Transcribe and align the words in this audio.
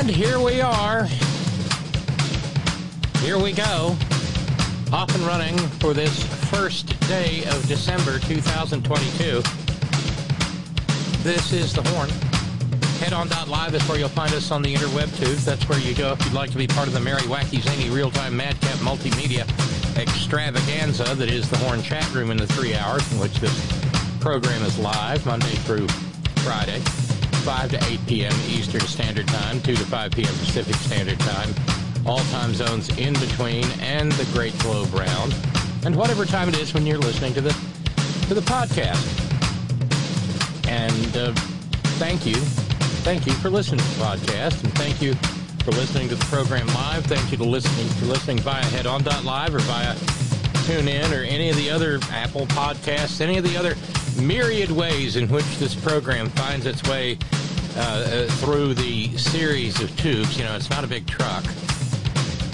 And 0.00 0.08
here 0.08 0.40
we 0.40 0.62
are. 0.62 1.04
Here 3.18 3.38
we 3.38 3.52
go. 3.52 3.94
Off 4.94 5.14
and 5.14 5.22
running 5.24 5.58
for 5.78 5.92
this 5.92 6.24
first 6.48 6.98
day 7.00 7.44
of 7.44 7.68
December 7.68 8.18
2022. 8.20 9.42
This 11.22 11.52
is 11.52 11.74
The 11.74 11.82
Horn. 11.90 12.08
Head 12.98 13.12
on 13.12 13.28
live 13.50 13.74
is 13.74 13.86
where 13.86 13.98
you'll 13.98 14.08
find 14.08 14.32
us 14.32 14.50
on 14.50 14.62
the 14.62 14.74
interweb 14.74 15.14
tubes. 15.18 15.44
That's 15.44 15.68
where 15.68 15.78
you 15.78 15.94
go 15.94 16.12
if 16.12 16.24
you'd 16.24 16.32
like 16.32 16.50
to 16.52 16.56
be 16.56 16.66
part 16.66 16.88
of 16.88 16.94
the 16.94 17.00
merry, 17.00 17.20
wacky, 17.24 17.60
zany, 17.60 17.90
real-time, 17.90 18.34
madcap 18.34 18.78
multimedia 18.78 19.46
extravaganza 19.98 21.14
that 21.14 21.28
is 21.28 21.50
The 21.50 21.58
Horn 21.58 21.82
chat 21.82 22.10
room 22.14 22.30
in 22.30 22.38
the 22.38 22.46
three 22.46 22.74
hours 22.74 23.12
in 23.12 23.18
which 23.18 23.38
this 23.38 23.52
program 24.18 24.62
is 24.62 24.78
live 24.78 25.26
Monday 25.26 25.56
through 25.56 25.88
Friday. 26.36 26.80
5 27.40 27.70
to 27.70 27.84
8 27.84 28.06
p.m. 28.06 28.32
Eastern 28.48 28.80
Standard 28.82 29.26
Time, 29.28 29.60
2 29.62 29.74
to 29.74 29.84
5 29.84 30.12
p.m. 30.12 30.34
Pacific 30.34 30.74
Standard 30.76 31.18
Time. 31.20 31.48
All 32.06 32.20
time 32.30 32.54
zones 32.54 32.88
in 32.98 33.14
between 33.14 33.64
and 33.80 34.12
the 34.12 34.24
Great 34.32 34.58
Globe 34.60 34.92
Round. 34.92 35.34
And 35.84 35.96
whatever 35.96 36.24
time 36.24 36.48
it 36.48 36.58
is 36.58 36.74
when 36.74 36.86
you're 36.86 36.98
listening 36.98 37.34
to 37.34 37.40
the 37.40 37.50
to 38.28 38.34
the 38.34 38.40
podcast. 38.42 39.04
And 40.68 41.16
uh, 41.16 41.32
thank 41.98 42.26
you. 42.26 42.36
Thank 43.02 43.26
you 43.26 43.32
for 43.32 43.50
listening 43.50 43.80
to 43.80 43.86
the 43.86 44.04
podcast 44.04 44.62
and 44.62 44.72
thank 44.74 45.02
you 45.02 45.14
for 45.64 45.72
listening 45.72 46.08
to 46.10 46.14
the 46.14 46.24
program 46.26 46.66
live. 46.68 47.04
Thank 47.06 47.32
you 47.32 47.38
to 47.38 47.44
listening 47.44 47.88
for 47.98 48.06
listening 48.06 48.38
via 48.38 48.62
headon.live 48.62 49.54
or 49.54 49.58
via 49.60 49.94
TuneIn 50.64 51.18
or 51.18 51.24
any 51.24 51.50
of 51.50 51.56
the 51.56 51.70
other 51.70 51.98
Apple 52.10 52.46
podcasts, 52.46 53.20
any 53.20 53.38
of 53.38 53.44
the 53.44 53.56
other 53.56 53.74
myriad 54.20 54.70
ways 54.70 55.16
in 55.16 55.28
which 55.28 55.58
this 55.58 55.74
program 55.74 56.28
finds 56.30 56.66
its 56.66 56.82
way 56.84 57.18
uh, 57.76 57.80
uh, 57.80 58.26
through 58.36 58.74
the 58.74 59.16
series 59.16 59.80
of 59.80 59.94
tubes. 59.96 60.36
You 60.38 60.44
know, 60.44 60.56
it's 60.56 60.70
not 60.70 60.84
a 60.84 60.86
big 60.86 61.06
truck 61.06 61.44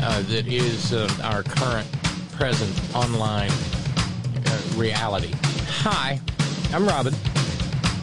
uh, 0.00 0.22
that 0.22 0.46
is 0.46 0.92
uh, 0.92 1.08
our 1.24 1.42
current, 1.42 1.90
present 2.32 2.72
online 2.94 3.50
uh, 3.50 4.62
reality. 4.76 5.32
Hi, 5.82 6.20
I'm 6.72 6.86
Robin. 6.86 7.14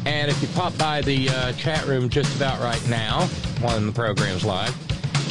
And 0.06 0.30
if 0.30 0.42
you 0.42 0.48
pop 0.50 0.78
by 0.78 1.02
the 1.02 1.30
uh, 1.30 1.54
chat 1.54 1.86
room 1.86 2.10
just 2.10 2.36
about 2.36 2.60
right 2.60 2.90
now, 2.90 3.26
when 3.62 3.88
the 3.88 3.94
program's 3.94 4.44
live, 4.44 4.76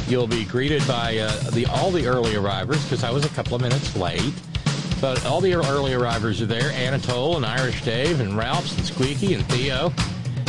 you'll 0.08 0.26
be 0.26 0.44
greeted 0.44 0.86
by 0.86 1.18
uh, 1.18 1.50
the 1.50 1.66
all 1.66 1.90
the 1.90 2.06
early 2.06 2.36
arrivers 2.36 2.82
because 2.84 3.04
I 3.04 3.10
was 3.10 3.24
a 3.24 3.28
couple 3.30 3.54
of 3.54 3.60
minutes 3.60 3.94
late. 3.96 4.32
But 5.02 5.26
all 5.26 5.40
the 5.40 5.54
early 5.54 5.94
arrivers 5.94 6.40
are 6.40 6.46
there 6.46 6.70
Anatole 6.70 7.36
and 7.36 7.44
Irish 7.44 7.82
Dave 7.82 8.20
and 8.20 8.38
Ralphs 8.38 8.76
and 8.76 8.86
Squeaky 8.86 9.34
and 9.34 9.44
Theo. 9.46 9.92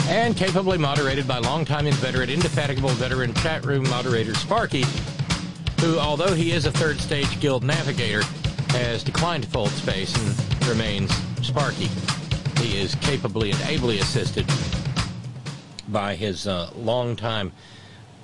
And 0.10 0.38
capably 0.38 0.78
moderated 0.78 1.28
by 1.28 1.40
longtime 1.40 1.88
inveterate, 1.88 2.30
indefatigable 2.30 2.90
veteran 2.90 3.34
chat 3.34 3.66
room 3.66 3.90
moderator 3.90 4.36
Sparky, 4.36 4.86
who, 5.82 5.98
although 5.98 6.36
he 6.36 6.52
is 6.52 6.68
a 6.68 6.72
third 6.72 7.00
stage 7.00 7.40
guild 7.40 7.64
navigator, 7.64 8.22
has 8.70 9.04
declined 9.04 9.44
to 9.46 9.50
fold 9.50 9.72
space 9.72 10.16
and 10.16 10.70
remains 10.70 11.12
Sparky. 11.42 11.90
He 12.62 12.80
is 12.80 12.94
capably 12.94 13.50
and 13.50 13.62
ably 13.62 14.02
assisted 14.02 14.46
by 15.88 16.14
his 16.14 16.46
uh, 16.46 16.70
longtime 16.76 17.52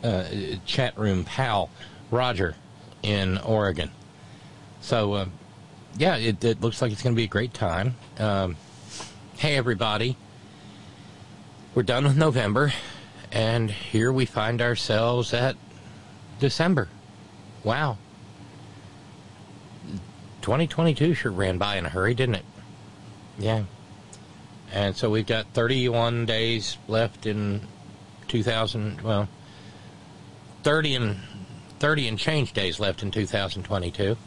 uh, 0.04 0.26
chat 0.68 0.96
room 0.96 1.24
pal, 1.24 1.72
Roger, 2.12 2.56
in 3.02 3.40
Oregon. 3.40 3.90
So, 4.82 5.14
uh, 5.14 5.26
yeah, 5.98 6.18
it, 6.18 6.44
it, 6.44 6.62
looks 6.62 6.82
like 6.82 6.92
it's 6.92 7.02
going 7.02 7.16
to 7.16 7.18
be 7.18 7.26
a 7.26 7.28
great 7.28 7.54
time. 7.54 7.96
Um, 8.18 8.56
hey, 9.38 9.56
everybody. 9.56 10.16
We're 11.76 11.84
done 11.84 12.04
with 12.04 12.18
November, 12.18 12.74
and 13.32 13.70
here 13.70 14.12
we 14.12 14.26
find 14.26 14.62
ourselves 14.62 15.34
at 15.34 15.56
December. 16.40 16.90
Wow. 17.64 17.98
2022 20.42 21.14
sure 21.14 21.32
ran 21.32 21.58
by 21.58 21.78
in 21.78 21.86
a 21.86 21.90
hurry, 21.90 22.14
didn't 22.14 22.36
it? 22.36 22.46
Yeah. 23.38 23.64
And 24.72 24.96
so 24.96 25.10
we've 25.10 25.26
got 25.26 25.48
31 25.54 26.26
days 26.26 26.78
left 26.88 27.26
in 27.26 27.62
2000, 28.28 29.02
well, 29.02 29.28
30 30.64 30.96
and 30.96 31.18
30 31.80 32.08
and 32.08 32.20
change 32.20 32.54
days 32.54 32.80
left 32.80 33.04
in 33.04 33.12
2022. 33.12 34.18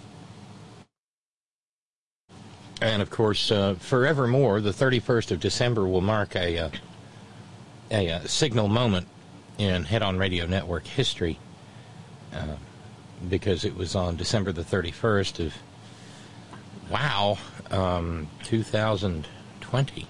And 2.83 3.01
of 3.01 3.11
course, 3.11 3.53
uh, 3.53 3.77
forevermore, 3.79 4.61
the 4.61 4.73
31st 4.73 5.31
of 5.31 5.39
December 5.39 5.87
will 5.87 6.01
mark 6.01 6.35
a, 6.35 6.59
uh, 6.59 6.71
a, 7.93 8.09
a, 8.09 8.29
signal 8.29 8.67
moment 8.67 9.07
in 9.57 9.85
Head 9.85 10.03
On 10.03 10.19
Radio 10.19 10.47
Network 10.47 10.89
history 10.89 11.39
uh, 12.35 12.57
because 13.29 13.65
it 13.65 13.77
was 13.77 13.95
on 13.95 14.17
December 14.17 14.51
the 14.51 14.65
31st 14.65 15.47
of, 15.47 15.55
wow, 16.91 17.39
um, 17.71 18.27
2020 18.43 20.07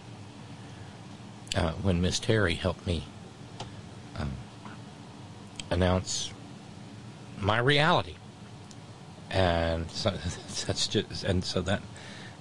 uh, 1.54 1.72
when 1.72 2.00
Miss 2.00 2.19
Terry 2.19 2.54
helped 2.54 2.87
me 2.87 3.04
um, 4.16 4.33
announce 5.71 6.33
my 7.39 7.59
reality. 7.59 8.15
And 9.31 9.91
so 9.91 10.09
that's 10.66 10.87
just, 10.87 11.22
and 11.22 11.45
so 11.45 11.60
that 11.60 11.83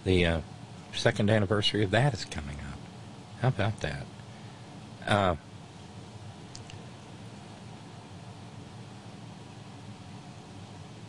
the 0.04 0.26
uh, 0.26 0.42
second 0.94 1.30
anniversary 1.30 1.84
of 1.84 1.92
that 1.92 2.14
is 2.14 2.26
coming 2.26 2.58
up. 2.72 2.80
How 3.42 3.48
about 3.50 3.80
that? 3.82 4.06
Uh, 5.06 5.36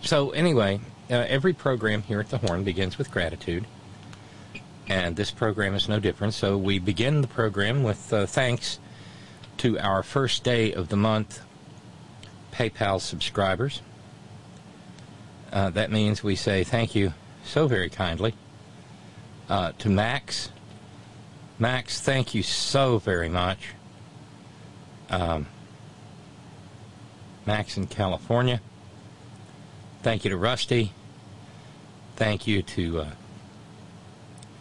so 0.00 0.30
anyway, 0.30 0.80
uh, 1.10 1.26
every 1.28 1.52
program 1.52 2.02
here 2.02 2.20
at 2.20 2.30
the 2.30 2.38
Horn 2.38 2.64
begins 2.64 2.98
with 2.98 3.10
gratitude, 3.10 3.66
and 4.88 5.16
this 5.16 5.30
program 5.30 5.74
is 5.74 5.88
no 5.88 6.00
different. 6.00 6.34
So 6.34 6.56
we 6.56 6.78
begin 6.78 7.20
the 7.20 7.28
program 7.28 7.82
with 7.82 8.12
uh, 8.12 8.26
thanks 8.26 8.78
to 9.58 9.78
our 9.78 10.02
first 10.02 10.42
day 10.44 10.72
of 10.72 10.88
the 10.88 10.96
month 10.96 11.42
PayPal 12.52 13.00
subscribers. 13.00 13.82
Uh, 15.52 15.68
that 15.70 15.90
means 15.90 16.22
we 16.22 16.34
say 16.34 16.64
thank 16.64 16.94
you 16.94 17.12
so 17.44 17.66
very 17.66 17.90
kindly 17.90 18.34
uh, 19.52 19.72
to 19.78 19.90
Max. 19.90 20.48
Max, 21.58 22.00
thank 22.00 22.34
you 22.34 22.42
so 22.42 22.98
very 22.98 23.28
much. 23.28 23.58
Um, 25.10 25.46
Max 27.44 27.76
in 27.76 27.86
California. 27.86 28.60
Thank 30.02 30.24
you 30.24 30.30
to 30.30 30.36
Rusty. 30.36 30.92
Thank 32.16 32.46
you 32.46 32.62
to 32.62 33.00
uh, 33.00 33.10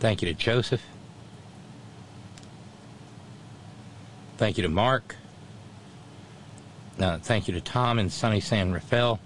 Thank 0.02 0.24
you 0.24 0.28
to 0.30 0.34
Joseph. 0.34 0.82
Thank 4.38 4.58
you 4.58 4.64
to 4.64 4.70
Mark. 4.70 5.16
Uh, 7.00 7.20
thank 7.20 7.48
you 7.48 7.54
to 7.54 7.62
Tom 7.62 8.00
and 8.00 8.12
Sunny 8.12 8.42
San 8.42 8.74
Rafael. 8.74 9.20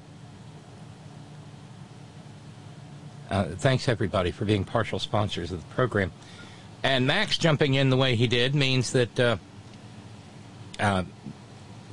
Uh, 3.30 3.46
thanks 3.58 3.88
everybody 3.88 4.32
for 4.32 4.46
being 4.46 4.64
partial 4.64 5.00
sponsors 5.00 5.52
of 5.52 5.68
the 5.68 5.74
program. 5.74 6.12
And 6.84 7.08
Max 7.08 7.38
jumping 7.38 7.74
in 7.74 7.90
the 7.90 7.98
way 7.98 8.16
he 8.16 8.28
did 8.28 8.54
means 8.54 8.92
that, 8.92 9.20
uh, 9.20 9.38
uh, 10.80 11.04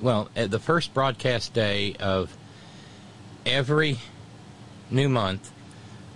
well, 0.02 0.28
at 0.36 0.50
the 0.50 0.58
first 0.58 0.92
broadcast 0.92 1.54
day 1.54 1.94
of 1.98 2.36
every 3.46 3.98
new 4.90 5.08
month 5.08 5.50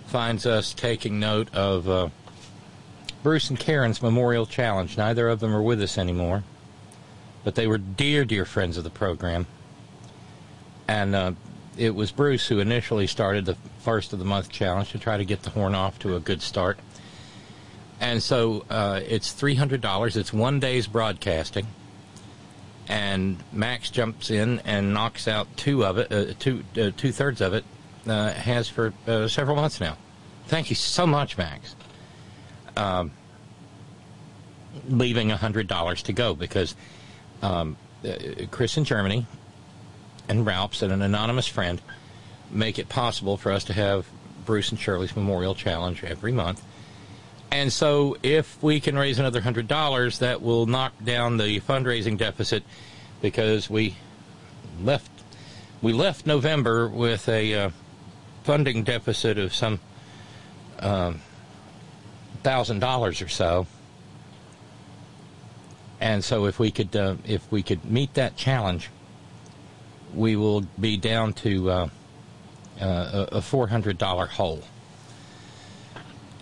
finds 0.05 0.45
us 0.45 0.73
taking 0.73 1.19
note 1.19 1.53
of 1.53 1.89
uh, 1.89 2.09
Bruce 3.23 3.49
and 3.49 3.59
Karen's 3.59 4.01
Memorial 4.01 4.45
Challenge. 4.45 4.95
Neither 4.97 5.27
of 5.27 5.39
them 5.39 5.55
are 5.55 5.61
with 5.61 5.81
us 5.81 5.97
anymore, 5.97 6.43
but 7.43 7.55
they 7.55 7.67
were 7.67 7.79
dear, 7.79 8.23
dear 8.23 8.45
friends 8.45 8.77
of 8.77 8.83
the 8.83 8.89
program. 8.89 9.47
And 10.87 11.15
uh, 11.15 11.31
it 11.77 11.95
was 11.95 12.11
Bruce 12.11 12.47
who 12.47 12.59
initially 12.59 13.07
started 13.07 13.45
the 13.45 13.55
first 13.79 14.13
of 14.13 14.19
the 14.19 14.25
month 14.25 14.49
challenge 14.49 14.91
to 14.91 14.99
try 14.99 15.17
to 15.17 15.25
get 15.25 15.43
the 15.43 15.49
horn 15.51 15.75
off 15.75 15.99
to 15.99 16.15
a 16.15 16.19
good 16.19 16.41
start. 16.41 16.79
And 17.99 18.21
so 18.21 18.65
uh, 18.69 19.01
it's 19.07 19.33
$300. 19.33 20.15
It's 20.15 20.31
one 20.33 20.59
day's 20.59 20.87
broadcasting. 20.87 21.67
And 22.87 23.43
Max 23.51 23.89
jumps 23.89 24.29
in 24.29 24.59
and 24.59 24.93
knocks 24.93 25.27
out 25.27 25.47
two 25.57 25.83
of 25.83 25.97
it, 25.97 26.11
uh, 26.11 26.33
two 26.39 26.63
uh, 26.79 26.91
two 26.95 27.11
thirds 27.11 27.41
of 27.41 27.53
it, 27.53 27.65
uh, 28.07 28.31
has 28.31 28.69
for 28.69 28.93
uh, 29.05 29.27
several 29.27 29.57
months 29.57 29.81
now. 29.81 29.97
Thank 30.47 30.69
you 30.69 30.75
so 30.75 31.05
much, 31.05 31.37
Max. 31.37 31.75
Um, 32.77 33.11
leaving 34.87 35.29
$100 35.29 36.03
to 36.03 36.13
go 36.13 36.33
because 36.33 36.75
um, 37.41 37.75
uh, 38.05 38.13
Chris 38.51 38.77
in 38.77 38.85
Germany 38.85 39.25
and 40.29 40.45
Ralph's 40.45 40.81
and 40.81 40.91
an 40.91 41.01
anonymous 41.01 41.47
friend 41.47 41.81
make 42.51 42.79
it 42.79 42.89
possible 42.89 43.37
for 43.37 43.51
us 43.51 43.63
to 43.65 43.73
have 43.73 44.05
Bruce 44.45 44.69
and 44.69 44.79
Shirley's 44.79 45.15
Memorial 45.15 45.55
Challenge 45.55 46.03
every 46.03 46.31
month. 46.31 46.63
And 47.51 47.71
so, 47.71 48.17
if 48.23 48.61
we 48.61 48.79
can 48.79 48.97
raise 48.97 49.19
another 49.19 49.41
hundred 49.41 49.67
dollars, 49.67 50.19
that 50.19 50.41
will 50.41 50.65
knock 50.65 50.93
down 51.03 51.37
the 51.37 51.61
fundraising 51.61 52.17
deficit 52.17 52.63
because 53.21 53.69
we 53.69 53.95
left 54.81 55.09
we 55.81 55.93
left 55.93 56.25
November 56.25 56.87
with 56.87 57.29
a 57.29 57.53
uh, 57.53 57.69
funding 58.43 58.83
deficit 58.83 59.37
of 59.37 59.53
some 59.53 59.79
um, 60.79 61.21
thousand 62.43 62.79
dollars 62.79 63.21
or 63.21 63.29
so. 63.29 63.65
And 66.01 66.23
so, 66.23 66.45
if 66.45 66.59
we 66.59 66.69
could 66.69 66.95
uh, 66.95 67.15
if 67.25 67.49
we 67.49 67.63
could 67.63 67.85
meet 67.85 68.13
that 68.15 68.35
challenge, 68.35 68.89
we 70.13 70.35
will 70.35 70.61
be 70.79 70.97
down 70.97 71.33
to 71.33 71.69
uh, 71.69 71.89
uh, 72.79 73.25
a 73.31 73.41
four 73.41 73.67
hundred 73.67 73.97
dollar 73.97 74.25
hole 74.25 74.63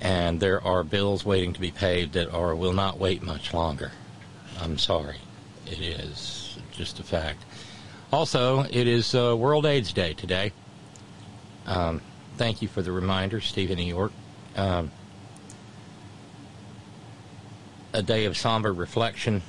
and 0.02 0.40
there 0.40 0.62
are 0.62 0.84
bills 0.84 1.26
waiting 1.26 1.54
to 1.54 1.60
be 1.60 1.72
paid 1.72 2.14
that 2.14 2.32
are 2.32 2.56
will 2.56 2.74
not 2.74 3.00
wait 3.00 3.24
much 3.24 3.54
longer. 3.54 3.92
I'm 4.60 4.78
sorry. 4.78 5.18
It 5.66 5.80
is 5.80 6.58
just 6.72 7.00
a 7.00 7.04
fact. 7.04 7.44
Also, 8.12 8.62
it 8.64 8.88
is 8.88 9.16
uh, 9.16 9.36
World 9.36 9.66
AIDS 9.66 9.94
Day 9.94 10.14
today. 10.14 10.52
Um, 11.66 12.02
thank 12.38 12.62
you 12.62 12.68
for 12.68 12.82
the 12.82 12.92
reminder, 12.92 13.42
Stephen 13.42 13.80
E. 13.80 13.90
York. 13.90 14.12
Um, 14.56 14.92
a 17.94 18.04
day 18.04 18.26
of 18.26 18.38
somber 18.38 18.72
reflection 18.74 19.42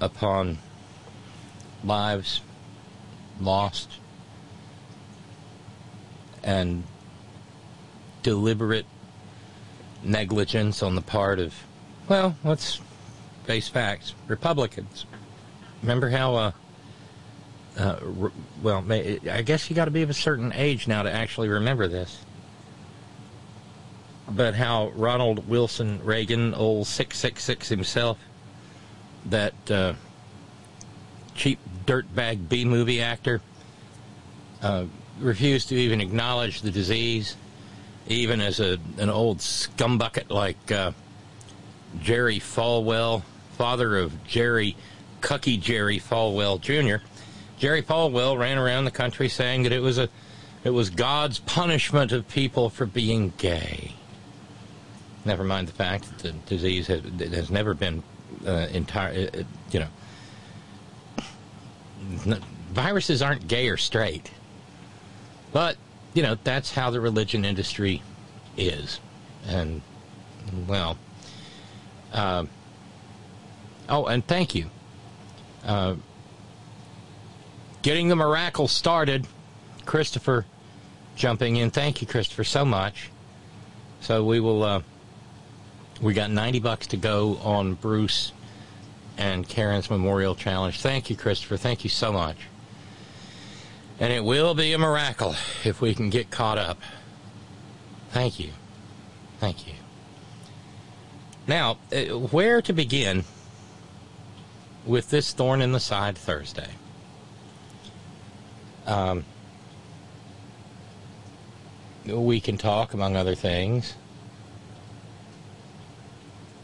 upon 0.00 0.58
lives 1.82 2.40
lost 3.40 3.90
and 6.42 6.82
deliberate 8.22 8.86
negligence 10.02 10.82
on 10.82 10.94
the 10.94 11.02
part 11.02 11.38
of, 11.38 11.54
well, 12.08 12.36
let's 12.44 12.80
face 13.44 13.68
facts, 13.68 14.14
Republicans. 14.26 15.06
Remember 15.82 16.10
how, 16.10 16.34
uh, 16.34 16.50
uh, 17.78 17.98
re- 18.02 18.30
well, 18.62 18.84
I 18.90 19.42
guess 19.42 19.70
you 19.70 19.76
got 19.76 19.86
to 19.86 19.90
be 19.90 20.02
of 20.02 20.10
a 20.10 20.14
certain 20.14 20.52
age 20.52 20.88
now 20.88 21.02
to 21.02 21.12
actually 21.12 21.48
remember 21.48 21.88
this. 21.88 22.24
But 24.30 24.54
how 24.54 24.90
Ronald 24.90 25.48
Wilson 25.48 26.00
Reagan, 26.04 26.54
old 26.54 26.86
666 26.86 27.68
himself, 27.68 28.18
that 29.26 29.70
uh, 29.70 29.94
cheap 31.38 31.58
dirtbag 31.86 32.48
B 32.48 32.64
movie 32.64 33.00
actor, 33.00 33.40
uh, 34.60 34.84
refused 35.20 35.70
to 35.70 35.76
even 35.76 36.00
acknowledge 36.00 36.60
the 36.60 36.70
disease 36.70 37.36
even 38.08 38.40
as 38.40 38.58
a 38.58 38.78
an 38.98 39.10
old 39.10 39.38
scumbucket 39.38 40.30
like 40.30 40.72
uh, 40.72 40.92
Jerry 42.00 42.40
Falwell, 42.40 43.22
father 43.56 43.96
of 43.96 44.24
Jerry 44.24 44.76
Cucky 45.20 45.60
Jerry 45.60 46.00
Falwell 46.00 46.60
Jr. 46.60 47.04
Jerry 47.58 47.82
Falwell 47.82 48.38
ran 48.38 48.58
around 48.58 48.84
the 48.84 48.90
country 48.90 49.28
saying 49.28 49.64
that 49.64 49.72
it 49.72 49.80
was 49.80 49.98
a 49.98 50.08
it 50.64 50.70
was 50.70 50.90
God's 50.90 51.38
punishment 51.38 52.12
of 52.12 52.28
people 52.28 52.68
for 52.70 52.86
being 52.86 53.32
gay. 53.38 53.94
Never 55.24 55.44
mind 55.44 55.68
the 55.68 55.72
fact 55.72 56.08
that 56.08 56.18
the 56.18 56.32
disease 56.32 56.86
has, 56.86 57.02
has 57.20 57.50
never 57.50 57.74
been 57.74 58.02
uh, 58.46 58.68
entire. 58.72 59.28
Uh, 59.34 59.42
you 59.70 59.80
know, 59.80 59.88
viruses 62.72 63.22
aren't 63.22 63.48
gay 63.48 63.68
or 63.68 63.76
straight, 63.76 64.30
but 65.52 65.76
you 66.14 66.22
know, 66.22 66.36
that's 66.42 66.72
how 66.72 66.90
the 66.90 67.00
religion 67.00 67.44
industry 67.44 68.02
is. 68.56 69.00
And, 69.46 69.82
well, 70.66 70.98
uh, 72.12 72.46
oh, 73.88 74.06
and 74.06 74.26
thank 74.26 74.54
you. 74.54 74.70
Uh, 75.64 75.96
getting 77.82 78.08
the 78.08 78.16
miracle 78.16 78.68
started, 78.68 79.26
Christopher 79.84 80.44
jumping 81.16 81.56
in. 81.56 81.70
Thank 81.70 82.00
you, 82.00 82.06
Christopher, 82.06 82.44
so 82.44 82.64
much. 82.64 83.10
So 84.00 84.24
we 84.24 84.40
will, 84.40 84.62
uh, 84.62 84.82
we 86.00 86.14
got 86.14 86.30
90 86.30 86.60
bucks 86.60 86.86
to 86.88 86.96
go 86.96 87.36
on 87.42 87.74
Bruce 87.74 88.32
and 89.18 89.48
Karen's 89.48 89.90
Memorial 89.90 90.36
Challenge. 90.36 90.80
Thank 90.80 91.10
you, 91.10 91.16
Christopher. 91.16 91.56
Thank 91.56 91.82
you 91.82 91.90
so 91.90 92.12
much. 92.12 92.36
And 93.98 94.12
it 94.12 94.24
will 94.24 94.54
be 94.54 94.72
a 94.72 94.78
miracle 94.78 95.34
if 95.64 95.80
we 95.80 95.92
can 95.92 96.08
get 96.08 96.30
caught 96.30 96.56
up. 96.56 96.78
Thank 98.10 98.38
you. 98.38 98.50
Thank 99.40 99.66
you. 99.66 99.74
Now, 101.48 101.78
uh, 101.92 102.16
where 102.16 102.62
to 102.62 102.72
begin 102.72 103.24
with 104.86 105.10
this 105.10 105.32
thorn 105.32 105.60
in 105.60 105.72
the 105.72 105.80
side 105.80 106.16
Thursday? 106.16 106.70
Um, 108.86 109.24
we 112.06 112.40
can 112.40 112.56
talk, 112.56 112.94
among 112.94 113.16
other 113.16 113.34
things, 113.34 113.94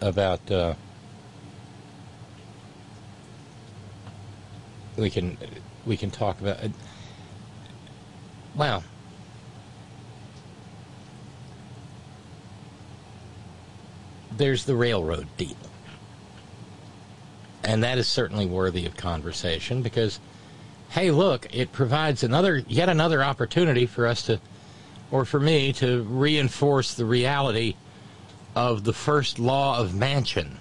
about. 0.00 0.50
Uh, 0.50 0.75
we 4.96 5.10
can 5.10 5.36
we 5.86 5.96
can 5.96 6.10
talk 6.10 6.40
about. 6.40 6.62
Uh, 6.62 6.68
well, 8.54 8.84
there's 14.36 14.64
the 14.64 14.74
railroad 14.74 15.26
deal. 15.36 15.56
And 17.62 17.82
that 17.82 17.98
is 17.98 18.06
certainly 18.06 18.46
worthy 18.46 18.84
of 18.84 18.96
conversation 18.96 19.82
because, 19.82 20.20
hey, 20.90 21.10
look, 21.10 21.46
it 21.52 21.72
provides 21.72 22.22
another, 22.22 22.62
yet 22.68 22.88
another 22.88 23.22
opportunity 23.24 23.86
for 23.86 24.06
us 24.06 24.22
to, 24.26 24.38
or 25.10 25.24
for 25.24 25.40
me 25.40 25.72
to 25.74 26.02
reinforce 26.02 26.94
the 26.94 27.06
reality 27.06 27.74
of 28.54 28.84
the 28.84 28.92
first 28.92 29.38
law 29.38 29.78
of 29.78 29.92
Manchin 29.92 30.56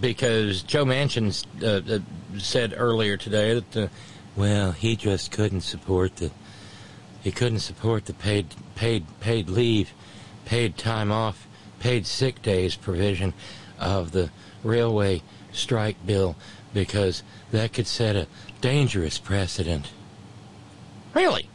Because 0.00 0.62
Joe 0.62 0.84
Manchin 0.84 1.44
uh, 1.62 1.94
uh, 1.94 1.98
said 2.38 2.74
earlier 2.76 3.16
today 3.16 3.54
that, 3.54 3.76
uh, 3.76 3.88
well, 4.36 4.72
he 4.72 4.96
just 4.96 5.30
couldn't 5.30 5.62
support 5.62 6.16
the, 6.16 6.30
he 7.22 7.30
couldn't 7.30 7.60
support 7.60 8.06
the 8.06 8.14
paid, 8.14 8.46
paid, 8.74 9.04
paid 9.20 9.48
leave, 9.48 9.92
paid 10.44 10.76
time 10.76 11.12
off 11.12 11.46
paid 11.82 12.06
sick 12.06 12.40
days 12.42 12.76
provision 12.76 13.34
of 13.78 14.12
the 14.12 14.30
railway 14.62 15.20
strike 15.50 15.96
bill 16.06 16.36
because 16.72 17.24
that 17.50 17.72
could 17.72 17.88
set 17.88 18.14
a 18.14 18.28
dangerous 18.60 19.18
precedent. 19.18 19.90
Really? 21.12 21.48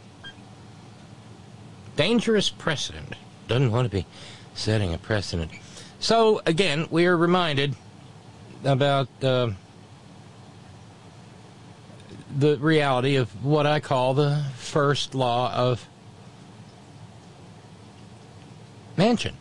Dangerous 1.96 2.50
precedent. 2.50 3.14
Doesn't 3.48 3.72
want 3.72 3.90
to 3.90 3.98
be 3.98 4.06
setting 4.54 4.94
a 4.94 4.98
precedent. 4.98 5.50
So 6.00 6.42
again, 6.46 6.88
we 6.92 7.06
are 7.06 7.16
reminded 7.16 7.76
about 8.66 9.08
uh, 9.24 9.52
the 12.38 12.58
reality 12.58 13.16
of 13.16 13.44
what 13.44 13.66
I 13.66 13.80
call 13.80 14.14
the 14.14 14.44
first 14.56 15.16
law 15.16 15.52
of 15.54 15.88
Manchin. 18.96 19.34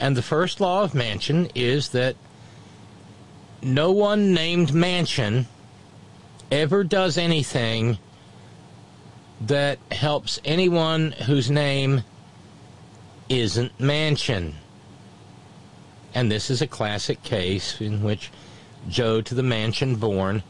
And 0.00 0.16
the 0.16 0.22
first 0.22 0.58
law 0.58 0.82
of 0.84 0.92
Manchin 0.92 1.50
is 1.54 1.90
that 1.90 2.16
no 3.62 3.92
one 3.92 4.32
named 4.32 4.70
Manchin 4.70 5.44
ever 6.50 6.82
does 6.82 7.18
anything 7.18 7.98
that 9.42 9.78
helps 9.90 10.40
anyone 10.46 11.12
whose 11.12 11.50
name 11.50 12.04
isn't 13.28 13.76
Manchin. 13.78 14.54
And 16.14 16.30
this 16.30 16.48
is 16.48 16.62
a 16.62 16.66
classic 16.66 17.22
case 17.22 17.80
in 17.82 18.02
which 18.02 18.30
Joe 18.88 19.20
to 19.20 19.34
the 19.34 19.42
Mansion 19.42 19.96
born 19.96 20.42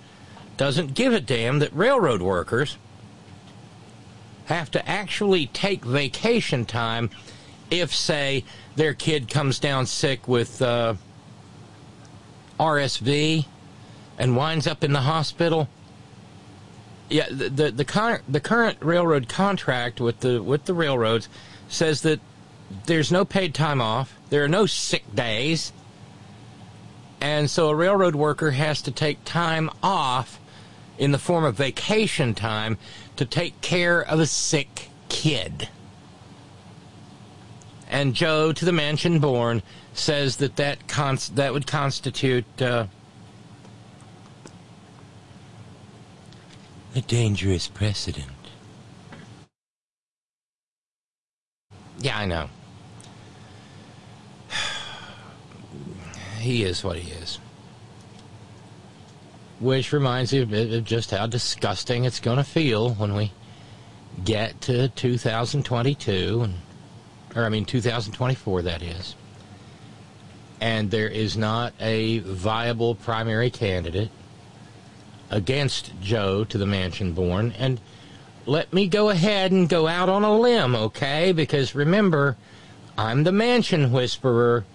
doesn't 0.57 0.95
give 0.95 1.13
a 1.13 1.21
damn 1.21 1.59
that 1.59 1.75
railroad 1.75 2.23
workers 2.23 2.77
have 4.47 4.71
to 4.71 4.89
actually 4.89 5.47
take 5.49 5.85
vacation 5.85 6.65
time 6.65 7.11
if, 7.71 7.95
say, 7.95 8.45
their 8.77 8.95
kid 8.95 9.29
comes 9.29 9.59
down 9.59 9.87
sick 9.87 10.29
with 10.29 10.61
uh, 10.61 10.95
RSV 12.61 13.47
and 14.19 14.37
winds 14.37 14.67
up 14.67 14.85
in 14.85 14.93
the 14.93 15.01
hospital. 15.01 15.69
Yeah, 17.09 17.29
the 17.31 17.49
the 17.49 17.71
the, 17.71 17.85
con- 17.85 18.21
the 18.29 18.41
current 18.41 18.79
railroad 18.81 19.29
contract 19.29 20.01
with 20.01 20.21
the 20.21 20.43
with 20.43 20.65
the 20.65 20.75
railroads 20.75 21.29
says 21.69 22.03
that 22.03 22.21
there's 22.87 23.13
no 23.13 23.25
paid 23.25 23.55
time 23.55 23.81
off. 23.81 24.17
There 24.31 24.45
are 24.45 24.49
no 24.49 24.67
sick 24.67 25.15
days. 25.15 25.73
And 27.21 27.49
so 27.49 27.69
a 27.69 27.75
railroad 27.75 28.15
worker 28.15 28.51
has 28.51 28.83
to 28.83 28.91
take 28.91 29.25
time 29.25 29.71
off 29.83 30.39
in 30.99 31.13
the 31.13 31.19
form 31.19 31.45
of 31.45 31.57
vacation 31.57 32.35
time 32.35 32.79
to 33.17 33.25
take 33.25 33.61
care 33.61 34.01
of 34.01 34.21
a 34.21 34.27
sick 34.27 34.89
kid. 35.09 35.69
And 37.89 38.15
Joe, 38.15 38.53
to 38.53 38.65
the 38.65 38.73
Manchin 38.73 39.21
born, 39.21 39.63
says 39.93 40.37
that 40.37 40.57
that, 40.57 40.79
that 41.35 41.53
would 41.53 41.67
constitute 41.67 42.45
uh, 42.61 42.87
a 46.95 47.01
dangerous 47.03 47.69
precedent. 47.69 48.31
Yeah, 51.99 52.19
I 52.19 52.27
know. 52.27 52.49
he 56.39 56.65
is 56.65 56.83
what 56.83 56.99
he 56.99 57.13
is. 57.13 57.39
Which 59.65 59.95
reminds 59.95 60.31
me 60.35 60.41
of 60.41 60.85
just 60.85 61.11
how 61.11 61.27
disgusting 61.27 62.05
it's 62.05 62.21
going 62.21 62.37
to 62.37 62.45
feel 62.45 62.91
when 62.91 63.15
we 63.15 63.33
get 64.23 64.61
to 64.61 64.89
2022, 64.89 66.43
and, 66.43 66.55
or 67.35 67.47
I 67.47 67.49
mean 67.49 67.65
2024, 67.65 68.61
that 68.61 68.83
is. 68.83 69.17
And 70.61 70.91
there 70.91 71.09
is 71.09 71.35
not 71.39 71.73
a 71.81 72.19
viable 72.19 72.95
primary 72.95 73.49
candidate 73.49 74.11
against 75.31 75.99
Joe 75.99 76.45
to 76.45 76.59
the 76.59 76.67
mansion 76.67 77.15
born. 77.15 77.55
And 77.59 77.81
let 78.45 78.71
me 78.71 78.87
go 78.87 79.09
ahead 79.09 79.51
and 79.51 79.67
go 79.67 79.89
out 79.89 80.11
on 80.11 80.25
a 80.25 80.39
limb, 80.39 80.77
okay? 80.77 81.33
Because 81.33 81.75
remember, 81.75 82.37
I'm 82.99 83.25
the 83.25 83.31
Manchin 83.31 83.91
whisperer. 83.91 84.67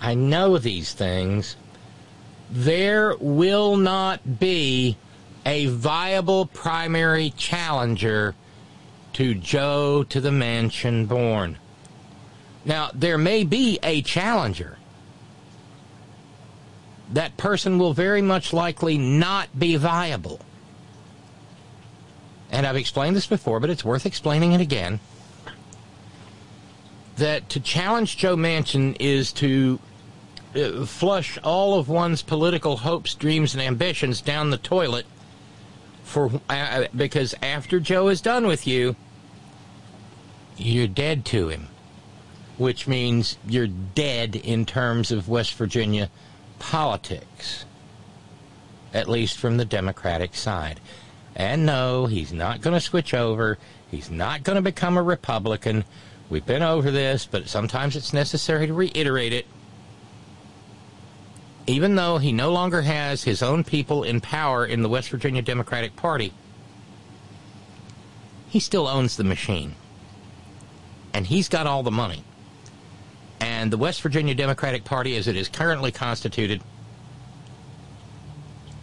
I 0.00 0.14
know 0.14 0.58
these 0.58 0.92
things. 0.92 1.54
There 2.52 3.16
will 3.18 3.78
not 3.78 4.38
be 4.38 4.98
a 5.46 5.66
viable 5.66 6.44
primary 6.44 7.30
challenger 7.30 8.34
to 9.14 9.34
Joe 9.34 10.04
to 10.04 10.20
the 10.20 10.30
mansion 10.30 11.06
born. 11.06 11.56
Now, 12.66 12.90
there 12.92 13.16
may 13.16 13.44
be 13.44 13.78
a 13.82 14.02
challenger. 14.02 14.76
That 17.10 17.38
person 17.38 17.78
will 17.78 17.94
very 17.94 18.20
much 18.20 18.52
likely 18.52 18.98
not 18.98 19.58
be 19.58 19.76
viable. 19.76 20.38
And 22.50 22.66
I've 22.66 22.76
explained 22.76 23.16
this 23.16 23.26
before, 23.26 23.60
but 23.60 23.70
it's 23.70 23.84
worth 23.84 24.04
explaining 24.04 24.52
it 24.52 24.60
again. 24.60 25.00
That 27.16 27.48
to 27.48 27.60
challenge 27.60 28.18
Joe 28.18 28.36
Manchin 28.36 28.94
is 29.00 29.32
to 29.34 29.80
flush 30.86 31.38
all 31.38 31.78
of 31.78 31.88
one's 31.88 32.22
political 32.22 32.78
hopes, 32.78 33.14
dreams, 33.14 33.54
and 33.54 33.62
ambitions 33.62 34.20
down 34.20 34.50
the 34.50 34.58
toilet 34.58 35.06
for 36.12 36.30
uh, 36.50 36.84
because 36.94 37.34
after 37.42 37.80
Joe 37.80 38.08
is 38.08 38.20
done 38.20 38.46
with 38.46 38.66
you, 38.66 38.96
you're 40.58 40.86
dead 40.86 41.24
to 41.26 41.48
him, 41.48 41.68
which 42.58 42.86
means 42.86 43.38
you're 43.48 43.66
dead 43.66 44.36
in 44.36 44.66
terms 44.66 45.10
of 45.10 45.28
West 45.28 45.54
Virginia 45.54 46.10
politics, 46.58 47.64
at 48.92 49.08
least 49.08 49.38
from 49.38 49.56
the 49.56 49.64
Democratic 49.64 50.34
side. 50.34 50.80
And 51.34 51.64
no, 51.64 52.06
he's 52.06 52.32
not 52.32 52.60
going 52.60 52.74
to 52.74 52.80
switch 52.80 53.14
over. 53.14 53.56
He's 53.90 54.10
not 54.10 54.42
going 54.42 54.56
to 54.56 54.62
become 54.62 54.98
a 54.98 55.02
Republican. 55.02 55.84
We've 56.28 56.44
been 56.44 56.62
over 56.62 56.90
this, 56.90 57.26
but 57.26 57.48
sometimes 57.48 57.96
it's 57.96 58.12
necessary 58.12 58.66
to 58.66 58.74
reiterate 58.74 59.32
it. 59.32 59.46
Even 61.66 61.94
though 61.94 62.18
he 62.18 62.32
no 62.32 62.52
longer 62.52 62.82
has 62.82 63.22
his 63.22 63.42
own 63.42 63.62
people 63.62 64.02
in 64.02 64.20
power 64.20 64.66
in 64.66 64.82
the 64.82 64.88
West 64.88 65.10
Virginia 65.10 65.42
Democratic 65.42 65.94
Party, 65.94 66.32
he 68.48 68.58
still 68.58 68.88
owns 68.88 69.16
the 69.16 69.24
machine. 69.24 69.74
And 71.14 71.26
he's 71.26 71.48
got 71.48 71.66
all 71.66 71.82
the 71.82 71.90
money. 71.90 72.24
And 73.40 73.72
the 73.72 73.78
West 73.78 74.02
Virginia 74.02 74.34
Democratic 74.34 74.84
Party, 74.84 75.16
as 75.16 75.28
it 75.28 75.36
is 75.36 75.48
currently 75.48 75.92
constituted, 75.92 76.62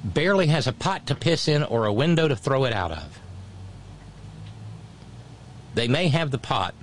barely 0.04 0.48
has 0.48 0.68
a 0.68 0.74
pot 0.74 1.06
to 1.08 1.16
piss 1.16 1.48
in 1.48 1.64
or 1.64 1.86
a 1.86 1.94
window 1.94 2.28
to 2.28 2.36
throw 2.36 2.66
it 2.66 2.74
out 2.74 2.92
of. 2.92 3.20
They 5.76 5.88
may 5.88 6.08
have 6.08 6.32
the 6.32 6.38
pot. 6.38 6.74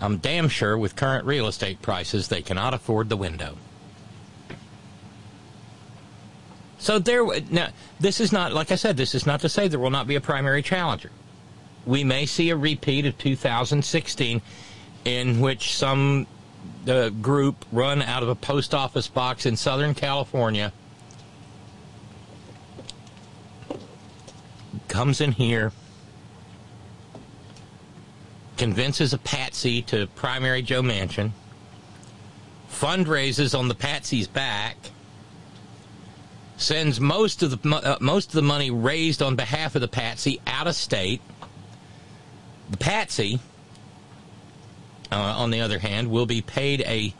I'm 0.00 0.16
damn 0.18 0.48
sure 0.48 0.78
with 0.78 0.96
current 0.96 1.26
real 1.26 1.46
estate 1.46 1.82
prices, 1.82 2.28
they 2.28 2.42
cannot 2.42 2.74
afford 2.74 3.08
the 3.08 3.16
window. 3.16 3.56
So 6.80 6.98
there, 6.98 7.26
now 7.50 7.68
this 8.00 8.20
is 8.20 8.32
not 8.32 8.52
like 8.52 8.72
I 8.72 8.74
said. 8.74 8.96
This 8.96 9.14
is 9.14 9.26
not 9.26 9.40
to 9.40 9.48
say 9.50 9.68
there 9.68 9.78
will 9.78 9.90
not 9.90 10.06
be 10.06 10.16
a 10.16 10.20
primary 10.20 10.62
challenger. 10.62 11.10
We 11.84 12.04
may 12.04 12.24
see 12.24 12.48
a 12.50 12.56
repeat 12.56 13.04
of 13.04 13.16
2016, 13.18 14.40
in 15.04 15.40
which 15.40 15.76
some 15.76 16.26
uh, 16.88 17.10
group 17.10 17.66
run 17.70 18.00
out 18.00 18.22
of 18.22 18.30
a 18.30 18.34
post 18.34 18.74
office 18.74 19.08
box 19.08 19.44
in 19.44 19.56
Southern 19.56 19.94
California 19.94 20.72
comes 24.88 25.20
in 25.20 25.32
here, 25.32 25.72
convinces 28.56 29.12
a 29.12 29.18
patsy 29.18 29.82
to 29.82 30.06
primary 30.08 30.62
Joe 30.62 30.82
Manchin, 30.82 31.32
fundraises 32.70 33.56
on 33.56 33.68
the 33.68 33.74
patsy's 33.74 34.26
back, 34.26 34.76
sends 36.60 37.00
most 37.00 37.42
of 37.42 37.62
the 37.62 37.76
uh, 37.76 37.96
most 38.00 38.28
of 38.28 38.32
the 38.32 38.42
money 38.42 38.70
raised 38.70 39.22
on 39.22 39.34
behalf 39.34 39.74
of 39.74 39.80
the 39.80 39.88
patsy 39.88 40.40
out 40.46 40.66
of 40.66 40.74
state. 40.74 41.20
The 42.70 42.76
patsy, 42.76 43.40
uh, 45.10 45.16
on 45.16 45.50
the 45.50 45.60
other 45.60 45.78
hand, 45.78 46.10
will 46.10 46.26
be 46.26 46.42
paid 46.42 46.82
a 46.82 47.14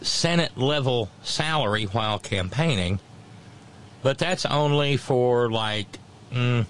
Senate 0.00 0.56
level 0.56 1.10
salary 1.22 1.84
while 1.84 2.18
campaigning, 2.18 3.00
but 4.02 4.18
that's 4.18 4.46
only 4.46 4.96
for 4.96 5.50
like. 5.50 5.98
Mm, 6.32 6.66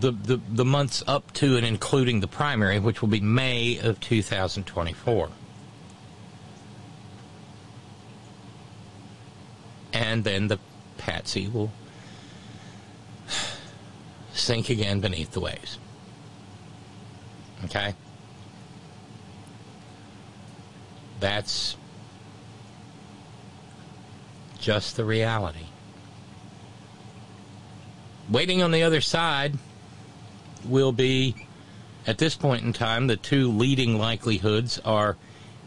the, 0.00 0.12
the, 0.12 0.40
the 0.48 0.64
months 0.64 1.04
up 1.06 1.30
to 1.34 1.58
and 1.58 1.66
including 1.66 2.20
the 2.20 2.26
primary, 2.26 2.78
which 2.78 3.02
will 3.02 3.10
be 3.10 3.20
May 3.20 3.78
of 3.78 4.00
2024. 4.00 5.28
And 9.94 10.24
then 10.24 10.48
the 10.48 10.58
patsy 10.98 11.48
will 11.48 11.70
sink 14.34 14.68
again 14.68 15.00
beneath 15.00 15.30
the 15.30 15.40
waves. 15.40 15.78
Okay? 17.64 17.94
That's 21.20 21.76
just 24.60 24.96
the 24.96 25.04
reality. 25.04 25.66
Waiting 28.28 28.62
on 28.62 28.72
the 28.72 28.82
other 28.82 29.00
side 29.00 29.54
will 30.64 30.92
be 30.92 31.46
At 32.06 32.18
this 32.18 32.36
point 32.36 32.64
in 32.64 32.72
time, 32.72 33.06
the 33.06 33.16
two 33.16 33.50
leading 33.50 33.98
likelihoods 33.98 34.78
are 34.84 35.16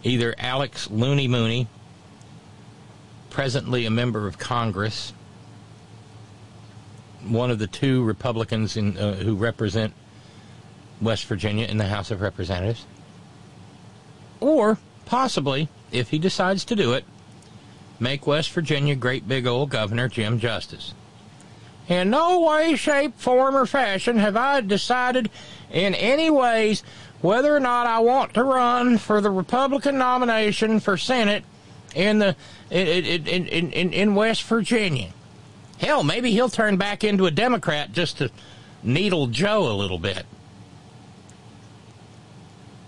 either 0.03 0.35
Alex 0.37 0.89
Looney 0.89 1.27
Mooney, 1.27 1.67
presently 3.37 3.85
a 3.85 3.89
member 3.91 4.25
of 4.25 4.39
Congress, 4.39 5.13
one 7.27 7.51
of 7.51 7.59
the 7.59 7.67
two 7.67 8.03
Republicans 8.03 8.75
in, 8.75 8.97
uh, 8.97 9.13
who 9.13 9.35
represent 9.35 9.93
West 10.99 11.25
Virginia 11.25 11.67
in 11.67 11.77
the 11.77 11.85
House 11.85 12.09
of 12.09 12.19
Representatives, 12.19 12.87
or 14.39 14.79
possibly, 15.05 15.69
if 15.91 16.09
he 16.09 16.17
decides 16.17 16.65
to 16.65 16.75
do 16.75 16.93
it, 16.93 17.05
make 17.99 18.25
West 18.25 18.49
Virginia 18.49 18.95
great 18.95 19.27
big 19.27 19.45
old 19.45 19.69
Governor 19.69 20.07
Jim 20.07 20.39
Justice. 20.39 20.95
In 21.87 22.09
no 22.09 22.39
way, 22.39 22.75
shape, 22.75 23.19
form, 23.19 23.55
or 23.55 23.67
fashion 23.67 24.17
have 24.17 24.35
I 24.35 24.61
decided 24.61 25.29
in 25.71 25.93
any 25.93 26.31
ways 26.31 26.81
whether 27.21 27.55
or 27.55 27.59
not 27.59 27.85
I 27.85 27.99
want 27.99 28.33
to 28.33 28.43
run 28.43 28.97
for 28.97 29.21
the 29.21 29.29
Republican 29.29 29.99
nomination 29.99 30.79
for 30.79 30.97
Senate 30.97 31.43
in 31.95 32.19
the 32.19 32.35
in 32.69 33.27
in 33.27 33.47
in, 33.47 33.93
in, 33.93 34.15
West 34.15 34.43
Virginia. 34.43 35.11
Hell, 35.79 36.03
maybe 36.03 36.31
he'll 36.31 36.49
turn 36.49 36.77
back 36.77 37.03
into 37.03 37.25
a 37.25 37.31
Democrat 37.31 37.91
just 37.91 38.17
to 38.17 38.31
needle 38.83 39.27
Joe 39.27 39.71
a 39.71 39.75
little 39.75 39.99
bit. 39.99 40.25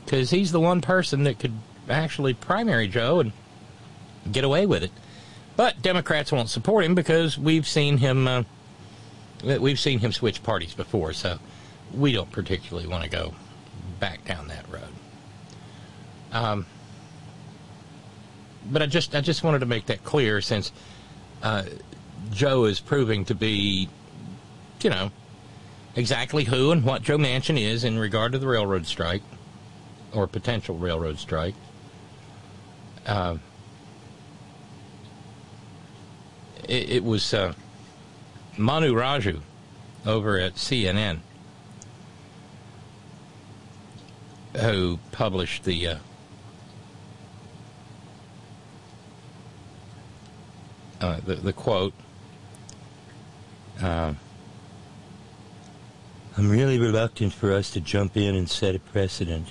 Because 0.03 0.31
he's 0.31 0.51
the 0.51 0.59
one 0.59 0.81
person 0.81 1.23
that 1.23 1.37
could 1.39 1.53
actually 1.87 2.33
primary 2.33 2.87
Joe 2.87 3.19
and 3.19 3.31
get 4.31 4.43
away 4.43 4.65
with 4.65 4.83
it. 4.83 4.91
But 5.55 5.81
Democrats 5.81 6.31
won't 6.31 6.49
support 6.49 6.85
him 6.85 6.95
because 6.95 7.37
we've 7.37 7.67
seen 7.67 7.97
him 7.97 8.27
uh, 8.27 8.43
we've 9.43 9.79
seen 9.79 9.99
him 9.99 10.11
switch 10.11 10.41
parties 10.43 10.73
before, 10.73 11.13
so 11.13 11.39
we 11.93 12.11
don't 12.11 12.31
particularly 12.31 12.87
want 12.87 13.03
to 13.03 13.09
go 13.09 13.33
back 13.99 14.25
down 14.25 14.47
that 14.47 14.65
road. 14.69 14.83
Um, 16.31 16.65
but 18.71 18.81
I 18.81 18.85
just 18.85 19.15
I 19.15 19.21
just 19.21 19.43
wanted 19.43 19.59
to 19.59 19.65
make 19.65 19.87
that 19.87 20.03
clear 20.03 20.41
since 20.41 20.71
uh, 21.41 21.63
Joe 22.31 22.65
is 22.65 22.79
proving 22.79 23.25
to 23.25 23.35
be, 23.35 23.89
you 24.81 24.89
know, 24.89 25.11
exactly 25.95 26.43
who 26.43 26.71
and 26.71 26.83
what 26.83 27.01
Joe 27.01 27.17
Manchin 27.17 27.59
is 27.59 27.83
in 27.83 27.97
regard 27.97 28.31
to 28.33 28.39
the 28.39 28.47
railroad 28.47 28.85
strike 28.85 29.23
or 30.13 30.27
potential 30.27 30.77
railroad 30.77 31.19
strike. 31.19 31.55
Uh, 33.05 33.37
it, 36.67 36.89
it, 36.89 37.03
was 37.03 37.33
uh, 37.33 37.53
Manu 38.57 38.93
Raju 38.93 39.41
over 40.05 40.37
at 40.37 40.55
CNN 40.55 41.19
who 44.57 44.99
published 45.11 45.63
the 45.63 45.87
uh, 51.01 51.19
the, 51.25 51.35
the 51.35 51.53
quote. 51.53 51.93
Uh, 53.81 54.13
I'm 56.37 56.49
really 56.49 56.79
reluctant 56.79 57.33
for 57.33 57.51
us 57.51 57.71
to 57.71 57.81
jump 57.81 58.15
in 58.15 58.35
and 58.35 58.49
set 58.49 58.75
a 58.75 58.79
precedent. 58.79 59.47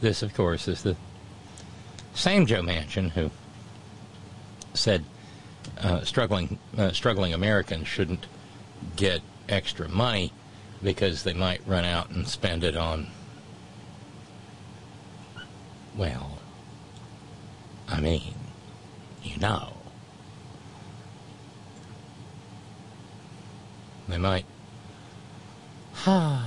This, 0.00 0.22
of 0.22 0.34
course, 0.34 0.68
is 0.68 0.82
the 0.82 0.96
same 2.14 2.46
Joe 2.46 2.62
Manchin 2.62 3.10
who 3.10 3.30
said 4.74 5.04
uh, 5.80 6.02
struggling 6.02 6.58
uh, 6.76 6.92
struggling 6.92 7.32
Americans 7.32 7.88
shouldn't 7.88 8.26
get 8.96 9.22
extra 9.48 9.88
money 9.88 10.32
because 10.82 11.24
they 11.24 11.32
might 11.32 11.60
run 11.66 11.84
out 11.84 12.10
and 12.10 12.28
spend 12.28 12.62
it 12.62 12.76
on 12.76 13.08
well 15.98 16.38
I 17.88 18.00
mean 18.00 18.34
you 19.22 19.36
know. 19.38 19.72
They 24.08 24.16
might 24.16 24.46
yeah. 26.06 26.42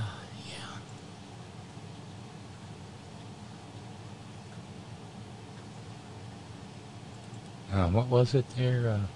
Uh, 7.72 7.88
what 7.88 8.08
was 8.08 8.34
it 8.34 8.44
there 8.56 8.88
uh, 8.88 9.06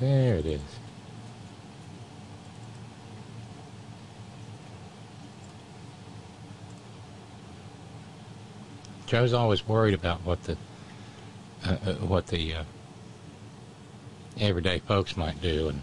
There 0.00 0.34
it 0.36 0.44
is. 0.44 0.60
Joe's 9.06 9.32
always 9.32 9.66
worried 9.66 9.94
about 9.94 10.24
what 10.24 10.42
the 10.44 10.56
uh, 11.64 11.76
uh, 11.86 11.94
what 11.94 12.26
the 12.28 12.54
uh, 12.54 12.64
everyday 14.40 14.78
folks 14.80 15.16
might 15.16 15.40
do, 15.40 15.68
and 15.68 15.82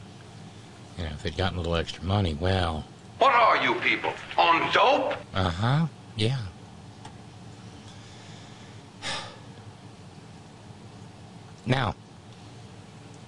you 0.97 1.03
know 1.03 1.11
if 1.11 1.23
they'd 1.23 1.37
gotten 1.37 1.57
a 1.57 1.61
little 1.61 1.75
extra 1.75 2.03
money, 2.03 2.33
well. 2.33 2.85
What 3.19 3.33
are 3.33 3.63
you 3.63 3.75
people 3.75 4.13
on 4.37 4.73
dope? 4.73 5.15
Uh 5.33 5.49
huh. 5.49 5.87
Yeah. 6.15 6.39
Now, 11.65 11.95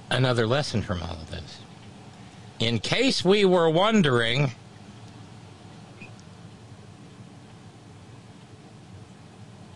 another 0.10 0.48
lesson 0.48 0.82
from 0.82 1.04
all 1.04 1.12
of 1.12 1.30
this. 1.30 1.60
In 2.60 2.80
case 2.80 3.24
we 3.24 3.46
were 3.46 3.70
wondering, 3.70 4.52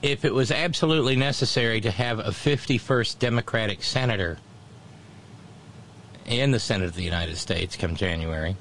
if 0.07 0.23
it 0.23 0.33
was 0.33 0.51
absolutely 0.51 1.17
necessary 1.17 1.81
to 1.81 1.91
have 1.91 2.19
a 2.19 2.29
51st 2.29 3.19
Democratic 3.19 3.83
senator 3.83 4.37
in 6.25 6.51
the 6.51 6.59
Senate 6.59 6.85
of 6.85 6.95
the 6.95 7.03
United 7.03 7.35
States 7.35 7.75
come 7.75 7.95
January, 7.95 8.55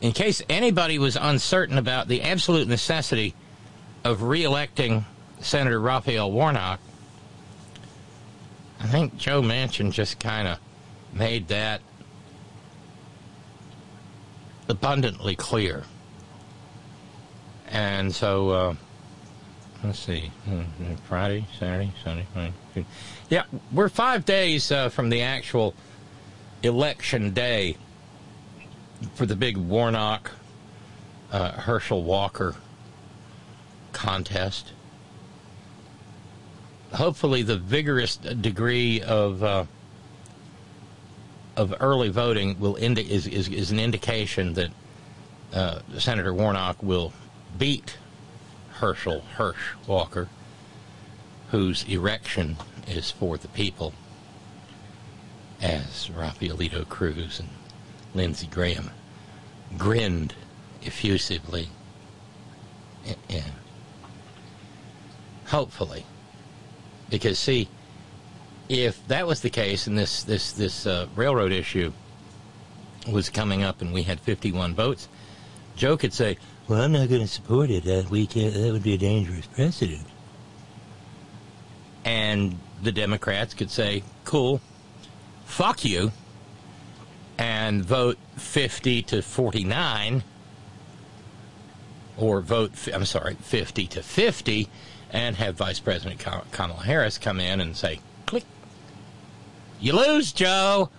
in 0.00 0.12
case 0.12 0.42
anybody 0.48 0.98
was 0.98 1.16
uncertain 1.16 1.78
about 1.78 2.08
the 2.08 2.22
absolute 2.22 2.66
necessity 2.66 3.34
of 4.02 4.20
reelecting 4.22 5.04
Senator 5.40 5.80
Raphael 5.80 6.32
Warnock, 6.32 6.80
I 8.80 8.88
think 8.88 9.18
Joe 9.18 9.40
Manchin 9.40 9.92
just 9.92 10.18
kind 10.18 10.48
of 10.48 10.58
made 11.12 11.48
that 11.48 11.80
abundantly 14.68 15.36
clear. 15.36 15.84
And 17.68 18.12
so, 18.12 18.50
uh, 18.50 18.74
let's 19.82 19.98
see, 19.98 20.30
hmm, 20.44 20.62
Friday, 21.08 21.46
Saturday, 21.58 21.92
Sunday, 22.02 22.26
Monday. 22.34 22.86
Yeah, 23.28 23.44
we're 23.72 23.88
five 23.88 24.24
days 24.24 24.70
uh, 24.70 24.88
from 24.88 25.10
the 25.10 25.22
actual 25.22 25.74
election 26.62 27.32
day 27.32 27.76
for 29.14 29.26
the 29.26 29.36
big 29.36 29.56
Warnock 29.56 30.30
uh, 31.32 31.52
Herschel 31.52 32.02
Walker 32.02 32.56
contest. 33.92 34.72
Hopefully 36.92 37.42
the 37.42 37.56
vigorous 37.56 38.16
degree 38.16 39.00
of 39.00 39.42
uh, 39.42 39.64
of 41.56 41.74
early 41.80 42.08
voting 42.08 42.58
will 42.58 42.76
indi- 42.76 43.10
is, 43.10 43.26
is, 43.26 43.48
is 43.48 43.70
an 43.70 43.78
indication 43.78 44.54
that 44.54 44.70
uh, 45.52 45.80
Senator 45.98 46.32
Warnock 46.32 46.82
will 46.82 47.12
beat 47.58 47.98
Herschel 48.80 49.20
Hirsch 49.36 49.74
Walker, 49.86 50.28
whose 51.50 51.84
erection 51.84 52.56
is 52.88 53.10
for 53.10 53.36
the 53.36 53.48
people, 53.48 53.92
as 55.60 56.08
Rafaelito 56.08 56.88
Cruz 56.88 57.38
and 57.40 57.50
Lindsey 58.14 58.46
Graham 58.46 58.90
grinned 59.76 60.34
effusively. 60.80 61.68
Yeah. 63.28 63.42
Hopefully. 65.48 66.06
Because 67.10 67.38
see, 67.38 67.68
if 68.70 69.06
that 69.08 69.26
was 69.26 69.40
the 69.42 69.50
case 69.50 69.86
and 69.86 69.98
this 69.98 70.22
this 70.22 70.52
this 70.52 70.86
uh, 70.86 71.06
railroad 71.14 71.52
issue 71.52 71.92
was 73.10 73.28
coming 73.28 73.62
up 73.62 73.82
and 73.82 73.92
we 73.92 74.04
had 74.04 74.20
51 74.20 74.74
votes, 74.74 75.08
Joe 75.76 75.96
could 75.96 76.12
say, 76.12 76.38
"Well, 76.70 76.80
I'm 76.80 76.92
not 76.92 77.08
going 77.08 77.20
to 77.20 77.26
support 77.26 77.68
it. 77.70 77.84
That 77.84 78.10
we 78.10 78.26
can't, 78.26 78.54
that 78.54 78.72
would 78.72 78.82
be 78.84 78.94
a 78.94 78.98
dangerous 78.98 79.46
precedent." 79.46 80.06
And 82.04 82.58
the 82.80 82.92
Democrats 82.92 83.52
could 83.54 83.70
say, 83.70 84.04
"Cool, 84.24 84.60
fuck 85.44 85.84
you," 85.84 86.12
and 87.36 87.84
vote 87.84 88.18
50 88.36 89.02
to 89.02 89.20
49, 89.20 90.22
or 92.16 92.40
vote 92.40 92.72
I'm 92.94 93.04
sorry, 93.04 93.34
50 93.34 93.86
to 93.88 94.02
50 94.02 94.68
and 95.12 95.36
have 95.36 95.56
Vice 95.56 95.80
President 95.80 96.20
Kamala 96.52 96.82
Harris 96.82 97.18
come 97.18 97.40
in 97.40 97.60
and 97.60 97.76
say, 97.76 98.00
click. 98.26 98.44
You 99.80 99.94
lose, 99.94 100.32
Joe. 100.32 100.90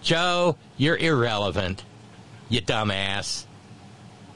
Joe, 0.00 0.56
you're 0.76 0.96
irrelevant. 0.96 1.84
You 2.48 2.62
dumbass. 2.62 3.44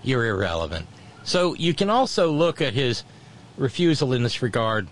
You're 0.03 0.27
irrelevant. 0.27 0.87
So 1.25 1.55
you 1.55 1.75
can 1.75 1.91
also 1.91 2.31
look 2.31 2.61
at 2.61 2.75
his 2.75 3.05
refusal 3.57 4.13
in 4.13 4.23
this 4.23 4.43
regard, 4.43 4.89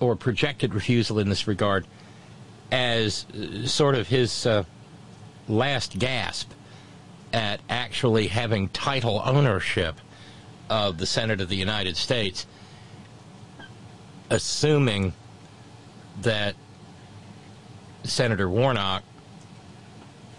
or 0.00 0.16
projected 0.16 0.74
refusal 0.74 1.18
in 1.18 1.28
this 1.28 1.46
regard, 1.46 1.86
as 2.70 3.26
uh, 3.34 3.66
sort 3.66 3.94
of 3.94 4.08
his 4.08 4.46
uh, 4.46 4.64
last 5.48 5.98
gasp 5.98 6.50
at 7.32 7.60
actually 7.68 8.28
having 8.28 8.68
title 8.70 9.20
ownership 9.24 10.00
of 10.70 10.98
the 10.98 11.06
Senate 11.06 11.40
of 11.40 11.48
the 11.48 11.56
United 11.56 11.96
States, 11.96 12.46
assuming 14.30 15.12
that 16.22 16.54
Senator 18.04 18.48
Warnock 18.48 19.02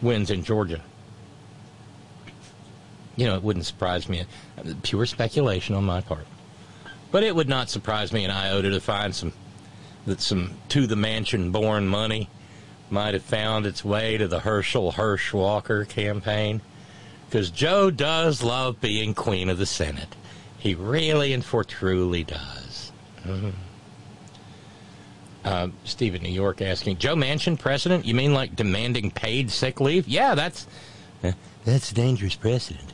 wins 0.01 0.31
in 0.31 0.43
Georgia. 0.43 0.81
You 3.19 3.25
know, 3.25 3.35
it 3.35 3.43
wouldn't 3.43 3.65
surprise 3.65 4.07
me. 4.07 4.23
Pure 4.81 5.07
speculation 5.07 5.75
on 5.75 5.83
my 5.83 5.99
part. 5.99 6.25
But 7.11 7.23
it 7.23 7.35
would 7.35 7.49
not 7.49 7.69
surprise 7.69 8.13
me 8.13 8.23
an 8.23 8.31
iota 8.31 8.69
to 8.69 8.79
find 8.79 9.13
some 9.13 9.33
that 10.05 10.21
some 10.21 10.51
to 10.69 10.87
the 10.87 10.95
mansion 10.95 11.51
born 11.51 11.85
money 11.85 12.29
might 12.89 13.13
have 13.13 13.23
found 13.23 13.65
its 13.65 13.83
way 13.83 14.17
to 14.17 14.25
the 14.25 14.39
Herschel 14.39 14.93
Hirsch 14.93 15.33
Walker 15.33 15.83
campaign. 15.83 16.61
Because 17.25 17.51
Joe 17.51 17.91
does 17.91 18.41
love 18.41 18.79
being 18.79 19.13
Queen 19.13 19.49
of 19.49 19.57
the 19.57 19.65
Senate. 19.65 20.15
He 20.57 20.73
really 20.73 21.33
and 21.33 21.43
for 21.43 21.65
truly 21.65 22.23
does. 22.23 22.93
Mm-hmm. 23.25 23.49
Uh, 25.43 25.67
Stephen 25.83 26.23
New 26.23 26.29
York 26.29 26.61
asking, 26.61 26.99
Joe 26.99 27.15
Manchin 27.15 27.59
president? 27.59 28.05
You 28.05 28.15
mean 28.15 28.33
like 28.33 28.55
demanding 28.55 29.11
paid 29.11 29.51
sick 29.51 29.81
leave? 29.81 30.07
Yeah, 30.07 30.35
that's 30.35 30.67
uh, 31.21 31.33
that's 31.65 31.91
a 31.91 31.95
dangerous 31.95 32.35
precedent. 32.35 32.93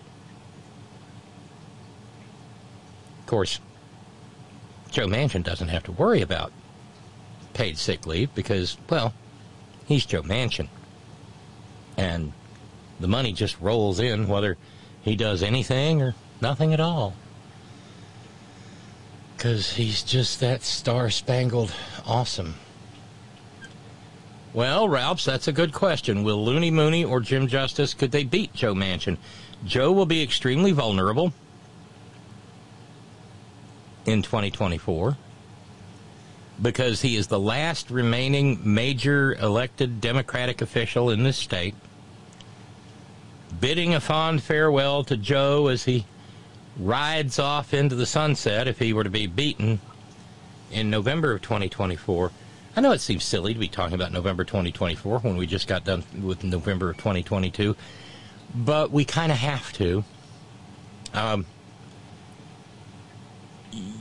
Of 3.25 3.29
course, 3.29 3.59
Joe 4.91 5.07
Manchin 5.07 5.41
doesn't 5.41 5.69
have 5.69 5.81
to 5.85 5.91
worry 5.91 6.21
about 6.21 6.51
paid 7.55 7.75
sick 7.75 8.05
leave 8.05 8.31
because, 8.35 8.77
well, 8.87 9.15
he's 9.87 10.05
Joe 10.05 10.21
Manchin. 10.21 10.67
And 11.97 12.33
the 12.99 13.07
money 13.07 13.33
just 13.33 13.59
rolls 13.59 13.99
in 13.99 14.27
whether 14.27 14.57
he 15.01 15.15
does 15.15 15.41
anything 15.41 16.03
or 16.03 16.13
nothing 16.39 16.71
at 16.71 16.79
all. 16.79 17.15
Because 19.35 19.73
he's 19.73 20.03
just 20.03 20.39
that 20.41 20.61
star 20.61 21.09
spangled 21.09 21.73
awesome. 22.05 22.53
Well, 24.53 24.87
Ralphs, 24.87 25.25
that's 25.25 25.47
a 25.47 25.51
good 25.51 25.73
question. 25.73 26.23
Will 26.23 26.45
Looney 26.45 26.69
Mooney 26.69 27.03
or 27.03 27.21
Jim 27.21 27.47
Justice, 27.47 27.95
could 27.95 28.11
they 28.11 28.23
beat 28.23 28.53
Joe 28.53 28.75
Manchin? 28.75 29.17
Joe 29.65 29.91
will 29.91 30.05
be 30.05 30.21
extremely 30.21 30.73
vulnerable 30.73 31.33
in 34.05 34.21
2024 34.21 35.17
because 36.61 37.01
he 37.01 37.15
is 37.15 37.27
the 37.27 37.39
last 37.39 37.91
remaining 37.91 38.59
major 38.63 39.35
elected 39.35 39.99
Democratic 39.99 40.61
official 40.61 41.09
in 41.09 41.23
this 41.23 41.37
state. 41.37 41.75
Bidding 43.59 43.93
a 43.93 43.99
fond 43.99 44.41
farewell 44.43 45.03
to 45.05 45.17
Joe 45.17 45.67
as 45.67 45.83
he 45.83 46.05
rides 46.77 47.39
off 47.39 47.73
into 47.73 47.95
the 47.95 48.05
sunset 48.05 48.67
if 48.67 48.79
he 48.79 48.93
were 48.93 49.03
to 49.03 49.09
be 49.09 49.27
beaten 49.27 49.79
in 50.71 50.89
November 50.89 51.33
of 51.33 51.41
2024. 51.41 52.31
I 52.75 52.81
know 52.81 52.91
it 52.91 52.99
seems 52.99 53.23
silly 53.23 53.53
to 53.53 53.59
be 53.59 53.69
talking 53.69 53.95
about 53.95 54.11
November 54.11 54.43
2024 54.43 55.19
when 55.19 55.37
we 55.37 55.47
just 55.47 55.67
got 55.67 55.85
done 55.85 56.03
with 56.21 56.43
November 56.43 56.89
of 56.89 56.97
2022, 56.97 57.75
but 58.53 58.91
we 58.91 59.05
kind 59.05 59.31
of 59.31 59.37
have 59.37 59.71
to. 59.73 60.03
Um, 61.13 61.45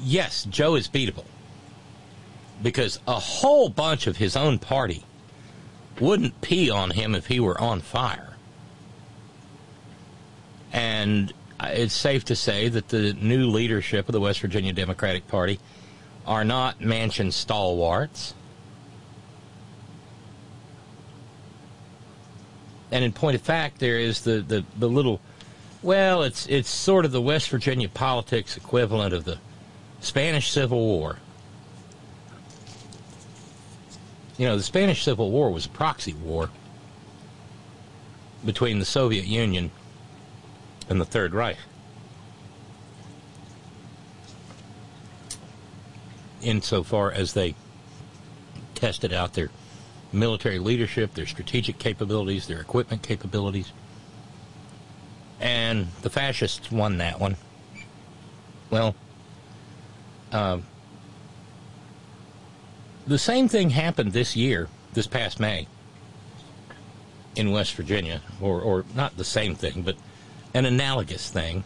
yes, 0.05 0.45
Joe 0.45 0.75
is 0.75 0.89
beatable 0.89 1.25
because 2.63 3.01
a 3.07 3.19
whole 3.19 3.69
bunch 3.69 4.07
of 4.07 4.17
his 4.19 4.37
own 4.37 4.59
party 4.59 5.05
wouldn't 6.01 6.41
pee 6.41 6.71
on 6.71 6.91
him 6.91 7.15
if 7.15 7.27
he 7.27 7.41
were 7.41 7.61
on 7.61 7.81
fire. 7.81 8.35
And 10.73 11.33
it's 11.63 11.95
safe 11.95 12.25
to 12.27 12.37
say 12.37 12.69
that 12.69 12.89
the 12.89 13.13
new 13.15 13.47
leadership 13.47 14.09
of 14.09 14.13
the 14.13 14.21
West 14.21 14.41
Virginia 14.41 14.73
Democratic 14.73 15.29
Party 15.29 15.61
are 16.27 16.45
not 16.45 16.81
Manchin 16.81 17.33
stalwarts. 17.33 18.35
And 22.91 23.05
in 23.05 23.13
point 23.13 23.35
of 23.35 23.43
fact, 23.43 23.79
there 23.79 23.99
is 23.99 24.23
the, 24.23 24.41
the, 24.41 24.65
the 24.79 24.89
little, 24.89 25.21
well, 25.83 26.23
it's 26.23 26.47
it's 26.47 26.71
sort 26.71 27.05
of 27.05 27.13
the 27.13 27.21
West 27.21 27.51
Virginia 27.51 27.89
politics 27.89 28.57
equivalent 28.57 29.13
of 29.13 29.25
the 29.25 29.39
Spanish 30.05 30.51
Civil 30.51 30.79
War. 30.79 31.19
You 34.37 34.47
know, 34.47 34.57
the 34.57 34.63
Spanish 34.63 35.03
Civil 35.03 35.31
War 35.31 35.51
was 35.51 35.65
a 35.65 35.71
proxy 35.71 36.13
war 36.13 36.51
between 38.45 38.79
the 38.79 38.85
Soviet 38.85 39.25
Union 39.25 39.71
and 40.91 41.01
the 41.01 41.07
Third 41.07 41.33
Reich. 41.33 41.57
Insofar 46.43 47.11
as 47.11 47.33
they 47.33 47.55
tested 48.75 49.15
out 49.15 49.33
their 49.33 49.49
military 50.13 50.59
leadership, 50.59 51.15
their 51.15 51.27
strategic 51.27 51.79
capabilities, 51.79 52.47
their 52.47 52.61
equipment 52.61 53.03
capabilities. 53.03 53.73
And 55.41 55.89
the 56.03 56.11
fascists 56.11 56.71
won 56.71 56.99
that 56.99 57.19
one. 57.19 57.37
Well, 58.69 58.95
uh, 60.35 60.59
the 63.07 63.19
same 63.19 63.49
thing 63.49 63.71
happened 63.71 64.13
this 64.13 64.35
year, 64.35 64.69
this 64.93 65.07
past 65.07 65.39
May, 65.39 65.69
in 67.37 67.53
West 67.53 67.75
Virginia, 67.75 68.21
or, 68.41 68.61
or 68.61 68.85
not 68.95 69.17
the 69.17 69.25
same 69.25 69.55
thing, 69.55 69.83
but 69.83 69.97
an 70.53 70.67
analogous 70.67 71.31
thing. 71.31 71.63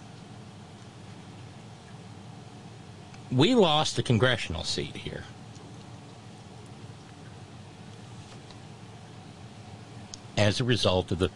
We 3.30 3.54
lost 3.54 3.98
a 3.98 4.02
congressional 4.02 4.64
seat 4.64 4.96
here. 4.96 5.24
As 10.36 10.60
a 10.60 10.64
result 10.64 11.10
of 11.10 11.18
the 11.18 11.30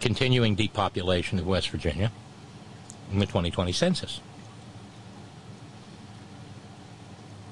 continuing 0.00 0.54
depopulation 0.54 1.38
of 1.38 1.46
West 1.46 1.70
Virginia 1.70 2.12
in 3.12 3.18
the 3.18 3.26
2020 3.26 3.72
census. 3.72 4.20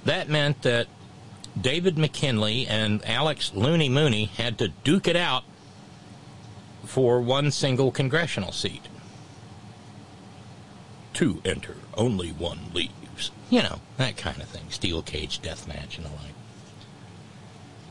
That 0.06 0.28
meant 0.28 0.62
that 0.62 0.86
David 1.60 1.98
McKinley 1.98 2.64
and 2.64 3.04
Alex 3.04 3.50
Looney 3.54 3.88
Mooney 3.88 4.26
had 4.26 4.56
to 4.58 4.68
duke 4.68 5.08
it 5.08 5.16
out 5.16 5.42
for 6.84 7.20
one 7.20 7.50
single 7.50 7.90
congressional 7.90 8.52
seat. 8.52 8.82
Two 11.12 11.42
enter, 11.44 11.74
only 11.94 12.28
one 12.30 12.70
leaves. 12.72 13.32
You 13.50 13.64
know, 13.64 13.80
that 13.96 14.16
kind 14.16 14.40
of 14.40 14.46
thing. 14.46 14.70
Steel 14.70 15.02
cage 15.02 15.42
death 15.42 15.66
match 15.66 15.96
and 15.96 16.06
the 16.06 16.10
like. 16.10 16.34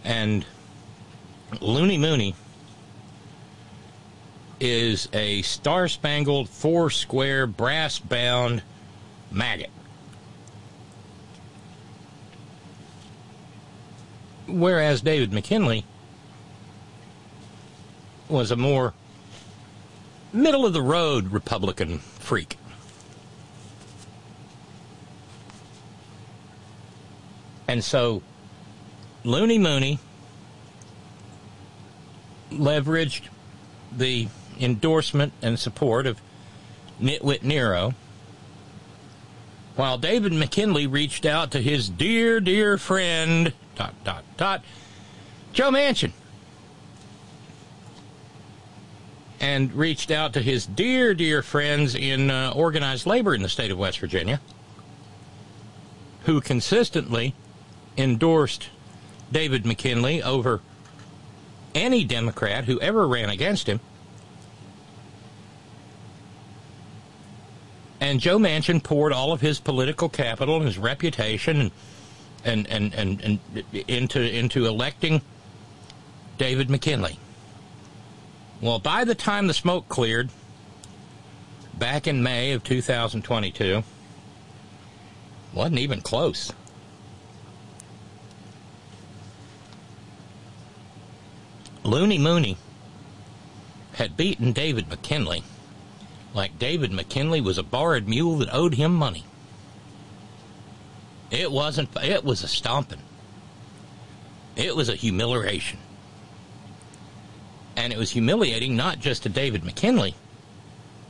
And 0.05 0.45
Looney 1.59 1.97
Mooney 1.97 2.33
is 4.61 5.09
a 5.11 5.41
star 5.41 5.89
spangled, 5.89 6.47
four 6.47 6.89
square, 6.89 7.45
brass 7.45 7.99
bound 7.99 8.61
maggot. 9.31 9.69
Whereas 14.47 15.01
David 15.01 15.33
McKinley 15.33 15.85
was 18.29 18.51
a 18.51 18.55
more 18.55 18.93
middle 20.31 20.65
of 20.65 20.73
the 20.73 20.81
road 20.81 21.31
Republican 21.31 21.99
freak. 21.99 22.57
And 27.67 27.83
so 27.83 28.21
Looney 29.23 29.57
Mooney 29.57 29.99
leveraged 32.51 33.23
the 33.95 34.27
endorsement 34.59 35.33
and 35.41 35.57
support 35.57 36.05
of 36.05 36.21
Nitwit 37.01 37.43
Nero, 37.43 37.93
while 39.75 39.97
David 39.97 40.31
McKinley 40.31 40.87
reached 40.87 41.25
out 41.25 41.51
to 41.51 41.61
his 41.61 41.89
dear, 41.89 42.39
dear 42.39 42.77
friend 42.77 43.51
dot, 43.75 43.93
dot, 44.03 44.23
dot. 44.37 44.63
Joe 45.53 45.71
Manchin. 45.71 46.11
And 49.39 49.73
reached 49.73 50.11
out 50.11 50.33
to 50.33 50.41
his 50.41 50.65
dear, 50.65 51.13
dear 51.13 51.41
friends 51.41 51.93
in 51.93 52.31
uh, 52.31 52.51
organized 52.55 53.05
labor 53.05 53.35
in 53.35 53.41
the 53.41 53.49
state 53.49 53.69
of 53.69 53.77
West 53.77 53.99
Virginia, 53.99 54.41
who 56.23 56.41
consistently 56.41 57.35
endorsed 57.97 58.69
David 59.31 59.65
McKinley 59.65 60.23
over 60.23 60.61
any 61.73 62.03
Democrat 62.03 62.65
who 62.65 62.79
ever 62.79 63.07
ran 63.07 63.29
against 63.29 63.67
him. 63.67 63.79
And 67.99 68.19
Joe 68.19 68.37
Manchin 68.37 68.83
poured 68.83 69.13
all 69.13 69.31
of 69.31 69.41
his 69.41 69.59
political 69.59 70.09
capital 70.09 70.57
and 70.57 70.65
his 70.65 70.77
reputation 70.77 71.59
and, 71.59 71.71
and, 72.45 72.67
and, 72.67 72.93
and, 72.93 73.21
and 73.21 73.39
into, 73.87 74.21
into 74.21 74.65
electing 74.65 75.21
David 76.37 76.69
McKinley. 76.69 77.19
Well, 78.61 78.79
by 78.79 79.03
the 79.03 79.15
time 79.15 79.47
the 79.47 79.53
smoke 79.53 79.89
cleared, 79.89 80.29
back 81.73 82.07
in 82.07 82.23
May 82.23 82.53
of 82.53 82.63
2022, 82.63 83.83
wasn't 85.53 85.79
even 85.79 86.01
close. 86.01 86.53
Looney 91.83 92.17
Mooney 92.17 92.57
had 93.93 94.17
beaten 94.17 94.53
David 94.53 94.89
McKinley 94.89 95.43
like 96.35 96.59
David 96.59 96.91
McKinley 96.91 97.39
was 97.39 97.57
a 97.57 97.63
borrowed 97.63 98.07
mule 98.07 98.37
that 98.37 98.53
owed 98.53 98.75
him 98.75 98.93
money. 98.93 99.23
It 101.31 101.51
wasn't, 101.51 101.89
it 102.01 102.23
was 102.23 102.43
a 102.43 102.47
stomping. 102.47 103.01
It 104.55 104.75
was 104.75 104.89
a 104.89 104.95
humiliation. 104.95 105.79
And 107.75 107.91
it 107.91 107.99
was 107.99 108.11
humiliating 108.11 108.75
not 108.75 108.99
just 108.99 109.23
to 109.23 109.29
David 109.29 109.63
McKinley, 109.63 110.15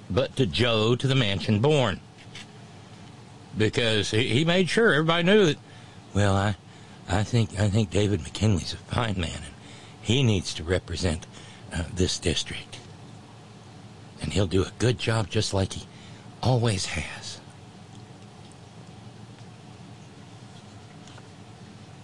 but 0.10 0.36
to 0.36 0.45
Joe 0.45 0.95
to 0.95 1.08
the 1.08 1.15
mansion 1.15 1.60
born. 1.60 1.99
Because 3.58 4.12
he, 4.12 4.43
made 4.43 4.69
sure 4.69 4.93
everybody 4.93 5.23
knew 5.23 5.45
that, 5.45 5.58
well, 6.13 6.36
I, 6.36 6.56
I 7.08 7.23
think, 7.23 7.60
I 7.60 7.69
think 7.69 7.89
David 7.89 8.21
McKinley's 8.23 8.73
a 8.73 8.78
fine 8.78 9.19
man 9.19 9.36
and 9.36 9.54
he 10.01 10.23
needs 10.23 10.54
to 10.56 10.63
represent 10.63 11.25
uh, 11.73 11.84
this 11.93 12.19
district. 12.19 12.80
And 14.21 14.34
he'll 14.34 14.47
do 14.47 14.63
a 14.63 14.71
good 14.80 14.97
job 14.97 15.30
just 15.30 15.54
like 15.54 15.73
he 15.73 15.86
always 16.41 16.86
has. 16.86 17.25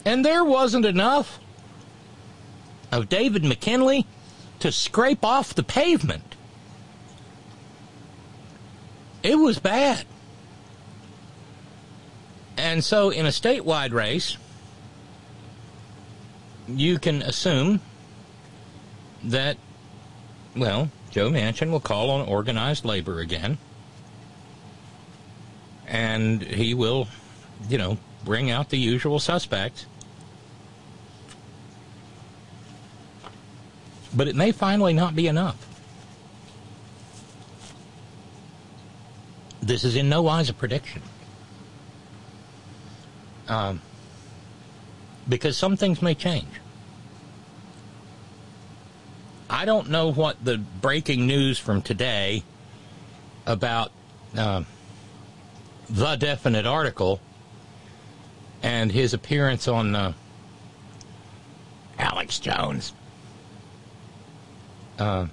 And 0.05 0.25
there 0.25 0.43
wasn't 0.43 0.85
enough 0.85 1.39
of 2.91 3.09
David 3.09 3.43
McKinley 3.43 4.05
to 4.59 4.71
scrape 4.71 5.23
off 5.23 5.53
the 5.53 5.63
pavement. 5.63 6.35
It 9.23 9.35
was 9.35 9.59
bad. 9.59 10.05
And 12.57 12.83
so, 12.83 13.09
in 13.09 13.25
a 13.25 13.29
statewide 13.29 13.91
race, 13.91 14.37
you 16.67 16.99
can 16.99 17.21
assume 17.21 17.81
that, 19.23 19.57
well, 20.55 20.89
Joe 21.11 21.29
Manchin 21.29 21.71
will 21.71 21.79
call 21.79 22.09
on 22.11 22.27
organized 22.27 22.85
labor 22.85 23.19
again. 23.19 23.57
And 25.87 26.41
he 26.41 26.73
will, 26.73 27.07
you 27.69 27.77
know, 27.77 27.97
bring 28.23 28.49
out 28.49 28.69
the 28.69 28.77
usual 28.77 29.19
suspects. 29.19 29.85
But 34.13 34.27
it 34.27 34.35
may 34.35 34.51
finally 34.51 34.93
not 34.93 35.15
be 35.15 35.27
enough. 35.27 35.67
This 39.61 39.83
is 39.83 39.95
in 39.95 40.09
no 40.09 40.21
wise 40.21 40.49
a 40.49 40.53
prediction. 40.53 41.01
Um, 43.47 43.81
because 45.29 45.57
some 45.57 45.77
things 45.77 46.01
may 46.01 46.15
change. 46.15 46.47
I 49.49 49.65
don't 49.65 49.89
know 49.89 50.11
what 50.11 50.43
the 50.43 50.57
breaking 50.57 51.27
news 51.27 51.59
from 51.59 51.81
today 51.81 52.43
about 53.45 53.91
uh, 54.35 54.63
the 55.89 56.15
definite 56.15 56.65
article 56.65 57.19
and 58.63 58.91
his 58.91 59.13
appearance 59.13 59.67
on 59.67 59.95
uh, 59.95 60.13
Alex 61.99 62.39
Jones. 62.39 62.93
Uh, 65.01 65.25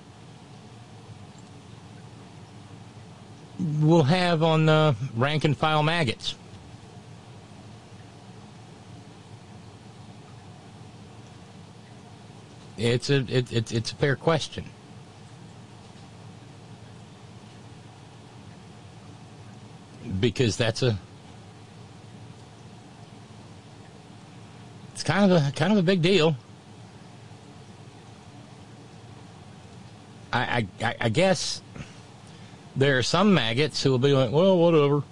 we'll 3.80 4.02
have 4.02 4.42
on 4.42 4.64
the 4.64 4.96
rank 5.14 5.44
and 5.44 5.54
file 5.54 5.82
maggots. 5.82 6.36
It's 12.78 13.10
a 13.10 13.16
it, 13.28 13.52
it, 13.52 13.70
it's 13.70 13.92
a 13.92 13.94
fair 13.96 14.16
question. 14.16 14.64
Because 20.18 20.56
that's 20.56 20.82
a 20.82 20.98
it's 24.94 25.02
kind 25.02 25.30
of 25.30 25.42
a 25.42 25.52
kind 25.52 25.72
of 25.72 25.78
a 25.78 25.82
big 25.82 26.00
deal. 26.00 26.36
I 30.32 30.66
I, 30.82 30.94
I 31.00 31.08
guess 31.08 31.62
there 32.76 32.96
are 32.98 33.02
some 33.02 33.34
maggots 33.34 33.82
who 33.82 33.90
will 33.90 33.98
be 33.98 34.12
like, 34.12 34.30
well, 34.30 34.56
whatever. 34.56 35.02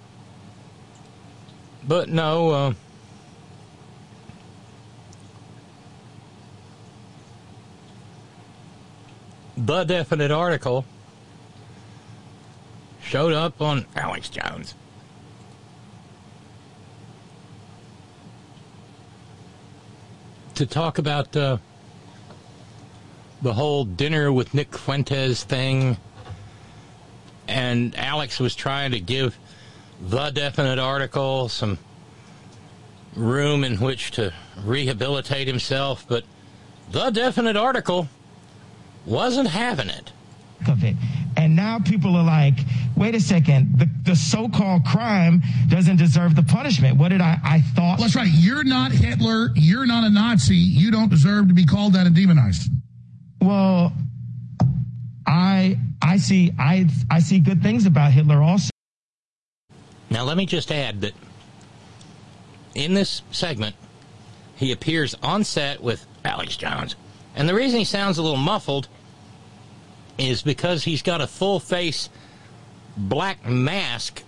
But 1.85 2.09
no, 2.09 2.49
uh, 2.49 2.73
the 9.57 9.83
definite 9.83 10.31
article 10.31 10.85
showed 13.01 13.33
up 13.33 13.61
on 13.61 13.85
Alex 13.95 14.29
Jones. 14.29 14.75
To 20.55 20.65
talk 20.65 20.97
about 20.97 21.35
uh, 21.35 21.57
the 23.41 23.53
whole 23.53 23.85
dinner 23.85 24.31
with 24.31 24.53
Nick 24.53 24.75
Fuentes 24.75 25.43
thing, 25.43 25.97
and 27.47 27.97
Alex 27.97 28.39
was 28.39 28.55
trying 28.55 28.91
to 28.91 28.99
give 28.99 29.37
the 30.01 30.29
definite 30.31 30.79
article 30.79 31.49
some 31.49 31.77
room 33.15 33.63
in 33.63 33.77
which 33.77 34.11
to 34.11 34.33
rehabilitate 34.63 35.47
himself, 35.47 36.05
but 36.07 36.23
the 36.91 37.09
definite 37.09 37.55
article 37.55 38.07
wasn't 39.05 39.49
having 39.49 39.89
it. 39.89 40.11
Of 40.67 40.83
it. 40.83 40.95
And 41.35 41.55
now 41.55 41.77
people 41.79 42.15
are 42.15 42.23
like, 42.23 42.55
wait 42.95 43.13
a 43.13 43.19
second, 43.19 43.77
the, 43.77 43.87
the 44.03 44.15
so 44.15 44.49
called 44.49 44.85
crime 44.85 45.41
doesn't 45.67 45.97
deserve 45.97 46.35
the 46.35 46.41
punishment. 46.41 46.97
What 46.97 47.09
did 47.09 47.21
I, 47.21 47.37
I 47.43 47.61
thought? 47.61 47.99
Well, 47.99 48.07
that's 48.07 48.15
right. 48.15 48.29
You're 48.31 48.63
not 48.63 48.91
Hitler. 48.91 49.49
You're 49.55 49.85
not 49.85 50.03
a 50.03 50.09
Nazi. 50.09 50.55
You 50.55 50.89
don't 50.89 51.09
deserve 51.09 51.47
to 51.49 51.53
be 51.53 51.65
called 51.65 51.93
that 51.93 52.07
and 52.07 52.15
demonized. 52.15 52.71
Well, 53.41 53.93
I, 55.25 55.77
I 56.01 56.17
see, 56.17 56.53
I, 56.57 56.87
I 57.09 57.19
see 57.19 57.39
good 57.39 57.61
things 57.61 57.85
about 57.85 58.11
Hitler 58.11 58.41
also. 58.41 58.71
Now, 60.09 60.23
let 60.23 60.37
me 60.37 60.45
just 60.45 60.71
add 60.71 61.01
that 61.01 61.13
in 62.75 62.93
this 62.93 63.21
segment, 63.31 63.75
he 64.55 64.71
appears 64.71 65.15
on 65.21 65.43
set 65.43 65.81
with 65.81 66.05
Alex 66.23 66.55
Jones. 66.55 66.95
And 67.35 67.47
the 67.47 67.53
reason 67.53 67.79
he 67.79 67.85
sounds 67.85 68.17
a 68.17 68.23
little 68.23 68.37
muffled 68.37 68.87
is 70.17 70.41
because 70.41 70.83
he's 70.83 71.01
got 71.01 71.21
a 71.21 71.27
full 71.27 71.59
face 71.59 72.09
black 72.95 73.45
mask 73.45 74.23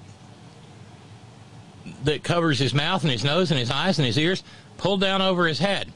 that 2.03 2.23
covers 2.23 2.59
his 2.59 2.73
mouth 2.73 3.01
and 3.03 3.11
his 3.11 3.23
nose 3.23 3.49
and 3.51 3.59
his 3.59 3.71
eyes 3.71 3.97
and 3.97 4.05
his 4.05 4.17
ears 4.17 4.43
pulled 4.77 5.01
down 5.01 5.21
over 5.21 5.47
his 5.47 5.59
head. 5.59 5.91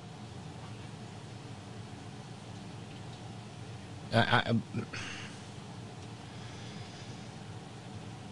I, 4.14 4.20
I, 4.20 4.54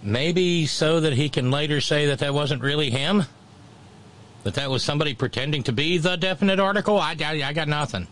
maybe 0.04 0.66
so 0.66 1.00
that 1.00 1.14
he 1.14 1.30
can 1.30 1.52
later 1.52 1.82
say 1.82 2.08
that 2.08 2.20
that 2.20 2.34
wasn't 2.34 2.62
really 2.62 2.90
him? 2.90 3.24
That 4.44 4.56
that 4.56 4.70
was 4.70 4.84
somebody 4.84 5.14
pretending 5.14 5.64
to 5.64 5.72
be 5.72 5.98
the 5.98 6.16
definite 6.16 6.60
article? 6.60 6.98
I, 6.98 7.16
I, 7.24 7.44
I 7.44 7.54
got 7.54 7.68
nothing 7.68 8.08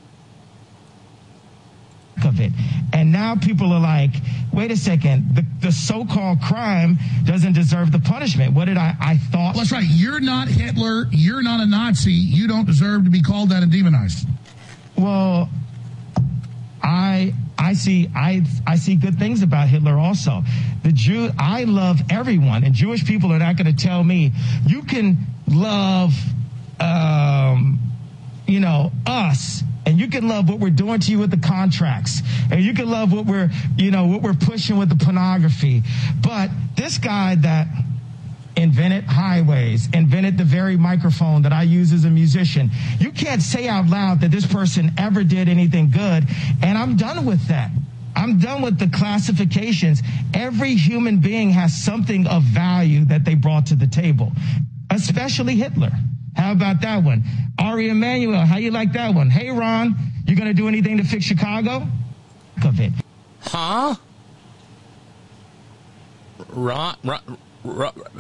of 2.26 2.40
it. 2.40 2.52
And 2.94 3.12
now 3.12 3.36
people 3.36 3.72
are 3.72 3.80
like, 3.80 4.12
wait 4.52 4.72
a 4.72 4.78
second, 4.78 5.36
the, 5.36 5.46
the 5.62 5.72
so 5.72 6.06
called 6.06 6.42
crime 6.42 6.98
doesn't 7.24 7.54
deserve 7.54 7.92
the 7.92 8.00
punishment. 8.00 8.54
What 8.54 8.66
did 8.66 8.78
I, 8.78 8.96
I 9.00 9.18
thought? 9.18 9.56
Well, 9.56 9.64
that's 9.64 9.72
right. 9.72 9.86
You're 9.88 10.20
not 10.20 10.48
Hitler. 10.48 11.06
You're 11.12 11.42
not 11.42 11.62
a 11.62 11.66
Nazi. 11.66 12.12
You 12.12 12.48
don't 12.48 12.66
deserve 12.66 13.06
to 13.06 13.10
be 13.10 13.22
called 13.22 13.50
that 13.50 13.64
and 13.64 13.72
demonized. 13.72 14.28
Well, 14.98 15.50
I 16.84 17.34
I 17.60 17.74
see 17.74 18.10
I 18.16 18.46
I 18.66 18.78
see 18.78 18.96
good 18.96 19.20
things 19.20 19.42
about 19.44 19.68
Hitler 19.68 19.98
also. 20.00 20.44
The 20.84 20.94
Jew 20.94 21.30
I 21.38 21.66
love 21.66 22.02
everyone 22.10 22.64
and 22.64 22.74
Jewish 22.74 23.06
people 23.06 23.34
are 23.34 23.40
not 23.40 23.58
going 23.58 23.74
to 23.74 23.84
tell 23.84 24.04
me 24.04 24.32
you 24.66 24.84
can 24.84 25.18
love, 25.46 26.14
um, 26.80 27.80
you 28.48 28.62
know, 28.62 28.92
us 29.06 29.62
and 29.86 30.00
you 30.00 30.08
can 30.08 30.28
love 30.28 30.48
what 30.48 30.60
we're 30.60 30.70
doing 30.70 31.00
to 31.02 31.12
you 31.12 31.20
with 31.20 31.32
the 31.32 31.48
contracts 31.48 32.22
and 32.52 32.64
you 32.64 32.74
can 32.74 32.90
love 32.90 33.12
what 33.12 33.26
we're 33.26 33.50
you 33.78 33.92
know 33.92 34.06
what 34.06 34.22
we're 34.22 34.34
pushing 34.34 34.78
with 34.78 34.90
the 34.90 35.04
pornography 35.04 35.84
but 36.22 36.50
this 36.76 36.98
guy 36.98 37.36
that 37.36 37.68
invented 38.60 39.04
highways 39.06 39.88
invented 39.94 40.38
the 40.38 40.44
very 40.44 40.78
microphone 40.78 41.42
that 41.42 41.54
i 41.54 41.64
use 41.64 41.92
as 41.92 42.06
a 42.06 42.10
musician 42.10 42.70
you 43.00 43.12
can't 43.12 43.42
say 43.42 43.68
out 43.68 43.88
loud 43.88 44.20
that 44.22 44.32
this 44.32 44.46
person 44.46 44.92
ever 44.98 45.24
did 45.24 45.48
anything 45.50 45.90
good 45.90 46.24
and 46.62 46.78
i'm 46.78 46.96
done 46.96 47.26
with 47.26 47.48
that 47.48 47.72
I'm 48.16 48.38
done 48.38 48.62
with 48.62 48.78
the 48.78 48.90
classifications. 48.90 50.02
Every 50.34 50.76
human 50.76 51.20
being 51.20 51.52
has 51.52 51.74
something 51.74 52.28
of 52.28 52.44
value 52.44 53.06
that 53.06 53.24
they 53.24 53.34
brought 53.34 53.68
to 53.68 53.76
the 53.76 53.88
table, 53.88 54.34
especially 54.90 55.56
Hitler. 55.56 55.92
How 56.36 56.52
about 56.52 56.82
that 56.82 57.04
one? 57.04 57.24
Ari 57.58 57.90
Emanuel, 57.90 58.46
how 58.46 58.58
you 58.58 58.72
like 58.72 58.94
that 58.94 59.14
one? 59.14 59.30
Hey, 59.30 59.50
Ron, 59.50 59.96
you 60.26 60.36
to 60.36 60.54
do 60.54 60.68
anything 60.68 60.98
to 60.98 61.04
fix 61.04 61.26
Chicago? 61.26 61.88
Of 62.64 62.80
it. 62.80 62.92
Huh? 63.42 63.96
Ron, 66.50 66.96
Ron, 67.04 67.38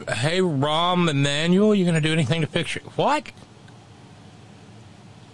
hey, 0.09 0.39
Rahm 0.39 1.09
Emanuel, 1.09 1.75
you're 1.75 1.85
going 1.89 2.01
to 2.01 2.07
do 2.07 2.13
anything 2.13 2.41
to 2.41 2.47
fix 2.47 2.75
your, 2.75 2.83
what? 2.95 3.31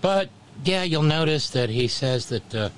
But 0.01 0.29
yeah, 0.63 0.83
you'll 0.83 1.03
notice 1.03 1.49
that 1.51 1.69
he 1.69 1.87
says 1.87 2.27
that 2.27 2.55
uh, 2.55 2.69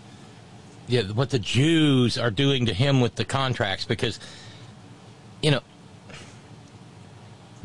yeah, 0.88 1.04
what 1.04 1.30
the 1.30 1.40
Jews 1.40 2.18
are 2.18 2.32
doing 2.32 2.66
to 2.66 2.74
him 2.74 3.02
with 3.02 3.16
the 3.16 3.26
contracts 3.26 3.86
because 3.86 4.20
you 5.42 5.52
know 5.52 5.62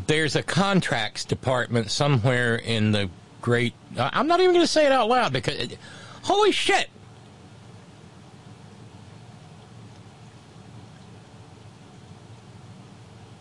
there's 0.06 0.36
a 0.36 0.42
contracts 0.42 1.24
department 1.24 1.90
somewhere 1.90 2.56
in 2.56 2.92
the 2.92 3.08
great. 3.40 3.74
I'm 3.96 4.26
not 4.26 4.40
even 4.40 4.52
going 4.52 4.64
to 4.64 4.70
say 4.70 4.86
it 4.86 4.92
out 4.92 5.08
loud 5.08 5.32
because 5.32 5.68
holy 6.22 6.52
shit. 6.52 6.88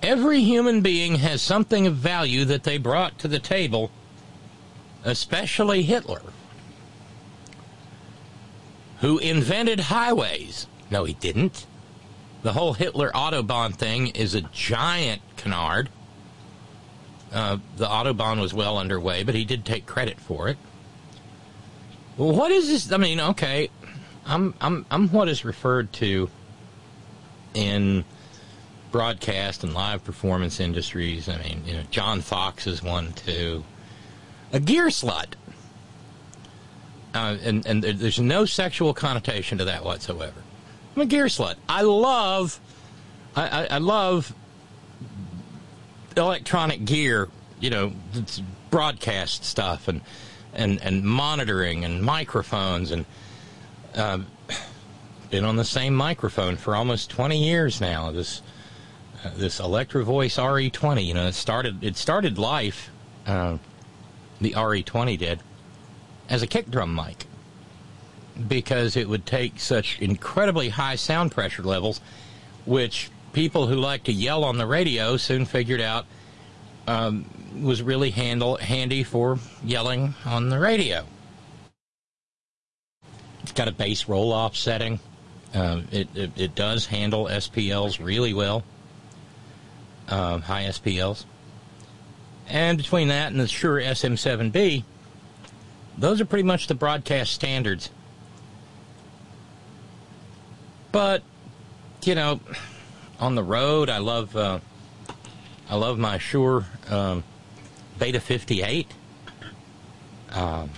Every 0.02 0.42
human 0.42 0.82
being 0.82 1.16
has 1.16 1.42
something 1.42 1.86
of 1.86 1.96
value 1.96 2.46
that 2.46 2.64
they 2.64 2.78
brought 2.78 3.20
to 3.20 3.28
the 3.28 3.40
table, 3.40 3.92
especially 5.04 5.84
Hitler, 5.84 6.22
who 9.02 9.20
invented 9.20 9.80
highways. 9.80 10.68
No, 10.90 11.04
he 11.04 11.14
didn't. 11.14 11.68
The 12.42 12.54
whole 12.54 12.74
Hitler 12.74 13.12
Autobahn 13.12 13.76
thing 13.76 14.08
is 14.08 14.34
a 14.34 14.42
giant 14.42 15.22
canard. 15.38 15.90
Uh, 17.32 17.60
the 17.78 17.86
Autobahn 17.86 18.42
was 18.42 18.54
well 18.54 18.78
underway, 18.78 19.24
but 19.24 19.36
he 19.36 19.46
did 19.46 19.64
take 19.64 19.86
credit 19.86 20.20
for 20.20 20.50
it. 20.50 20.58
Well, 22.18 22.34
what 22.34 22.52
is 22.52 22.68
this? 22.68 22.92
I 22.92 22.98
mean, 22.98 23.20
okay, 23.20 23.70
I'm 24.26 24.54
I'm 24.60 24.86
I'm 24.92 25.10
what 25.10 25.30
is 25.30 25.46
referred 25.46 25.94
to 25.94 26.30
in 27.54 28.04
broadcast 28.92 29.64
and 29.64 29.74
live 29.74 30.04
performance 30.04 30.60
industries. 30.60 31.30
I 31.30 31.38
mean, 31.38 31.64
you 31.66 31.74
know, 31.74 31.84
John 31.90 32.22
Fox 32.22 32.68
is 32.68 32.84
one 32.84 33.14
too. 33.14 33.64
A 34.54 34.60
gear 34.60 34.88
slut. 34.88 35.34
Uh, 37.14 37.38
and 37.44 37.66
and 37.66 37.84
there's 37.84 38.20
no 38.20 38.46
sexual 38.46 38.94
connotation 38.94 39.58
to 39.58 39.66
that 39.66 39.84
whatsoever. 39.84 40.44
I'm 40.96 41.02
a 41.02 41.06
gear 41.06 41.26
slut. 41.26 41.56
I 41.68 41.82
love, 41.82 42.60
I, 43.36 43.48
I, 43.48 43.66
I 43.66 43.78
love 43.80 44.34
electronic 46.16 46.86
gear. 46.86 47.30
You 47.60 47.70
know, 47.70 47.94
broadcast 48.70 49.46
stuff 49.46 49.88
and 49.88 50.02
and 50.54 50.82
and 50.82 51.04
monitoring 51.04 51.86
and 51.86 52.02
microphones 52.04 52.92
and. 52.92 53.06
Uh, 53.96 54.20
been 55.30 55.46
on 55.46 55.56
the 55.56 55.64
same 55.64 55.96
microphone 55.96 56.58
for 56.58 56.76
almost 56.76 57.10
20 57.10 57.42
years 57.42 57.80
now. 57.80 58.12
This 58.12 58.42
this 59.36 59.60
Electro 59.60 60.04
Voice 60.04 60.38
RE20. 60.38 61.06
You 61.06 61.14
know, 61.14 61.28
it 61.28 61.34
started 61.34 61.84
it 61.84 61.98
started 61.98 62.38
life. 62.38 62.90
Uh, 63.26 63.58
the 64.40 64.52
RE20 64.52 65.18
did 65.18 65.40
as 66.30 66.42
a 66.42 66.48
kick 66.48 66.70
drum 66.70 66.96
mic 66.96 67.26
because 68.48 68.96
it 68.96 69.08
would 69.08 69.26
take 69.26 69.60
such 69.60 70.00
incredibly 70.00 70.70
high 70.70 70.96
sound 70.96 71.32
pressure 71.32 71.64
levels, 71.64 72.02
which 72.66 73.10
people 73.34 73.68
who 73.68 73.76
like 73.76 74.04
to 74.04 74.12
yell 74.12 74.44
on 74.44 74.58
the 74.58 74.66
radio 74.66 75.18
soon 75.18 75.46
figured 75.46 75.82
out 75.82 76.06
um, 76.88 77.26
was 77.62 77.82
really 77.82 78.10
handle, 78.10 78.58
handy 78.58 79.04
for 79.04 79.40
yelling 79.64 80.14
on 80.26 80.50
the 80.50 80.60
radio. 80.60 81.06
It's 83.44 83.52
got 83.52 83.68
a 83.68 83.72
bass 83.72 84.08
roll 84.08 84.32
off 84.32 84.56
setting. 84.56 85.00
Uh, 85.54 85.82
it, 85.92 86.08
it, 86.16 86.32
it 86.38 86.56
does 86.56 86.86
handle 86.86 87.26
SPLs 87.26 88.04
really 88.04 88.34
well, 88.34 88.64
uh, 90.12 90.40
high 90.40 90.66
SPLs. 90.66 91.26
And 92.48 92.78
between 92.78 93.08
that 93.08 93.32
and 93.32 93.40
the 93.40 93.48
Shure 93.48 93.80
SM7B, 93.80 94.84
those 95.98 96.20
are 96.20 96.26
pretty 96.26 96.44
much 96.44 96.68
the 96.68 96.76
broadcast 96.76 97.32
standards. 97.32 97.90
But 100.92 101.24
you 102.04 102.16
know, 102.16 102.42
on 103.20 103.36
the 103.36 103.44
road, 103.44 103.90
I 103.90 104.00
love 104.00 104.36
uh, 104.36 104.60
I 105.70 105.76
love 105.76 105.98
my 105.98 106.18
Shure 106.18 106.66
um, 106.90 107.24
Beta 107.98 108.20
58. 108.20 108.88
Um, 110.32 110.70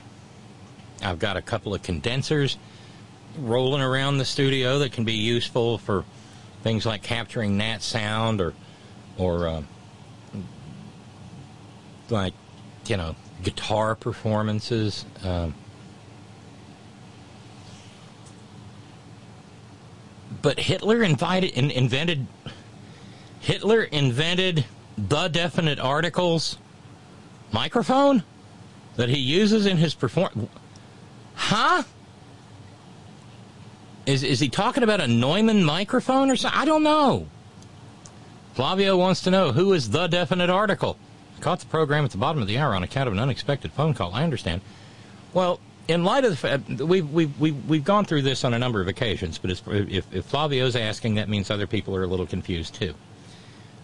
I've 1.02 1.19
got 1.19 1.38
a 1.38 1.41
couple 1.41 1.74
of 1.74 1.82
condensers 1.82 2.58
rolling 3.38 3.82
around 3.82 4.19
the 4.19 4.26
studio 4.26 4.80
that 4.80 4.91
can 4.91 5.06
be 5.06 5.13
useful 5.13 5.78
for 5.78 6.06
things 6.62 6.86
like 6.86 7.02
capturing 7.02 7.58
nat 7.58 7.82
sound 7.82 8.39
or 8.39 8.54
or 9.17 9.47
uh, 9.47 9.62
like 12.10 12.34
you 12.88 12.97
know 12.97 13.15
guitar 13.43 13.95
performances. 13.95 15.06
Um, 15.23 15.54
but 20.41 20.60
Hitler 20.60 21.04
invited, 21.04 21.52
in, 21.52 21.71
invented 21.71 22.28
Hitler 23.39 23.84
invented 23.84 24.65
the 24.97 25.28
definite 25.28 25.80
articles 25.80 26.58
microphone 27.52 28.23
that 28.95 29.10
he 29.10 29.17
uses 29.17 29.65
in 29.65 29.78
his 29.78 29.93
perform. 29.93 30.49
Huh? 31.36 31.84
Is 34.06 34.23
is 34.23 34.39
he 34.39 34.49
talking 34.49 34.84
about 34.84 35.02
a 35.02 35.08
Neumann 35.08 35.63
microphone 35.63 36.30
or 36.30 36.36
something? 36.36 36.60
I 36.60 36.65
don't 36.65 36.84
know. 36.84 37.28
Flavio 38.54 38.96
wants 38.98 39.22
to 39.22 39.32
know 39.32 39.52
who 39.52 39.74
is 39.74 39.89
the 39.89 40.08
definite 40.08 40.50
article. 40.50 40.98
I 41.38 41.42
Caught 41.42 41.62
the 41.62 41.66
program 41.66 42.06
at 42.06 42.12
the 42.12 42.18
bottom 42.18 42.42
of 42.42 42.48
the 42.48 42.58
hour 42.58 42.76
on 42.76 42.84
account 42.84 43.08
of 43.08 43.13
an 43.13 43.20
unexpected 43.20 43.72
phone 43.72 43.94
call. 43.94 44.13
I 44.13 44.24
understand. 44.24 44.62
Well, 45.34 45.60
in 45.88 46.04
light 46.04 46.24
of 46.24 46.32
the 46.32 46.38
fact 46.38 46.70
we've 46.70 47.10
we've 47.12 47.39
we've, 47.39 47.66
we've 47.68 47.84
gone 47.84 48.06
through 48.06 48.22
this 48.22 48.46
on 48.46 48.54
a 48.54 48.60
number 48.60 48.80
of 48.80 48.88
occasions, 48.88 49.38
but 49.38 49.52
if 49.52 50.13
if 50.13 50.26
Flavio's 50.26 50.76
asking, 50.76 51.16
that 51.16 51.28
means 51.28 51.50
other 51.50 51.68
people 51.68 51.96
are 51.96 52.04
a 52.04 52.08
little 52.08 52.28
confused 52.28 52.76
too, 52.76 52.94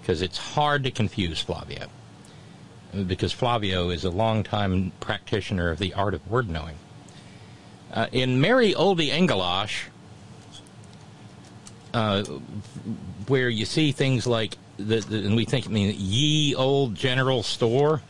because 0.01 0.21
it's 0.21 0.37
hard 0.37 0.83
to 0.83 0.91
confuse 0.91 1.41
Flavio, 1.41 1.87
because 3.07 3.33
Flavio 3.33 3.89
is 3.89 4.05
a 4.05 4.09
longtime 4.09 4.91
practitioner 4.99 5.71
of 5.71 5.79
the 5.79 5.93
art 5.93 6.13
of 6.13 6.25
word 6.29 6.49
knowing. 6.49 6.75
Uh, 7.91 8.05
in 8.11 8.39
Mary 8.39 8.73
Oldie 8.73 9.09
Engelash, 9.09 9.85
uh, 11.93 12.23
where 13.27 13.49
you 13.49 13.65
see 13.65 13.91
things 13.91 14.27
like, 14.27 14.57
the, 14.77 14.99
the, 14.99 15.25
and 15.25 15.35
we 15.35 15.45
think, 15.45 15.67
I 15.67 15.69
mean, 15.69 15.95
ye 15.97 16.55
old 16.55 16.95
general 16.95 17.43
store. 17.43 18.01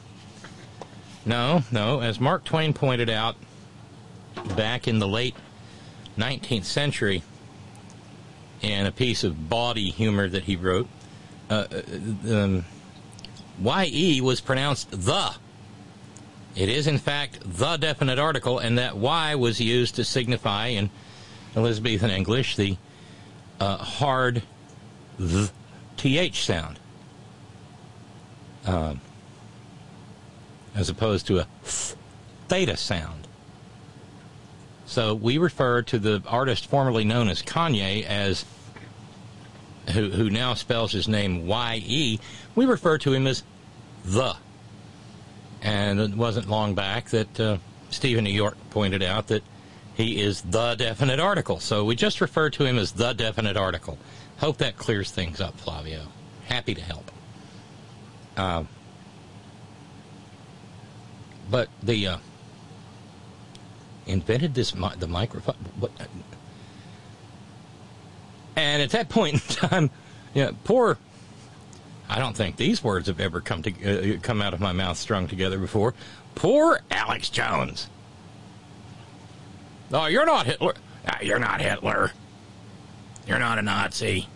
No, 1.26 1.64
no. 1.72 2.02
As 2.02 2.20
Mark 2.20 2.44
Twain 2.44 2.74
pointed 2.74 3.10
out 3.10 3.36
back 4.56 4.88
in 4.88 5.00
the 5.00 5.08
late 5.08 5.36
19th 6.18 6.66
century, 6.66 7.24
in 8.62 8.86
a 8.86 8.92
piece 8.92 9.24
of 9.24 9.50
bawdy 9.50 9.90
humor 9.90 10.28
that 10.28 10.44
he 10.44 10.56
wrote, 10.56 10.88
uh, 11.50 11.66
uh 11.72 12.34
um, 12.34 12.66
YE 13.62 14.22
was 14.22 14.42
pronounced 14.42 14.92
the. 14.92 15.36
It 16.56 16.70
is, 16.70 16.88
in 16.88 16.98
fact, 16.98 17.40
the 17.46 17.78
definite 17.78 18.20
article, 18.20 18.60
and 18.60 18.78
that 18.78 18.98
Y 18.98 19.36
was 19.36 19.62
used 19.62 19.96
to 19.96 20.04
signify 20.04 20.68
in 20.68 20.90
Elizabethan 21.56 22.10
English 22.10 22.56
the 22.56 22.78
uh, 23.60 23.78
hard 23.78 24.44
th 25.18 25.52
th 25.98 26.44
sound, 26.44 26.80
um, 28.66 29.02
as 30.76 30.90
opposed 30.90 31.28
to 31.28 31.40
a 31.40 31.48
theta 31.64 32.78
sound. 32.78 33.28
So 34.86 35.14
we 35.14 35.38
refer 35.38 35.84
to 35.84 36.00
the 36.00 36.24
artist 36.26 36.66
formerly 36.66 37.04
known 37.04 37.30
as 37.30 37.44
Kanye 37.44 38.04
as 38.06 38.46
who, 39.94 40.10
who 40.10 40.30
now 40.30 40.56
spells 40.56 40.92
his 40.92 41.08
name 41.08 41.46
Y 41.48 41.84
E. 41.86 42.20
We 42.56 42.66
refer 42.66 42.98
to 43.00 43.14
him 43.14 43.28
as 43.28 43.44
the. 44.04 44.36
And 45.62 46.00
it 46.00 46.16
wasn't 46.16 46.50
long 46.50 46.74
back 46.74 47.10
that 47.10 47.40
uh, 47.40 47.58
Stephen 47.90 48.24
New 48.24 48.32
York 48.32 48.58
pointed 48.70 49.04
out 49.04 49.28
that 49.28 49.44
he 50.00 50.22
is 50.22 50.42
the 50.44 50.76
definite 50.76 51.20
article. 51.20 51.60
So 51.60 51.84
we 51.84 51.94
just 51.94 52.22
refer 52.22 52.50
to 52.52 52.64
him 52.64 52.78
as 52.78 52.94
the 52.94 53.12
definite 53.12 53.58
article. 53.58 53.98
Hope 54.38 54.58
that 54.60 54.78
clears 54.78 55.12
things 55.12 55.42
up, 55.42 55.60
Flavio. 55.60 56.04
Happy 56.48 56.74
to 56.74 56.82
help. 56.82 57.12
Uh, 58.38 58.64
but 61.52 61.68
the 61.84 62.08
uh, 62.08 62.18
invented 64.06 64.54
this 64.54 64.74
mi- 64.74 64.96
the 64.98 65.08
microphone. 65.08 65.56
What? 65.78 65.92
And 68.56 68.82
at 68.82 68.92
that 68.92 69.10
point 69.10 69.34
in 69.34 69.40
time, 69.40 69.90
yeah, 70.34 70.52
poor. 70.64 70.98
I 72.08 72.20
don't 72.20 72.38
think 72.38 72.56
these 72.56 72.82
words 72.82 73.08
have 73.08 73.20
ever 73.20 73.42
come 73.42 73.64
to 73.64 74.16
uh, 74.16 74.20
come 74.22 74.42
out 74.42 74.54
of 74.54 74.62
my 74.62 74.72
mouth 74.72 74.96
strung 74.96 75.28
together 75.28 75.58
before. 75.58 75.94
Poor 76.36 76.80
Alex 76.90 77.30
Jones. 77.30 77.90
Oh, 79.92 80.06
you're 80.06 80.26
not 80.26 80.46
Hitler. 80.46 80.76
Ah, 81.08 81.20
you're 81.22 81.40
not 81.40 81.62
Hitler. 81.62 82.12
You're 83.28 83.40
not 83.40 83.60
a 83.60 83.62
Nazi. 83.62 84.28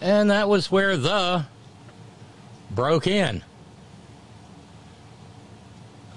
And 0.00 0.30
that 0.30 0.48
was 0.48 0.70
where 0.70 0.96
the 0.96 1.44
broke 2.70 3.06
in. 3.06 3.42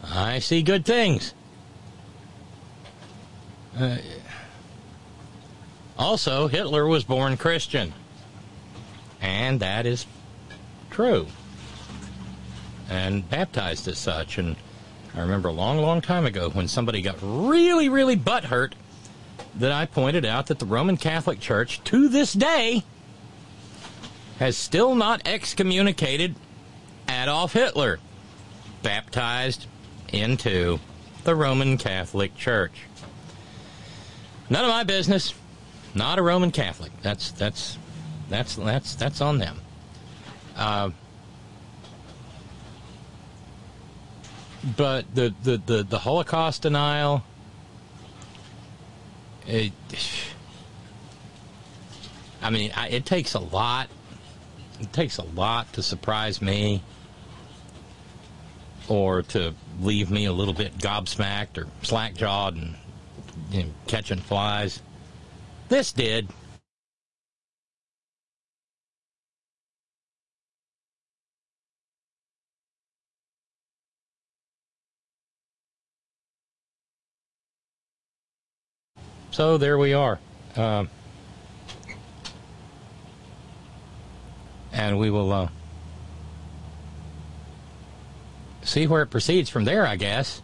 I 0.03 0.39
see 0.39 0.61
good 0.61 0.85
things. 0.85 1.33
Uh, 3.77 3.97
also, 5.97 6.47
Hitler 6.47 6.85
was 6.87 7.03
born 7.03 7.37
Christian. 7.37 7.93
And 9.21 9.59
that 9.59 9.85
is 9.85 10.05
true. 10.89 11.27
And 12.89 13.27
baptized 13.29 13.87
as 13.87 13.97
such. 13.97 14.37
And 14.37 14.55
I 15.15 15.21
remember 15.21 15.49
a 15.49 15.53
long, 15.53 15.77
long 15.77 16.01
time 16.01 16.25
ago 16.25 16.49
when 16.49 16.67
somebody 16.67 17.01
got 17.01 17.17
really, 17.21 17.87
really 17.87 18.17
butthurt 18.17 18.73
that 19.55 19.71
I 19.71 19.85
pointed 19.85 20.25
out 20.25 20.47
that 20.47 20.59
the 20.59 20.65
Roman 20.65 20.97
Catholic 20.97 21.39
Church, 21.39 21.83
to 21.85 22.09
this 22.09 22.33
day, 22.33 22.83
has 24.39 24.57
still 24.57 24.95
not 24.95 25.21
excommunicated 25.25 26.35
Adolf 27.07 27.53
Hitler, 27.53 27.99
baptized 28.81 29.67
into 30.11 30.79
the 31.23 31.35
Roman 31.35 31.77
Catholic 31.77 32.35
Church. 32.35 32.83
None 34.49 34.63
of 34.63 34.69
my 34.69 34.83
business. 34.83 35.33
Not 35.95 36.17
a 36.17 36.23
Roman 36.23 36.51
Catholic. 36.51 36.91
That's 37.03 37.31
that's 37.31 37.77
that's 38.29 38.55
that's 38.55 38.95
that's 38.95 39.21
on 39.21 39.37
them. 39.37 39.61
Uh, 40.55 40.89
but 44.77 45.13
the, 45.13 45.33
the, 45.43 45.57
the, 45.57 45.83
the 45.83 45.99
Holocaust 45.99 46.61
denial, 46.61 47.23
it, 49.45 49.73
I 52.41 52.49
mean, 52.49 52.71
I, 52.75 52.89
it 52.89 53.05
takes 53.05 53.33
a 53.33 53.39
lot. 53.39 53.89
It 54.79 54.91
takes 54.93 55.17
a 55.17 55.23
lot 55.23 55.71
to 55.73 55.83
surprise 55.83 56.41
me 56.41 56.81
or 58.87 59.21
to 59.21 59.53
leave 59.81 60.11
me 60.11 60.25
a 60.25 60.33
little 60.33 60.53
bit 60.53 60.77
gobsmacked 60.77 61.57
or 61.57 61.67
slack 61.81 62.15
jawed 62.15 62.55
and 62.55 62.75
you 63.51 63.63
know, 63.63 63.69
catching 63.87 64.19
flies. 64.19 64.81
This 65.69 65.93
did. 65.93 66.29
So 79.33 79.57
there 79.57 79.79
we 79.79 79.93
are. 79.95 80.19
Um, 80.55 80.91
and 84.71 84.99
we 84.99 85.09
will 85.09 85.33
uh, 85.33 85.47
see 88.61 88.85
where 88.85 89.01
it 89.01 89.07
proceeds 89.07 89.49
from 89.49 89.65
there, 89.65 89.87
I 89.87 89.95
guess. 89.95 90.43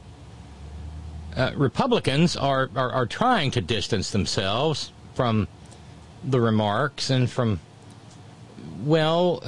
Uh, 1.38 1.52
Republicans 1.56 2.36
are, 2.36 2.72
are, 2.76 2.92
are 2.92 3.06
trying 3.06 3.52
to 3.52 3.62
distance 3.62 4.10
themselves 4.10 4.92
from 5.14 5.48
the 6.24 6.42
remarks 6.42 7.12
and 7.12 7.30
from, 7.30 7.60
well, 8.84 9.44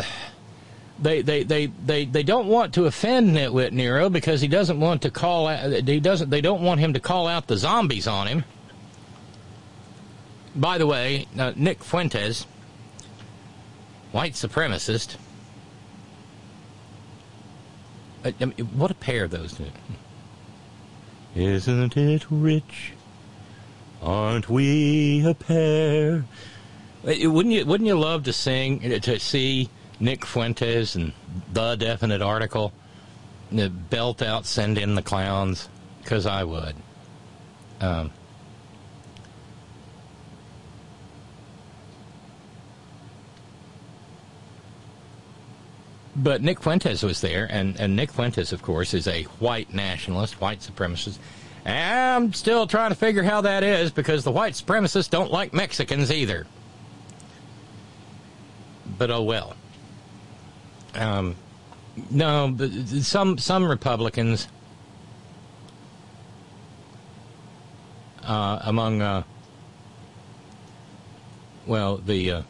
they, 1.00 1.24
they, 1.24 1.42
they, 1.42 1.66
they, 1.66 2.06
they 2.06 2.22
don't 2.22 2.46
want 2.46 2.76
to 2.76 2.86
offend 2.86 3.36
Nitwit 3.36 3.72
Nero 3.72 4.08
because 4.08 4.40
he 4.40 4.48
doesn't 4.48 4.80
want 4.80 5.02
to 5.02 5.10
call 5.10 5.48
out, 5.48 5.72
he 5.72 6.00
doesn't, 6.00 6.30
they 6.30 6.42
don't 6.42 6.62
want 6.62 6.80
him 6.80 6.94
to 6.94 7.00
call 7.00 7.26
out 7.26 7.48
the 7.48 7.58
zombies 7.58 8.06
on 8.06 8.28
him. 8.28 8.44
By 10.56 10.78
the 10.78 10.88
way, 10.88 11.28
uh, 11.38 11.54
Nick 11.56 11.84
Fuentes, 11.84 12.46
white 14.12 14.34
supremacist. 14.34 15.16
I, 18.26 18.34
I 18.40 18.46
mean, 18.46 18.58
what 18.76 18.92
a 18.92 18.96
pair 18.96 19.28
those 19.28 19.54
two. 19.54 19.66
Isn't 21.36 21.96
it 21.98 22.26
rich? 22.30 22.94
Aren't 24.02 24.50
we 24.50 25.26
a 25.26 25.34
pair? 25.34 26.26
Uh, 27.08 27.30
Wouldn't 27.30 27.56
you? 27.56 27.66
Wouldn't 27.66 27.88
you 27.88 27.98
love 27.98 28.24
to 28.24 28.34
sing 28.34 28.80
to 28.80 29.20
see 29.20 29.70
Nick 30.00 30.26
Fuentes 30.26 30.96
and 30.96 31.14
the 31.54 31.76
definite 31.76 32.22
article 32.22 32.74
uh, 33.58 33.70
belt 33.70 34.22
out, 34.22 34.46
send 34.46 34.78
in 34.78 34.96
the 34.96 35.02
clowns? 35.02 35.70
Because 36.02 36.26
I 36.26 36.44
would. 36.44 36.76
Um, 37.80 38.12
but 46.16 46.42
Nick 46.42 46.62
Fuentes 46.62 47.04
was 47.04 47.22
there, 47.22 47.48
and, 47.50 47.80
and 47.80 47.96
Nick 47.96 48.12
Fuentes, 48.12 48.52
of 48.52 48.62
course, 48.62 48.94
is 48.94 49.08
a 49.08 49.24
white 49.40 49.74
nationalist, 49.74 50.42
white 50.42 50.60
supremacist. 50.60 51.18
I'm 51.66 52.34
still 52.34 52.68
trying 52.68 52.90
to 52.90 52.96
figure 52.96 53.24
how 53.24 53.42
that 53.42 53.64
is 53.64 53.92
because 53.92 54.24
the 54.24 54.32
white 54.32 54.54
supremacists 54.54 55.10
don't 55.10 55.32
like 55.32 55.54
Mexicans 55.54 56.12
either. 56.12 56.48
But 58.98 59.12
oh 59.12 59.24
well. 59.24 59.56
Um, 60.96 61.36
no, 62.10 62.52
but 62.56 62.72
some 62.72 63.38
some 63.38 63.66
Republicans 63.66 64.48
uh, 68.24 68.60
among 68.64 69.02
uh, 69.02 69.24
well 71.66 71.98
the 71.98 72.32
uh, 72.32 72.42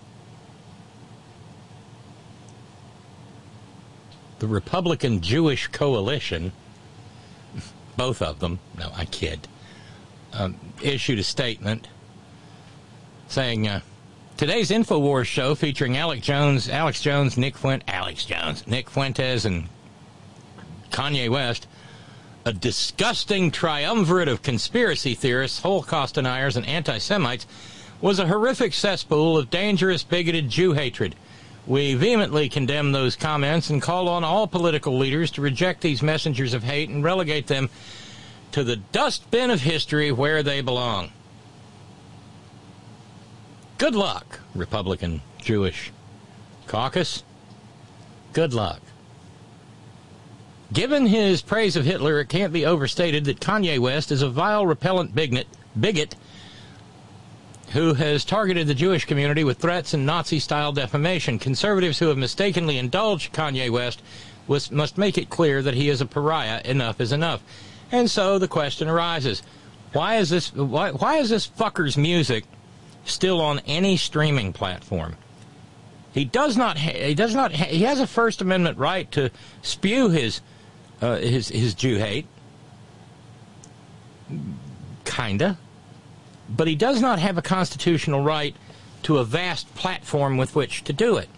the 4.41 4.47
Republican 4.47 5.21
Jewish 5.21 5.67
coalition, 5.67 6.51
both 7.95 8.23
of 8.23 8.39
them, 8.39 8.57
no, 8.75 8.91
I 8.95 9.05
kid, 9.05 9.47
um, 10.33 10.55
issued 10.81 11.19
a 11.19 11.23
statement 11.23 11.87
saying 13.27 13.67
uh, 13.67 13.81
today's 14.37 14.71
Infowars 14.71 15.27
show 15.27 15.53
featuring 15.53 15.95
Alex 15.95 16.25
Jones, 16.25 16.69
Alex 16.69 17.01
Jones, 17.01 17.37
Nick 17.37 17.55
Fuentes, 17.55 17.85
Alex 17.87 18.25
Jones, 18.25 18.65
Nick 18.65 18.89
Fuentes, 18.89 19.45
and 19.45 19.69
Kanye 20.89 21.29
West, 21.29 21.67
a 22.43 22.51
disgusting 22.51 23.51
triumvirate 23.51 24.27
of 24.27 24.41
conspiracy 24.41 25.13
theorists, 25.13 25.59
Holocaust 25.59 26.15
deniers, 26.15 26.57
and 26.57 26.65
anti-Semites, 26.65 27.45
was 28.01 28.17
a 28.17 28.25
horrific 28.25 28.73
cesspool 28.73 29.37
of 29.37 29.51
dangerous, 29.51 30.01
bigoted 30.01 30.49
Jew 30.49 30.73
hatred. 30.73 31.15
We 31.67 31.93
vehemently 31.93 32.49
condemn 32.49 32.91
those 32.91 33.15
comments 33.15 33.69
and 33.69 33.81
call 33.81 34.09
on 34.09 34.23
all 34.23 34.47
political 34.47 34.97
leaders 34.97 35.31
to 35.31 35.41
reject 35.41 35.81
these 35.81 36.01
messengers 36.01 36.53
of 36.53 36.63
hate 36.63 36.89
and 36.89 37.03
relegate 37.03 37.47
them 37.47 37.69
to 38.51 38.63
the 38.63 38.77
dustbin 38.77 39.49
of 39.49 39.61
history 39.61 40.11
where 40.11 40.43
they 40.43 40.61
belong. 40.61 41.11
Good 43.77 43.95
luck, 43.95 44.39
Republican 44.53 45.21
Jewish 45.39 45.91
caucus. 46.67 47.23
Good 48.33 48.53
luck. 48.53 48.81
Given 50.73 51.05
his 51.05 51.41
praise 51.41 51.75
of 51.75 51.83
Hitler, 51.83 52.21
it 52.21 52.29
can't 52.29 52.53
be 52.53 52.65
overstated 52.65 53.25
that 53.25 53.41
Kanye 53.41 53.77
West 53.77 54.11
is 54.11 54.21
a 54.21 54.29
vile, 54.29 54.65
repellent 54.65 55.13
bigot, 55.13 55.47
bigot 55.77 56.15
who 57.73 57.93
has 57.93 58.25
targeted 58.25 58.67
the 58.67 58.73
Jewish 58.73 59.05
community 59.05 59.43
with 59.43 59.57
threats 59.57 59.93
and 59.93 60.05
Nazi 60.05 60.39
style 60.39 60.71
defamation. 60.71 61.39
Conservatives 61.39 61.99
who 61.99 62.07
have 62.07 62.17
mistakenly 62.17 62.77
indulged 62.77 63.33
Kanye 63.33 63.69
West 63.69 64.01
was, 64.47 64.71
must 64.71 64.97
make 64.97 65.17
it 65.17 65.29
clear 65.29 65.61
that 65.61 65.73
he 65.73 65.89
is 65.89 66.01
a 66.01 66.05
pariah. 66.05 66.61
Enough 66.65 66.99
is 66.99 67.11
enough. 67.11 67.41
And 67.91 68.09
so 68.09 68.39
the 68.39 68.47
question 68.47 68.87
arises 68.87 69.41
why 69.93 70.17
is 70.17 70.29
this, 70.29 70.53
why, 70.55 70.91
why 70.91 71.17
is 71.17 71.29
this 71.29 71.47
fucker's 71.47 71.97
music 71.97 72.45
still 73.03 73.41
on 73.41 73.59
any 73.65 73.97
streaming 73.97 74.53
platform? 74.53 75.17
He 76.13 76.25
does 76.25 76.57
not. 76.57 76.77
He 76.77 77.15
does 77.15 77.33
not. 77.33 77.51
He 77.51 77.83
has 77.83 77.99
a 77.99 78.07
First 78.07 78.41
Amendment 78.41 78.77
right 78.77 79.09
to 79.11 79.31
spew 79.61 80.09
his 80.09 80.41
uh, 81.01 81.17
his 81.17 81.47
his 81.47 81.73
Jew 81.73 81.97
hate, 81.97 82.27
kinda, 85.05 85.57
but 86.55 86.67
he 86.67 86.75
does 86.75 87.01
not 87.01 87.19
have 87.19 87.37
a 87.37 87.41
constitutional 87.41 88.21
right 88.21 88.55
to 89.03 89.17
a 89.17 89.23
vast 89.23 89.73
platform 89.75 90.37
with 90.37 90.55
which 90.55 90.83
to 90.83 90.93
do 90.93 91.17
it. 91.17 91.29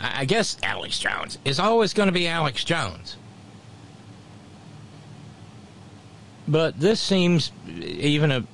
I 0.00 0.24
guess 0.24 0.56
Alex 0.62 0.98
Jones 0.98 1.38
is 1.44 1.60
always 1.60 1.92
going 1.92 2.06
to 2.08 2.12
be 2.12 2.26
Alex 2.26 2.64
Jones. 2.64 3.16
But 6.48 6.80
this 6.80 7.00
seems 7.00 7.52
even 7.68 8.32
a. 8.32 8.44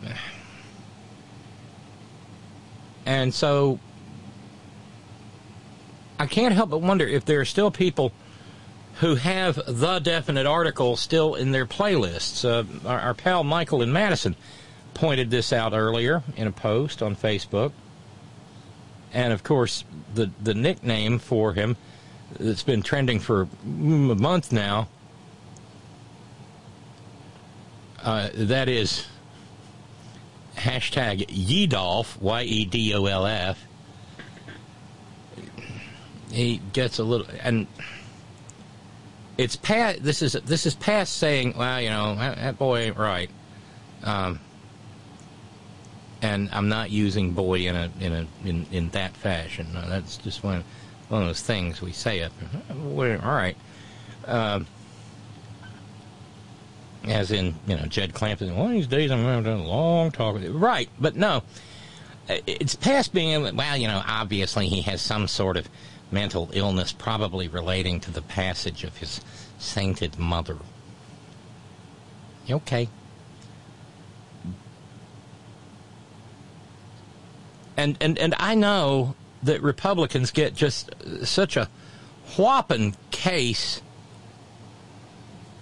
And 3.07 3.33
so 3.33 3.79
I 6.19 6.27
can't 6.27 6.53
help 6.53 6.71
but 6.71 6.79
wonder 6.79 7.07
if 7.07 7.25
there 7.25 7.41
are 7.41 7.45
still 7.45 7.71
people 7.71 8.13
who 9.01 9.17
have 9.17 9.61
the 9.67 9.99
definite 9.99 10.47
article 10.47 10.97
still 10.97 11.35
in 11.35 11.53
their 11.53 11.67
playlists. 11.67 12.45
Uh, 12.45 12.65
our, 12.89 13.01
our 13.01 13.15
pal 13.15 13.45
Michael 13.45 13.83
in 13.83 13.93
Madison 13.93 14.35
pointed 14.95 15.31
this 15.31 15.53
out 15.53 15.75
earlier 15.75 16.23
in 16.37 16.47
a 16.47 16.53
post 16.53 17.03
on 17.03 17.15
Facebook. 17.15 17.73
And 19.13 19.33
of 19.33 19.43
course, 19.45 19.85
the, 20.15 20.31
the 20.43 20.55
nickname 20.55 21.19
for 21.19 21.53
him 21.53 21.77
that's 22.39 22.63
been 22.63 22.83
trending 22.83 23.21
for 23.21 23.43
a 23.43 23.67
month 23.67 24.53
now 24.53 24.89
uh, 28.03 28.31
that 28.35 28.69
is 28.69 29.07
hashtag 30.57 31.27
Yedolf, 31.27 32.21
Y 32.21 32.43
E 32.43 32.65
D 32.65 32.95
O 32.95 33.05
L 33.05 33.27
F. 33.27 33.63
He 36.31 36.61
gets 36.73 36.99
a 36.99 37.05
little, 37.05 37.27
and 37.43 37.67
it's 39.39 39.57
past. 39.57 40.03
This 40.03 40.23
is 40.23 40.33
this 40.33 40.67
is 40.67 40.75
past 40.75 41.17
saying, 41.17 41.55
well, 41.57 41.81
you 41.81 41.91
know, 41.91 42.15
that, 42.17 42.37
that 42.37 42.59
boy 42.59 42.81
ain't 42.81 42.97
right. 42.97 43.31
Um, 44.03 44.41
and 46.23 46.49
I'm 46.53 46.69
not 46.69 46.91
using 46.91 47.33
boy 47.33 47.61
in 47.61 47.77
a 47.77 47.91
in 48.01 48.13
a 48.13 48.27
in, 48.45 48.67
in 48.73 48.89
that 48.91 49.17
fashion. 49.17 49.69
No, 49.75 49.89
that's 49.89 50.17
just 50.19 50.43
one 50.43 50.65
one 51.09 51.23
of 51.23 51.29
those 51.29 51.43
things 51.43 51.81
we 51.81 51.93
say. 51.93 52.23
All 52.23 52.31
right. 52.71 53.57
Um, 54.27 54.67
as 57.07 57.31
in, 57.31 57.55
you 57.67 57.77
know, 57.77 57.85
Jed 57.87 58.15
Clampton. 58.15 58.57
One 58.57 58.67
of 58.67 58.73
these 58.73 58.87
days 58.87 59.11
I'm 59.11 59.23
going 59.23 59.45
to 59.45 59.51
have 59.51 59.61
a 59.61 59.63
long 59.63 60.11
talk 60.11 60.35
with 60.35 60.45
you. 60.45 60.53
Right, 60.53 60.89
but 60.99 61.17
no. 61.17 61.43
It's 62.29 62.75
past 62.75 63.15
being, 63.15 63.55
well, 63.55 63.77
you 63.77 63.87
know, 63.87 64.03
obviously 64.05 64.67
he 64.67 64.83
has 64.83 65.01
some 65.01 65.29
sort 65.29 65.57
of 65.57 65.69
mental 66.11 66.51
illness, 66.53 66.93
probably 66.93 67.49
relating 67.49 68.01
to 68.01 68.11
the 68.11 68.23
passage 68.23 68.85
of 68.85 68.97
his 68.99 69.21
sainted 69.59 70.19
mother. 70.19 70.59
Okay. 72.49 72.89
And, 77.77 77.97
and, 78.01 78.19
and 78.19 78.35
I 78.39 78.55
know 78.55 79.15
that 79.43 79.63
Republicans 79.63 80.31
get 80.31 80.55
just 80.55 80.91
such 81.25 81.57
a 81.57 81.69
whopping 82.37 82.97
case 83.11 83.83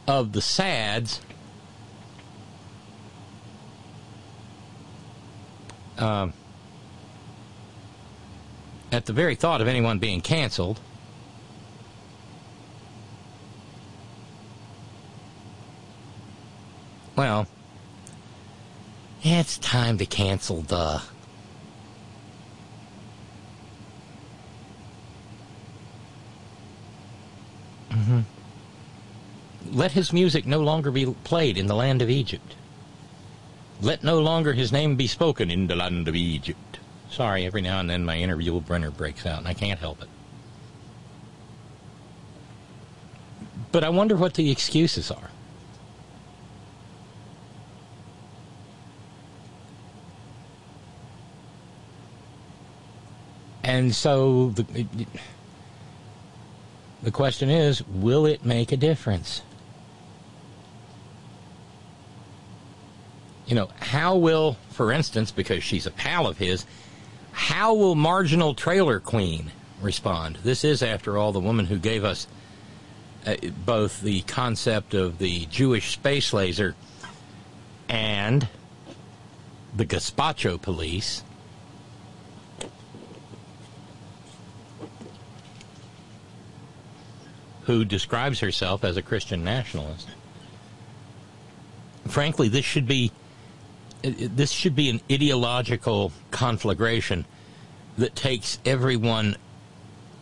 of 0.06 0.32
the 0.32 0.40
SADS 0.40 1.20
um, 5.98 6.32
at 8.94 9.06
the 9.06 9.12
very 9.12 9.34
thought 9.34 9.60
of 9.60 9.66
anyone 9.66 9.98
being 9.98 10.20
canceled. 10.20 10.80
Well, 17.16 17.46
it's 19.22 19.58
time 19.58 19.98
to 19.98 20.06
cancel 20.06 20.62
the. 20.62 21.02
Mm-hmm. 27.90 28.20
Let 29.72 29.92
his 29.92 30.12
music 30.12 30.46
no 30.46 30.60
longer 30.60 30.90
be 30.90 31.06
played 31.24 31.58
in 31.58 31.66
the 31.66 31.74
land 31.74 32.00
of 32.00 32.10
Egypt. 32.10 32.54
Let 33.80 34.04
no 34.04 34.20
longer 34.20 34.52
his 34.52 34.70
name 34.70 34.94
be 34.94 35.08
spoken 35.08 35.50
in 35.50 35.66
the 35.66 35.76
land 35.76 36.06
of 36.06 36.14
Egypt. 36.14 36.78
Sorry, 37.14 37.46
every 37.46 37.62
now 37.62 37.78
and 37.78 37.88
then 37.88 38.04
my 38.04 38.16
Yul 38.16 38.60
Brynner 38.60 38.92
breaks 38.94 39.24
out, 39.24 39.38
and 39.38 39.46
I 39.46 39.54
can't 39.54 39.78
help 39.78 40.02
it. 40.02 40.08
But 43.70 43.84
I 43.84 43.88
wonder 43.88 44.16
what 44.16 44.34
the 44.34 44.50
excuses 44.50 45.12
are. 45.12 45.30
And 53.62 53.94
so 53.94 54.48
the, 54.50 54.86
the 57.00 57.12
question 57.12 57.48
is 57.48 57.86
will 57.86 58.26
it 58.26 58.44
make 58.44 58.72
a 58.72 58.76
difference? 58.76 59.42
you 63.46 63.54
know, 63.54 63.68
how 63.78 64.16
will, 64.16 64.56
for 64.70 64.90
instance, 64.90 65.30
because 65.30 65.62
she's 65.62 65.86
a 65.86 65.90
pal 65.90 66.26
of 66.26 66.38
his, 66.38 66.64
how 67.34 67.74
will 67.74 67.96
marginal 67.96 68.54
trailer 68.54 69.00
queen 69.00 69.50
respond? 69.82 70.38
This 70.44 70.62
is, 70.62 70.82
after 70.82 71.18
all, 71.18 71.32
the 71.32 71.40
woman 71.40 71.66
who 71.66 71.78
gave 71.78 72.04
us 72.04 72.28
uh, 73.26 73.34
both 73.66 74.00
the 74.00 74.22
concept 74.22 74.94
of 74.94 75.18
the 75.18 75.46
Jewish 75.46 75.92
space 75.92 76.32
laser 76.32 76.76
and 77.88 78.46
the 79.74 79.84
gazpacho 79.84 80.62
police. 80.62 81.24
Who 87.62 87.84
describes 87.84 88.38
herself 88.40 88.84
as 88.84 88.96
a 88.96 89.02
Christian 89.02 89.42
nationalist. 89.42 90.08
Frankly, 92.06 92.48
this 92.48 92.64
should 92.64 92.86
be 92.86 93.10
this 94.04 94.50
should 94.50 94.76
be 94.76 94.90
an 94.90 95.00
ideological 95.10 96.12
conflagration 96.30 97.24
that 97.96 98.14
takes 98.14 98.58
everyone 98.64 99.36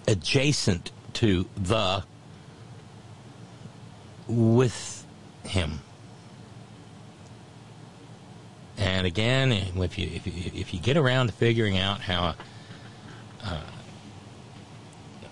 adjacent 0.06 0.92
to 1.14 1.46
the 1.56 2.04
with 4.28 5.06
him. 5.44 5.80
And 8.78 9.06
again, 9.06 9.52
if 9.52 9.98
you 9.98 10.10
if 10.12 10.26
you, 10.26 10.32
if 10.54 10.72
you 10.72 10.80
get 10.80 10.96
around 10.96 11.26
to 11.26 11.32
figuring 11.32 11.78
out 11.78 12.00
how 12.00 12.34
a, 13.42 13.46
a, 13.46 13.60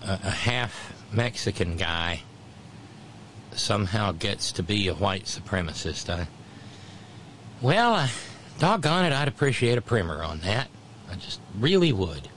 a 0.01 0.29
half 0.29 0.93
Mexican 1.11 1.77
guy 1.77 2.23
somehow 3.53 4.11
gets 4.11 4.51
to 4.53 4.63
be 4.63 4.87
a 4.87 4.93
white 4.93 5.25
supremacist, 5.25 6.09
I, 6.09 6.27
well, 7.61 7.93
I, 7.93 8.09
doggone 8.61 9.05
it, 9.05 9.11
I'd 9.11 9.27
appreciate 9.27 9.79
a 9.79 9.81
primer 9.81 10.23
on 10.23 10.41
that. 10.41 10.67
I 11.09 11.15
just 11.15 11.41
really 11.59 11.91
would. 11.91 12.29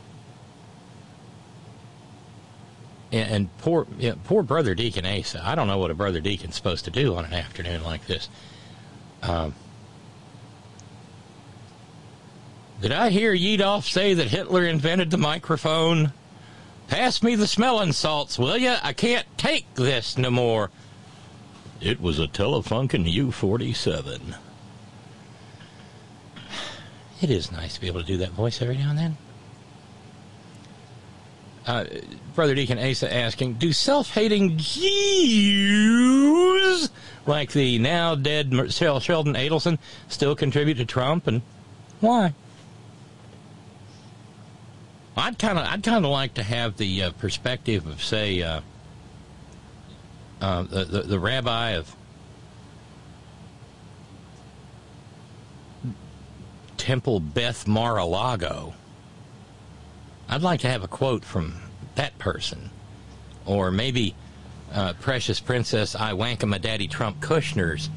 And, 3.12 3.31
and 3.31 3.59
poor, 3.59 3.87
yeah, 3.99 4.14
poor 4.25 4.43
brother 4.43 4.75
Deacon 4.75 5.05
Asa. 5.05 5.43
I 5.45 5.55
don't 5.55 5.68
know 5.68 5.77
what 5.77 5.91
a 5.91 5.95
brother 5.95 6.20
deacon's 6.20 6.55
supposed 6.55 6.87
to 6.87 6.91
do 6.91 7.14
on 7.14 7.27
an 7.27 7.35
afternoon 7.35 7.85
like 7.85 8.07
this. 8.07 8.31
Um, 9.22 9.55
did 12.81 12.91
I 12.91 13.11
hear 13.11 13.35
Yedolf 13.35 13.85
say 13.85 14.14
that 14.14 14.29
Hitler 14.29 14.64
invented 14.64 15.11
the 15.11 15.18
microphone? 15.18 16.14
Pass 16.89 17.22
me 17.22 17.35
the 17.35 17.47
smelling 17.47 17.93
salts, 17.93 18.39
will 18.39 18.57
ya? 18.57 18.79
I 18.83 18.95
can't 18.95 19.27
take 19.37 19.75
this 19.75 20.16
no 20.16 20.31
more. 20.31 20.70
It 21.83 22.01
was 22.01 22.18
a 22.18 22.27
Telefunken 22.27 23.11
U 23.12 23.31
47. 23.31 24.37
It 27.21 27.31
is 27.31 27.53
nice 27.53 27.75
to 27.75 27.81
be 27.81 27.87
able 27.87 28.01
to 28.01 28.07
do 28.07 28.17
that 28.19 28.31
voice 28.31 28.61
every 28.61 28.77
now 28.77 28.91
and 28.91 28.99
then. 28.99 29.17
Uh, 31.67 31.85
Brother 32.35 32.55
Deacon 32.55 32.79
Asa 32.79 33.11
asking, 33.12 33.55
do 33.55 33.73
self-hating 33.73 34.59
Jews 34.59 36.05
like 37.27 37.53
the 37.53 37.79
now 37.79 38.15
dead 38.15 38.53
Sheldon 38.71 39.35
Adelson 39.35 39.79
still 40.09 40.37
contribute 40.37 40.75
to 40.75 40.85
Trump, 40.85 41.27
and 41.27 41.41
why? 42.01 42.35
I'd 45.17 45.39
kind 45.39 45.59
of, 45.59 45.65
I'd 45.67 45.83
kind 45.83 46.05
of 46.05 46.11
like 46.11 46.35
to 46.35 46.43
have 46.43 46.77
the 46.77 47.05
uh, 47.05 47.12
perspective 47.12 47.87
of, 47.87 48.05
say, 48.05 48.43
uh, 48.43 48.61
uh, 50.41 50.62
the, 50.65 50.85
the 50.85 51.03
the 51.03 51.19
rabbi 51.19 51.71
of 51.71 51.95
Temple 56.85 57.18
Beth 57.18 57.66
Mar-a-Lago. 57.66 58.74
I'd 60.28 60.43
like 60.43 60.61
to 60.61 60.68
have 60.68 60.85
a 60.85 60.87
quote 60.87 61.24
from 61.24 61.55
that 61.95 62.18
person, 62.18 62.68
or 63.47 63.70
maybe 63.70 64.14
uh, 64.70 64.93
Precious 65.01 65.41
Princess 65.41 65.97
I 65.97 66.12
Wankum 66.12 66.55
a 66.55 66.59
Daddy 66.59 66.87
Trump 66.87 67.20
Kushner's, 67.22 67.89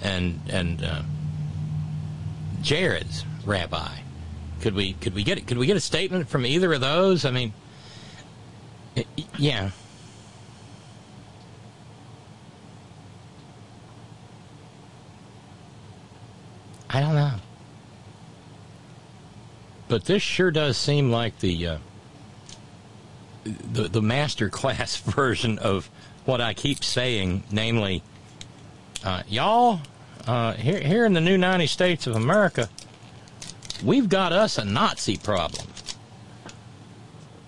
and 0.00 0.40
and 0.48 0.82
uh, 0.82 1.02
Jared's 2.62 3.26
rabbi. 3.44 3.98
Could 4.62 4.74
we 4.74 4.94
could 4.94 5.14
we 5.14 5.22
get 5.22 5.46
could 5.46 5.58
we 5.58 5.66
get 5.66 5.76
a 5.76 5.80
statement 5.80 6.26
from 6.26 6.46
either 6.46 6.72
of 6.72 6.80
those? 6.80 7.26
I 7.26 7.30
mean, 7.30 7.52
y- 8.96 9.04
yeah. 9.36 9.70
I 16.88 17.00
don't 17.00 17.14
know. 17.14 17.34
But 19.88 20.04
this 20.04 20.22
sure 20.22 20.50
does 20.50 20.76
seem 20.76 21.10
like 21.10 21.38
the 21.38 21.66
uh, 21.66 21.78
the 23.44 23.88
the 23.88 24.02
master 24.02 24.48
class 24.48 24.96
version 24.96 25.58
of 25.58 25.90
what 26.24 26.40
I 26.40 26.54
keep 26.54 26.82
saying, 26.82 27.44
namely, 27.52 28.02
uh, 29.04 29.22
y'all, 29.28 29.80
uh, 30.26 30.54
here 30.54 30.80
here 30.80 31.06
in 31.06 31.12
the 31.12 31.20
new 31.20 31.38
ninety 31.38 31.66
states 31.66 32.06
of 32.06 32.16
America, 32.16 32.68
we've 33.84 34.08
got 34.08 34.32
us 34.32 34.58
a 34.58 34.64
Nazi 34.64 35.16
problem, 35.16 35.68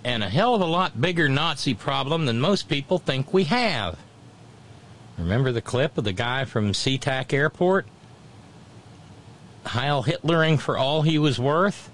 and 0.04 0.22
a 0.22 0.28
hell 0.28 0.54
of 0.54 0.60
a 0.60 0.66
lot 0.66 1.00
bigger 1.00 1.28
Nazi 1.28 1.74
problem 1.74 2.26
than 2.26 2.40
most 2.40 2.68
people 2.68 2.98
think 2.98 3.32
we 3.34 3.44
have. 3.44 3.98
Remember 5.18 5.50
the 5.50 5.60
clip 5.60 5.98
of 5.98 6.04
the 6.04 6.12
guy 6.12 6.44
from 6.44 6.70
SeaTac 6.70 7.32
Airport? 7.32 7.86
Heil 9.66 10.04
Hitlering 10.04 10.60
for 10.60 10.78
all 10.78 11.02
he 11.02 11.18
was 11.18 11.40
worth? 11.40 11.90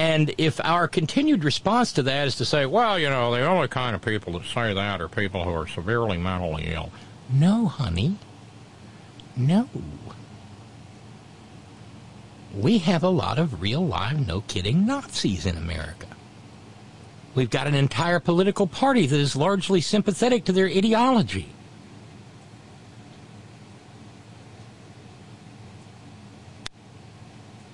And 0.00 0.34
if 0.38 0.58
our 0.64 0.88
continued 0.88 1.44
response 1.44 1.92
to 1.92 2.02
that 2.04 2.26
is 2.26 2.36
to 2.36 2.46
say, 2.46 2.64
well, 2.64 2.98
you 2.98 3.10
know, 3.10 3.30
the 3.34 3.44
only 3.44 3.68
kind 3.68 3.94
of 3.94 4.00
people 4.00 4.32
that 4.32 4.46
say 4.46 4.72
that 4.72 4.98
are 4.98 5.08
people 5.08 5.44
who 5.44 5.50
are 5.50 5.66
severely 5.66 6.16
mentally 6.16 6.68
ill. 6.72 6.90
No, 7.28 7.66
honey. 7.66 8.16
No. 9.36 9.68
We 12.54 12.78
have 12.78 13.02
a 13.02 13.10
lot 13.10 13.38
of 13.38 13.60
real, 13.60 13.86
live, 13.86 14.26
no 14.26 14.40
kidding 14.40 14.86
Nazis 14.86 15.44
in 15.44 15.58
America. 15.58 16.06
We've 17.34 17.50
got 17.50 17.66
an 17.66 17.74
entire 17.74 18.20
political 18.20 18.66
party 18.66 19.06
that 19.06 19.20
is 19.20 19.36
largely 19.36 19.82
sympathetic 19.82 20.46
to 20.46 20.52
their 20.52 20.66
ideology. 20.66 21.50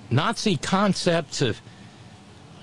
Nazi 0.09 0.57
concepts 0.57 1.41
of 1.41 1.61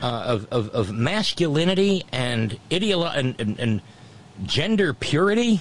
of, 0.04 0.46
of, 0.50 0.68
of 0.70 0.92
masculinity 0.92 2.04
and, 2.12 2.58
ideolo- 2.70 3.16
and, 3.16 3.40
and, 3.40 3.58
and 3.58 3.82
gender 4.44 4.92
purity 4.92 5.60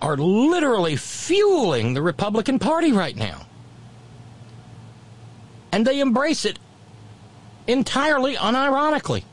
are 0.00 0.16
literally 0.16 0.96
fueling 0.96 1.94
the 1.94 2.02
Republican 2.02 2.58
Party 2.58 2.92
right 2.92 3.16
now. 3.16 3.46
And 5.72 5.86
they 5.86 6.00
embrace 6.00 6.44
it 6.44 6.58
entirely 7.66 8.36
unironically. 8.36 9.24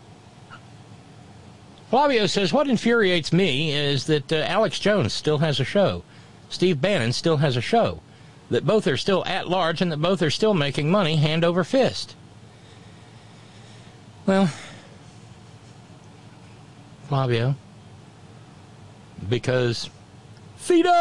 Flavio 1.90 2.26
says, 2.26 2.52
What 2.52 2.68
infuriates 2.68 3.32
me 3.32 3.72
is 3.72 4.08
that 4.08 4.32
uh, 4.34 4.38
Alex 4.38 4.80
Jones 4.80 5.14
still 5.14 5.38
has 5.38 5.60
a 5.60 5.64
show, 5.64 6.04
Steve 6.50 6.82
Bannon 6.82 7.14
still 7.14 7.38
has 7.38 7.56
a 7.56 7.62
show, 7.62 8.02
that 8.50 8.66
both 8.66 8.88
are 8.88 8.98
still 8.98 9.24
at 9.26 9.48
large, 9.48 9.82
and 9.82 9.92
that 9.92 10.02
both 10.02 10.22
are 10.22 10.32
still 10.32 10.54
making 10.54 10.90
money 10.90 11.16
hand 11.18 11.44
over 11.44 11.64
fist. 11.64 12.16
Well, 14.26 14.50
Fabio, 17.08 17.54
because 19.30 19.92
freedom! 20.56 20.92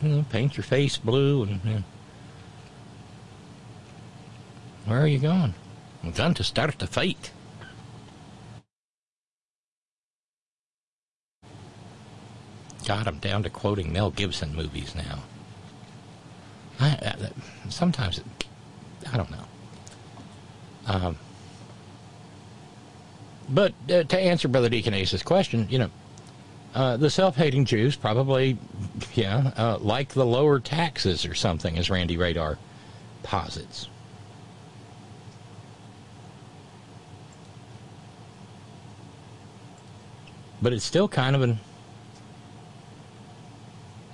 You 0.00 0.08
know, 0.08 0.24
paint 0.30 0.56
your 0.56 0.62
face 0.62 0.96
blue 0.96 1.42
and. 1.42 1.60
and 1.64 1.82
where 4.86 5.00
are 5.00 5.08
you 5.08 5.18
going? 5.18 5.54
I'm 6.04 6.12
going 6.12 6.34
to 6.34 6.44
start 6.44 6.78
the 6.78 6.86
fight. 6.86 7.32
God, 12.84 13.08
I'm 13.08 13.18
down 13.18 13.42
to 13.42 13.50
quoting 13.50 13.92
Mel 13.92 14.10
Gibson 14.10 14.54
movies 14.54 14.94
now. 14.94 15.20
I, 16.82 16.88
I, 16.88 17.70
sometimes, 17.70 18.18
it, 18.18 18.24
I 19.12 19.16
don't 19.16 19.30
know. 19.30 19.44
Um, 20.86 21.18
but 23.48 23.72
uh, 23.90 24.02
to 24.02 24.18
answer 24.18 24.48
Brother 24.48 24.68
Deacon 24.68 24.94
Ace's 24.94 25.22
question, 25.22 25.68
you 25.70 25.78
know, 25.78 25.90
uh, 26.74 26.96
the 26.96 27.10
self-hating 27.10 27.66
Jews 27.66 27.96
probably, 27.96 28.58
yeah, 29.14 29.52
uh, 29.56 29.78
like 29.78 30.08
the 30.10 30.26
lower 30.26 30.58
taxes 30.58 31.26
or 31.26 31.34
something, 31.34 31.78
as 31.78 31.90
Randy 31.90 32.16
Radar 32.16 32.58
posits. 33.22 33.88
But 40.60 40.72
it's 40.72 40.84
still 40.84 41.08
kind 41.08 41.36
of 41.36 41.42
an 41.42 41.58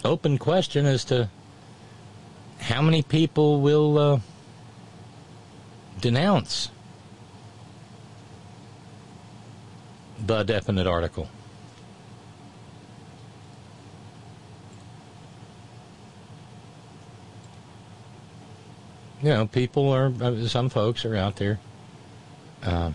open 0.04 0.38
question 0.38 0.84
as 0.86 1.04
to 1.06 1.28
how 2.58 2.82
many 2.82 3.02
people 3.02 3.60
will 3.60 3.98
uh, 3.98 4.20
denounce 6.00 6.70
the 10.24 10.42
definite 10.42 10.86
article. 10.86 11.28
You 19.22 19.30
know, 19.30 19.46
people 19.46 19.90
are, 19.90 20.12
uh, 20.20 20.46
some 20.46 20.68
folks 20.68 21.04
are 21.04 21.16
out 21.16 21.36
there. 21.36 21.58
Uh, 22.62 22.92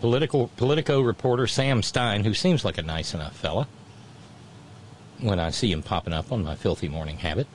political 0.00 0.48
Politico 0.56 1.00
reporter 1.00 1.46
Sam 1.46 1.82
Stein, 1.82 2.24
who 2.24 2.34
seems 2.34 2.64
like 2.64 2.78
a 2.78 2.82
nice 2.82 3.14
enough 3.14 3.36
fella 3.36 3.66
when 5.20 5.38
I 5.40 5.50
see 5.50 5.70
him 5.70 5.82
popping 5.82 6.12
up 6.12 6.30
on 6.32 6.44
my 6.44 6.54
filthy 6.54 6.88
morning 6.88 7.18
habit. 7.18 7.46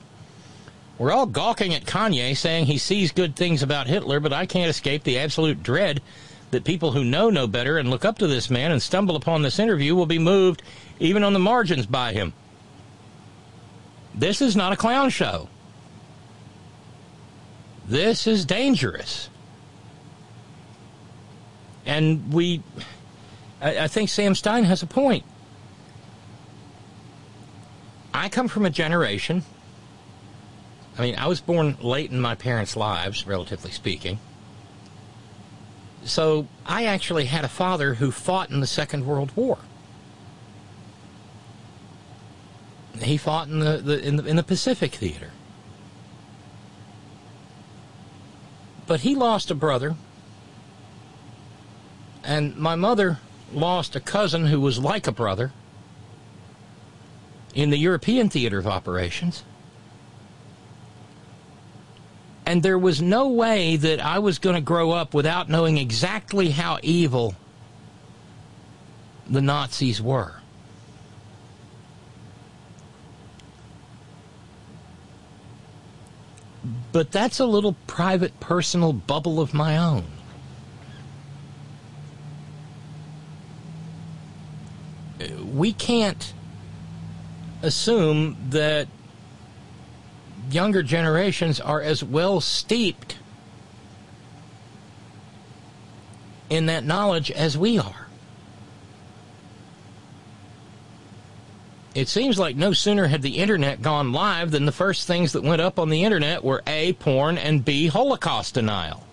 We're 0.98 1.12
all 1.12 1.26
gawking 1.26 1.74
at 1.74 1.84
Kanye, 1.84 2.36
saying 2.36 2.66
he 2.66 2.76
sees 2.76 3.12
good 3.12 3.36
things 3.36 3.62
about 3.62 3.86
Hitler, 3.86 4.18
but 4.18 4.32
I 4.32 4.46
can't 4.46 4.68
escape 4.68 5.04
the 5.04 5.18
absolute 5.18 5.62
dread 5.62 6.02
that 6.50 6.64
people 6.64 6.92
who 6.92 7.04
know 7.04 7.30
no 7.30 7.46
better 7.46 7.78
and 7.78 7.88
look 7.88 8.04
up 8.04 8.18
to 8.18 8.26
this 8.26 8.50
man 8.50 8.72
and 8.72 8.82
stumble 8.82 9.14
upon 9.14 9.42
this 9.42 9.60
interview 9.60 9.94
will 9.94 10.06
be 10.06 10.18
moved, 10.18 10.62
even 10.98 11.22
on 11.22 11.34
the 11.34 11.38
margins, 11.38 11.86
by 11.86 12.12
him. 12.12 12.32
This 14.14 14.42
is 14.42 14.56
not 14.56 14.72
a 14.72 14.76
clown 14.76 15.10
show. 15.10 15.48
This 17.86 18.26
is 18.26 18.44
dangerous. 18.44 19.28
And 21.86 22.32
we, 22.32 22.62
I, 23.60 23.80
I 23.80 23.88
think 23.88 24.08
Sam 24.08 24.34
Stein 24.34 24.64
has 24.64 24.82
a 24.82 24.86
point. 24.86 25.24
I 28.12 28.28
come 28.28 28.48
from 28.48 28.66
a 28.66 28.70
generation 28.70 29.44
I 30.98 31.02
mean, 31.02 31.14
I 31.16 31.28
was 31.28 31.40
born 31.40 31.76
late 31.80 32.10
in 32.10 32.20
my 32.20 32.34
parents' 32.34 32.76
lives, 32.76 33.24
relatively 33.24 33.70
speaking. 33.70 34.18
So 36.04 36.48
I 36.66 36.86
actually 36.86 37.26
had 37.26 37.44
a 37.44 37.48
father 37.48 37.94
who 37.94 38.10
fought 38.10 38.50
in 38.50 38.60
the 38.60 38.66
Second 38.66 39.06
World 39.06 39.30
War. 39.36 39.58
He 43.00 43.16
fought 43.16 43.46
in 43.46 43.60
the, 43.60 43.78
the, 43.78 44.04
in 44.04 44.16
the 44.16 44.24
in 44.24 44.36
the 44.36 44.42
Pacific 44.42 44.92
Theater. 44.92 45.30
But 48.88 49.00
he 49.00 49.14
lost 49.14 49.50
a 49.52 49.54
brother, 49.54 49.94
and 52.24 52.56
my 52.56 52.74
mother 52.74 53.20
lost 53.52 53.94
a 53.94 54.00
cousin 54.00 54.46
who 54.46 54.60
was 54.60 54.80
like 54.80 55.06
a 55.06 55.12
brother 55.12 55.52
in 57.54 57.70
the 57.70 57.76
European 57.76 58.28
theater 58.28 58.58
of 58.58 58.66
operations. 58.66 59.44
And 62.48 62.62
there 62.62 62.78
was 62.78 63.02
no 63.02 63.28
way 63.28 63.76
that 63.76 64.00
I 64.00 64.20
was 64.20 64.38
going 64.38 64.54
to 64.54 64.62
grow 64.62 64.90
up 64.90 65.12
without 65.12 65.50
knowing 65.50 65.76
exactly 65.76 66.48
how 66.48 66.78
evil 66.82 67.34
the 69.28 69.42
Nazis 69.42 70.00
were. 70.00 70.36
But 76.90 77.12
that's 77.12 77.38
a 77.38 77.44
little 77.44 77.76
private, 77.86 78.40
personal 78.40 78.94
bubble 78.94 79.40
of 79.40 79.52
my 79.52 79.76
own. 79.76 80.06
We 85.52 85.74
can't 85.74 86.32
assume 87.60 88.38
that 88.48 88.88
younger 90.50 90.82
generations 90.82 91.60
are 91.60 91.80
as 91.80 92.02
well 92.02 92.40
steeped 92.40 93.16
in 96.50 96.66
that 96.66 96.84
knowledge 96.84 97.30
as 97.30 97.56
we 97.56 97.78
are. 97.78 98.08
It 101.94 102.08
seems 102.08 102.38
like 102.38 102.54
no 102.54 102.72
sooner 102.72 103.08
had 103.08 103.22
the 103.22 103.38
internet 103.38 103.82
gone 103.82 104.12
live 104.12 104.50
than 104.50 104.66
the 104.66 104.72
first 104.72 105.06
things 105.06 105.32
that 105.32 105.42
went 105.42 105.60
up 105.60 105.78
on 105.78 105.88
the 105.88 106.04
internet 106.04 106.44
were 106.44 106.62
A, 106.66 106.92
porn, 106.94 107.36
and 107.38 107.64
B, 107.64 107.88
Holocaust 107.88 108.54
denial. 108.54 109.04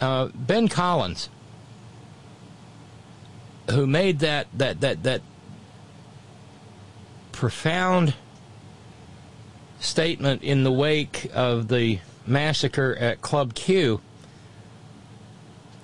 Uh, 0.00 0.28
ben 0.34 0.68
Collins, 0.68 1.30
who 3.70 3.86
made 3.86 4.20
that 4.20 4.46
that 4.54 4.80
that 4.80 5.02
that 5.02 5.22
profound 7.32 8.14
statement 9.80 10.42
in 10.42 10.64
the 10.64 10.72
wake 10.72 11.30
of 11.34 11.68
the 11.68 11.98
massacre 12.26 12.96
at 12.96 13.20
Club 13.20 13.54
Q 13.54 14.00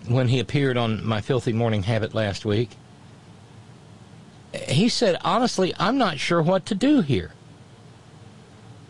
when 0.09 0.29
he 0.29 0.41
appeared 0.41 0.77
on 0.77 1.05
my 1.07 1.21
filthy 1.21 1.53
morning 1.53 1.85
habit 1.85 2.15
last 2.15 2.45
week 2.45 2.71
he 4.69 4.89
said 4.89 5.17
honestly 5.23 5.73
i'm 5.79 5.97
not 5.97 6.19
sure 6.19 6.43
what 6.43 6.67
to 6.67 6.75
do 6.75 7.01
here. 7.01 7.33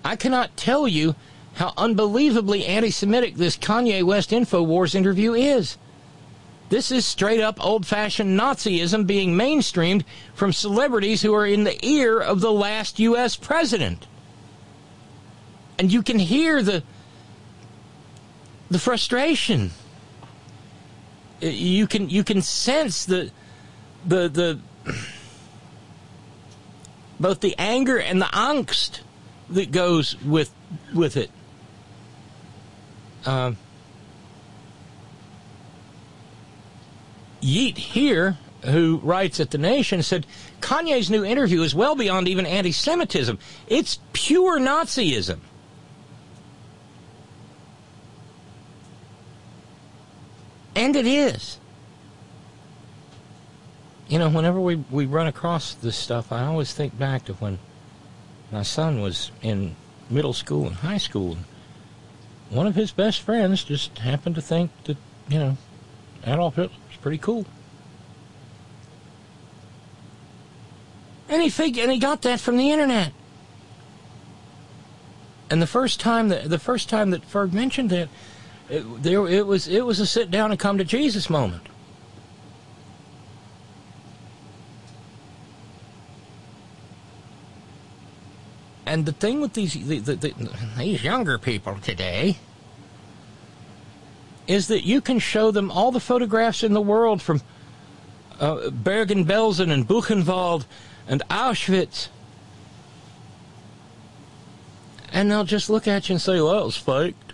I 0.05 0.17
cannot 0.17 0.57
tell 0.57 0.89
you 0.89 1.15
how 1.55 1.73
unbelievably 1.77 2.67
anti-semitic 2.67 3.37
this 3.37 3.57
kanye 3.57 4.03
west 4.03 4.31
infowars 4.31 4.95
interview 4.95 5.33
is 5.35 5.77
this 6.73 6.91
is 6.91 7.05
straight 7.05 7.39
up 7.39 7.63
old 7.63 7.85
fashioned 7.85 8.41
Nazism 8.41 9.07
being 9.07 9.35
mainstreamed 9.35 10.05
from 10.33 10.55
celebrities 10.55 11.21
who 11.21 11.35
are 11.35 11.45
in 11.45 11.65
the 11.65 11.85
ear 11.85 12.19
of 12.19 12.41
the 12.41 12.51
last 12.51 12.99
U.S. 12.99 13.37
president. 13.37 14.07
And 15.79 15.93
you 15.93 16.03
can 16.03 16.19
hear 16.19 16.63
the, 16.63 16.83
the 18.71 18.79
frustration. 18.79 19.73
You 21.43 21.87
can, 21.87 22.09
you 22.09 22.25
can 22.25 22.41
sense 22.41 23.05
the, 23.05 23.31
the, 24.07 24.31
the, 24.31 24.59
both 27.21 27.41
the 27.41 27.55
anger 27.59 27.99
and 27.99 28.19
the 28.19 28.31
angst 28.33 29.01
that 29.51 29.73
goes 29.73 30.19
with, 30.23 30.51
with 30.95 31.19
it. 31.19 31.31
Um, 33.27 33.59
Yeet 37.43 37.77
here, 37.77 38.39
who 38.65 38.99
writes 39.03 39.41
at 39.41 39.51
The 39.51 39.59
Nation, 39.59 40.03
said 40.03 40.27
Kanye's 40.61 41.11
new 41.11 41.25
interview 41.25 41.63
is 41.63 41.75
well 41.75 41.97
beyond 41.97 42.29
even 42.29 42.47
anti 42.47 42.71
Semitism. 42.71 43.39
It's 43.67 43.99
pure 44.13 44.61
Nazism. 44.61 45.41
And 50.75 50.97
it 50.97 51.07
is. 51.07 51.59
You 54.09 54.19
know, 54.19 54.29
whenever 54.29 54.61
we, 54.61 54.77
we 54.77 55.07
run 55.07 55.27
across 55.27 55.75
this 55.75 55.97
stuff, 55.97 56.33
I 56.33 56.45
always 56.45 56.73
think 56.73 56.99
back 56.99 57.25
to 57.27 57.35
when 57.35 57.59
my 58.51 58.63
son 58.63 59.01
was 59.01 59.33
in 59.43 59.75
middle 60.09 60.33
school 60.33 60.67
and 60.67 60.77
high 60.77 60.99
school. 60.99 61.39
One 62.51 62.67
of 62.67 62.75
his 62.75 62.93
best 62.93 63.21
friends 63.21 63.65
just 63.65 63.99
happened 63.99 64.35
to 64.37 64.43
think 64.43 64.71
that, 64.85 64.99
you 65.29 65.39
know, 65.39 65.57
Adolf 66.25 66.57
Hitler 66.57 66.77
pretty 67.03 67.19
cool. 67.19 67.45
And 71.29 71.43
he 71.43 71.51
fig- 71.51 71.79
and 71.79 71.91
he 71.91 71.99
got 71.99 72.23
that 72.23 72.41
from 72.41 72.57
the 72.57 72.71
internet. 72.71 73.13
And 75.51 75.61
the 75.61 75.67
first 75.67 76.01
time 76.01 76.29
that 76.29 76.49
the 76.49 76.59
first 76.59 76.89
time 76.89 77.11
that 77.11 77.29
Ferg 77.31 77.53
mentioned 77.53 77.93
it, 77.93 78.09
it, 78.71 79.03
there 79.03 79.27
it 79.27 79.47
was 79.47 79.69
it 79.69 79.85
was 79.85 80.01
a 80.01 80.07
sit 80.07 80.31
down 80.31 80.51
and 80.51 80.59
come 80.59 80.79
to 80.79 80.85
Jesus 80.85 81.29
moment. 81.29 81.69
And 88.87 89.07
the 89.07 89.13
thing 89.13 89.41
with 89.41 89.55
these 89.55 89.73
the, 89.73 89.99
the, 90.01 90.17
the, 90.17 90.35
these 90.77 91.03
younger 91.03 91.39
people 91.39 91.77
today 91.83 92.39
is 94.47 94.69
that 94.69 94.85
you 94.85 95.01
can 95.01 95.19
show 95.19 95.51
them 95.51 95.71
all 95.71 95.93
the 95.93 96.01
photographs 96.01 96.63
in 96.63 96.73
the 96.73 96.81
world 96.81 97.23
from 97.23 97.41
uh, 98.41 98.71
Bergen-Belsen 98.71 99.71
and 99.71 99.87
Buchenwald 99.87 100.67
and 101.07 101.23
Auschwitz. 101.31 102.09
And 105.13 105.31
they'll 105.31 105.45
just 105.45 105.71
look 105.71 105.87
at 105.87 106.09
you 106.09 106.15
and 106.15 106.23
say, 106.23 106.41
well, 106.41 106.63
it 106.63 106.65
was 106.65 106.77
faked. 106.77 107.33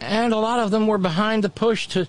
And 0.00 0.32
a 0.32 0.38
lot 0.38 0.60
of 0.60 0.70
them 0.70 0.86
were 0.86 0.98
behind 0.98 1.44
the 1.44 1.48
push 1.48 1.86
to 1.88 2.06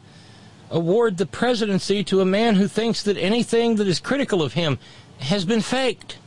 award 0.70 1.18
the 1.18 1.26
presidency 1.26 2.04
to 2.06 2.22
a 2.22 2.26
man 2.26 2.56
who 2.56 2.68
thinks 2.68 3.04
that 3.04 3.18
anything 3.18 3.76
that 3.76 3.88
is 3.88 4.00
critical 4.00 4.42
of 4.42 4.54
him 4.54 4.80
has 5.20 5.46
been 5.46 5.62
faked. 5.62 6.18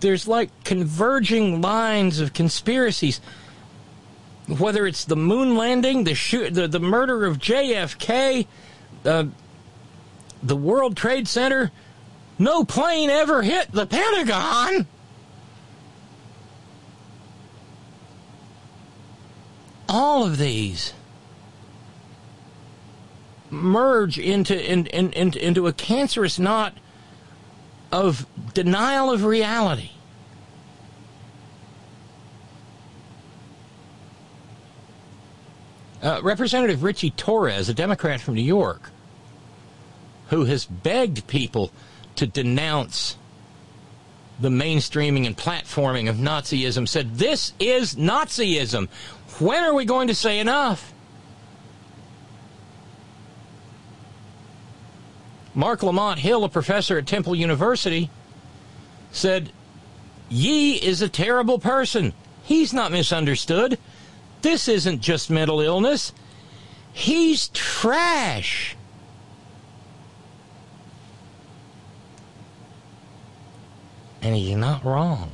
There's 0.00 0.28
like 0.28 0.50
converging 0.64 1.60
lines 1.60 2.20
of 2.20 2.32
conspiracies. 2.32 3.20
Whether 4.46 4.86
it's 4.86 5.04
the 5.04 5.16
moon 5.16 5.56
landing, 5.56 6.04
the 6.04 6.14
shoot, 6.14 6.54
the, 6.54 6.68
the 6.68 6.80
murder 6.80 7.26
of 7.26 7.38
JFK, 7.38 8.46
uh, 9.04 9.24
the 10.42 10.56
World 10.56 10.96
Trade 10.96 11.28
Center, 11.28 11.70
no 12.38 12.64
plane 12.64 13.10
ever 13.10 13.42
hit 13.42 13.72
the 13.72 13.86
Pentagon. 13.86 14.86
all 19.88 20.24
of 20.24 20.36
these 20.36 20.92
merge 23.50 24.18
into 24.18 24.54
in, 24.70 24.86
in, 24.88 25.10
in, 25.12 25.32
into 25.32 25.66
a 25.66 25.72
cancerous 25.72 26.38
knot 26.38 26.76
of 27.90 28.26
denial 28.54 29.10
of 29.10 29.24
reality. 29.24 29.90
Uh, 36.02 36.20
Representative 36.22 36.82
Richie 36.82 37.10
Torres, 37.10 37.68
a 37.68 37.74
Democrat 37.74 38.20
from 38.20 38.34
New 38.34 38.42
York, 38.42 38.90
who 40.28 40.44
has 40.44 40.64
begged 40.64 41.26
people 41.26 41.72
to 42.16 42.26
denounce 42.26 43.16
the 44.38 44.48
mainstreaming 44.48 45.26
and 45.26 45.36
platforming 45.36 46.08
of 46.08 46.16
Nazism, 46.16 46.86
said, 46.86 47.16
This 47.16 47.52
is 47.58 47.96
Nazism. 47.96 48.88
When 49.40 49.64
are 49.64 49.74
we 49.74 49.84
going 49.84 50.08
to 50.08 50.14
say 50.14 50.38
enough? 50.38 50.92
Marc 55.54 55.82
Lamont 55.82 56.18
Hill, 56.18 56.44
a 56.44 56.48
professor 56.48 56.98
at 56.98 57.06
Temple 57.06 57.34
University, 57.34 58.10
said, 59.10 59.52
Ye 60.28 60.74
is 60.74 61.02
a 61.02 61.08
terrible 61.08 61.58
person. 61.58 62.12
He's 62.44 62.72
not 62.72 62.92
misunderstood. 62.92 63.78
This 64.42 64.68
isn't 64.68 65.00
just 65.00 65.30
mental 65.30 65.60
illness. 65.60 66.12
He's 66.92 67.48
trash. 67.48 68.76
And 74.22 74.34
he's 74.34 74.56
not 74.56 74.84
wrong. 74.84 75.32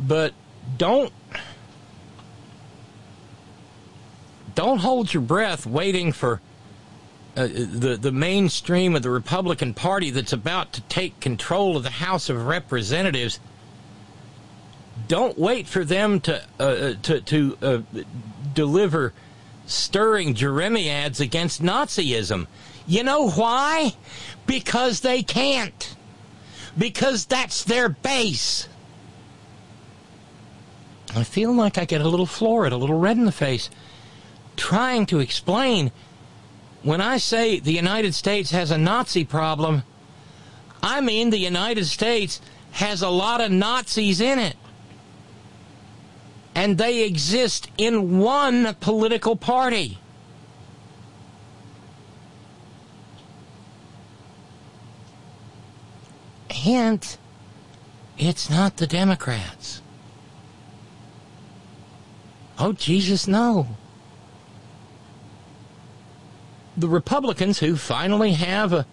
But 0.00 0.32
don't 0.76 1.12
don't 4.54 4.78
hold 4.78 5.12
your 5.12 5.22
breath 5.22 5.66
waiting 5.66 6.12
for 6.12 6.40
uh, 7.36 7.48
the 7.48 7.98
the 8.00 8.12
mainstream 8.12 8.94
of 8.94 9.02
the 9.02 9.10
Republican 9.10 9.74
Party 9.74 10.10
that's 10.10 10.32
about 10.32 10.72
to 10.72 10.80
take 10.82 11.18
control 11.20 11.76
of 11.76 11.82
the 11.82 11.90
House 11.90 12.28
of 12.28 12.46
Representatives. 12.46 13.40
Don't 15.08 15.36
wait 15.38 15.66
for 15.66 15.84
them 15.84 16.20
to 16.20 16.42
uh, 16.60 16.62
uh 16.62 16.94
to 17.02 17.20
to 17.20 17.58
uh, 17.60 17.78
deliver 18.54 19.12
stirring 19.66 20.34
jeremiads 20.34 21.20
against 21.20 21.62
Nazism. 21.62 22.46
You 22.86 23.02
know 23.02 23.30
why? 23.30 23.96
Because 24.46 25.00
they 25.00 25.22
can't. 25.22 25.96
Because 26.76 27.24
that's 27.24 27.64
their 27.64 27.88
base. 27.88 28.68
I 31.16 31.24
feel 31.24 31.52
like 31.52 31.78
I 31.78 31.84
get 31.84 32.00
a 32.00 32.08
little 32.08 32.26
florid, 32.26 32.72
a 32.72 32.76
little 32.76 32.98
red 32.98 33.16
in 33.16 33.24
the 33.24 33.32
face, 33.32 33.70
trying 34.56 35.06
to 35.06 35.20
explain 35.20 35.92
when 36.84 37.00
I 37.00 37.16
say 37.16 37.58
the 37.58 37.72
United 37.72 38.14
States 38.14 38.50
has 38.50 38.70
a 38.70 38.78
Nazi 38.78 39.24
problem, 39.24 39.82
I 40.82 41.00
mean, 41.00 41.30
the 41.30 41.38
United 41.38 41.86
States 41.86 42.42
has 42.72 43.00
a 43.00 43.08
lot 43.08 43.40
of 43.40 43.50
Nazis 43.50 44.20
in 44.20 44.38
it. 44.38 44.56
And 46.54 46.76
they 46.76 47.04
exist 47.04 47.70
in 47.78 48.18
one 48.18 48.74
political 48.80 49.34
party. 49.34 49.98
Hint, 56.50 57.16
it's 58.18 58.50
not 58.50 58.76
the 58.76 58.86
Democrats. 58.86 59.80
Oh, 62.58 62.72
Jesus, 62.72 63.26
no. 63.26 63.68
The 66.76 66.88
Republicans, 66.88 67.60
who 67.60 67.76
finally 67.76 68.32
have 68.32 68.72
a 68.72 68.86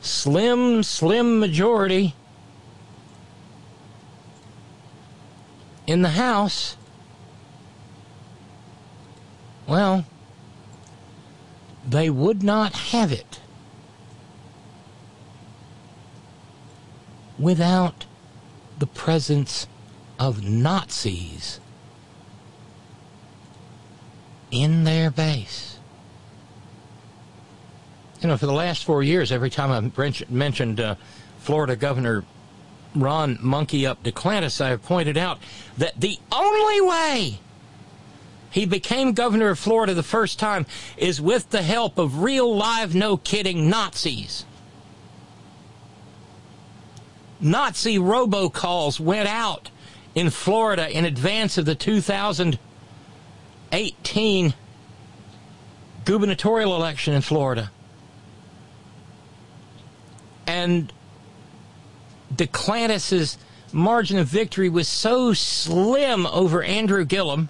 slim, 0.00 0.82
slim 0.82 1.38
majority 1.38 2.14
in 5.86 6.02
the 6.02 6.10
House, 6.10 6.76
well, 9.66 10.04
they 11.88 12.10
would 12.10 12.42
not 12.42 12.74
have 12.74 13.12
it 13.12 13.40
without 17.38 18.06
the 18.78 18.86
presence 18.86 19.66
of 20.18 20.44
Nazis 20.44 21.60
in 24.50 24.84
their 24.84 25.10
base. 25.10 25.69
You 28.20 28.28
know, 28.28 28.36
for 28.36 28.46
the 28.46 28.52
last 28.52 28.84
four 28.84 29.02
years, 29.02 29.32
every 29.32 29.48
time 29.48 29.70
I've 29.70 30.30
mentioned 30.30 30.78
uh, 30.78 30.96
Florida 31.38 31.74
Governor 31.74 32.24
Ron 32.94 33.38
Monkey 33.40 33.86
Up 33.86 34.02
DeClantis, 34.02 34.60
I 34.60 34.68
have 34.68 34.82
pointed 34.82 35.16
out 35.16 35.38
that 35.78 35.98
the 35.98 36.18
only 36.30 36.82
way 36.82 37.40
he 38.50 38.66
became 38.66 39.12
governor 39.12 39.48
of 39.50 39.58
Florida 39.58 39.94
the 39.94 40.02
first 40.02 40.38
time 40.38 40.66
is 40.98 41.18
with 41.20 41.48
the 41.50 41.62
help 41.62 41.98
of 41.98 42.22
real, 42.22 42.54
live, 42.54 42.94
no 42.94 43.16
kidding 43.16 43.70
Nazis. 43.70 44.44
Nazi 47.40 47.96
robocalls 47.96 49.00
went 49.00 49.28
out 49.28 49.70
in 50.14 50.28
Florida 50.28 50.90
in 50.90 51.06
advance 51.06 51.56
of 51.56 51.64
the 51.64 51.74
2018 51.74 54.54
gubernatorial 56.04 56.76
election 56.76 57.14
in 57.14 57.22
Florida. 57.22 57.70
And 60.46 60.92
DeClantis's 62.34 63.38
margin 63.72 64.18
of 64.18 64.26
victory 64.26 64.68
was 64.68 64.88
so 64.88 65.32
slim 65.32 66.26
over 66.26 66.62
Andrew 66.62 67.04
Gillum 67.04 67.48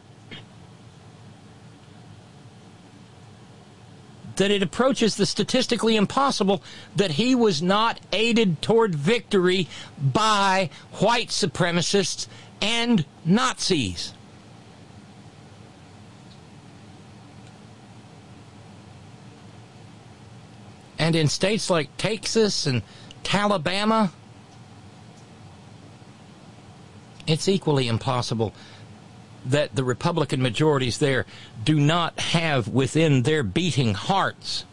that 4.36 4.51
it 4.51 4.62
approaches 4.62 5.16
the 5.16 5.26
statistically 5.26 5.97
impossible 5.97 6.62
that 6.97 7.12
he 7.12 7.34
was 7.34 7.61
not 7.61 8.01
aided 8.11 8.62
toward 8.62 8.95
victory 8.95 9.68
by 10.01 10.70
white 10.95 11.28
supremacists 11.28 12.26
and 12.62 13.05
Nazis. 13.24 14.14
And 21.01 21.17
in 21.17 21.29
states 21.29 21.71
like 21.71 21.97
Texas 21.97 22.67
and 22.67 22.83
Alabama, 23.33 24.13
it's 27.27 27.49
equally 27.49 27.89
impossible 27.89 28.53
that 29.47 29.75
the 29.75 29.83
Republican 29.83 30.43
majorities 30.43 30.99
there 30.99 31.25
do 31.65 31.81
not 31.81 32.21
have 32.21 32.69
within 32.69 33.23
their 33.23 33.43
beating 33.43 33.95
hearts 33.95 34.67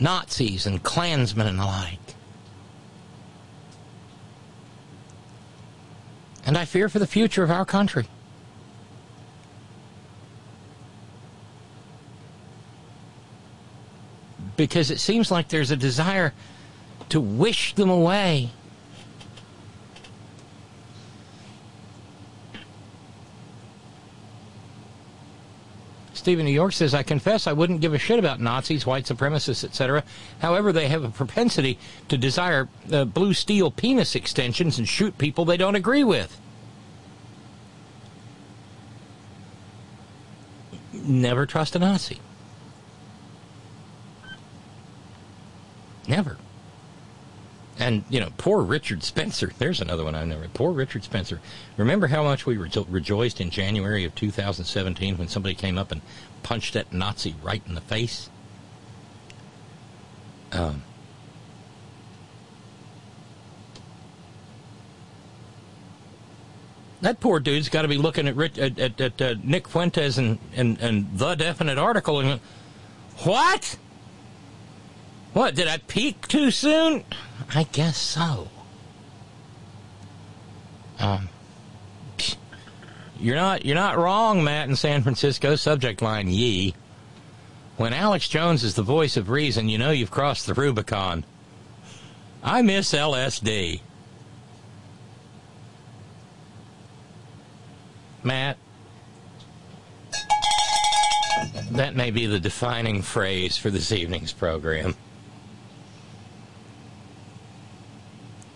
Nazis 0.00 0.66
and 0.66 0.82
Klansmen 0.82 1.46
and 1.46 1.60
the 1.60 1.64
like. 1.64 1.98
And 6.44 6.58
I 6.58 6.64
fear 6.64 6.88
for 6.88 6.98
the 6.98 7.06
future 7.06 7.44
of 7.44 7.50
our 7.52 7.64
country. 7.64 8.08
Because 14.58 14.90
it 14.90 15.00
seems 15.00 15.30
like 15.30 15.48
there's 15.48 15.70
a 15.70 15.76
desire 15.76 16.34
to 17.08 17.18
wish 17.18 17.74
them 17.74 17.88
away 17.88 18.50
Stephen 26.28 26.44
New 26.44 26.52
York 26.52 26.74
says, 26.74 26.92
I 26.92 27.02
confess 27.04 27.46
I 27.46 27.54
wouldn't 27.54 27.80
give 27.80 27.94
a 27.94 27.98
shit 27.98 28.18
about 28.18 28.38
Nazis, 28.38 28.84
white 28.84 29.04
supremacists, 29.04 29.64
etc. 29.64 30.04
However, 30.40 30.72
they 30.72 30.88
have 30.88 31.02
a 31.02 31.08
propensity 31.08 31.78
to 32.08 32.18
desire 32.18 32.68
uh, 32.92 33.06
blue 33.06 33.32
steel 33.32 33.70
penis 33.70 34.14
extensions 34.14 34.78
and 34.78 34.86
shoot 34.86 35.16
people 35.16 35.46
they 35.46 35.56
don't 35.56 35.74
agree 35.74 36.04
with. 36.04 36.38
Never 40.92 41.46
trust 41.46 41.74
a 41.76 41.78
Nazi. 41.78 42.20
Never. 46.08 46.38
And, 47.78 48.02
you 48.08 48.18
know, 48.18 48.30
poor 48.38 48.62
Richard 48.62 49.04
Spencer. 49.04 49.52
There's 49.58 49.80
another 49.80 50.02
one 50.02 50.16
I 50.16 50.24
never. 50.24 50.48
Poor 50.48 50.72
Richard 50.72 51.04
Spencer. 51.04 51.40
Remember 51.76 52.08
how 52.08 52.24
much 52.24 52.44
we 52.44 52.56
rejo- 52.56 52.86
rejoiced 52.88 53.40
in 53.40 53.50
January 53.50 54.04
of 54.04 54.14
2017 54.16 55.16
when 55.16 55.28
somebody 55.28 55.54
came 55.54 55.78
up 55.78 55.92
and 55.92 56.00
punched 56.42 56.74
that 56.74 56.92
Nazi 56.92 57.36
right 57.40 57.62
in 57.68 57.76
the 57.76 57.80
face? 57.80 58.30
Um, 60.50 60.82
that 67.00 67.20
poor 67.20 67.38
dude's 67.38 67.68
got 67.68 67.82
to 67.82 67.88
be 67.88 67.98
looking 67.98 68.26
at, 68.26 68.58
at, 68.58 68.78
at, 68.78 69.00
at 69.00 69.22
uh, 69.22 69.34
Nick 69.44 69.68
Fuentes 69.68 70.18
and, 70.18 70.38
and, 70.56 70.80
and 70.80 71.16
the 71.16 71.36
definite 71.36 71.78
article 71.78 72.18
and 72.18 72.40
what? 73.18 73.76
What, 75.38 75.54
did 75.54 75.68
I 75.68 75.76
peak 75.76 76.26
too 76.26 76.50
soon? 76.50 77.04
I 77.54 77.62
guess 77.62 77.96
so. 77.96 78.48
Um, 80.98 81.28
you're 83.20 83.36
not 83.36 83.64
you're 83.64 83.76
not 83.76 83.98
wrong, 83.98 84.42
Matt 84.42 84.68
in 84.68 84.74
San 84.74 85.04
Francisco. 85.04 85.54
Subject 85.54 86.02
line: 86.02 86.26
Ye. 86.26 86.74
When 87.76 87.92
Alex 87.92 88.28
Jones 88.28 88.64
is 88.64 88.74
the 88.74 88.82
voice 88.82 89.16
of 89.16 89.30
reason, 89.30 89.68
you 89.68 89.78
know 89.78 89.92
you've 89.92 90.10
crossed 90.10 90.48
the 90.48 90.54
Rubicon. 90.54 91.24
I 92.42 92.62
miss 92.62 92.92
LSD. 92.92 93.80
Matt, 98.24 98.56
that 101.70 101.94
may 101.94 102.10
be 102.10 102.26
the 102.26 102.40
defining 102.40 103.02
phrase 103.02 103.56
for 103.56 103.70
this 103.70 103.92
evening's 103.92 104.32
program. 104.32 104.96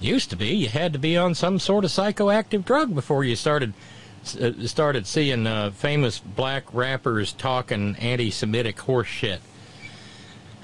Used 0.03 0.31
to 0.31 0.37
be 0.37 0.49
you 0.49 0.69
had 0.69 0.93
to 0.95 0.99
be 0.99 1.17
on 1.17 1.37
some 1.37 1.61
sort 1.61 1.85
of 1.85 1.91
psychoactive 1.93 2.65
drug 2.65 2.93
before 2.93 3.23
you 3.23 3.37
started 3.37 3.73
uh, 4.41 4.51
started 4.67 5.07
seeing 5.07 5.47
uh, 5.47 5.71
famous 5.71 6.19
black 6.19 6.65
rappers 6.75 7.33
talking 7.33 7.95
anti-Semitic 7.97 8.81
horse 8.81 9.07
shit. 9.07 9.41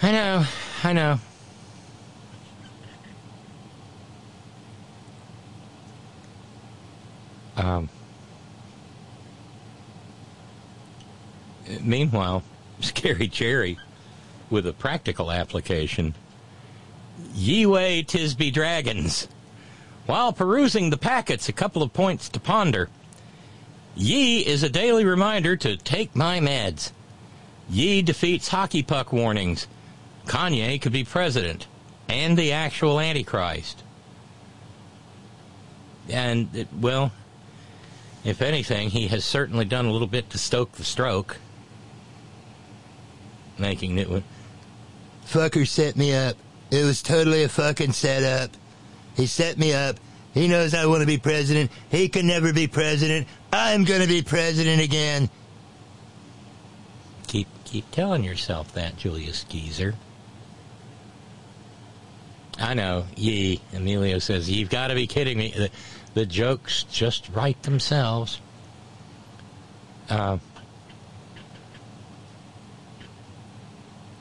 I 0.03 0.11
know, 0.11 0.45
I 0.83 0.93
know. 0.93 1.21
Um, 7.57 7.89
meanwhile, 11.81 12.43
Scary 12.81 13.29
Cherry, 13.29 13.79
with 14.51 14.67
a 14.67 14.73
practical 14.73 15.31
application 15.31 16.15
Ye 17.35 17.67
way, 17.67 18.03
Tisby 18.03 18.53
Dragons. 18.53 19.29
While 20.07 20.33
perusing 20.33 20.91
the 20.91 20.97
packets, 20.97 21.49
a 21.49 21.53
couple 21.53 21.83
of 21.83 21.93
points 21.93 22.29
to 22.31 22.41
ponder. 22.41 22.89
Ye 23.95 24.47
is 24.47 24.63
a 24.63 24.69
daily 24.69 25.05
reminder 25.05 25.57
to 25.57 25.77
take 25.77 26.17
my 26.17 26.41
meds. 26.41 26.93
Ye 27.69 28.03
defeats 28.03 28.49
hockey 28.49 28.83
puck 28.83 29.13
warnings. 29.13 29.67
Kanye 30.27 30.81
could 30.81 30.93
be 30.93 31.05
president 31.05 31.67
and 32.09 32.37
the 32.37 32.53
actual 32.53 33.01
Antichrist. 33.01 33.83
And, 36.09 36.49
it, 36.55 36.69
well, 36.73 37.13
if 38.25 38.41
anything, 38.41 38.91
he 38.91 39.09
has 39.09 39.25
certainly 39.25 39.65
done 39.65 39.87
a 39.87 39.93
little 39.93 40.07
bit 40.07 40.31
to 40.31 40.39
stoke 40.39 40.73
the 40.73 40.85
stroke. 40.85 41.37
Making 43.59 43.99
it. 43.99 44.23
Fucker 45.27 45.67
set 45.67 45.97
me 45.97 46.15
up. 46.15 46.37
It 46.71 46.85
was 46.85 47.03
totally 47.03 47.45
a 47.45 47.49
fucking 47.49 47.93
setup. 47.93 48.51
He 49.17 49.27
set 49.27 49.59
me 49.59 49.73
up. 49.73 49.97
He 50.35 50.49
knows 50.49 50.75
I 50.75 50.87
want 50.87 51.01
to 51.01 51.07
be 51.07 51.19
president. 51.19 51.71
He 51.91 52.09
can 52.09 52.27
never 52.27 52.53
be 52.53 52.67
president. 52.67 53.27
I'm 53.53 53.85
going 53.85 54.03
to 54.03 54.09
be 54.09 54.23
president 54.23 54.83
again. 54.83 55.31
Keep 57.27 57.49
keep 57.65 57.91
telling 57.91 58.25
yourself 58.25 58.73
that, 58.75 58.97
Julius 58.97 59.45
Geezer. 59.45 59.95
I 62.59 62.75
know. 62.75 63.07
Yee. 63.17 63.61
Emilio 63.73 64.19
says, 64.19 64.51
You've 64.51 64.71
got 64.71 64.89
to 64.89 64.95
be 64.95 65.07
kidding 65.07 65.39
me. 65.39 65.55
The, 65.57 65.71
the 66.15 66.27
jokes 66.27 66.85
just 66.85 67.29
write 67.31 67.63
themselves. 67.63 68.41
Uh, 70.09 70.39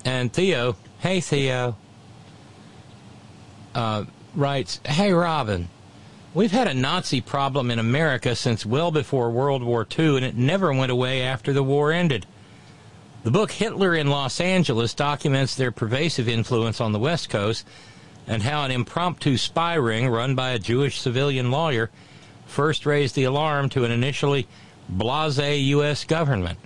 and 0.05 0.31
Theo, 0.31 0.75
hey 0.99 1.21
Theo, 1.21 1.75
uh, 3.77 4.05
writes, 4.33 4.81
Hey 4.85 5.13
Robin, 5.13 5.69
we've 6.33 6.51
had 6.51 6.67
a 6.67 6.73
Nazi 6.73 7.21
problem 7.21 7.69
in 7.69 7.77
America 7.77 8.35
since 8.35 8.65
well 8.65 8.89
before 8.89 9.29
World 9.29 9.63
War 9.63 9.87
II, 9.97 10.17
and 10.17 10.25
it 10.25 10.35
never 10.35 10.73
went 10.73 10.91
away 10.91 11.21
after 11.21 11.53
the 11.53 11.63
war 11.63 11.91
ended. 11.91 12.25
The 13.23 13.29
book 13.31 13.51
Hitler 13.51 13.93
in 13.93 14.09
Los 14.09 14.41
Angeles 14.41 14.95
documents 14.95 15.55
their 15.55 15.71
pervasive 15.71 16.27
influence 16.27 16.81
on 16.81 16.91
the 16.91 16.99
West 16.99 17.29
Coast 17.29 17.67
and 18.25 18.41
how 18.41 18.63
an 18.63 18.71
impromptu 18.71 19.37
spy 19.37 19.75
ring 19.75 20.09
run 20.09 20.33
by 20.33 20.51
a 20.51 20.59
Jewish 20.59 20.99
civilian 20.99 21.51
lawyer 21.51 21.91
first 22.47 22.85
raised 22.85 23.13
the 23.13 23.25
alarm 23.25 23.69
to 23.69 23.85
an 23.85 23.91
initially 23.91 24.47
blase 24.89 25.37
U.S. 25.37 26.03
government. 26.03 26.57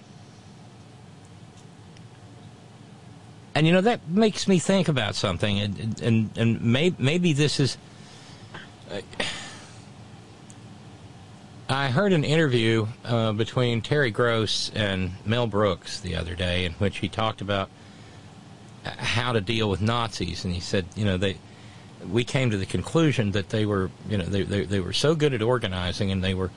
And 3.53 3.67
you 3.67 3.73
know 3.73 3.81
that 3.81 4.07
makes 4.07 4.47
me 4.47 4.59
think 4.59 4.87
about 4.87 5.15
something, 5.15 5.59
and 5.59 6.01
and 6.01 6.37
and 6.37 6.61
may, 6.61 6.93
maybe 6.97 7.33
this 7.33 7.59
is. 7.59 7.77
Uh, 8.89 9.01
I 11.67 11.89
heard 11.89 12.11
an 12.11 12.25
interview 12.25 12.87
uh, 13.05 13.31
between 13.31 13.81
Terry 13.81 14.11
Gross 14.11 14.71
and 14.75 15.11
Mel 15.25 15.47
Brooks 15.47 16.01
the 16.01 16.15
other 16.15 16.35
day, 16.35 16.65
in 16.65 16.73
which 16.73 16.97
he 16.97 17.07
talked 17.07 17.39
about 17.39 17.69
how 18.83 19.31
to 19.31 19.41
deal 19.41 19.69
with 19.69 19.81
Nazis, 19.81 20.43
and 20.43 20.53
he 20.53 20.59
said, 20.59 20.85
you 20.95 21.05
know, 21.05 21.17
they 21.17 21.37
we 22.09 22.23
came 22.23 22.49
to 22.49 22.57
the 22.57 22.65
conclusion 22.65 23.31
that 23.31 23.49
they 23.49 23.65
were, 23.65 23.91
you 24.09 24.17
know, 24.17 24.25
they, 24.25 24.43
they, 24.43 24.65
they 24.65 24.79
were 24.79 24.93
so 24.93 25.15
good 25.15 25.33
at 25.33 25.41
organizing 25.41 26.11
and 26.11 26.23
they 26.23 26.33
were, 26.33 26.51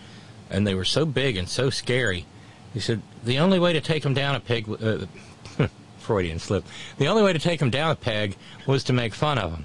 and 0.51 0.67
they 0.67 0.75
were 0.75 0.85
so 0.85 1.05
big 1.05 1.37
and 1.37 1.49
so 1.49 1.71
scary. 1.71 2.25
He 2.73 2.81
said 2.81 3.03
the 3.23 3.39
only 3.39 3.59
way 3.59 3.73
to 3.73 3.81
take 3.81 4.03
them 4.03 4.15
down 4.15 4.35
a 4.35 4.41
peg, 4.41 4.69
uh, 4.69 5.07
Freudian 6.05 6.39
slip. 6.39 6.65
The 6.99 7.09
only 7.09 7.23
way 7.23 7.33
to 7.33 7.39
take 7.39 7.61
them 7.61 7.71
down 7.71 7.91
a 7.91 7.97
peg 7.97 8.37
was 8.67 8.85
to 8.85 8.93
make 8.93 9.15
fun 9.15 9.39
of 9.39 9.51
them, 9.51 9.65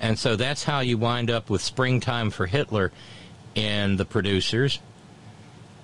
and 0.00 0.18
so 0.18 0.36
that's 0.36 0.64
how 0.64 0.80
you 0.80 0.98
wind 0.98 1.30
up 1.30 1.48
with 1.48 1.62
"Springtime 1.62 2.30
for 2.30 2.46
Hitler" 2.46 2.92
in 3.54 3.96
the 3.96 4.04
producers, 4.04 4.80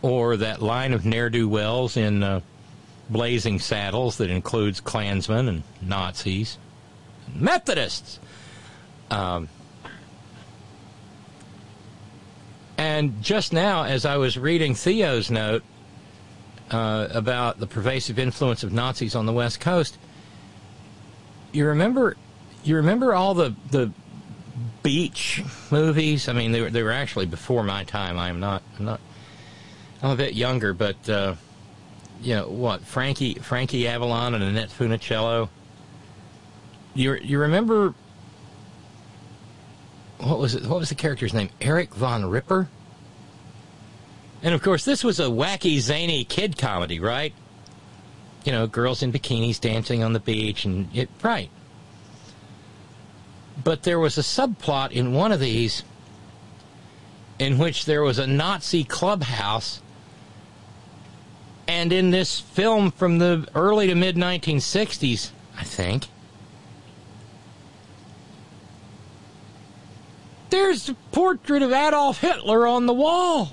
or 0.03 0.37
that 0.37 0.61
line 0.61 0.93
of 0.93 1.07
ne'er 1.07 1.31
do 1.31 1.49
wells 1.49 1.97
in 1.97 2.23
uh, 2.23 2.41
"Blazing 3.09 3.61
Saddles" 3.61 4.17
that 4.19 4.31
includes 4.31 4.81
Klansmen 4.81 5.49
and 5.49 5.63
Nazis, 5.81 6.59
Methodists. 7.33 8.19
Um, 9.11 9.49
and 12.77 13.23
just 13.23 13.53
now, 13.53 13.85
as 13.85 14.05
I 14.05 14.17
was 14.17 14.37
reading 14.37 14.75
Theo's 14.75 15.31
note 15.31 15.63
uh, 16.71 17.09
about 17.11 17.59
the 17.59 17.67
pervasive 17.67 18.19
influence 18.19 18.63
of 18.63 18.73
Nazis 18.73 19.15
on 19.15 19.27
the 19.27 19.33
West 19.33 19.61
Coast, 19.61 19.99
you 21.53 21.67
remember, 21.67 22.17
you 22.65 22.77
remember 22.77 23.15
all 23.15 23.35
the 23.35 23.55
the 23.71 23.93
beach 24.83 25.43
movies. 25.71 26.29
I 26.29 26.33
mean, 26.33 26.53
they 26.53 26.61
were 26.61 26.71
they 26.71 26.83
were 26.83 26.93
actually 26.93 27.27
before 27.27 27.63
my 27.63 27.85
time. 27.85 28.19
I 28.19 28.29
am 28.29 28.41
not 28.41 28.63
I'm 28.79 28.85
not 28.85 29.01
I'm 30.03 30.11
a 30.11 30.17
bit 30.17 30.35
younger, 30.35 30.73
but 30.73 31.09
uh, 31.09 31.35
you 32.21 32.35
know 32.35 32.49
what? 32.49 32.83
Frankie 32.83 33.35
Frankie 33.35 33.89
Avalon 33.89 34.35
and 34.35 34.45
Annette 34.45 34.71
Funicello. 34.71 35.49
You 36.95 37.15
you 37.15 37.39
remember 37.39 37.95
what 40.19 40.39
was 40.39 40.55
it? 40.55 40.67
What 40.67 40.79
was 40.79 40.89
the 40.89 40.95
character's 40.95 41.35
name? 41.35 41.51
Eric 41.61 41.95
Von 41.95 42.27
Ripper. 42.27 42.69
And 44.43 44.55
of 44.55 44.63
course, 44.63 44.85
this 44.85 45.03
was 45.03 45.19
a 45.19 45.25
wacky, 45.25 45.81
zany 45.81 46.25
kid 46.25 46.59
comedy, 46.59 47.01
right? 47.01 47.33
You 48.45 48.53
know, 48.53 48.67
girls 48.67 49.03
in 49.03 49.13
bikinis 49.13 49.61
dancing 49.61 50.05
on 50.05 50.13
the 50.13 50.21
beach, 50.21 50.65
and 50.65 50.89
it 50.95 51.09
right. 51.23 51.51
But 53.63 53.83
there 53.83 53.99
was 53.99 54.19
a 54.19 54.23
subplot 54.23 54.93
in 54.93 55.13
one 55.13 55.33
of 55.33 55.41
these 55.41 55.83
in 57.39 57.59
which 57.59 57.85
there 57.85 58.03
was 58.03 58.19
a 58.19 58.27
Nazi 58.27 58.85
clubhouse. 58.85 59.81
And 61.69 61.93
in 61.93 62.11
this 62.11 62.41
film 62.41 62.91
from 62.91 63.19
the 63.19 63.49
early 63.55 63.89
to 63.89 63.95
mid 63.95 64.17
1960s, 64.17 65.31
I 65.59 65.65
think, 65.65 66.07
there's 70.51 70.89
a 70.89 70.95
portrait 71.13 71.63
of 71.63 71.73
Adolf 71.73 72.21
Hitler 72.21 72.67
on 72.67 72.87
the 72.87 72.95
wall. 72.95 73.53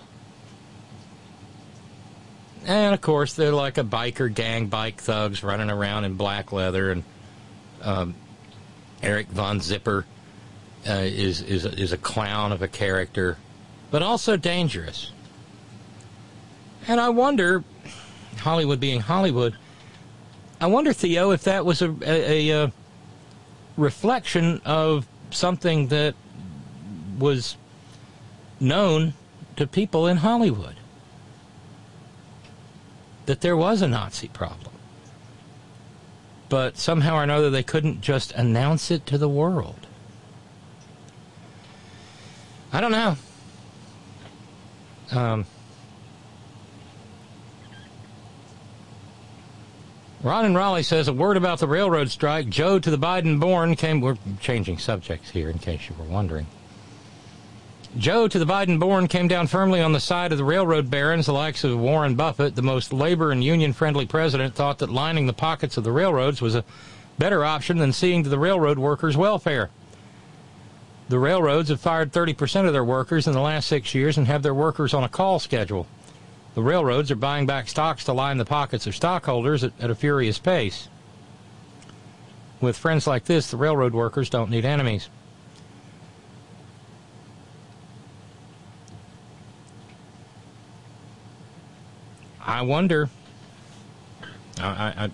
And 2.66 2.94
of 2.94 3.02
course, 3.02 3.34
they're 3.34 3.54
like 3.54 3.78
a 3.78 3.84
biker 3.84 4.34
gang, 4.34 4.68
bike 4.68 5.02
thugs 5.02 5.44
running 5.44 5.70
around 5.70 6.06
in 6.06 6.16
black 6.16 6.52
leather, 6.52 6.92
and 6.92 7.04
um, 7.82 8.16
Eric 9.02 9.28
von 9.28 9.60
Zipper 9.60 10.06
uh, 10.88 10.94
is 10.94 11.42
is 11.42 11.66
is 11.66 11.92
a 11.92 11.98
clown 11.98 12.52
of 12.52 12.62
a 12.62 12.68
character, 12.68 13.38
but 13.92 14.02
also 14.02 14.38
dangerous. 14.38 15.12
And 16.88 17.00
I 17.00 17.10
wonder, 17.10 17.64
Hollywood 18.38 18.80
being 18.80 19.02
Hollywood, 19.02 19.56
I 20.60 20.68
wonder, 20.68 20.94
Theo, 20.94 21.32
if 21.32 21.44
that 21.44 21.66
was 21.66 21.82
a, 21.82 21.94
a, 22.06 22.50
a 22.64 22.72
reflection 23.78 24.62
of 24.64 25.06
something 25.32 25.88
that 25.88 26.16
was 27.20 27.58
known 28.60 29.14
to 29.56 29.68
people 29.68 30.08
in 30.08 30.18
Hollywood 30.18 30.76
that 33.26 33.42
there 33.42 33.58
was 33.58 33.82
a 33.82 33.88
Nazi 33.88 34.28
problem. 34.28 34.74
But 36.50 36.78
somehow 36.78 37.16
or 37.16 37.24
another, 37.24 37.50
they 37.50 37.64
couldn't 37.64 38.02
just 38.02 38.32
announce 38.34 38.92
it 38.92 39.06
to 39.08 39.18
the 39.18 39.30
world. 39.30 39.88
I 42.72 42.82
don't 42.82 42.92
know. 42.92 43.18
Um, 45.12 45.46
Ron 50.24 50.46
and 50.46 50.56
Raleigh 50.56 50.84
says 50.84 51.08
a 51.08 51.14
word 51.14 51.36
about 51.38 51.60
the 51.60 51.68
railroad 51.68 52.10
strike. 52.10 52.48
Joe 52.50 52.80
to 52.80 52.90
the 52.90 52.98
Biden 52.98 53.40
born 53.40 53.76
came. 53.76 54.00
We're 54.00 54.18
changing 54.40 54.78
subjects 54.78 55.32
here, 55.32 55.50
in 55.50 55.60
case 55.60 55.90
you 55.90 55.96
were 56.00 56.06
wondering. 56.06 56.48
Joe 57.98 58.28
to 58.28 58.40
the 58.40 58.46
Biden 58.46 58.80
born 58.80 59.08
came 59.08 59.28
down 59.28 59.46
firmly 59.46 59.80
on 59.80 59.94
the 59.94 60.00
side 60.00 60.32
of 60.32 60.40
the 60.40 60.44
railroad 60.44 60.90
barons, 60.90 61.28
the 61.28 61.34
likes 61.34 61.64
of 61.64 61.78
Warren 61.78 62.16
Buffett, 62.16 62.56
the 62.56 62.64
most 62.64 62.92
labor 62.92 63.32
and 63.32 63.44
union 63.44 63.72
friendly 63.72 64.08
president, 64.08 64.56
thought 64.56 64.80
that 64.80 64.90
lining 64.90 65.28
the 65.28 65.34
pockets 65.34 65.78
of 65.78 65.84
the 65.84 65.92
railroads 65.92 66.42
was 66.42 66.56
a 66.56 66.66
better 67.20 67.46
option 67.46 67.78
than 67.78 67.94
seeing 67.94 68.24
to 68.24 68.30
the 68.30 68.40
railroad 68.40 68.80
workers' 68.80 69.16
welfare. 69.16 69.70
The 71.10 71.20
railroads 71.20 71.70
have 71.70 71.82
fired 71.82 72.12
30% 72.12 72.66
of 72.66 72.74
their 72.74 72.84
workers 72.84 73.28
in 73.28 73.34
the 73.34 73.42
last 73.42 73.68
six 73.68 73.94
years 73.94 74.18
and 74.18 74.26
have 74.26 74.42
their 74.42 74.56
workers 74.56 74.96
on 74.96 75.04
a 75.04 75.10
call 75.10 75.38
schedule. 75.38 75.86
The 76.56 76.64
railroads 76.64 77.12
are 77.12 77.16
buying 77.16 77.46
back 77.46 77.68
stocks 77.68 78.06
to 78.06 78.14
line 78.14 78.38
the 78.40 78.46
pockets 78.46 78.88
of 78.88 78.96
stockholders 78.96 79.64
at, 79.64 79.74
at 79.80 79.92
a 79.92 79.96
furious 79.96 80.40
pace. 80.40 80.88
With 82.60 82.76
friends 82.76 83.06
like 83.06 83.26
this, 83.26 83.52
the 83.52 83.58
railroad 83.58 83.94
workers 83.94 84.32
don't 84.32 84.50
need 84.50 84.66
enemies. 84.66 85.10
I 92.46 92.62
wonder. 92.62 93.10
I, 94.60 95.06
I, 95.06 95.10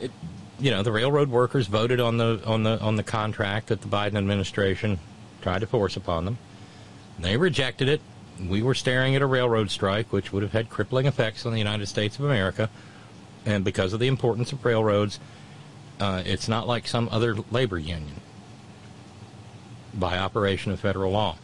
it, 0.00 0.10
you 0.58 0.70
know, 0.70 0.82
the 0.82 0.92
railroad 0.92 1.28
workers 1.28 1.66
voted 1.66 2.00
on 2.00 2.16
the 2.16 2.40
on 2.46 2.62
the 2.62 2.80
on 2.80 2.96
the 2.96 3.02
contract 3.02 3.68
that 3.68 3.82
the 3.82 3.88
Biden 3.88 4.16
administration 4.16 4.98
tried 5.42 5.60
to 5.60 5.66
force 5.66 5.96
upon 5.96 6.24
them. 6.24 6.38
They 7.18 7.36
rejected 7.36 7.88
it. 7.88 8.00
We 8.48 8.62
were 8.62 8.74
staring 8.74 9.14
at 9.14 9.22
a 9.22 9.26
railroad 9.26 9.70
strike, 9.70 10.12
which 10.12 10.32
would 10.32 10.42
have 10.42 10.52
had 10.52 10.70
crippling 10.70 11.06
effects 11.06 11.46
on 11.46 11.52
the 11.52 11.58
United 11.58 11.86
States 11.86 12.18
of 12.18 12.24
America. 12.24 12.70
And 13.46 13.64
because 13.64 13.92
of 13.92 14.00
the 14.00 14.08
importance 14.08 14.52
of 14.52 14.64
railroads, 14.64 15.20
uh, 16.00 16.22
it's 16.24 16.48
not 16.48 16.66
like 16.66 16.88
some 16.88 17.08
other 17.12 17.36
labor 17.50 17.78
union 17.78 18.20
by 19.92 20.18
operation 20.18 20.72
of 20.72 20.80
federal 20.80 21.12
law. 21.12 21.36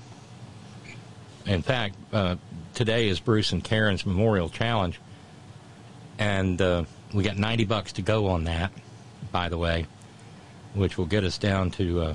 In 1.47 1.62
fact, 1.62 1.95
uh, 2.12 2.37
today 2.75 3.09
is 3.09 3.21
Bruce 3.21 3.53
and 3.53 3.62
Karen's 3.62 4.05
Memorial 4.05 4.49
Challenge 4.49 4.99
and 6.21 6.61
uh, 6.62 6.85
we 7.12 7.25
got 7.25 7.37
90 7.37 7.64
bucks 7.64 7.93
to 7.95 8.03
go 8.03 8.29
on 8.29 8.45
that, 8.45 8.71
by 9.33 9.49
the 9.49 9.59
way. 9.59 9.87
which 10.75 10.97
will 10.97 11.07
get 11.07 11.25
us 11.25 11.37
down 11.39 11.71
to 11.73 12.01
uh, 12.01 12.14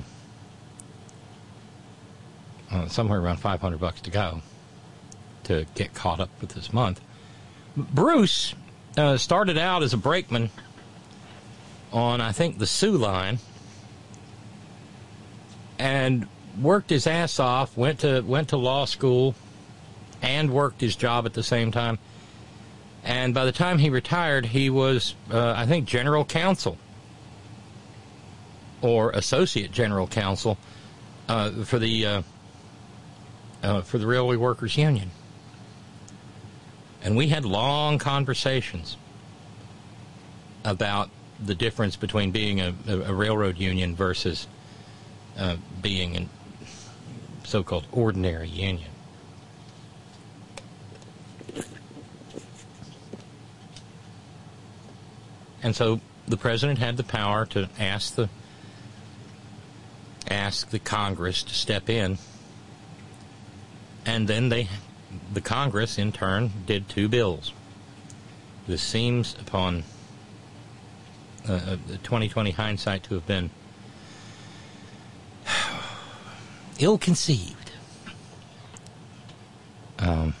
uh, 2.70 2.88
somewhere 2.88 3.20
around 3.20 3.36
500 3.36 3.78
bucks 3.78 4.00
to 4.02 4.10
go 4.10 4.40
to 5.44 5.66
get 5.74 5.92
caught 5.92 6.20
up 6.20 6.30
with 6.40 6.50
this 6.50 6.72
month. 6.72 7.00
Bruce 7.76 8.54
uh, 8.96 9.16
started 9.18 9.58
out 9.58 9.82
as 9.82 9.92
a 9.92 9.98
brakeman 9.98 10.50
on, 11.92 12.20
I 12.20 12.32
think, 12.32 12.58
the 12.58 12.66
Soo 12.66 12.96
line, 12.96 13.38
and 15.78 16.26
worked 16.60 16.90
his 16.90 17.06
ass 17.06 17.38
off. 17.38 17.76
went 17.76 18.00
to 18.00 18.22
went 18.22 18.48
to 18.48 18.56
law 18.56 18.86
school, 18.86 19.34
and 20.22 20.50
worked 20.50 20.80
his 20.80 20.96
job 20.96 21.26
at 21.26 21.34
the 21.34 21.42
same 21.42 21.70
time. 21.70 21.98
And 23.06 23.32
by 23.32 23.44
the 23.44 23.52
time 23.52 23.78
he 23.78 23.88
retired, 23.88 24.46
he 24.46 24.68
was, 24.68 25.14
uh, 25.30 25.54
I 25.56 25.64
think, 25.64 25.86
general 25.86 26.24
counsel 26.24 26.76
or 28.82 29.10
associate 29.10 29.70
general 29.70 30.08
counsel 30.08 30.58
uh, 31.28 31.52
for 31.64 31.78
the 31.78 32.04
uh, 32.04 32.22
uh, 33.62 33.82
for 33.82 33.98
the 33.98 34.08
Railway 34.08 34.34
Workers 34.34 34.76
Union. 34.76 35.12
And 37.00 37.16
we 37.16 37.28
had 37.28 37.44
long 37.44 37.98
conversations 37.98 38.96
about 40.64 41.08
the 41.38 41.54
difference 41.54 41.94
between 41.94 42.32
being 42.32 42.60
a, 42.60 42.74
a 42.88 43.14
railroad 43.14 43.56
union 43.56 43.94
versus 43.94 44.48
uh, 45.38 45.56
being 45.80 46.16
a 46.16 46.26
so-called 47.46 47.86
ordinary 47.92 48.48
union. 48.48 48.90
And 55.66 55.74
so 55.74 56.00
the 56.28 56.36
president 56.36 56.78
had 56.78 56.96
the 56.96 57.02
power 57.02 57.44
to 57.46 57.68
ask 57.76 58.14
the 58.14 58.28
ask 60.30 60.70
the 60.70 60.78
Congress 60.78 61.42
to 61.42 61.52
step 61.54 61.90
in, 61.90 62.18
and 64.04 64.28
then 64.28 64.48
they, 64.48 64.68
the 65.32 65.40
Congress 65.40 65.98
in 65.98 66.12
turn, 66.12 66.52
did 66.66 66.88
two 66.88 67.08
bills. 67.08 67.52
This 68.68 68.80
seems, 68.80 69.34
upon 69.40 69.82
uh, 71.48 71.78
2020 72.04 72.52
uh, 72.52 72.54
hindsight, 72.54 73.02
to 73.02 73.14
have 73.14 73.26
been 73.26 73.50
ill 76.78 76.96
conceived. 76.96 77.72
Um, 79.98 80.34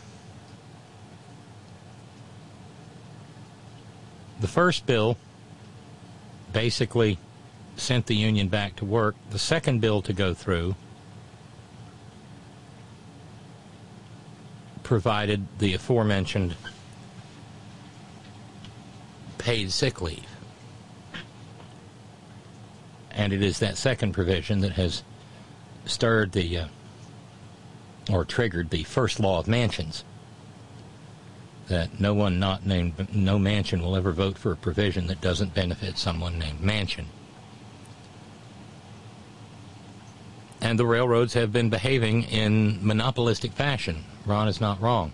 the 4.40 4.48
first 4.48 4.86
bill 4.86 5.16
basically 6.52 7.18
sent 7.76 8.06
the 8.06 8.14
union 8.14 8.48
back 8.48 8.76
to 8.76 8.84
work. 8.84 9.14
The 9.30 9.38
second 9.38 9.80
bill 9.80 10.02
to 10.02 10.12
go 10.12 10.34
through 10.34 10.74
provided 14.82 15.46
the 15.58 15.74
aforementioned 15.74 16.54
paid 19.38 19.72
sick 19.72 20.00
leave. 20.00 20.24
And 23.10 23.32
it 23.32 23.42
is 23.42 23.58
that 23.60 23.76
second 23.76 24.12
provision 24.12 24.60
that 24.60 24.72
has 24.72 25.02
stirred 25.86 26.32
the, 26.32 26.58
uh, 26.58 26.66
or 28.10 28.24
triggered 28.24 28.70
the 28.70 28.84
first 28.84 29.18
law 29.18 29.38
of 29.38 29.46
Manchins 29.46 30.04
that 31.68 32.00
no 32.00 32.14
one 32.14 32.38
not 32.38 32.64
named, 32.64 33.14
no 33.14 33.38
Manchin 33.38 33.80
will 33.80 33.96
ever 33.96 34.12
vote 34.12 34.38
for 34.38 34.52
a 34.52 34.56
provision 34.56 35.06
that 35.08 35.20
doesn't 35.20 35.54
benefit 35.54 35.98
someone 35.98 36.38
named 36.38 36.60
Manchin. 36.60 37.06
And 40.60 40.78
the 40.78 40.86
railroads 40.86 41.34
have 41.34 41.52
been 41.52 41.70
behaving 41.70 42.24
in 42.24 42.84
monopolistic 42.84 43.52
fashion. 43.52 44.04
Ron 44.24 44.48
is 44.48 44.60
not 44.60 44.80
wrong. 44.80 45.12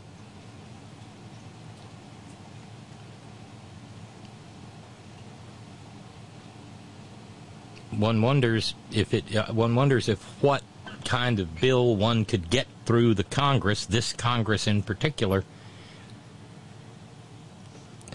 One 7.91 8.23
wonders 8.23 8.75
if 8.91 9.13
it. 9.13 9.35
Uh, 9.37 9.53
one 9.53 9.75
wonders 9.75 10.09
if 10.09 10.23
what 10.43 10.63
kind 11.05 11.39
of 11.41 11.61
bill 11.61 11.97
one 11.97 12.25
could 12.25 12.49
get 12.49 12.67
through 12.87 13.15
the 13.15 13.25
Congress, 13.25 13.85
this 13.85 14.13
Congress 14.15 14.67
in 14.67 14.83
particular, 14.83 15.45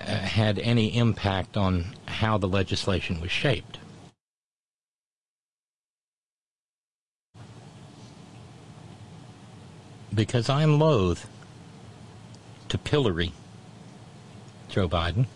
had 0.08 0.60
any 0.60 0.96
impact 0.96 1.58
on 1.58 1.96
how 2.08 2.38
the 2.38 2.48
legislation 2.48 3.20
was 3.22 3.32
shaped. 3.32 3.78
because 10.18 10.50
I'm 10.50 10.80
loath 10.80 11.30
to 12.70 12.78
pillory 12.78 13.32
Joe 14.68 14.90
Biden. 14.90 15.28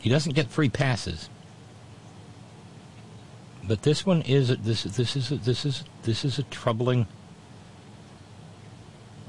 He 0.00 0.10
doesn't 0.10 0.34
get 0.34 0.48
free 0.48 0.68
passes. 0.68 1.30
But 3.62 3.82
this 3.82 4.04
one 4.04 4.22
is 4.22 4.48
this 4.48 4.82
this 4.82 5.14
is 5.14 5.28
this 5.28 5.64
is 5.64 5.84
this 6.02 6.24
is 6.24 6.38
a 6.38 6.42
troubling 6.44 7.06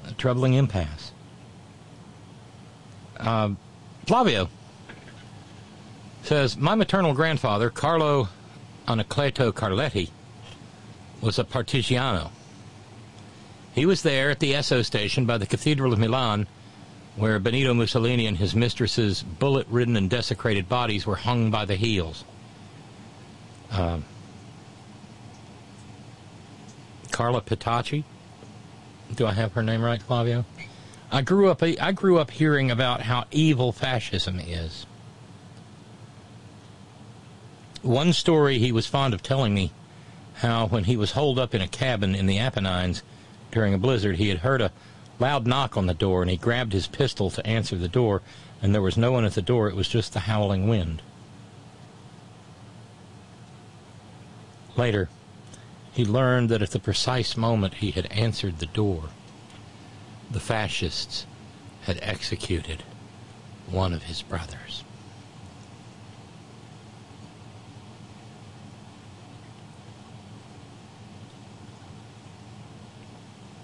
a 0.08 0.14
troubling 0.14 0.56
impasse. 0.56 1.12
Um, 3.22 3.58
Flavio 4.08 4.50
says 6.24 6.58
my 6.58 6.76
maternal 6.76 7.14
grandfather 7.14 7.70
Carlo 7.70 8.30
Anacleto 8.88 9.52
Carletti 9.52 10.10
was 11.22 11.40
a 11.40 11.44
partigiano 11.44 12.32
he 13.74 13.86
was 13.86 14.02
there 14.02 14.30
at 14.30 14.40
the 14.40 14.54
Esso 14.54 14.84
station 14.84 15.26
by 15.26 15.38
the 15.38 15.46
Cathedral 15.46 15.94
of 15.94 16.00
Milan, 16.00 16.48
where 17.16 17.40
Benito 17.40 17.74
Mussolini 17.74 18.28
and 18.28 18.38
his 18.38 18.54
mistress's 18.54 19.24
bullet 19.24 19.68
ridden 19.70 19.96
and 19.96 20.10
desecrated 20.10 20.68
bodies 20.68 21.06
were 21.06 21.16
hung 21.16 21.52
by 21.52 21.66
the 21.66 21.76
heels. 21.76 22.26
Um, 23.72 24.04
Carla 27.12 27.42
Petacci. 27.42 28.04
Do 29.16 29.26
I 29.26 29.34
have 29.34 29.54
her 29.54 29.64
name 29.64 29.82
right, 29.82 30.02
Flavio? 30.02 30.46
I 31.12 31.22
grew 31.22 31.50
up 31.50 31.62
I 31.62 31.92
grew 31.92 32.20
up 32.20 32.32
hearing 32.32 32.72
about 32.72 33.02
how 33.02 33.26
evil 33.32 33.72
fascism 33.74 34.40
is. 34.40 34.86
One 37.82 38.14
story 38.14 38.60
he 38.60 38.72
was 38.72 38.88
fond 38.88 39.14
of 39.14 39.22
telling 39.22 39.54
me 39.54 39.72
how 40.36 40.68
when 40.68 40.86
he 40.86 40.96
was 40.96 41.12
holed 41.12 41.38
up 41.38 41.54
in 41.54 41.62
a 41.62 41.68
cabin 41.68 42.16
in 42.16 42.28
the 42.28 42.40
Apennines, 42.40 43.04
during 43.52 43.74
a 43.74 43.78
blizzard, 43.78 44.16
he 44.16 44.30
had 44.30 44.40
heard 44.40 44.62
a 44.62 44.72
loud 45.20 45.46
knock 45.46 45.76
on 45.76 45.88
the 45.88 45.94
door, 45.94 46.22
and 46.22 46.32
he 46.32 46.38
grabbed 46.38 46.74
his 46.74 46.88
pistol 46.88 47.30
to 47.30 47.46
answer 47.46 47.76
the 47.76 47.88
door, 47.88 48.22
and 48.62 48.74
there 48.74 48.82
was 48.82 48.98
no 48.98 49.12
one 49.12 49.26
at 49.26 49.34
the 49.34 49.42
door. 49.42 49.68
It 49.68 49.76
was 49.76 49.90
just 49.90 50.14
the 50.14 50.22
howling 50.22 50.68
wind. 50.68 51.02
Later, 54.78 55.10
he 55.92 56.06
learned 56.06 56.50
that 56.50 56.62
at 56.62 56.72
the 56.72 56.80
precise 56.80 57.36
moment 57.36 57.76
he 57.76 57.92
had 57.92 58.06
answered 58.06 58.60
the 58.60 58.66
door, 58.68 59.10
the 60.32 60.40
fascists 60.40 61.26
had 61.84 62.00
executed 62.02 62.84
one 63.70 63.94
of 63.94 64.04
his 64.04 64.22
brothers. 64.22 64.84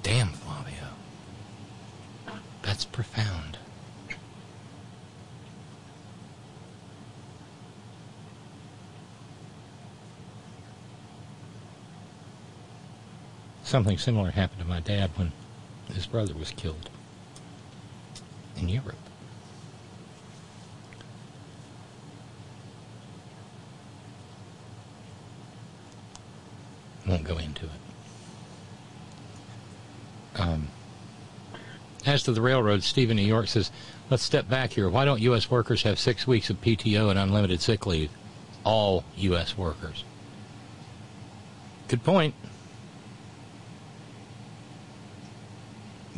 Damn, 0.03 0.29
Flavio. 0.29 0.73
That's 2.61 2.85
profound. 2.85 3.57
Something 13.63 13.97
similar 13.97 14.31
happened 14.31 14.61
to 14.61 14.65
my 14.65 14.79
dad 14.79 15.11
when 15.17 15.33
his 15.93 16.05
brother 16.05 16.33
was 16.33 16.51
killed 16.51 16.89
in 18.57 18.69
Europe. 18.69 18.95
Won't 27.07 27.23
go 27.23 27.37
into 27.37 27.65
it. 27.65 27.71
Um, 30.39 30.67
as 32.05 32.23
to 32.23 32.31
the 32.31 32.41
railroad, 32.41 32.83
Stephen 32.83 33.15
New 33.17 33.23
York 33.23 33.47
says, 33.47 33.71
let's 34.09 34.23
step 34.23 34.49
back 34.49 34.71
here. 34.71 34.89
Why 34.89 35.05
don't 35.05 35.21
U.S. 35.21 35.49
workers 35.49 35.83
have 35.83 35.99
six 35.99 36.27
weeks 36.27 36.49
of 36.49 36.61
PTO 36.61 37.09
and 37.09 37.17
unlimited 37.17 37.61
sick 37.61 37.85
leave? 37.85 38.09
All 38.63 39.03
U.S. 39.17 39.57
workers. 39.57 40.03
Good 41.87 42.03
point. 42.03 42.33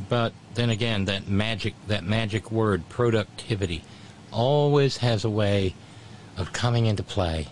But 0.10 0.34
then 0.56 0.70
again, 0.70 1.06
that 1.06 1.28
magic, 1.28 1.76
that 1.88 2.04
magic 2.04 2.52
word, 2.52 2.90
productivity, 2.90 3.84
always 4.32 4.98
has 4.98 5.24
a 5.24 5.30
way 5.30 5.76
of 6.36 6.52
coming 6.52 6.88
into 6.88 7.04
play 7.04 7.48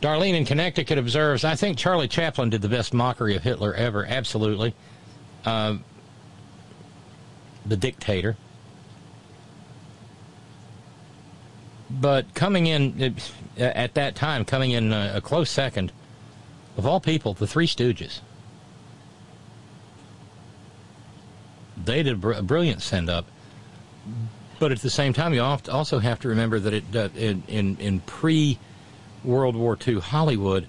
Darlene 0.00 0.34
in 0.34 0.44
Connecticut 0.44 0.96
observes, 0.96 1.44
I 1.44 1.56
think 1.56 1.76
Charlie 1.76 2.08
Chaplin 2.08 2.50
did 2.50 2.62
the 2.62 2.68
best 2.68 2.94
mockery 2.94 3.34
of 3.34 3.42
Hitler 3.42 3.74
ever. 3.74 4.06
Absolutely. 4.06 4.74
Uh, 5.44 5.78
the 7.66 7.76
dictator. 7.76 8.36
But 11.90 12.32
coming 12.34 12.66
in 12.66 13.16
uh, 13.58 13.62
at 13.62 13.94
that 13.94 14.14
time, 14.14 14.44
coming 14.44 14.70
in 14.70 14.92
uh, 14.92 15.14
a 15.16 15.20
close 15.20 15.50
second, 15.50 15.90
of 16.76 16.86
all 16.86 17.00
people, 17.00 17.34
the 17.34 17.46
Three 17.46 17.66
Stooges. 17.66 18.20
They 21.88 22.02
did 22.02 22.22
a 22.22 22.42
brilliant 22.42 22.82
send 22.82 23.08
up. 23.08 23.24
But 24.58 24.72
at 24.72 24.80
the 24.80 24.90
same 24.90 25.14
time, 25.14 25.32
you 25.32 25.40
also 25.40 26.00
have 26.00 26.20
to 26.20 26.28
remember 26.28 26.60
that 26.60 26.74
it, 26.74 26.84
uh, 26.94 27.08
in, 27.16 27.42
in, 27.48 27.76
in 27.78 28.00
pre 28.00 28.58
World 29.24 29.56
War 29.56 29.76
II 29.86 30.00
Hollywood, 30.00 30.66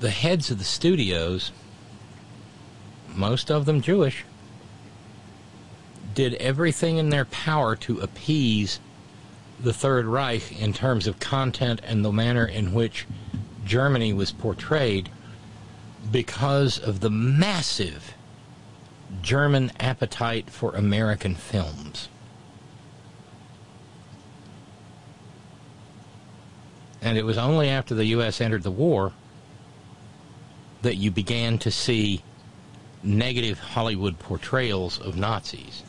the 0.00 0.08
heads 0.08 0.50
of 0.50 0.58
the 0.58 0.64
studios, 0.64 1.52
most 3.14 3.50
of 3.50 3.66
them 3.66 3.82
Jewish, 3.82 4.24
did 6.14 6.32
everything 6.34 6.96
in 6.96 7.10
their 7.10 7.26
power 7.26 7.76
to 7.76 8.00
appease 8.00 8.80
the 9.60 9.74
Third 9.74 10.06
Reich 10.06 10.58
in 10.58 10.72
terms 10.72 11.06
of 11.06 11.20
content 11.20 11.82
and 11.84 12.02
the 12.02 12.10
manner 12.10 12.46
in 12.46 12.72
which 12.72 13.06
Germany 13.66 14.14
was 14.14 14.32
portrayed 14.32 15.10
because 16.10 16.78
of 16.78 17.00
the 17.00 17.10
massive 17.10 18.14
German 19.20 19.72
appetite 19.78 20.48
for 20.48 20.74
American 20.74 21.34
films. 21.34 22.08
And 27.02 27.18
it 27.18 27.24
was 27.24 27.36
only 27.36 27.68
after 27.68 27.94
the 27.94 28.06
U.S. 28.06 28.40
entered 28.40 28.62
the 28.62 28.70
war 28.70 29.12
that 30.82 30.96
you 30.96 31.10
began 31.10 31.58
to 31.58 31.70
see 31.70 32.22
negative 33.02 33.58
Hollywood 33.58 34.18
portrayals 34.18 34.98
of 35.00 35.16
Nazis. 35.16 35.82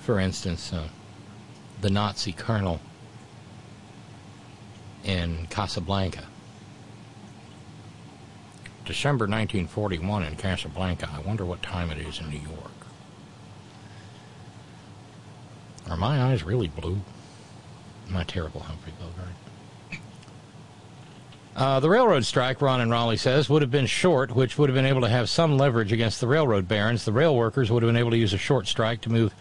For 0.00 0.18
instance, 0.20 0.72
uh, 0.72 0.88
the 1.80 1.90
Nazi 1.90 2.32
colonel 2.32 2.80
in 5.04 5.46
Casablanca. 5.48 6.24
December 8.88 9.24
1941 9.24 10.22
in 10.22 10.34
Casablanca. 10.36 11.10
I 11.14 11.20
wonder 11.20 11.44
what 11.44 11.62
time 11.62 11.90
it 11.90 11.98
is 11.98 12.20
in 12.20 12.30
New 12.30 12.38
York. 12.38 12.72
Are 15.90 15.96
my 15.98 16.22
eyes 16.22 16.42
really 16.42 16.68
blue? 16.68 17.02
My 18.08 18.24
terrible 18.24 18.60
Humphrey 18.60 18.94
Bogart. 18.98 20.00
Uh, 21.54 21.80
the 21.80 21.90
railroad 21.90 22.24
strike, 22.24 22.62
Ron 22.62 22.80
and 22.80 22.90
Raleigh 22.90 23.18
says, 23.18 23.50
would 23.50 23.60
have 23.60 23.70
been 23.70 23.84
short, 23.84 24.34
which 24.34 24.56
would 24.56 24.70
have 24.70 24.74
been 24.74 24.86
able 24.86 25.02
to 25.02 25.08
have 25.08 25.28
some 25.28 25.58
leverage 25.58 25.92
against 25.92 26.22
the 26.22 26.26
railroad 26.26 26.66
barons. 26.66 27.04
The 27.04 27.12
rail 27.12 27.36
workers 27.36 27.70
would 27.70 27.82
have 27.82 27.88
been 27.88 27.96
able 28.00 28.12
to 28.12 28.16
use 28.16 28.32
a 28.32 28.38
short 28.38 28.66
strike 28.66 29.02
to 29.02 29.12
move 29.12 29.34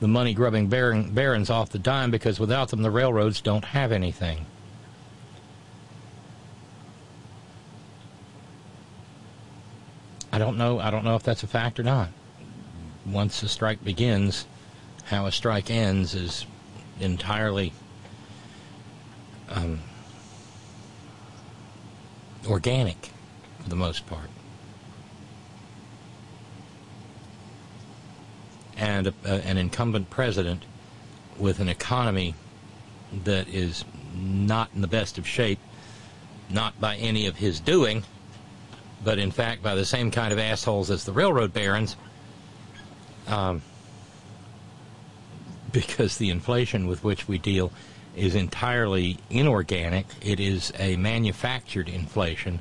the 0.00 0.08
money 0.08 0.34
grubbing 0.34 0.66
baron, 0.66 1.12
barons 1.12 1.50
off 1.50 1.70
the 1.70 1.78
dime 1.78 2.10
because 2.10 2.40
without 2.40 2.70
them, 2.70 2.82
the 2.82 2.90
railroads 2.90 3.40
don't 3.40 3.64
have 3.64 3.92
anything. 3.92 4.44
I 10.32 10.38
don't 10.38 10.58
know. 10.58 10.78
I 10.78 10.90
don't 10.90 11.04
know 11.04 11.16
if 11.16 11.22
that's 11.22 11.42
a 11.42 11.46
fact 11.46 11.80
or 11.80 11.82
not. 11.82 12.10
Once 13.06 13.42
a 13.42 13.48
strike 13.48 13.82
begins, 13.82 14.46
how 15.04 15.26
a 15.26 15.32
strike 15.32 15.70
ends 15.70 16.14
is 16.14 16.44
entirely 17.00 17.72
um, 19.48 19.80
organic 22.46 23.10
for 23.60 23.68
the 23.68 23.76
most 23.76 24.06
part. 24.06 24.28
And 28.76 29.08
a, 29.08 29.14
an 29.24 29.56
incumbent 29.56 30.10
president 30.10 30.64
with 31.38 31.58
an 31.60 31.68
economy 31.68 32.34
that 33.24 33.48
is 33.48 33.84
not 34.14 34.70
in 34.74 34.82
the 34.82 34.86
best 34.88 35.18
of 35.18 35.26
shape, 35.26 35.58
not 36.50 36.78
by 36.80 36.96
any 36.96 37.26
of 37.26 37.36
his 37.36 37.60
doing, 37.60 38.04
but 39.04 39.18
in 39.18 39.30
fact 39.30 39.62
by 39.62 39.74
the 39.74 39.84
same 39.84 40.10
kind 40.10 40.32
of 40.32 40.38
assholes 40.38 40.90
as 40.90 41.04
the 41.04 41.12
railroad 41.12 41.52
barons, 41.52 41.96
um, 43.26 43.62
because 45.72 46.18
the 46.18 46.30
inflation 46.30 46.86
with 46.86 47.04
which 47.04 47.28
we 47.28 47.38
deal 47.38 47.70
is 48.16 48.34
entirely 48.34 49.18
inorganic. 49.30 50.06
It 50.20 50.40
is 50.40 50.72
a 50.78 50.96
manufactured 50.96 51.88
inflation 51.88 52.60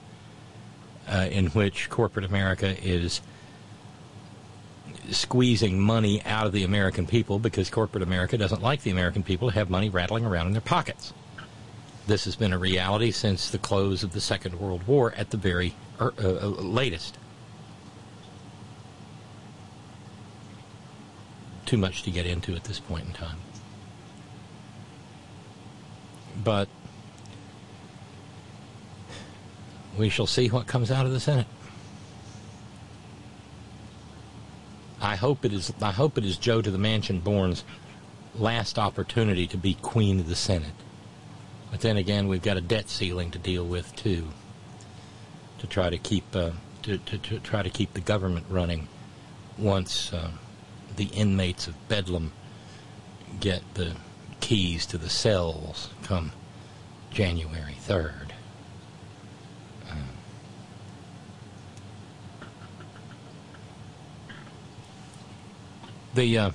uh, 1.07 1.27
in 1.31 1.47
which 1.47 1.89
corporate 1.89 2.25
America 2.25 2.75
is 2.85 3.21
squeezing 5.09 5.79
money 5.79 6.21
out 6.25 6.45
of 6.45 6.51
the 6.51 6.63
American 6.63 7.07
people 7.07 7.39
because 7.39 7.69
corporate 7.69 8.03
America 8.03 8.37
doesn't 8.37 8.61
like 8.61 8.83
the 8.83 8.91
American 8.91 9.23
people 9.23 9.49
to 9.49 9.53
have 9.55 9.69
money 9.69 9.89
rattling 9.89 10.25
around 10.25 10.47
in 10.47 10.51
their 10.51 10.61
pockets. 10.61 11.13
This 12.07 12.23
has 12.23 12.37
been 12.37 12.53
a 12.53 12.57
reality 12.57 13.11
since 13.11 13.49
the 13.49 13.57
close 13.57 14.01
of 14.01 14.13
the 14.13 14.21
Second 14.21 14.61
World 14.61 14.87
War 14.87 15.13
at 15.17 15.29
the 15.31 15.35
very 15.35 15.75
er, 15.99 16.13
uh, 16.17 16.27
uh, 16.27 16.47
latest. 16.47 17.17
Too 21.65 21.77
much 21.77 22.03
to 22.03 22.11
get 22.11 22.25
into 22.25 22.55
at 22.55 22.63
this 22.63 22.79
point 22.79 23.07
in 23.07 23.13
time. 23.13 23.39
But 26.41 26.69
we 29.97 30.07
shall 30.07 30.27
see 30.27 30.47
what 30.47 30.65
comes 30.65 30.89
out 30.89 31.05
of 31.05 31.11
the 31.11 31.19
Senate. 31.19 31.47
I 35.01 35.17
hope 35.17 35.43
it 35.43 35.51
is. 35.51 35.73
I 35.81 35.91
hope 35.91 36.17
it 36.17 36.23
is 36.23 36.37
Joe 36.37 36.61
to 36.61 36.71
the 36.71 36.77
Manchin 36.77 37.21
born's 37.21 37.65
last 38.33 38.79
opportunity 38.79 39.45
to 39.47 39.57
be 39.57 39.73
Queen 39.73 40.21
of 40.21 40.29
the 40.29 40.35
Senate. 40.37 40.71
But 41.71 41.81
then 41.81 41.97
again, 41.97 42.27
we've 42.27 42.41
got 42.41 42.57
a 42.57 42.61
debt 42.61 42.89
ceiling 42.89 43.31
to 43.31 43.39
deal 43.39 43.65
with 43.65 43.95
too, 43.95 44.29
to 45.59 45.67
try 45.67 45.89
to 45.89 45.97
keep 45.97 46.35
uh, 46.35 46.51
to, 46.83 46.97
to, 46.97 47.17
to 47.17 47.39
try 47.39 47.61
to 47.61 47.69
keep 47.69 47.93
the 47.93 48.01
government 48.01 48.45
running. 48.49 48.87
Once 49.57 50.13
uh, 50.13 50.31
the 50.95 51.05
inmates 51.05 51.67
of 51.67 51.87
Bedlam 51.87 52.31
get 53.39 53.61
the 53.73 53.95
keys 54.39 54.85
to 54.85 54.97
the 54.97 55.09
cells 55.09 55.89
come 56.03 56.31
January 57.11 57.73
third. 57.73 58.33
the 66.17 66.35
uh, 66.35 66.51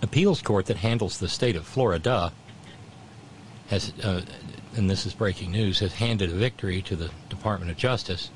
appeals 0.00 0.40
court 0.40 0.64
that 0.64 0.78
handles 0.78 1.18
the 1.18 1.28
state 1.28 1.54
of 1.54 1.66
Florida 1.66 2.32
has, 3.70 3.92
uh, 4.02 4.22
and 4.76 4.90
this 4.90 5.06
is 5.06 5.14
breaking 5.14 5.52
news, 5.52 5.78
has 5.78 5.94
handed 5.94 6.30
a 6.30 6.34
victory 6.34 6.82
to 6.82 6.96
the 6.96 7.10
Department 7.28 7.70
of 7.70 7.76
Justice. 7.76 8.30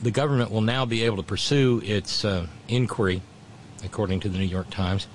The 0.00 0.12
government 0.12 0.52
will 0.52 0.60
now 0.60 0.86
be 0.86 1.02
able 1.02 1.16
to 1.16 1.24
pursue 1.24 1.82
its 1.84 2.24
uh, 2.24 2.46
inquiry, 2.68 3.20
according 3.84 4.20
to 4.20 4.28
the 4.28 4.38
New 4.38 4.44
York 4.44 4.70
Times, 4.70 5.08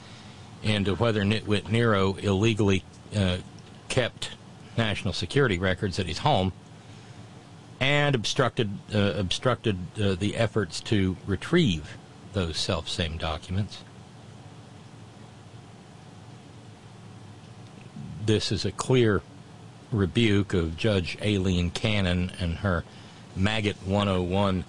into 0.62 0.96
whether 0.96 1.24
Nitwit 1.24 1.70
Nero 1.70 2.16
illegally 2.16 2.84
uh, 3.16 3.38
kept 3.88 4.32
national 4.78 5.14
security 5.14 5.58
records 5.58 6.00
at 6.00 6.06
his 6.06 6.20
home 6.20 6.52
and 7.80 8.16
obstructed 8.16 8.70
uh, 8.94 9.14
obstructed 9.16 9.78
uh, 10.02 10.16
the 10.16 10.36
efforts 10.36 10.80
to 10.80 11.18
retrieve 11.28 11.98
those 12.34 12.58
self 12.58 12.90
same 12.90 13.18
documents. 13.18 13.84
This 18.26 18.54
is 18.54 18.64
a 18.64 18.72
clear 18.72 19.22
rebuke 19.92 20.54
of 20.54 20.78
Judge 20.78 21.18
Aileen 21.22 21.72
Cannon 21.72 22.32
and 22.40 22.58
her 22.58 22.86
Maggot 23.36 23.76
101 23.86 24.64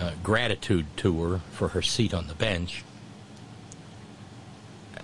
uh, 0.00 0.10
gratitude 0.24 0.86
tour 0.96 1.42
for 1.52 1.68
her 1.68 1.82
seat 1.82 2.12
on 2.12 2.26
the 2.26 2.34
bench. 2.34 2.82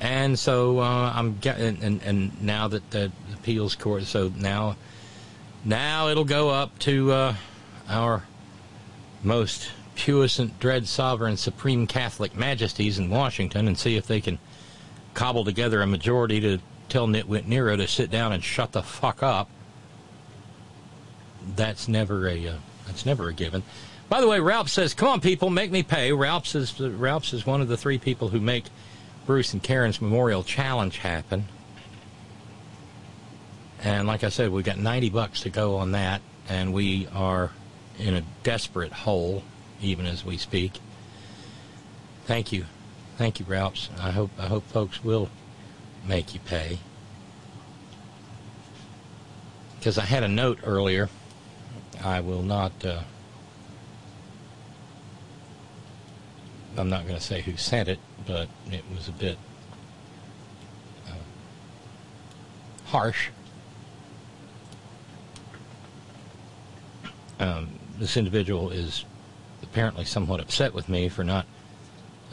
And 0.00 0.36
so 0.36 0.80
uh, 0.80 1.12
I'm 1.14 1.38
getting, 1.38 1.80
and, 1.82 2.02
and 2.02 2.42
now 2.42 2.66
that 2.66 2.90
the 2.90 3.12
appeals 3.32 3.76
court, 3.76 4.04
so 4.04 4.32
now 4.36 4.76
now 5.64 6.08
it'll 6.08 6.24
go 6.24 6.50
up 6.50 6.76
to 6.80 7.12
uh, 7.12 7.34
our 7.88 8.24
most 9.22 9.70
puissant, 9.94 10.58
dread, 10.58 10.88
sovereign, 10.88 11.36
supreme 11.36 11.86
Catholic 11.86 12.34
majesties 12.34 12.98
in 12.98 13.08
Washington 13.08 13.68
and 13.68 13.78
see 13.78 13.96
if 13.96 14.06
they 14.08 14.20
can 14.20 14.40
cobble 15.14 15.44
together 15.44 15.80
a 15.80 15.86
majority 15.86 16.40
to 16.40 16.58
tell 16.88 17.06
Nitwit 17.06 17.46
Nero 17.46 17.76
to 17.76 17.86
sit 17.86 18.10
down 18.10 18.32
and 18.32 18.42
shut 18.42 18.72
the 18.72 18.82
fuck 18.82 19.22
up. 19.22 19.50
That's 21.56 21.88
never 21.88 22.28
a 22.28 22.48
uh, 22.48 22.54
that's 22.86 23.06
never 23.06 23.28
a 23.28 23.32
given. 23.32 23.62
By 24.08 24.20
the 24.20 24.28
way, 24.28 24.40
Ralph 24.40 24.68
says, 24.68 24.94
"Come 24.94 25.08
on, 25.08 25.20
people, 25.20 25.50
make 25.50 25.70
me 25.70 25.82
pay." 25.82 26.12
Ralph's 26.12 26.54
is 26.54 26.80
Ralph's 26.80 27.32
is 27.32 27.46
one 27.46 27.60
of 27.60 27.68
the 27.68 27.76
three 27.76 27.98
people 27.98 28.28
who 28.28 28.40
make 28.40 28.64
Bruce 29.26 29.52
and 29.52 29.62
Karen's 29.62 30.00
Memorial 30.00 30.42
Challenge 30.42 30.96
happen. 30.98 31.46
And 33.82 34.08
like 34.08 34.24
I 34.24 34.28
said, 34.28 34.50
we've 34.50 34.64
got 34.64 34.78
90 34.78 35.10
bucks 35.10 35.42
to 35.42 35.50
go 35.50 35.76
on 35.76 35.92
that, 35.92 36.20
and 36.48 36.72
we 36.72 37.06
are 37.14 37.52
in 37.98 38.14
a 38.14 38.22
desperate 38.42 38.92
hole 38.92 39.44
even 39.80 40.06
as 40.06 40.24
we 40.24 40.36
speak. 40.36 40.80
Thank 42.26 42.52
you. 42.52 42.64
Thank 43.16 43.40
you, 43.40 43.46
Ralphs. 43.46 43.90
I 44.00 44.10
hope 44.10 44.30
I 44.38 44.46
hope 44.46 44.64
folks 44.68 45.02
will 45.02 45.28
make 46.08 46.34
you 46.34 46.40
pay. 46.40 46.78
Because 49.78 49.98
I 49.98 50.04
had 50.04 50.22
a 50.22 50.28
note 50.28 50.58
earlier. 50.64 51.08
I 52.02 52.20
will 52.20 52.42
not 52.42 52.72
uh, 52.84 53.02
I'm 56.78 56.88
not 56.88 57.04
going 57.04 57.16
to 57.16 57.24
say 57.24 57.40
who 57.40 57.56
sent 57.56 57.88
it, 57.88 57.98
but 58.26 58.48
it 58.70 58.84
was 58.94 59.08
a 59.08 59.12
bit 59.12 59.36
uh, 61.08 61.12
harsh. 62.86 63.30
Um, 67.40 67.78
this 67.98 68.16
individual 68.16 68.70
is 68.70 69.04
apparently 69.62 70.04
somewhat 70.04 70.40
upset 70.40 70.72
with 70.72 70.88
me 70.88 71.08
for 71.08 71.24
not 71.24 71.46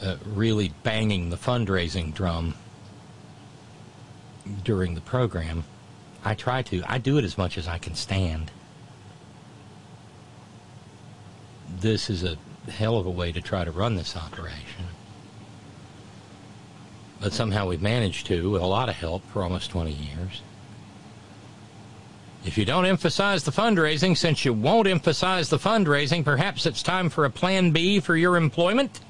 uh, 0.02 0.16
really 0.24 0.72
banging 0.84 1.30
the 1.30 1.36
fundraising 1.36 2.14
drum 2.14 2.54
during 4.64 4.94
the 4.94 5.00
program. 5.00 5.64
I 6.24 6.34
try 6.34 6.62
to. 6.62 6.82
I 6.86 6.98
do 6.98 7.18
it 7.18 7.24
as 7.24 7.38
much 7.38 7.56
as 7.56 7.68
I 7.68 7.78
can 7.78 7.94
stand. 7.94 8.50
This 11.80 12.10
is 12.10 12.24
a 12.24 12.36
hell 12.70 12.98
of 12.98 13.06
a 13.06 13.10
way 13.10 13.32
to 13.32 13.40
try 13.40 13.64
to 13.64 13.70
run 13.70 13.96
this 13.96 14.16
operation. 14.16 14.86
But 17.20 17.32
somehow 17.32 17.66
we've 17.68 17.82
managed 17.82 18.26
to, 18.26 18.50
with 18.50 18.62
a 18.62 18.66
lot 18.66 18.88
of 18.88 18.96
help, 18.96 19.22
for 19.30 19.42
almost 19.42 19.70
20 19.70 19.92
years. 19.92 20.42
If 22.44 22.56
you 22.56 22.64
don't 22.64 22.86
emphasize 22.86 23.42
the 23.42 23.50
fundraising, 23.50 24.16
since 24.16 24.44
you 24.44 24.52
won't 24.52 24.86
emphasize 24.86 25.48
the 25.48 25.58
fundraising, 25.58 26.24
perhaps 26.24 26.66
it's 26.66 26.82
time 26.82 27.10
for 27.10 27.24
a 27.24 27.30
plan 27.30 27.72
B 27.72 27.98
for 27.98 28.16
your 28.16 28.36
employment? 28.36 29.00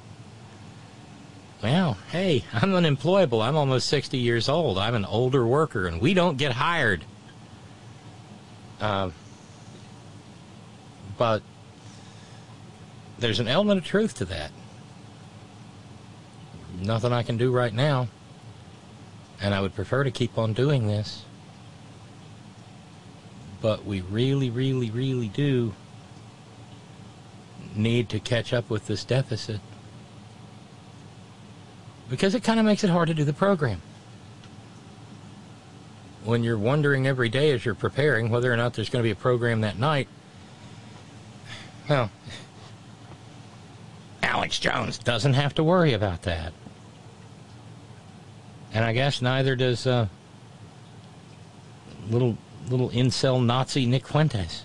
Well, 1.62 1.96
hey, 2.10 2.44
I'm 2.52 2.74
unemployable. 2.74 3.40
I'm 3.40 3.56
almost 3.56 3.88
60 3.88 4.18
years 4.18 4.48
old. 4.48 4.78
I'm 4.78 4.94
an 4.94 5.04
older 5.04 5.46
worker, 5.46 5.86
and 5.86 6.00
we 6.00 6.12
don't 6.12 6.36
get 6.36 6.52
hired. 6.52 7.04
Uh, 8.80 9.10
but 11.16 11.42
there's 13.18 13.40
an 13.40 13.48
element 13.48 13.78
of 13.78 13.84
truth 13.86 14.14
to 14.16 14.26
that. 14.26 14.50
Nothing 16.78 17.12
I 17.12 17.22
can 17.22 17.38
do 17.38 17.50
right 17.50 17.72
now. 17.72 18.08
And 19.40 19.54
I 19.54 19.60
would 19.60 19.74
prefer 19.74 20.04
to 20.04 20.10
keep 20.10 20.36
on 20.36 20.52
doing 20.52 20.86
this. 20.86 21.24
But 23.62 23.86
we 23.86 24.02
really, 24.02 24.50
really, 24.50 24.90
really 24.90 25.28
do 25.28 25.74
need 27.74 28.08
to 28.10 28.20
catch 28.20 28.52
up 28.52 28.68
with 28.68 28.86
this 28.86 29.04
deficit. 29.04 29.60
Because 32.08 32.34
it 32.34 32.44
kind 32.44 32.60
of 32.60 32.66
makes 32.66 32.84
it 32.84 32.90
hard 32.90 33.08
to 33.08 33.14
do 33.14 33.24
the 33.24 33.32
program. 33.32 33.82
When 36.24 36.42
you're 36.42 36.58
wondering 36.58 37.06
every 37.06 37.28
day 37.28 37.52
as 37.52 37.64
you're 37.64 37.74
preparing 37.74 38.30
whether 38.30 38.52
or 38.52 38.56
not 38.56 38.74
there's 38.74 38.88
going 38.88 39.02
to 39.02 39.06
be 39.06 39.12
a 39.12 39.16
program 39.16 39.60
that 39.60 39.78
night, 39.78 40.08
well, 41.88 42.10
Alex 44.22 44.58
Jones 44.58 44.98
doesn't 44.98 45.34
have 45.34 45.54
to 45.54 45.64
worry 45.64 45.92
about 45.92 46.22
that. 46.22 46.52
And 48.72 48.84
I 48.84 48.92
guess 48.92 49.22
neither 49.22 49.56
does 49.56 49.86
uh, 49.86 50.08
little 52.10 52.36
little 52.68 52.90
incel 52.90 53.44
Nazi 53.44 53.86
Nick 53.86 54.06
Fuentes. 54.06 54.64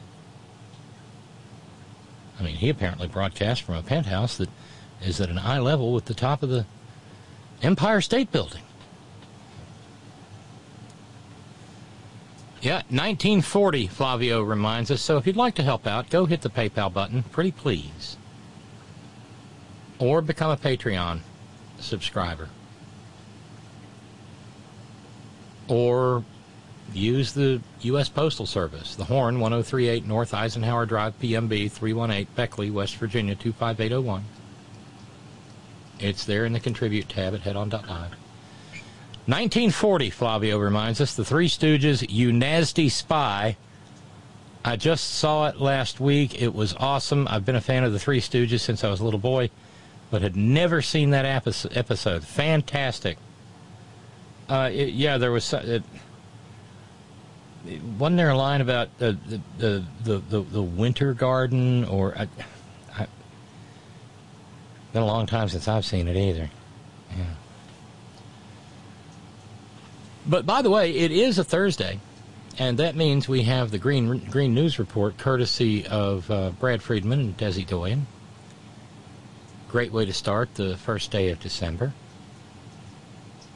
I 2.40 2.44
mean, 2.44 2.56
he 2.56 2.70
apparently 2.70 3.08
broadcast 3.08 3.62
from 3.62 3.76
a 3.76 3.84
penthouse 3.84 4.38
that 4.38 4.50
is 5.04 5.22
at 5.22 5.30
an 5.30 5.38
eye 5.38 5.60
level 5.60 5.94
with 5.94 6.06
the 6.06 6.14
top 6.16 6.42
of 6.42 6.50
the 6.50 6.66
Empire 7.62 8.02
State 8.02 8.32
Building. 8.32 8.64
Yeah, 12.62 12.84
1940, 12.90 13.88
Flavio 13.88 14.42
reminds 14.42 14.92
us. 14.92 15.02
So 15.02 15.18
if 15.18 15.26
you'd 15.26 15.36
like 15.36 15.56
to 15.56 15.64
help 15.64 15.88
out, 15.88 16.10
go 16.10 16.26
hit 16.26 16.42
the 16.42 16.50
PayPal 16.50 16.94
button, 16.94 17.24
pretty 17.24 17.52
please. 17.52 18.18
Or 19.98 20.22
become 20.22 20.52
a 20.52 20.58
Patreon 20.58 21.22
subscriber. 21.80 22.50
Or 25.68 26.24
use 26.94 27.34
the 27.34 27.62
U.S. 27.82 28.10
Postal 28.10 28.46
Service, 28.46 28.96
the 28.96 29.06
Horn, 29.06 29.40
1038 29.40 30.06
North 30.06 30.34
Eisenhower 30.34 30.86
Drive, 30.86 31.20
PMB 31.20 31.72
318, 31.72 32.28
Beckley, 32.36 32.70
West 32.70 32.96
Virginia 32.98 33.34
25801. 33.36 34.24
It's 36.02 36.26
there 36.26 36.46
in 36.46 36.54
the 36.54 36.60
Contribute 36.60 37.10
tab 37.10 37.36
at 37.36 37.42
headon.live. 37.42 38.16
1940, 39.28 40.10
Flavio 40.10 40.58
reminds 40.58 41.00
us, 41.00 41.14
the 41.14 41.24
Three 41.24 41.48
Stooges, 41.48 42.06
You 42.10 42.34
Nazty 42.34 42.90
Spy. 42.90 43.56
I 44.66 44.76
just 44.76 45.16
saw 45.16 45.48
it 45.48 45.62
last 45.62 46.00
week. 46.00 46.42
It 46.42 46.56
was 46.56 46.74
awesome. 46.76 47.28
I've 47.30 47.46
been 47.46 47.56
a 47.56 47.62
fan 47.62 47.84
of 47.84 47.94
the 47.94 48.00
Three 48.00 48.20
Stooges 48.20 48.62
since 48.62 48.84
I 48.84 48.90
was 48.90 49.00
a 49.00 49.06
little 49.06 49.20
boy, 49.20 49.52
but 50.10 50.24
had 50.24 50.36
never 50.36 50.82
seen 50.82 51.12
that 51.12 51.26
episode. 51.26 52.24
Fantastic. 52.24 53.18
Uh, 54.50 54.70
it, 54.74 54.90
yeah, 54.90 55.18
there 55.18 55.32
was. 55.32 55.54
It, 55.54 55.84
wasn't 57.98 58.18
there 58.18 58.32
a 58.32 58.38
line 58.38 58.62
about 58.62 58.98
the 58.98 59.18
the 59.60 59.84
the 60.04 60.20
the, 60.30 60.42
the 60.42 60.62
winter 60.62 61.14
garden 61.14 61.86
or 61.86 62.16
been 64.94 65.02
a 65.02 65.06
long 65.06 65.26
time 65.26 65.50
since 65.50 65.68
I've 65.68 65.86
seen 65.86 66.08
it 66.08 66.18
either. 66.18 66.50
Yeah. 67.18 67.24
But 70.26 70.46
by 70.46 70.62
the 70.62 70.70
way, 70.70 70.92
it 70.92 71.12
is 71.12 71.40
a 71.40 71.44
Thursday, 71.44 72.00
and 72.58 72.78
that 72.78 72.96
means 72.96 73.28
we 73.28 73.44
have 73.44 73.72
the 73.72 73.80
Green 73.80 74.20
Green 74.30 74.54
News 74.54 74.78
Report, 74.78 75.18
courtesy 75.18 75.86
of 75.88 76.30
uh, 76.30 76.52
Brad 76.52 76.82
Friedman 76.82 77.20
and 77.20 77.38
Desi 77.38 77.66
Doyen. 77.66 78.06
Great 79.70 79.92
way 79.92 80.06
to 80.06 80.14
start 80.14 80.54
the 80.56 80.78
first 80.78 81.12
day 81.12 81.30
of 81.30 81.40
December. 81.40 81.94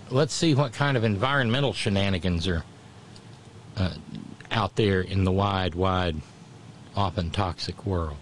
Let's 0.10 0.34
see 0.34 0.56
what 0.56 0.72
kind 0.72 0.96
of 0.96 1.04
environmental 1.04 1.74
shenanigans 1.74 2.48
are 2.48 2.64
uh, 3.76 3.94
out 4.52 4.76
there 4.76 5.02
in 5.02 5.24
the 5.24 5.32
wide, 5.32 5.76
wide, 5.76 6.16
often 6.96 7.32
toxic 7.32 7.86
world. 7.86 8.18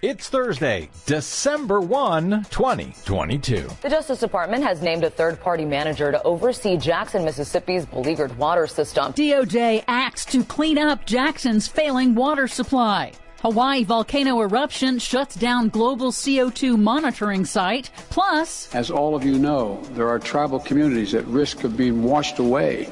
It's 0.00 0.28
Thursday, 0.28 0.90
December 1.06 1.80
1, 1.80 2.44
2022. 2.50 3.68
The 3.82 3.88
Justice 3.88 4.20
Department 4.20 4.62
has 4.62 4.80
named 4.80 5.02
a 5.02 5.10
third 5.10 5.40
party 5.40 5.64
manager 5.64 6.12
to 6.12 6.22
oversee 6.22 6.76
Jackson, 6.76 7.24
Mississippi's 7.24 7.84
beleaguered 7.84 8.38
water 8.38 8.68
system. 8.68 9.12
DOJ 9.12 9.82
acts 9.88 10.24
to 10.26 10.44
clean 10.44 10.78
up 10.78 11.04
Jackson's 11.04 11.66
failing 11.66 12.14
water 12.14 12.46
supply. 12.46 13.10
Hawaii 13.40 13.82
volcano 13.82 14.40
eruption 14.40 15.00
shuts 15.00 15.34
down 15.34 15.68
global 15.68 16.12
CO2 16.12 16.78
monitoring 16.78 17.44
site. 17.44 17.90
Plus, 18.08 18.72
as 18.76 18.92
all 18.92 19.16
of 19.16 19.24
you 19.24 19.36
know, 19.36 19.80
there 19.94 20.08
are 20.08 20.20
tribal 20.20 20.60
communities 20.60 21.12
at 21.12 21.26
risk 21.26 21.64
of 21.64 21.76
being 21.76 22.04
washed 22.04 22.38
away 22.38 22.88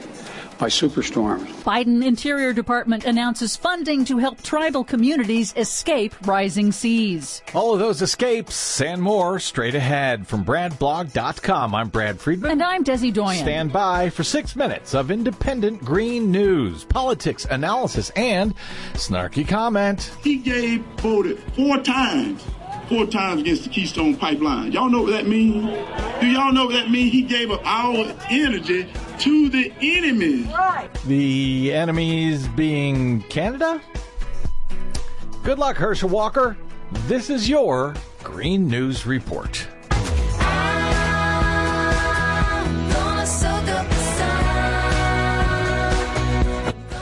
by 0.58 0.68
superstorms. 0.68 1.46
Biden 1.62 2.04
Interior 2.04 2.52
Department 2.52 3.04
announces 3.04 3.56
funding 3.56 4.04
to 4.06 4.18
help 4.18 4.42
tribal 4.42 4.84
communities 4.84 5.52
escape 5.56 6.14
rising 6.26 6.72
seas. 6.72 7.42
All 7.54 7.72
of 7.72 7.78
those 7.78 8.02
escapes 8.02 8.80
and 8.80 9.02
more 9.02 9.38
straight 9.38 9.74
ahead 9.74 10.26
from 10.26 10.44
BradBlog.com. 10.44 11.74
I'm 11.74 11.88
Brad 11.88 12.20
Friedman. 12.20 12.52
And 12.52 12.62
I'm 12.62 12.84
Desi 12.84 13.12
Doyen. 13.12 13.42
Stand 13.42 13.72
by 13.72 14.10
for 14.10 14.24
six 14.24 14.56
minutes 14.56 14.94
of 14.94 15.10
independent 15.10 15.84
green 15.84 16.30
news, 16.30 16.84
politics, 16.84 17.46
analysis, 17.50 18.10
and 18.16 18.54
snarky 18.94 19.46
comment. 19.46 20.12
He 20.22 20.36
gave 20.36 20.84
voted 20.96 21.38
four 21.54 21.78
times 21.78 22.42
four 22.88 23.06
times 23.06 23.40
against 23.40 23.64
the 23.64 23.70
Keystone 23.70 24.16
Pipeline. 24.16 24.72
Y'all 24.72 24.88
know 24.88 25.02
what 25.02 25.10
that 25.10 25.26
means? 25.26 25.64
Do 26.20 26.26
y'all 26.26 26.52
know 26.52 26.66
what 26.66 26.72
that 26.72 26.90
means? 26.90 27.12
He 27.12 27.22
gave 27.22 27.50
up 27.50 27.60
our 27.64 28.14
energy 28.30 28.88
to 29.18 29.48
the 29.48 29.72
enemies. 29.80 30.46
The 31.06 31.72
enemies 31.72 32.46
being 32.48 33.22
Canada? 33.22 33.80
Good 35.42 35.58
luck, 35.58 35.76
Herschel 35.76 36.08
Walker. 36.08 36.56
This 37.06 37.30
is 37.30 37.48
your 37.48 37.94
Green 38.22 38.68
News 38.68 39.06
Report. 39.06 39.66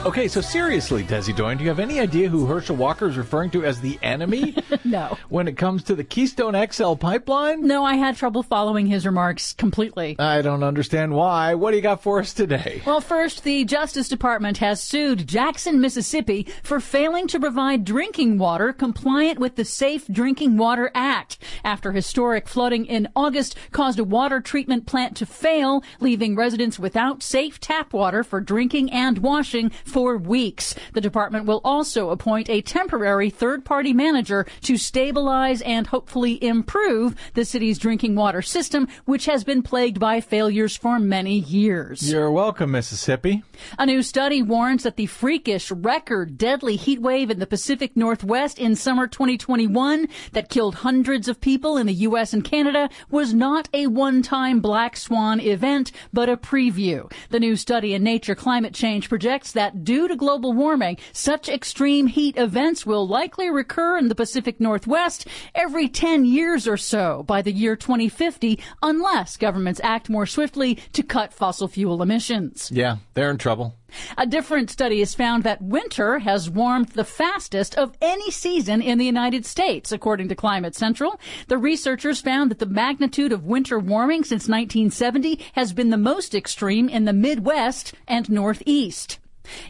Okay, 0.05 0.27
so 0.27 0.39
seriously, 0.39 1.03
Desi 1.03 1.35
Doyen, 1.35 1.57
do 1.57 1.63
you 1.63 1.69
have 1.71 1.79
any 1.79 1.99
idea 1.99 2.29
who 2.29 2.45
Herschel 2.45 2.75
Walker 2.75 3.07
is 3.07 3.17
referring 3.17 3.49
to 3.49 3.65
as 3.65 3.81
the 3.81 3.97
enemy 4.03 4.55
no. 4.85 5.17
when 5.29 5.47
it 5.47 5.57
comes 5.57 5.81
to 5.85 5.95
the 5.95 6.03
Keystone 6.03 6.53
XL 6.71 6.93
pipeline? 6.93 7.65
No, 7.65 7.83
I 7.83 7.95
had 7.95 8.15
trouble 8.15 8.43
following 8.43 8.85
his 8.85 9.03
remarks 9.03 9.53
completely. 9.53 10.15
I 10.19 10.43
don't 10.43 10.61
understand 10.61 11.15
why. 11.15 11.55
What 11.55 11.71
do 11.71 11.77
you 11.77 11.81
got 11.81 12.03
for 12.03 12.19
us 12.19 12.35
today? 12.35 12.83
Well, 12.85 13.01
first, 13.01 13.43
the 13.43 13.65
Justice 13.65 14.07
Department 14.07 14.59
has 14.59 14.79
sued 14.79 15.27
Jackson, 15.27 15.81
Mississippi 15.81 16.45
for 16.61 16.79
failing 16.79 17.25
to 17.29 17.39
provide 17.39 17.83
drinking 17.83 18.37
water 18.37 18.73
compliant 18.73 19.39
with 19.39 19.55
the 19.55 19.65
Safe 19.65 20.05
Drinking 20.05 20.55
Water 20.55 20.91
Act 20.93 21.39
after 21.63 21.93
historic 21.93 22.47
flooding 22.47 22.85
in 22.85 23.09
August 23.15 23.55
caused 23.71 23.97
a 23.97 24.03
water 24.03 24.39
treatment 24.39 24.85
plant 24.85 25.17
to 25.17 25.25
fail, 25.25 25.83
leaving 25.99 26.35
residents 26.35 26.77
without 26.77 27.23
safe 27.23 27.59
tap 27.59 27.91
water 27.91 28.23
for 28.23 28.39
drinking 28.39 28.91
and 28.91 29.17
washing 29.17 29.71
for 29.95 30.17
weeks. 30.17 30.75
The 30.91 30.99
department 30.99 31.45
will 31.45 31.61
also 31.63 32.09
appoint 32.09 32.49
a 32.49 32.61
temporary 32.61 33.29
third 33.29 33.63
party 33.63 33.93
manager 33.93 34.45
to 34.63 34.75
stabilize 34.75 35.61
and 35.61 35.87
hopefully 35.87 36.43
improve 36.43 37.15
the 37.33 37.45
city's 37.45 37.79
drinking 37.79 38.15
water 38.15 38.41
system, 38.41 38.89
which 39.05 39.23
has 39.25 39.45
been 39.45 39.61
plagued 39.61 39.97
by 39.97 40.19
failures 40.19 40.75
for 40.75 40.99
many 40.99 41.39
years. 41.39 42.11
You're 42.11 42.29
welcome, 42.29 42.71
Mississippi. 42.71 43.43
A 43.79 43.85
new 43.85 44.01
study 44.01 44.41
warns 44.41 44.83
that 44.83 44.97
the 44.97 45.05
freakish 45.05 45.71
record 45.71 46.37
deadly 46.37 46.75
heat 46.75 47.01
wave 47.01 47.29
in 47.29 47.39
the 47.39 47.47
Pacific 47.47 47.95
Northwest 47.95 48.59
in 48.59 48.75
summer 48.75 49.07
2021 49.07 50.09
that 50.33 50.49
killed 50.49 50.75
hundreds 50.75 51.29
of 51.29 51.39
people 51.39 51.77
in 51.77 51.87
the 51.87 51.93
U.S. 51.93 52.33
and 52.33 52.43
Canada 52.43 52.89
was 53.09 53.33
not 53.33 53.69
a 53.71 53.87
one-time 53.87 54.59
black 54.59 54.97
swan 54.97 55.39
event, 55.39 55.93
but 56.11 56.27
a 56.27 56.35
preview. 56.35 57.09
The 57.29 57.39
new 57.39 57.55
study 57.55 57.93
in 57.93 58.03
Nature 58.03 58.35
Climate 58.35 58.73
Change 58.73 59.07
projects 59.07 59.53
that 59.53 59.84
due 59.85 60.07
to 60.09 60.15
global 60.15 60.51
warming, 60.51 60.97
such 61.13 61.47
extreme 61.47 62.07
heat 62.07 62.35
events 62.37 62.85
will 62.85 63.07
likely 63.07 63.49
recur 63.49 63.97
in 63.97 64.09
the 64.09 64.15
Pacific 64.15 64.59
Northwest 64.59 65.27
every 65.53 65.87
10 65.87 66.25
years 66.25 66.67
or 66.67 66.75
so 66.75 67.23
by 67.23 67.41
the 67.41 67.53
year 67.53 67.75
2050 67.75 68.59
unless 68.81 69.37
governments 69.37 69.79
act 69.83 70.09
more 70.09 70.25
swiftly 70.25 70.75
to 70.91 71.03
cut 71.03 71.33
fossil 71.33 71.67
fuel 71.67 72.01
emissions. 72.01 72.69
Yeah, 72.73 72.97
they're 73.13 73.31
in 73.31 73.37
trouble. 73.37 73.75
A 74.17 74.25
different 74.25 74.69
study 74.69 74.99
has 74.99 75.15
found 75.15 75.43
that 75.43 75.61
winter 75.61 76.19
has 76.19 76.49
warmed 76.49 76.89
the 76.89 77.05
fastest 77.05 77.75
of 77.75 77.95
any 78.01 78.31
season 78.31 78.81
in 78.81 78.97
the 78.97 79.05
United 79.05 79.45
States, 79.45 79.91
according 79.91 80.27
to 80.29 80.35
Climate 80.35 80.75
Central. 80.75 81.19
The 81.47 81.57
researchers 81.57 82.19
found 82.19 82.51
that 82.51 82.59
the 82.59 82.65
magnitude 82.65 83.31
of 83.31 83.45
winter 83.45 83.79
warming 83.79 84.23
since 84.23 84.49
1970 84.49 85.39
has 85.53 85.71
been 85.71 85.91
the 85.91 85.97
most 85.97 86.35
extreme 86.35 86.89
in 86.89 87.05
the 87.05 87.13
Midwest 87.13 87.93
and 88.07 88.29
Northeast. 88.29 89.19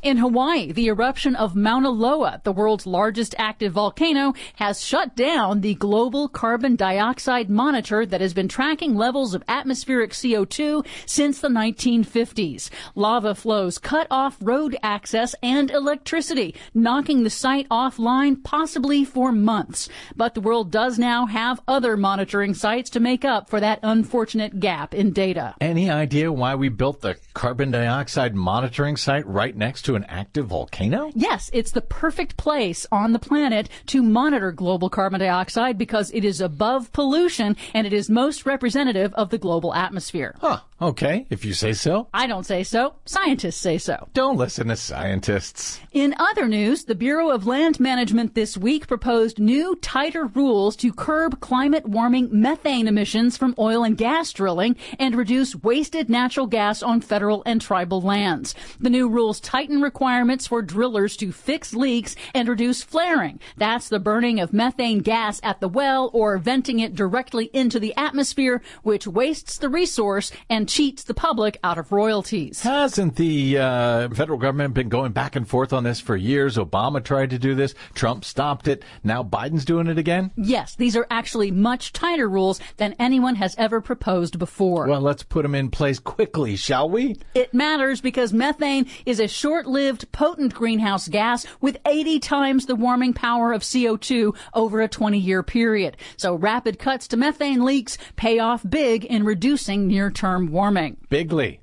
In 0.01 0.17
Hawaii, 0.17 0.71
the 0.71 0.87
eruption 0.87 1.35
of 1.35 1.55
Mauna 1.55 1.89
Loa, 1.89 2.41
the 2.43 2.51
world's 2.51 2.85
largest 2.85 3.35
active 3.37 3.73
volcano, 3.73 4.33
has 4.55 4.83
shut 4.83 5.15
down 5.15 5.61
the 5.61 5.75
global 5.75 6.27
carbon 6.27 6.75
dioxide 6.75 7.49
monitor 7.49 8.05
that 8.05 8.21
has 8.21 8.33
been 8.33 8.47
tracking 8.47 8.95
levels 8.95 9.33
of 9.33 9.43
atmospheric 9.47 10.11
CO2 10.11 10.85
since 11.05 11.39
the 11.39 11.47
1950s. 11.47 12.69
Lava 12.95 13.35
flows 13.35 13.77
cut 13.77 14.07
off 14.09 14.37
road 14.41 14.77
access 14.83 15.35
and 15.41 15.71
electricity, 15.71 16.55
knocking 16.73 17.23
the 17.23 17.29
site 17.29 17.67
offline 17.69 18.43
possibly 18.43 19.05
for 19.05 19.31
months. 19.31 19.89
But 20.15 20.33
the 20.33 20.41
world 20.41 20.71
does 20.71 20.97
now 20.97 21.25
have 21.25 21.61
other 21.67 21.97
monitoring 21.97 22.53
sites 22.53 22.89
to 22.91 22.99
make 22.99 23.25
up 23.25 23.49
for 23.49 23.59
that 23.59 23.79
unfortunate 23.83 24.59
gap 24.59 24.93
in 24.93 25.11
data. 25.11 25.55
Any 25.61 25.89
idea 25.89 26.31
why 26.31 26.55
we 26.55 26.69
built 26.69 27.01
the 27.01 27.17
carbon 27.33 27.71
dioxide 27.71 28.35
monitoring 28.35 28.97
site 28.97 29.25
right 29.27 29.55
next 29.65 29.81
to 29.81 29.95
an 29.95 30.03
active 30.03 30.45
volcano? 30.45 31.11
Yes, 31.15 31.49
it's 31.51 31.71
the 31.71 31.81
perfect 31.81 32.37
place 32.37 32.85
on 32.91 33.13
the 33.13 33.19
planet 33.19 33.67
to 33.87 34.03
monitor 34.03 34.51
global 34.51 34.91
carbon 34.91 35.19
dioxide 35.19 35.75
because 35.75 36.11
it 36.11 36.23
is 36.23 36.39
above 36.39 36.93
pollution 36.93 37.57
and 37.73 37.87
it 37.87 37.91
is 37.91 38.07
most 38.07 38.45
representative 38.45 39.11
of 39.15 39.31
the 39.31 39.39
global 39.39 39.73
atmosphere. 39.73 40.35
Huh. 40.39 40.59
Okay, 40.81 41.25
if 41.29 41.45
you 41.45 41.53
say 41.53 41.71
so. 41.71 42.09
I 42.13 42.27
don't 42.27 42.45
say 42.45 42.63
so. 42.63 42.95
Scientists 43.05 43.55
say 43.55 43.77
so. 43.77 44.09
Don't 44.13 44.35
listen 44.35 44.67
to 44.67 44.75
scientists. 44.75 45.79
In 45.93 46.13
other 46.19 46.49
news, 46.49 46.83
the 46.83 46.95
Bureau 46.95 47.29
of 47.29 47.47
Land 47.47 47.79
Management 47.79 48.35
this 48.35 48.57
week 48.57 48.85
proposed 48.85 49.39
new, 49.39 49.77
tighter 49.77 50.25
rules 50.25 50.75
to 50.75 50.91
curb 50.91 51.39
climate 51.39 51.87
warming 51.87 52.27
methane 52.29 52.89
emissions 52.89 53.37
from 53.37 53.55
oil 53.57 53.85
and 53.85 53.97
gas 53.97 54.33
drilling 54.33 54.75
and 54.99 55.15
reduce 55.15 55.55
wasted 55.55 56.09
natural 56.09 56.45
gas 56.45 56.83
on 56.83 56.99
federal 56.99 57.41
and 57.45 57.61
tribal 57.61 58.01
lands. 58.01 58.53
The 58.77 58.89
new 58.89 59.07
rules 59.07 59.39
tighten 59.55 59.81
requirements 59.81 60.45
for 60.45 60.61
drillers 60.61 61.15
to 61.15 61.31
fix 61.31 61.73
leaks 61.73 62.13
and 62.33 62.49
reduce 62.49 62.83
flaring. 62.83 63.39
That's 63.55 63.87
the 63.87 64.01
burning 64.01 64.41
of 64.41 64.51
methane 64.51 64.99
gas 64.99 65.39
at 65.43 65.61
the 65.61 65.69
well 65.69 66.09
or 66.11 66.37
venting 66.37 66.81
it 66.81 66.93
directly 66.93 67.45
into 67.53 67.79
the 67.79 67.95
atmosphere, 67.95 68.61
which 68.83 69.07
wastes 69.07 69.57
the 69.57 69.69
resource 69.69 70.29
and 70.49 70.67
cheats 70.67 71.05
the 71.05 71.13
public 71.13 71.57
out 71.63 71.77
of 71.77 71.93
royalties. 71.93 72.63
Hasn't 72.63 73.15
the 73.15 73.57
uh, 73.57 74.09
federal 74.09 74.37
government 74.37 74.73
been 74.73 74.89
going 74.89 75.13
back 75.13 75.37
and 75.37 75.47
forth 75.47 75.71
on 75.71 75.85
this 75.85 76.01
for 76.01 76.17
years? 76.17 76.57
Obama 76.57 77.01
tried 77.01 77.29
to 77.29 77.39
do 77.39 77.55
this. 77.55 77.75
Trump 77.93 78.25
stopped 78.25 78.67
it. 78.67 78.83
Now 79.05 79.23
Biden's 79.23 79.63
doing 79.63 79.87
it 79.87 79.97
again? 79.97 80.31
Yes, 80.35 80.75
these 80.75 80.97
are 80.97 81.07
actually 81.09 81.51
much 81.51 81.93
tighter 81.93 82.27
rules 82.27 82.59
than 82.75 82.93
anyone 82.99 83.35
has 83.35 83.55
ever 83.57 83.79
proposed 83.79 84.37
before. 84.37 84.85
Well, 84.85 84.99
let's 84.99 85.23
put 85.23 85.43
them 85.43 85.55
in 85.55 85.69
place 85.69 85.97
quickly, 85.97 86.57
shall 86.57 86.89
we? 86.89 87.15
It 87.33 87.53
matters 87.53 88.01
because 88.01 88.33
methane 88.33 88.87
is 89.05 89.21
a 89.21 89.29
short-lived, 89.45 90.11
potent 90.11 90.55
greenhouse 90.55 91.07
gas 91.07 91.45
with 91.61 91.77
80 91.85 92.19
times 92.19 92.65
the 92.65 92.75
warming 92.75 93.13
power 93.13 93.53
of 93.53 93.61
CO2 93.61 94.35
over 94.55 94.81
a 94.81 94.89
20-year 94.89 95.43
period. 95.43 95.97
So 96.17 96.33
rapid 96.33 96.79
cuts 96.79 97.07
to 97.09 97.17
methane 97.17 97.63
leaks 97.63 97.99
pay 98.15 98.39
off 98.39 98.67
big 98.67 99.05
in 99.05 99.23
reducing 99.23 99.85
near-term 99.85 100.51
warming. 100.51 100.97
Bigly. 101.11 101.59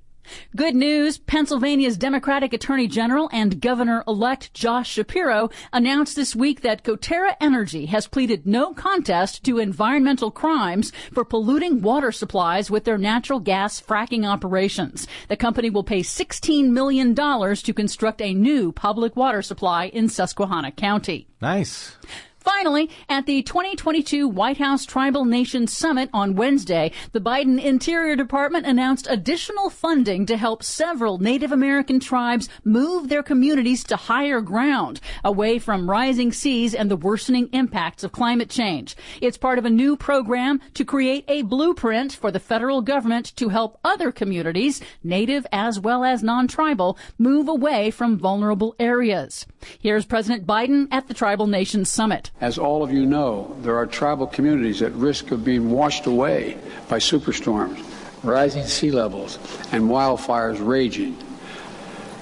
Good 0.55 0.75
news. 0.75 1.19
Pennsylvania's 1.19 1.97
Democratic 1.97 2.53
Attorney 2.53 2.89
General 2.89 3.29
and 3.33 3.61
Governor-elect 3.61 4.55
Josh 4.55 4.91
Shapiro 4.91 5.51
announced 5.73 6.17
this 6.17 6.37
week 6.37 6.63
that 6.63 6.85
Coterra 6.85 7.35
Energy 7.41 7.87
has 7.87 8.07
pleaded 8.07 8.47
no 8.47 8.75
contest 8.75 9.45
to 9.45 9.59
environmental 9.59 10.31
crimes 10.31 10.93
for 11.13 11.25
polluting 11.25 11.83
water 11.83 12.13
supplies 12.13 12.71
with 12.71 12.85
their 12.85 12.99
natural 12.99 13.41
gas 13.41 13.81
fracking 13.81 14.27
operations. 14.27 15.07
The 15.29 15.37
company 15.37 15.71
will 15.71 15.85
pay 15.85 16.01
$16 16.01 16.71
million 16.71 17.15
to 17.15 17.75
construct 17.75 18.21
a 18.21 18.35
new 18.35 18.73
public 18.73 19.17
water 19.17 19.43
supply 19.43 19.87
in 19.87 20.09
Susquehanna 20.09 20.73
County. 20.73 21.29
Nice. 21.41 21.97
Finally, 22.43 22.91
at 23.09 23.27
the 23.27 23.41
2022 23.45 24.27
White 24.27 24.57
House 24.57 24.85
Tribal 24.85 25.25
Nations 25.25 25.73
Summit 25.73 26.11
on 26.13 26.35
Wednesday, 26.35 26.91
the 27.13 27.21
Biden 27.21 27.63
Interior 27.63 28.17
Department 28.17 28.67
announced 28.67 29.07
additional 29.09 29.71
funding 29.71 30.27
to 30.27 30.37
help 30.37 30.65
several 30.65 31.19
Native 31.19 31.53
American 31.53 32.01
tribes 32.01 32.49
move 32.65 33.09
their 33.09 33.23
communities 33.23 33.85
to 33.85 33.95
higher 33.95 34.41
ground, 34.41 35.01
away 35.23 35.61
from 35.61 35.89
rising 35.89 36.33
seas 36.33 36.75
and 36.75 36.91
the 36.91 36.97
worsening 36.97 37.49
impacts 37.53 38.03
of 38.03 38.11
climate 38.11 38.51
change. 38.51 38.97
It's 39.21 39.39
part 39.39 39.59
of 39.61 39.65
a 39.65 39.71
new 39.71 39.97
program 39.97 40.61
to 40.75 40.85
create 40.85 41.25
a 41.29 41.43
blueprint 41.43 42.13
for 42.13 42.33
the 42.33 42.41
federal 42.41 42.83
government 42.83 43.37
to 43.37 43.51
help 43.51 43.79
other 43.85 44.11
communities, 44.11 44.81
Native 45.05 45.47
as 45.53 45.79
well 45.79 46.03
as 46.03 46.25
non-tribal, 46.25 46.99
move 47.19 47.49
away 47.49 47.93
from 47.93 48.19
vulnerable 48.19 48.75
areas. 48.81 49.47
Here's 49.79 50.05
President 50.05 50.45
Biden 50.45 50.89
at 50.91 51.07
the 51.07 51.15
Tribal 51.15 51.47
Nations 51.47 51.89
Summit. 51.89 52.32
As 52.43 52.59
all 52.59 52.83
of 52.83 52.91
you 52.91 53.07
know, 53.07 53.55
there 53.61 53.77
are 53.77 53.87
tribal 53.87 54.27
communities 54.27 54.83
at 54.83 54.93
risk 54.95 55.31
of 55.31 55.45
being 55.45 55.71
washed 55.71 56.07
away 56.07 56.59
by 56.89 56.99
superstorms, 56.99 57.81
rising 58.25 58.65
sea 58.65 58.91
levels, 58.91 59.39
and 59.71 59.85
wildfires 59.85 60.59
raging. 60.61 61.17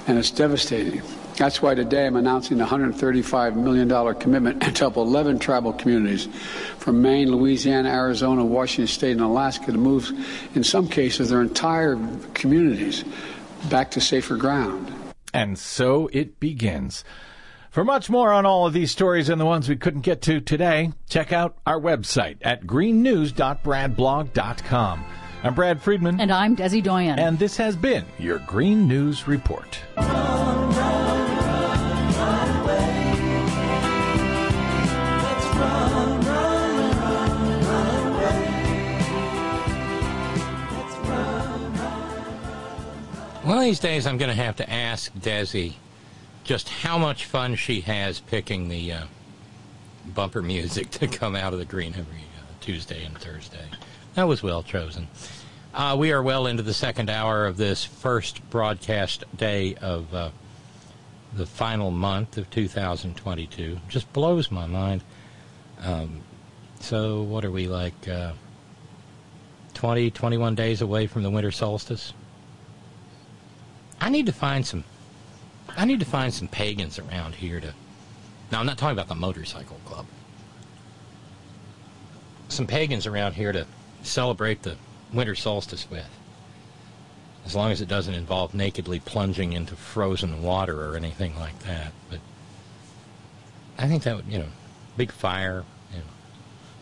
And 0.06 0.18
it's 0.18 0.30
devastating. 0.30 1.00
That's 1.38 1.62
why 1.62 1.74
today 1.74 2.06
I'm 2.06 2.16
announcing 2.16 2.60
a 2.60 2.66
$135 2.66 3.56
million 3.56 4.14
commitment 4.16 4.62
to 4.76 4.78
help 4.78 4.98
11 4.98 5.38
tribal 5.38 5.72
communities 5.72 6.28
from 6.76 7.00
Maine, 7.00 7.34
Louisiana, 7.34 7.88
Arizona, 7.88 8.44
Washington 8.44 8.88
State, 8.88 9.12
and 9.12 9.22
Alaska 9.22 9.72
to 9.72 9.78
move, 9.78 10.10
in 10.54 10.62
some 10.62 10.86
cases, 10.86 11.30
their 11.30 11.40
entire 11.40 11.98
communities 12.34 13.06
back 13.70 13.90
to 13.92 14.02
safer 14.02 14.36
ground. 14.36 14.92
And 15.32 15.58
so 15.58 16.10
it 16.12 16.38
begins. 16.40 17.04
For 17.70 17.84
much 17.84 18.10
more 18.10 18.32
on 18.32 18.44
all 18.46 18.66
of 18.66 18.72
these 18.72 18.90
stories 18.90 19.28
and 19.28 19.40
the 19.40 19.46
ones 19.46 19.68
we 19.68 19.76
couldn't 19.76 20.00
get 20.00 20.22
to 20.22 20.40
today, 20.40 20.90
check 21.08 21.32
out 21.32 21.56
our 21.64 21.80
website 21.80 22.38
at 22.42 22.66
greennews.bradblog.com. 22.66 25.04
I'm 25.44 25.54
Brad 25.54 25.80
Friedman. 25.80 26.20
And 26.20 26.32
I'm 26.32 26.56
Desi 26.56 26.82
Doyen. 26.82 27.20
And 27.20 27.38
this 27.38 27.56
has 27.58 27.76
been 27.76 28.04
your 28.18 28.40
Green 28.40 28.88
News 28.88 29.28
Report. 29.28 29.76
One 43.44 43.58
of 43.58 43.64
these 43.64 43.78
days, 43.78 44.08
I'm 44.08 44.18
going 44.18 44.28
to 44.28 44.34
have 44.34 44.56
to 44.56 44.68
ask 44.68 45.14
Desi 45.14 45.74
just 46.50 46.68
how 46.68 46.98
much 46.98 47.26
fun 47.26 47.54
she 47.54 47.80
has 47.80 48.18
picking 48.18 48.68
the 48.68 48.92
uh, 48.92 49.04
bumper 50.04 50.42
music 50.42 50.90
to 50.90 51.06
come 51.06 51.36
out 51.36 51.52
of 51.52 51.60
the 51.60 51.64
green 51.64 51.94
every 51.96 52.24
uh, 52.40 52.42
Tuesday 52.60 53.04
and 53.04 53.16
Thursday. 53.16 53.66
That 54.14 54.24
was 54.24 54.42
well 54.42 54.64
chosen. 54.64 55.06
Uh, 55.72 55.94
we 55.96 56.10
are 56.10 56.20
well 56.20 56.48
into 56.48 56.64
the 56.64 56.74
second 56.74 57.08
hour 57.08 57.46
of 57.46 57.56
this 57.56 57.84
first 57.84 58.42
broadcast 58.50 59.22
day 59.36 59.76
of 59.76 60.12
uh, 60.12 60.30
the 61.34 61.46
final 61.46 61.92
month 61.92 62.36
of 62.36 62.50
2022. 62.50 63.78
Just 63.88 64.12
blows 64.12 64.50
my 64.50 64.66
mind. 64.66 65.04
Um, 65.78 66.20
so, 66.80 67.22
what 67.22 67.44
are 67.44 67.52
we 67.52 67.68
like? 67.68 68.08
Uh, 68.08 68.32
20, 69.74 70.10
21 70.10 70.56
days 70.56 70.82
away 70.82 71.06
from 71.06 71.22
the 71.22 71.30
winter 71.30 71.52
solstice? 71.52 72.12
I 74.00 74.10
need 74.10 74.26
to 74.26 74.32
find 74.32 74.66
some. 74.66 74.82
I 75.76 75.84
need 75.84 76.00
to 76.00 76.06
find 76.06 76.32
some 76.32 76.48
pagans 76.48 76.98
around 76.98 77.36
here 77.36 77.60
to. 77.60 77.74
Now, 78.50 78.60
I'm 78.60 78.66
not 78.66 78.78
talking 78.78 78.96
about 78.96 79.08
the 79.08 79.14
motorcycle 79.14 79.78
club. 79.84 80.06
Some 82.48 82.66
pagans 82.66 83.06
around 83.06 83.34
here 83.34 83.52
to 83.52 83.66
celebrate 84.02 84.62
the 84.62 84.76
winter 85.12 85.34
solstice 85.34 85.88
with. 85.90 86.08
As 87.46 87.54
long 87.54 87.70
as 87.70 87.80
it 87.80 87.88
doesn't 87.88 88.14
involve 88.14 88.54
nakedly 88.54 89.00
plunging 89.00 89.52
into 89.52 89.76
frozen 89.76 90.42
water 90.42 90.90
or 90.90 90.96
anything 90.96 91.38
like 91.38 91.58
that. 91.60 91.92
But 92.10 92.18
I 93.78 93.86
think 93.86 94.02
that 94.02 94.16
would, 94.16 94.26
you 94.26 94.38
know, 94.38 94.48
big 94.96 95.12
fire, 95.12 95.64
you 95.92 95.98
know, 95.98 96.04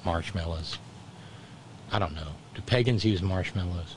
marshmallows. 0.05 0.79
I 1.93 1.99
don't 1.99 2.15
know. 2.15 2.33
Do 2.55 2.63
pagans 2.63 3.05
use 3.05 3.23
marshmallows? 3.23 3.95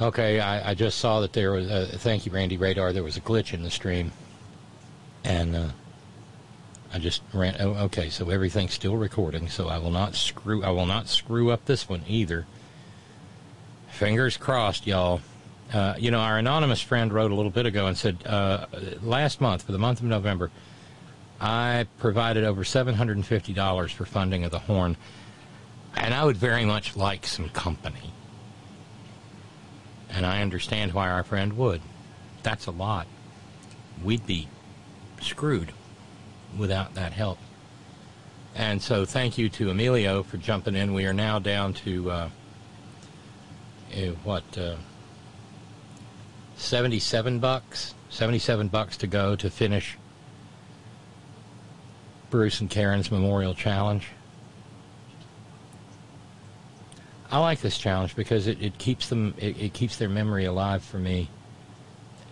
Okay, 0.00 0.40
I, 0.40 0.70
I 0.70 0.74
just 0.74 0.98
saw 0.98 1.20
that 1.20 1.32
there 1.32 1.52
was. 1.52 1.70
Uh, 1.70 1.88
thank 1.98 2.26
you, 2.26 2.32
Randy 2.32 2.56
Radar. 2.56 2.92
There 2.92 3.04
was 3.04 3.16
a 3.16 3.20
glitch 3.20 3.54
in 3.54 3.62
the 3.62 3.70
stream, 3.70 4.10
and 5.22 5.54
uh, 5.54 5.68
I 6.92 6.98
just 6.98 7.22
ran. 7.32 7.56
Oh, 7.60 7.74
okay, 7.84 8.10
so 8.10 8.28
everything's 8.30 8.74
still 8.74 8.96
recording. 8.96 9.48
So 9.48 9.68
I 9.68 9.78
will 9.78 9.92
not 9.92 10.16
screw. 10.16 10.64
I 10.64 10.70
will 10.70 10.86
not 10.86 11.08
screw 11.08 11.52
up 11.52 11.66
this 11.66 11.88
one 11.88 12.02
either. 12.08 12.44
Fingers 13.88 14.36
crossed, 14.36 14.84
y'all. 14.84 15.20
Uh, 15.72 15.94
you 15.96 16.10
know, 16.10 16.18
our 16.18 16.38
anonymous 16.38 16.80
friend 16.80 17.12
wrote 17.12 17.30
a 17.30 17.34
little 17.34 17.52
bit 17.52 17.64
ago 17.64 17.86
and 17.86 17.96
said 17.96 18.18
uh, 18.26 18.66
last 19.00 19.40
month, 19.40 19.62
for 19.62 19.72
the 19.72 19.78
month 19.78 20.00
of 20.00 20.06
November, 20.06 20.50
I 21.40 21.86
provided 21.98 22.42
over 22.42 22.64
seven 22.64 22.96
hundred 22.96 23.16
and 23.16 23.24
fifty 23.26 23.52
dollars 23.52 23.92
for 23.92 24.04
funding 24.04 24.42
of 24.42 24.50
the 24.50 24.58
Horn, 24.58 24.96
and 25.96 26.12
I 26.12 26.24
would 26.24 26.36
very 26.36 26.64
much 26.64 26.96
like 26.96 27.26
some 27.26 27.48
company. 27.50 28.13
And 30.14 30.24
I 30.24 30.42
understand 30.42 30.92
why 30.92 31.10
our 31.10 31.24
friend 31.24 31.56
would. 31.56 31.80
That's 32.42 32.66
a 32.66 32.70
lot. 32.70 33.06
We'd 34.02 34.26
be 34.26 34.48
screwed 35.20 35.72
without 36.56 36.94
that 36.94 37.12
help. 37.12 37.38
And 38.54 38.80
so 38.80 39.04
thank 39.04 39.36
you 39.36 39.48
to 39.50 39.70
Emilio 39.70 40.22
for 40.22 40.36
jumping 40.36 40.76
in. 40.76 40.94
We 40.94 41.06
are 41.06 41.12
now 41.12 41.40
down 41.40 41.74
to, 41.74 42.10
uh, 42.10 42.28
uh, 43.92 44.00
what, 44.22 44.44
uh, 44.56 44.76
77 46.56 47.40
bucks? 47.40 47.94
77 48.10 48.68
bucks 48.68 48.96
to 48.98 49.08
go 49.08 49.34
to 49.34 49.50
finish 49.50 49.98
Bruce 52.30 52.60
and 52.60 52.70
Karen's 52.70 53.10
Memorial 53.10 53.54
Challenge. 53.54 54.06
I 57.34 57.38
like 57.38 57.60
this 57.60 57.76
challenge 57.76 58.14
because 58.14 58.46
it, 58.46 58.62
it 58.62 58.78
keeps 58.78 59.08
them 59.08 59.34
it, 59.38 59.60
it, 59.60 59.72
keeps 59.72 59.96
their 59.96 60.08
memory 60.08 60.44
alive 60.44 60.84
for 60.84 60.98
me 60.98 61.28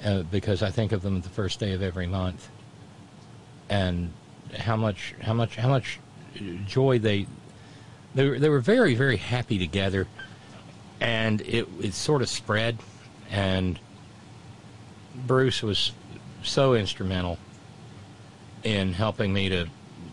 uh, 0.04 0.22
because 0.22 0.62
I 0.62 0.70
think 0.70 0.92
of 0.92 1.02
them 1.02 1.20
the 1.22 1.28
first 1.28 1.58
day 1.58 1.72
of 1.72 1.82
every 1.82 2.06
month. 2.06 2.48
And 3.68 4.12
how 4.56 4.76
much 4.76 5.16
how 5.20 5.34
much 5.34 5.56
how 5.56 5.68
much 5.68 5.98
joy 6.66 7.00
they 7.00 7.26
they 8.14 8.28
were, 8.28 8.38
they 8.38 8.48
were 8.48 8.60
very 8.60 8.94
very 8.94 9.16
happy 9.16 9.58
together. 9.58 10.06
And 11.00 11.40
it 11.40 11.66
it 11.80 11.94
sort 11.94 12.22
of 12.22 12.28
spread. 12.28 12.78
And 13.28 13.80
Bruce 15.16 15.64
was 15.64 15.90
so 16.44 16.74
instrumental 16.74 17.38
in 18.62 18.92
helping 18.92 19.32
me 19.32 19.48
to 19.48 19.66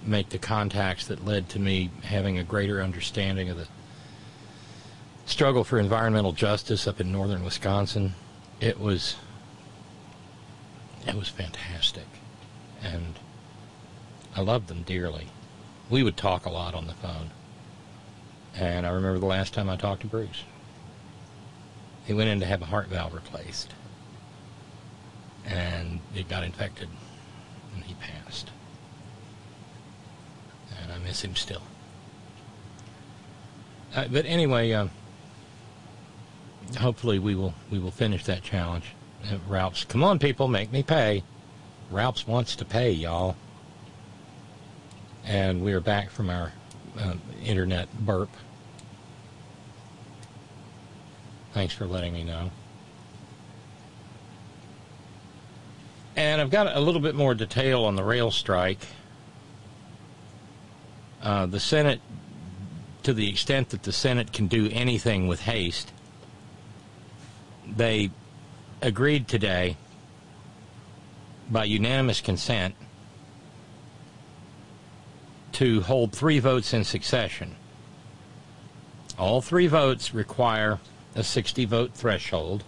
make 0.04 0.30
the 0.30 0.40
contacts 0.40 1.06
that 1.06 1.24
led 1.24 1.48
to 1.50 1.60
me 1.60 1.92
having 2.06 2.40
a 2.40 2.44
greater 2.44 2.82
understanding 2.82 3.50
of 3.50 3.58
the 3.58 3.68
struggle 5.30 5.64
for 5.64 5.80
environmental 5.80 6.32
justice 6.32 6.88
up 6.88 7.00
in 7.00 7.12
northern 7.12 7.44
Wisconsin. 7.44 8.16
It 8.60 8.80
was 8.80 9.16
it 11.08 11.16
was 11.16 11.30
fantastic, 11.30 12.08
and 12.82 13.20
I 14.36 14.42
loved 14.42 14.68
them 14.68 14.82
dearly. 14.84 15.28
We 15.90 16.04
would 16.04 16.18
talk 16.18 16.46
a 16.46 16.50
lot 16.50 16.74
on 16.74 16.88
the 16.88 16.94
phone, 16.94 17.30
and 18.56 18.86
I 18.86 18.90
remember 18.90 19.20
the 19.20 19.28
last 19.28 19.54
time 19.54 19.70
I 19.70 19.76
talked 19.76 20.02
to 20.02 20.08
Bruce. 20.08 20.44
He 22.06 22.14
went 22.14 22.30
in 22.30 22.40
to 22.40 22.46
have 22.46 22.64
a 22.64 22.66
heart 22.66 22.88
valve 22.88 23.14
replaced, 23.14 23.74
and 25.46 26.02
it 26.16 26.28
got 26.28 26.44
infected, 26.44 26.90
and 27.76 27.84
he 27.84 27.94
passed. 27.94 28.50
And 30.82 30.92
I 30.92 30.98
miss 30.98 31.24
him 31.24 31.36
still. 31.36 31.62
Uh, 33.96 34.08
but 34.12 34.26
anyway. 34.26 34.72
Um, 34.72 34.90
hopefully 36.76 37.20
we 37.20 37.36
will 37.36 37.54
we 37.72 37.80
will 37.80 37.92
finish 37.92 38.26
that 38.26 38.44
challenge. 38.44 38.86
Uh, 39.24 39.38
Ralph's, 39.48 39.84
come 39.84 40.04
on, 40.04 40.20
people, 40.20 40.48
make 40.48 40.72
me 40.72 40.84
pay. 40.84 41.24
Ralph's 41.92 42.28
wants 42.28 42.56
to 42.58 42.66
pay, 42.66 42.92
y'all. 42.92 43.36
And 45.26 45.64
we 45.64 45.74
are 45.74 45.82
back 45.82 46.10
from 46.10 46.30
our 46.30 46.54
uh, 46.98 47.14
internet 47.44 47.92
burp. 48.00 48.30
Thanks 51.54 51.74
for 51.74 51.86
letting 51.86 52.14
me 52.14 52.24
know. 52.24 52.52
And 56.16 56.42
I've 56.42 56.50
got 56.50 56.76
a 56.76 56.80
little 56.80 57.02
bit 57.02 57.16
more 57.16 57.34
detail 57.34 57.86
on 57.86 57.96
the 57.96 58.04
rail 58.04 58.32
strike. 58.32 58.80
Uh, 61.22 61.46
the 61.46 61.60
Senate, 61.60 62.02
to 63.04 63.14
the 63.14 63.30
extent 63.30 63.70
that 63.70 63.84
the 63.84 63.92
Senate 63.92 64.32
can 64.32 64.48
do 64.48 64.70
anything 64.72 65.28
with 65.28 65.42
haste, 65.42 65.92
they 67.76 68.12
agreed 68.82 69.28
today 69.28 69.78
by 71.50 71.64
unanimous 71.64 72.22
consent 72.22 72.76
to 75.54 75.82
hold 75.82 76.14
three 76.14 76.40
votes 76.40 76.74
in 76.74 76.84
succession. 76.84 77.56
All 79.18 79.42
three 79.42 79.68
votes 79.68 80.14
require 80.14 80.80
a 81.16 81.24
60 81.24 81.66
vote 81.66 81.94
threshold. 81.94 82.64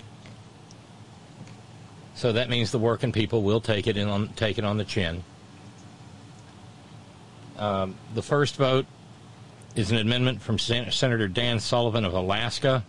So 2.15 2.33
that 2.33 2.49
means 2.49 2.71
the 2.71 2.79
working 2.79 3.11
people 3.11 3.43
will 3.43 3.61
take 3.61 3.87
it 3.87 3.97
on, 3.97 4.29
take 4.29 4.57
it 4.57 4.65
on 4.65 4.77
the 4.77 4.83
chin. 4.83 5.23
Um, 7.57 7.95
the 8.13 8.21
first 8.21 8.55
vote 8.55 8.85
is 9.75 9.91
an 9.91 9.97
amendment 9.97 10.41
from 10.41 10.59
Sen- 10.59 10.91
Senator 10.91 11.27
Dan 11.27 11.59
Sullivan 11.59 12.03
of 12.03 12.13
Alaska 12.13 12.83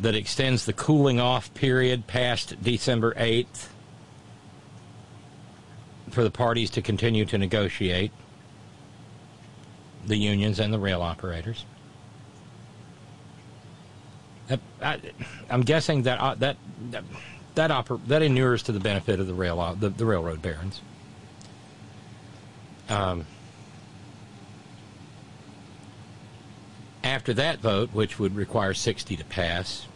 that 0.00 0.14
extends 0.14 0.64
the 0.64 0.72
cooling 0.72 1.20
off 1.20 1.52
period 1.54 2.06
past 2.06 2.62
December 2.62 3.14
8th 3.14 3.68
for 6.10 6.22
the 6.22 6.30
parties 6.30 6.70
to 6.70 6.82
continue 6.82 7.24
to 7.24 7.38
negotiate, 7.38 8.12
the 10.06 10.16
unions 10.16 10.60
and 10.60 10.72
the 10.72 10.78
rail 10.78 11.02
operators. 11.02 11.64
I, 14.82 15.00
am 15.48 15.62
guessing 15.62 16.02
that 16.02 16.20
uh, 16.20 16.34
that 16.34 16.56
that 16.90 17.04
that, 17.54 17.70
oper- 17.70 18.06
that 18.08 18.20
inures 18.20 18.62
to 18.64 18.72
the 18.72 18.80
benefit 18.80 19.18
of 19.18 19.26
the 19.26 19.32
rail 19.32 19.58
uh, 19.58 19.74
the, 19.74 19.88
the 19.88 20.04
railroad 20.04 20.42
barons. 20.42 20.82
Um, 22.90 23.24
After 27.04 27.34
that 27.34 27.58
vote, 27.58 27.90
which 27.92 28.18
would 28.18 28.34
require 28.34 28.72
60 28.72 29.16
to 29.18 29.24
pass, 29.26 29.86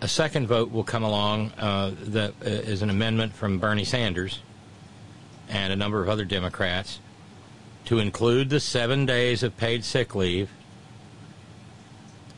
a 0.00 0.06
second 0.06 0.46
vote 0.46 0.70
will 0.70 0.84
come 0.84 1.02
along 1.02 1.50
uh, 1.58 1.90
that 2.04 2.34
uh, 2.46 2.48
an 2.48 2.88
amendment 2.88 3.34
from 3.34 3.58
Bernie 3.58 3.84
Sanders 3.84 4.38
and 5.48 5.72
a 5.72 5.76
number 5.76 6.00
of 6.00 6.08
other 6.08 6.24
Democrats 6.24 7.00
to 7.86 7.98
include 7.98 8.50
the 8.50 8.60
seven 8.60 9.04
days 9.04 9.42
of 9.42 9.56
paid 9.56 9.84
sick 9.84 10.14
leave 10.14 10.48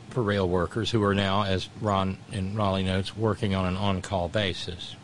for 0.08 0.22
rail 0.22 0.48
workers 0.48 0.90
who 0.90 1.02
are 1.02 1.14
now, 1.14 1.42
as 1.42 1.68
Ron 1.82 2.16
in 2.32 2.56
Raleigh 2.56 2.84
notes, 2.84 3.14
working 3.14 3.54
on 3.54 3.66
an 3.66 3.76
on 3.76 4.00
call 4.00 4.30
basis. 4.30 4.96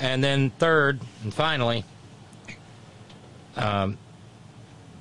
And 0.00 0.24
then, 0.24 0.50
third 0.50 1.00
and 1.22 1.32
finally, 1.32 1.84
um, 3.54 3.98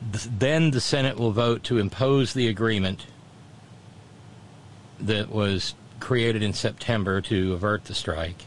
then 0.02 0.72
the 0.72 0.82
Senate 0.82 1.18
will 1.18 1.32
vote 1.32 1.64
to 1.64 1.78
impose 1.78 2.34
the 2.34 2.48
agreement 2.48 3.06
that 5.00 5.30
was 5.30 5.76
created 6.00 6.42
in 6.42 6.54
September 6.54 7.22
to 7.22 7.54
avert 7.54 7.86
the 7.86 7.94
strike. 7.94 8.46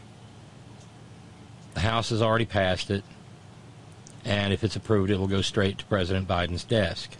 The 1.73 1.79
House 1.81 2.09
has 2.09 2.21
already 2.21 2.45
passed 2.45 2.91
it, 2.91 3.03
and 4.23 4.53
if 4.53 4.63
it's 4.63 4.75
approved, 4.75 5.09
it 5.09 5.17
will 5.17 5.27
go 5.27 5.41
straight 5.41 5.77
to 5.79 5.85
President 5.85 6.27
Biden's 6.27 6.63
desk. 6.63 7.11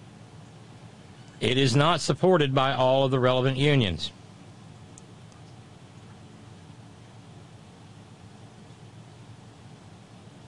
It 1.39 1.57
is 1.57 1.75
not 1.75 2.01
supported 2.01 2.53
by 2.53 2.73
all 2.73 3.05
of 3.05 3.11
the 3.11 3.19
relevant 3.19 3.57
unions. 3.57 4.11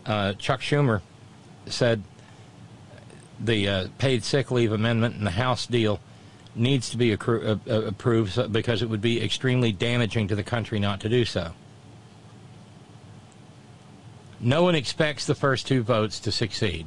Uh, 0.05 0.34
Chuck 0.34 0.61
Schumer 0.61 1.01
said 1.65 2.01
the 3.39 3.68
uh, 3.68 3.88
paid 3.97 4.23
sick 4.23 4.51
leave 4.51 4.72
amendment 4.72 5.15
in 5.15 5.23
the 5.23 5.31
House 5.31 5.65
deal 5.65 5.99
needs 6.55 6.89
to 6.89 6.97
be 6.97 7.15
accru- 7.15 7.59
uh, 7.68 7.72
uh, 7.72 7.81
approved 7.84 8.51
because 8.51 8.81
it 8.81 8.89
would 8.89 9.01
be 9.01 9.23
extremely 9.23 9.72
damaging 9.72 10.27
to 10.27 10.35
the 10.35 10.43
country 10.43 10.80
not 10.80 10.99
to 11.01 11.09
do 11.09 11.23
so. 11.23 11.51
No 14.39 14.64
one 14.64 14.76
expects 14.76 15.26
the 15.26 15.35
first 15.35 15.68
two 15.68 15.84
votes 15.84 16.19
to 16.22 16.31
succeed 16.31 16.85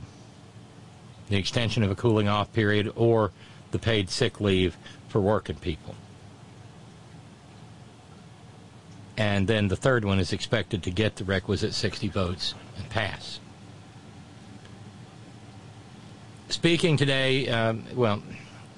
the 1.31 1.36
extension 1.36 1.82
of 1.82 1.90
a 1.90 1.94
cooling 1.94 2.28
off 2.28 2.52
period 2.52 2.93
or 2.97 3.31
the 3.70 3.78
paid 3.78 4.10
sick 4.10 4.40
leave 4.40 4.77
for 5.09 5.20
working 5.20 5.56
people. 5.56 5.94
And 9.16 9.47
then 9.47 9.68
the 9.68 9.77
third 9.77 10.05
one 10.05 10.18
is 10.18 10.32
expected 10.32 10.82
to 10.82 10.90
get 10.90 11.16
the 11.16 11.24
requisite 11.24 11.72
60 11.72 12.09
votes 12.09 12.55
and 12.77 12.89
pass. 12.90 13.39
Speaking 16.51 16.97
today, 16.97 17.48
um, 17.48 17.85
well, 17.94 18.20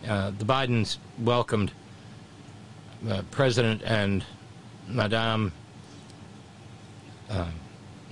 uh, 0.06 0.30
the 0.38 0.44
Bidens 0.44 0.98
welcomed 1.18 1.72
uh, 3.08 3.22
President 3.30 3.80
and 3.82 4.22
Madame 4.86 5.52
uh, 7.30 7.48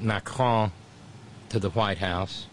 Macron 0.00 0.72
to 1.50 1.58
the 1.58 1.68
White 1.68 1.98
House. 1.98 2.46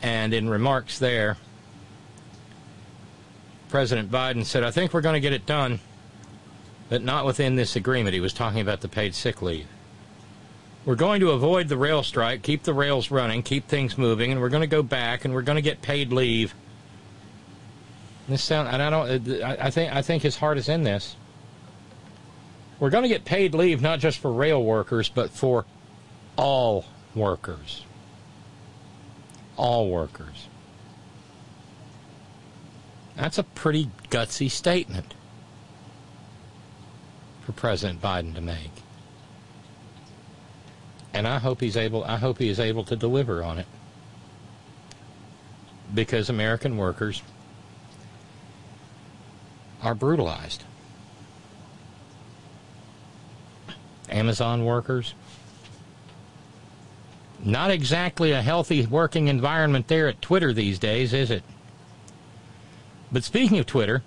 And 0.00 0.32
in 0.32 0.48
remarks 0.48 0.98
there, 0.98 1.36
President 3.68 4.10
Biden 4.10 4.46
said, 4.46 4.64
I 4.64 4.70
think 4.70 4.94
we're 4.94 5.02
going 5.02 5.12
to 5.12 5.20
get 5.20 5.34
it 5.34 5.44
done, 5.44 5.78
but 6.88 7.02
not 7.02 7.26
within 7.26 7.56
this 7.56 7.76
agreement. 7.76 8.14
He 8.14 8.20
was 8.20 8.32
talking 8.32 8.60
about 8.60 8.80
the 8.80 8.88
paid 8.88 9.14
sick 9.14 9.42
leave. 9.42 9.66
We're 10.86 10.94
going 10.94 11.18
to 11.20 11.32
avoid 11.32 11.66
the 11.66 11.76
rail 11.76 12.04
strike, 12.04 12.42
keep 12.42 12.62
the 12.62 12.72
rails 12.72 13.10
running, 13.10 13.42
keep 13.42 13.66
things 13.66 13.98
moving, 13.98 14.30
and 14.30 14.40
we're 14.40 14.48
going 14.48 14.62
to 14.62 14.68
go 14.68 14.84
back 14.84 15.24
and 15.24 15.34
we're 15.34 15.42
going 15.42 15.56
to 15.56 15.62
get 15.62 15.82
paid 15.82 16.12
leave. 16.12 16.54
This 18.28 18.42
sound, 18.42 18.68
and 18.68 18.80
I 18.80 18.90
don't. 18.90 19.42
I 19.42 19.70
think 19.70 19.92
I 19.92 20.02
think 20.02 20.22
his 20.22 20.36
heart 20.36 20.58
is 20.58 20.68
in 20.68 20.84
this. 20.84 21.16
We're 22.78 22.90
going 22.90 23.02
to 23.02 23.08
get 23.08 23.24
paid 23.24 23.52
leave 23.54 23.82
not 23.82 23.98
just 23.98 24.18
for 24.18 24.32
rail 24.32 24.62
workers, 24.62 25.08
but 25.08 25.30
for 25.30 25.64
all 26.36 26.84
workers. 27.14 27.82
All 29.56 29.90
workers. 29.90 30.46
That's 33.16 33.38
a 33.38 33.42
pretty 33.42 33.90
gutsy 34.10 34.50
statement 34.50 35.14
for 37.44 37.52
President 37.52 38.00
Biden 38.00 38.34
to 38.34 38.40
make. 38.40 38.75
And 41.16 41.26
I 41.26 41.38
hope 41.38 41.62
he's 41.62 41.78
able 41.78 42.04
I 42.04 42.18
hope 42.18 42.36
he 42.36 42.50
is 42.50 42.60
able 42.60 42.84
to 42.84 42.94
deliver 42.94 43.42
on 43.42 43.58
it. 43.58 43.66
Because 45.94 46.28
American 46.28 46.76
workers 46.76 47.22
are 49.82 49.94
brutalized. 49.94 50.62
Amazon 54.10 54.66
workers. 54.66 55.14
Not 57.42 57.70
exactly 57.70 58.32
a 58.32 58.42
healthy 58.42 58.84
working 58.84 59.28
environment 59.28 59.88
there 59.88 60.08
at 60.08 60.20
Twitter 60.20 60.52
these 60.52 60.78
days, 60.78 61.14
is 61.14 61.30
it? 61.30 61.42
But 63.10 63.24
speaking 63.24 63.58
of 63.58 63.64
Twitter, 63.64 64.02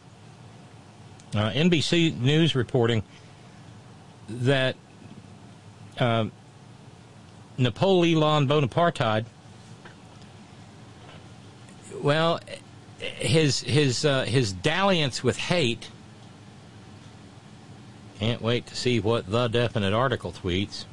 uh, 1.34 1.49
NBC 1.49 2.19
News 2.19 2.53
reporting 2.53 3.02
that 4.27 4.76
uh, 5.98 6.26
Napoleon 7.60 8.48
Bonaparte, 8.48 9.26
well, 12.02 12.40
his 12.99 13.60
his 13.61 14.06
uh, 14.06 14.23
his 14.23 14.53
dalliance 14.53 15.23
with 15.23 15.38
hate. 15.38 15.90
Can't 18.19 18.41
wait 18.41 18.65
to 18.68 18.76
see 18.76 18.99
what 18.99 19.30
the 19.30 19.48
definite 19.48 19.94
article 19.94 20.31
tweets. 20.31 20.86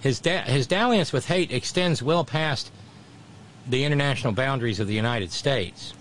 His 0.00 0.20
da- 0.20 0.42
his 0.42 0.66
dalliance 0.66 1.12
with 1.12 1.26
hate 1.26 1.52
extends 1.52 2.02
well 2.02 2.24
past 2.24 2.70
the 3.68 3.84
international 3.84 4.32
boundaries 4.32 4.80
of 4.80 4.86
the 4.86 4.94
United 4.94 5.32
States. 5.32 5.94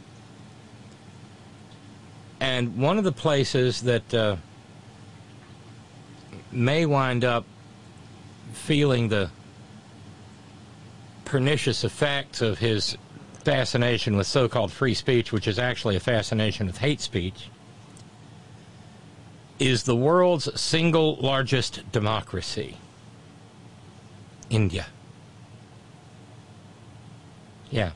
And 2.40 2.78
one 2.78 2.98
of 2.98 3.04
the 3.04 3.12
places 3.12 3.82
that 3.82 4.14
uh, 4.14 4.38
may 6.52 6.86
wind 6.86 7.26
up 7.26 7.46
feeling 8.54 9.10
the 9.10 9.30
pernicious 11.30 11.84
effects 11.84 12.42
of 12.42 12.58
his 12.58 12.98
fascination 13.44 14.18
with 14.18 14.26
so 14.26 14.50
called 14.50 14.72
free 14.72 14.96
speech, 14.96 15.32
which 15.32 15.48
is 15.48 15.60
actually 15.60 15.96
a 15.96 16.00
fascination 16.00 16.66
with 16.66 16.80
hate 16.80 17.00
speech, 17.00 17.50
is 19.60 19.84
the 19.84 19.96
world's 19.96 20.60
single 20.60 21.18
largest 21.18 21.84
democracy 21.92 22.78
India. 24.50 24.88
Yeah. 27.70 27.92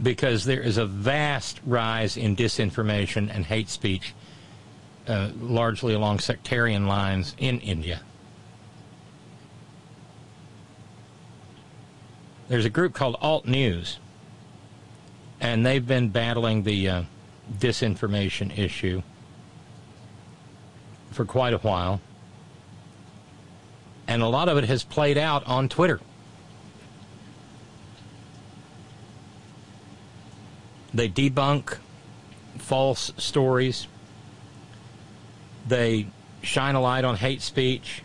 Because 0.00 0.44
there 0.44 0.60
is 0.60 0.78
a 0.78 0.86
vast 0.86 1.58
rise 1.66 2.16
in 2.16 2.36
disinformation 2.36 3.34
and 3.34 3.44
hate 3.46 3.68
speech, 3.68 4.14
uh, 5.08 5.30
largely 5.40 5.94
along 5.94 6.18
sectarian 6.20 6.86
lines 6.86 7.34
in 7.38 7.60
India. 7.60 8.02
There's 12.48 12.64
a 12.64 12.70
group 12.70 12.94
called 12.94 13.16
Alt 13.20 13.46
News, 13.46 13.98
and 15.40 15.64
they've 15.64 15.86
been 15.86 16.08
battling 16.08 16.62
the 16.62 16.88
uh, 16.88 17.02
disinformation 17.58 18.56
issue 18.56 19.02
for 21.10 21.24
quite 21.24 21.52
a 21.52 21.58
while. 21.58 22.00
And 24.06 24.22
a 24.22 24.28
lot 24.28 24.48
of 24.48 24.56
it 24.56 24.64
has 24.64 24.84
played 24.84 25.18
out 25.18 25.46
on 25.46 25.68
Twitter. 25.68 26.00
They 30.94 31.08
debunk 31.08 31.76
false 32.56 33.12
stories. 33.18 33.86
They 35.68 36.06
shine 36.42 36.74
a 36.74 36.80
light 36.80 37.04
on 37.04 37.16
hate 37.16 37.42
speech, 37.42 38.02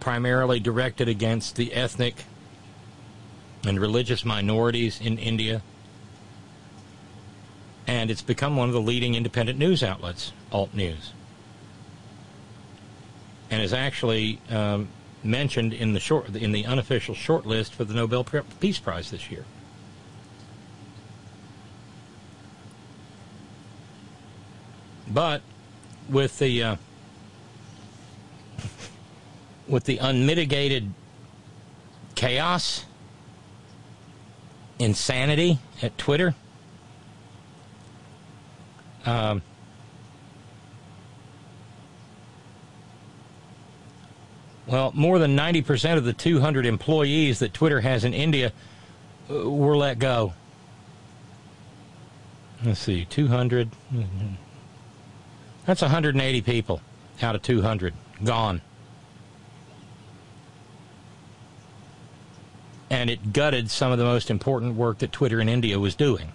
primarily 0.00 0.58
directed 0.58 1.08
against 1.08 1.56
the 1.56 1.74
ethnic 1.74 2.24
and 3.66 3.78
religious 3.78 4.24
minorities 4.24 5.00
in 5.00 5.18
India. 5.18 5.62
And 7.86 8.10
it's 8.10 8.22
become 8.22 8.56
one 8.56 8.68
of 8.68 8.74
the 8.74 8.80
leading 8.80 9.14
independent 9.14 9.58
news 9.58 9.82
outlets, 9.82 10.32
Alt 10.50 10.72
News. 10.72 11.12
And 13.50 13.62
is 13.62 13.74
actually 13.74 14.40
um, 14.48 14.88
mentioned 15.22 15.74
in 15.74 15.92
the 15.92 16.00
short 16.00 16.34
in 16.34 16.52
the 16.52 16.64
unofficial 16.64 17.14
short 17.14 17.44
list 17.44 17.74
for 17.74 17.84
the 17.84 17.92
Nobel 17.92 18.24
Peace 18.60 18.78
Prize 18.78 19.10
this 19.10 19.30
year. 19.30 19.44
But 25.08 25.42
with 26.08 26.38
the 26.38 26.62
uh, 26.62 26.76
with 29.68 29.84
the 29.84 29.98
unmitigated 29.98 30.92
chaos, 32.14 32.84
insanity 34.78 35.58
at 35.82 35.96
Twitter, 35.98 36.34
um, 39.04 39.42
well, 44.66 44.92
more 44.94 45.18
than 45.18 45.36
90% 45.36 45.96
of 45.96 46.04
the 46.04 46.12
200 46.12 46.66
employees 46.66 47.38
that 47.40 47.52
Twitter 47.52 47.80
has 47.80 48.04
in 48.04 48.14
India 48.14 48.52
uh, 49.30 49.50
were 49.50 49.76
let 49.76 49.98
go. 49.98 50.32
Let's 52.64 52.80
see, 52.80 53.04
200. 53.04 53.70
That's 55.66 55.82
180 55.82 56.42
people 56.42 56.80
out 57.22 57.34
of 57.34 57.42
200 57.42 57.94
gone. 58.22 58.60
and 62.90 63.10
it 63.10 63.32
gutted 63.32 63.70
some 63.70 63.92
of 63.92 63.98
the 63.98 64.04
most 64.04 64.30
important 64.30 64.74
work 64.74 64.98
that 64.98 65.12
Twitter 65.12 65.40
in 65.40 65.48
India 65.48 65.78
was 65.78 65.94
doing. 65.94 66.32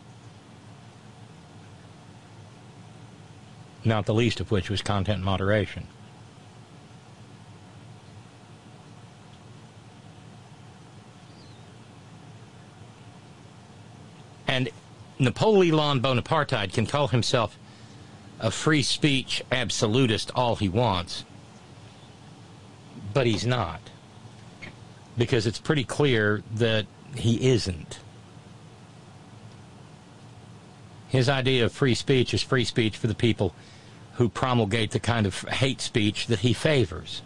Not 3.85 4.05
the 4.05 4.13
least 4.13 4.39
of 4.39 4.51
which 4.51 4.69
was 4.69 4.81
content 4.81 5.23
moderation. 5.23 5.87
And 14.47 14.69
Napoleon 15.17 15.99
Bonaparte 16.01 16.73
can 16.73 16.85
call 16.85 17.07
himself 17.07 17.57
a 18.39 18.51
free 18.51 18.81
speech 18.81 19.43
absolutist 19.51 20.31
all 20.33 20.55
he 20.55 20.69
wants, 20.69 21.25
but 23.13 23.27
he's 23.27 23.45
not. 23.45 23.81
Because 25.17 25.45
it's 25.45 25.59
pretty 25.59 25.83
clear 25.83 26.41
that 26.53 26.85
he 27.15 27.49
isn't. 27.49 27.99
His 31.09 31.27
idea 31.27 31.65
of 31.65 31.73
free 31.73 31.95
speech 31.95 32.33
is 32.33 32.41
free 32.41 32.63
speech 32.63 32.95
for 32.95 33.07
the 33.07 33.15
people 33.15 33.53
who 34.13 34.29
promulgate 34.29 34.91
the 34.91 34.99
kind 34.99 35.25
of 35.25 35.41
hate 35.41 35.81
speech 35.81 36.27
that 36.27 36.39
he 36.39 36.53
favors, 36.53 37.21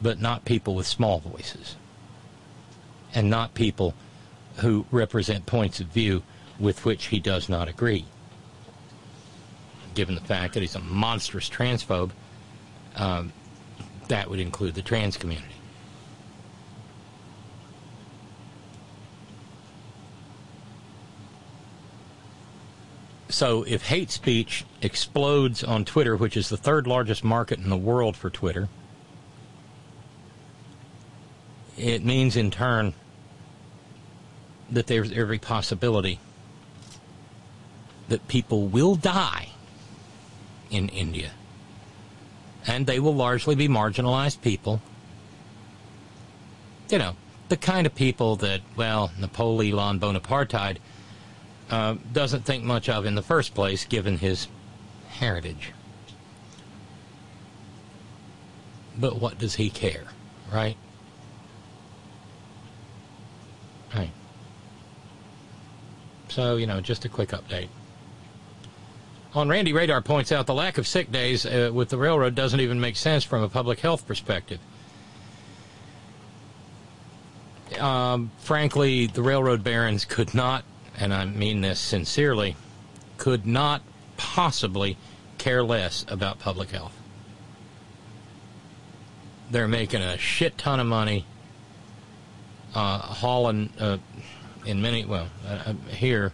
but 0.00 0.20
not 0.20 0.44
people 0.44 0.74
with 0.74 0.86
small 0.86 1.20
voices, 1.20 1.76
and 3.14 3.30
not 3.30 3.54
people 3.54 3.94
who 4.56 4.84
represent 4.90 5.46
points 5.46 5.80
of 5.80 5.86
view 5.86 6.22
with 6.60 6.84
which 6.84 7.06
he 7.06 7.18
does 7.18 7.48
not 7.48 7.66
agree. 7.66 8.04
Given 9.94 10.14
the 10.14 10.20
fact 10.20 10.54
that 10.54 10.60
he's 10.60 10.74
a 10.74 10.80
monstrous 10.80 11.48
transphobe, 11.48 12.10
um, 12.96 13.32
that 14.08 14.28
would 14.28 14.40
include 14.40 14.74
the 14.74 14.82
trans 14.82 15.16
community. 15.16 15.54
So 23.28 23.64
if 23.64 23.88
hate 23.88 24.12
speech 24.12 24.64
explodes 24.80 25.64
on 25.64 25.84
Twitter, 25.84 26.16
which 26.16 26.36
is 26.36 26.48
the 26.48 26.56
third 26.56 26.86
largest 26.86 27.24
market 27.24 27.58
in 27.58 27.68
the 27.68 27.76
world 27.76 28.16
for 28.16 28.30
Twitter, 28.30 28.68
it 31.76 32.04
means 32.04 32.36
in 32.36 32.52
turn 32.52 32.94
that 34.70 34.86
there's 34.86 35.10
every 35.12 35.38
possibility 35.38 36.20
that 38.08 38.28
people 38.28 38.68
will 38.68 38.94
die 38.94 39.48
in 40.70 40.88
India. 40.88 41.32
And 42.66 42.86
they 42.86 42.98
will 42.98 43.14
largely 43.14 43.54
be 43.54 43.68
marginalized 43.68 44.40
people. 44.40 44.80
You 46.88 46.98
know, 46.98 47.16
the 47.48 47.56
kind 47.56 47.86
of 47.86 47.94
people 47.94 48.36
that, 48.36 48.60
well, 48.76 49.12
Napoleon 49.18 49.98
Bonaparte 49.98 50.78
uh, 51.70 51.96
doesn't 52.12 52.44
think 52.44 52.64
much 52.64 52.88
of 52.88 53.06
in 53.06 53.14
the 53.14 53.22
first 53.22 53.54
place, 53.54 53.84
given 53.84 54.18
his 54.18 54.48
heritage. 55.08 55.72
But 58.96 59.20
what 59.20 59.38
does 59.38 59.56
he 59.56 59.70
care, 59.70 60.04
right? 60.52 60.76
Right. 63.94 64.10
So, 66.28 66.56
you 66.56 66.66
know, 66.66 66.80
just 66.80 67.04
a 67.04 67.08
quick 67.08 67.30
update. 67.30 67.68
On 69.34 69.48
Randy 69.48 69.72
Radar 69.72 70.00
points 70.00 70.30
out 70.30 70.46
the 70.46 70.54
lack 70.54 70.78
of 70.78 70.86
sick 70.86 71.10
days 71.10 71.44
uh, 71.44 71.70
with 71.74 71.88
the 71.88 71.98
railroad 71.98 72.36
doesn't 72.36 72.60
even 72.60 72.80
make 72.80 72.94
sense 72.94 73.24
from 73.24 73.42
a 73.42 73.48
public 73.48 73.80
health 73.80 74.06
perspective. 74.06 74.60
Um, 77.80 78.30
frankly, 78.38 79.08
the 79.08 79.22
railroad 79.22 79.64
barons 79.64 80.04
could 80.04 80.34
not, 80.34 80.64
and 80.96 81.12
I 81.12 81.24
mean 81.24 81.62
this 81.62 81.80
sincerely, 81.80 82.54
could 83.18 83.44
not 83.44 83.82
possibly 84.16 84.96
care 85.36 85.64
less 85.64 86.04
about 86.06 86.38
public 86.38 86.70
health. 86.70 86.96
They're 89.50 89.66
making 89.66 90.00
a 90.00 90.16
shit 90.16 90.56
ton 90.56 90.78
of 90.78 90.86
money 90.86 91.26
uh, 92.72 92.98
hauling 92.98 93.70
uh, 93.80 93.98
in 94.64 94.80
many, 94.80 95.04
well, 95.04 95.28
uh, 95.44 95.72
here 95.88 96.32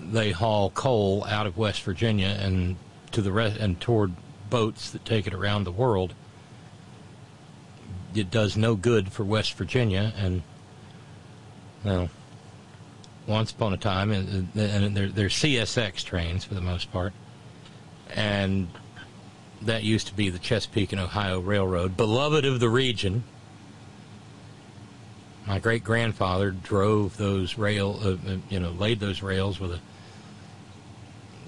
they 0.00 0.32
haul 0.32 0.70
coal 0.70 1.24
out 1.24 1.46
of 1.46 1.56
West 1.56 1.82
Virginia 1.82 2.36
and 2.40 2.76
to 3.12 3.22
the 3.22 3.32
rest 3.32 3.58
and 3.58 3.80
toward 3.80 4.12
boats 4.50 4.90
that 4.90 5.04
take 5.04 5.26
it 5.26 5.34
around 5.34 5.64
the 5.64 5.72
world. 5.72 6.14
It 8.14 8.30
does 8.30 8.56
no 8.56 8.74
good 8.74 9.12
for 9.12 9.24
West 9.24 9.54
Virginia, 9.54 10.12
and 10.16 10.42
well, 11.84 12.08
once 13.26 13.52
upon 13.52 13.74
a 13.74 13.76
time, 13.76 14.10
and, 14.10 14.48
they're, 14.54 15.08
they're 15.08 15.28
CSX 15.28 16.04
trains 16.04 16.44
for 16.44 16.54
the 16.54 16.60
most 16.60 16.90
part, 16.90 17.12
and 18.14 18.68
that 19.62 19.82
used 19.82 20.06
to 20.06 20.14
be 20.14 20.30
the 20.30 20.38
Chesapeake 20.38 20.92
and 20.92 21.00
Ohio 21.00 21.40
Railroad, 21.40 21.96
beloved 21.96 22.44
of 22.44 22.60
the 22.60 22.68
region. 22.68 23.24
My 25.48 25.58
great 25.58 25.82
grandfather 25.82 26.50
drove 26.50 27.16
those 27.16 27.56
rail, 27.56 27.98
uh, 28.04 28.32
uh, 28.32 28.36
you 28.50 28.60
know, 28.60 28.70
laid 28.72 29.00
those 29.00 29.22
rails 29.22 29.58
with 29.58 29.72
a 29.72 29.80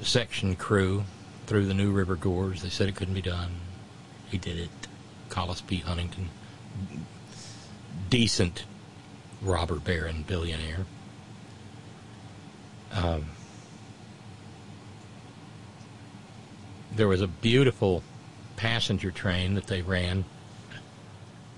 section 0.03 0.57
crew 0.57 1.05
through 1.47 1.67
the 1.67 1.75
New 1.75 1.93
River 1.93 2.17
Gorge. 2.17 2.63
They 2.63 2.71
said 2.71 2.89
it 2.89 2.97
couldn't 2.97 3.13
be 3.13 3.21
done. 3.21 3.57
He 4.31 4.39
did 4.39 4.59
it. 4.59 4.71
Collis 5.29 5.61
P. 5.61 5.77
Huntington, 5.77 6.31
decent 8.09 8.65
robber 9.43 9.77
baron 9.77 10.25
billionaire. 10.27 10.87
Um, 12.93 13.27
there 16.91 17.07
was 17.07 17.21
a 17.21 17.29
beautiful 17.29 18.03
passenger 18.57 19.11
train 19.11 19.55
that 19.55 19.67
they 19.67 19.83
ran 19.83 20.25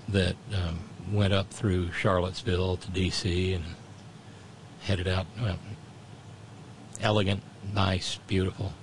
that 0.09 0.35
um, 0.53 0.79
went 1.11 1.33
up 1.33 1.49
through 1.49 1.91
Charlottesville 1.91 2.77
to 2.77 2.91
D.C. 2.91 3.53
and 3.53 3.63
headed 4.81 5.07
out. 5.07 5.25
Well, 5.41 5.57
elegant, 7.01 7.41
nice, 7.73 8.19
beautiful. 8.27 8.73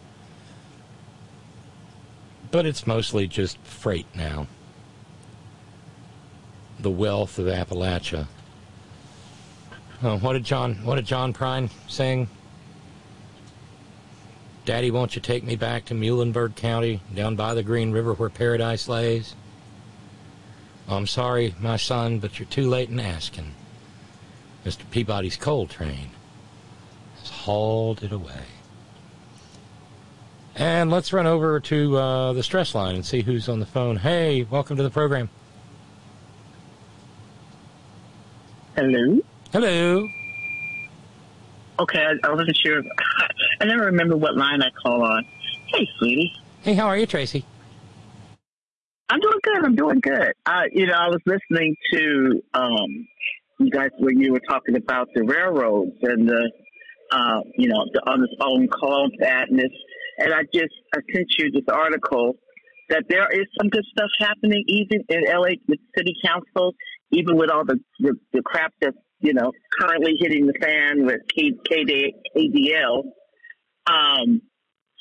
But 2.50 2.66
it's 2.66 2.86
mostly 2.86 3.26
just 3.26 3.58
freight 3.58 4.06
now. 4.14 4.46
The 6.78 6.90
wealth 6.90 7.38
of 7.38 7.46
Appalachia. 7.46 8.26
Oh, 10.02 10.18
what 10.18 10.32
did 10.32 10.44
John? 10.44 10.76
What 10.84 10.96
did 10.96 11.04
John 11.04 11.32
Prine 11.32 11.70
sing? 11.86 12.28
Daddy, 14.64 14.90
won't 14.90 15.14
you 15.14 15.22
take 15.22 15.44
me 15.44 15.56
back 15.56 15.84
to 15.86 15.94
Muhlenberg 15.94 16.54
County, 16.54 17.00
down 17.14 17.36
by 17.36 17.54
the 17.54 17.62
Green 17.62 17.92
River 17.92 18.14
where 18.14 18.28
paradise 18.30 18.88
lays? 18.88 19.34
I'm 20.90 21.06
sorry, 21.06 21.54
my 21.60 21.76
son, 21.76 22.18
but 22.18 22.38
you're 22.38 22.48
too 22.48 22.68
late 22.68 22.88
in 22.88 22.98
asking. 22.98 23.54
Mr. 24.64 24.88
Peabody's 24.90 25.36
coal 25.36 25.66
train 25.66 26.10
has 27.20 27.30
hauled 27.30 28.02
it 28.02 28.12
away. 28.12 28.44
And 30.56 30.90
let's 30.90 31.12
run 31.12 31.26
over 31.26 31.60
to 31.60 31.96
uh, 31.96 32.32
the 32.32 32.42
stress 32.42 32.74
line 32.74 32.96
and 32.96 33.06
see 33.06 33.22
who's 33.22 33.48
on 33.48 33.60
the 33.60 33.66
phone. 33.66 33.96
Hey, 33.96 34.42
welcome 34.42 34.76
to 34.76 34.82
the 34.82 34.90
program. 34.90 35.30
Hello. 38.76 39.20
Hello. 39.52 40.08
Okay, 41.78 42.04
I, 42.04 42.26
I 42.26 42.34
wasn't 42.34 42.56
sure. 42.56 42.82
I 43.60 43.64
never 43.64 43.84
remember 43.84 44.16
what 44.16 44.36
line 44.36 44.62
I 44.62 44.70
call 44.70 45.02
on. 45.02 45.24
Hey, 45.66 45.88
sweetie. 45.98 46.32
Hey, 46.62 46.74
how 46.74 46.86
are 46.86 46.98
you, 46.98 47.06
Tracy? 47.06 47.44
I'm 49.10 49.18
doing 49.18 49.38
good. 49.42 49.64
I'm 49.64 49.74
doing 49.74 50.00
good. 50.00 50.32
Uh, 50.46 50.62
you 50.70 50.86
know, 50.86 50.94
I 50.94 51.08
was 51.08 51.18
listening 51.26 51.74
to 51.92 52.42
um, 52.54 53.08
you 53.58 53.70
guys 53.70 53.90
when 53.98 54.20
you 54.20 54.32
were 54.32 54.42
talking 54.48 54.76
about 54.76 55.08
the 55.16 55.24
railroads 55.24 55.96
and 56.02 56.28
the, 56.28 56.50
uh, 57.10 57.40
you 57.58 57.68
know, 57.68 57.84
the 57.92 58.00
on 58.08 58.20
this 58.20 58.30
own 58.40 58.68
call 58.68 59.10
badness, 59.18 59.72
and 60.18 60.32
I 60.32 60.42
just 60.54 60.72
I 60.94 61.00
sent 61.12 61.26
you 61.38 61.50
this 61.50 61.64
article 61.68 62.34
that 62.88 63.02
there 63.08 63.26
is 63.32 63.46
some 63.58 63.68
good 63.68 63.84
stuff 63.90 64.10
happening 64.20 64.62
even 64.68 65.02
in 65.08 65.24
LA 65.26 65.58
with 65.66 65.80
city 65.98 66.14
council, 66.24 66.74
even 67.10 67.36
with 67.36 67.50
all 67.50 67.64
the 67.64 67.80
the, 67.98 68.14
the 68.32 68.42
crap 68.42 68.72
that's 68.80 68.96
you 69.18 69.34
know 69.34 69.50
currently 69.80 70.12
hitting 70.20 70.46
the 70.46 70.54
fan 70.62 71.04
with 71.04 71.18
K, 71.36 71.50
KD, 71.68 72.10
KDL. 72.36 73.02
Um, 73.90 74.42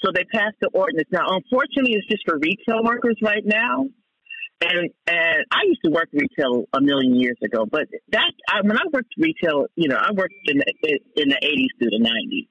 so 0.04 0.12
they 0.12 0.24
passed 0.34 0.56
the 0.62 0.70
ordinance. 0.74 1.10
Now, 1.12 1.28
unfortunately, 1.28 1.94
it's 1.94 2.08
just 2.08 2.24
for 2.26 2.40
retail 2.40 2.84
workers 2.84 3.18
right 3.22 3.46
now. 3.46 3.86
And 4.62 4.90
and 5.08 5.46
I 5.52 5.62
used 5.66 5.82
to 5.86 5.92
work 5.92 6.10
retail 6.12 6.66
a 6.74 6.82
million 6.82 7.16
years 7.16 7.38
ago, 7.44 7.66
but 7.66 7.88
that 8.12 8.32
I, 8.50 8.62
when 8.62 8.78
I 8.78 8.84
worked 8.92 9.14
retail, 9.18 9.68
you 9.76 9.88
know, 9.88 9.96
I 9.96 10.12
worked 10.12 10.34
in 10.46 10.58
the, 10.58 11.00
in 11.16 11.30
the 11.30 11.36
80s 11.36 11.80
through 11.80 11.92
the 11.92 12.04
90s. 12.04 12.48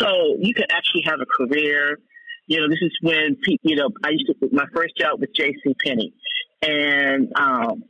So 0.00 0.36
you 0.40 0.54
could 0.54 0.66
actually 0.70 1.02
have 1.04 1.20
a 1.20 1.26
career. 1.26 1.98
You 2.46 2.60
know, 2.60 2.68
this 2.68 2.80
is 2.82 2.90
when 3.02 3.36
you 3.62 3.76
know 3.76 3.90
I 4.04 4.10
used 4.10 4.26
to 4.26 4.48
my 4.50 4.64
first 4.74 4.96
job 4.98 5.20
was 5.20 5.28
J.C. 5.36 5.76
Penney, 5.84 6.14
and 6.62 7.30
um, 7.36 7.84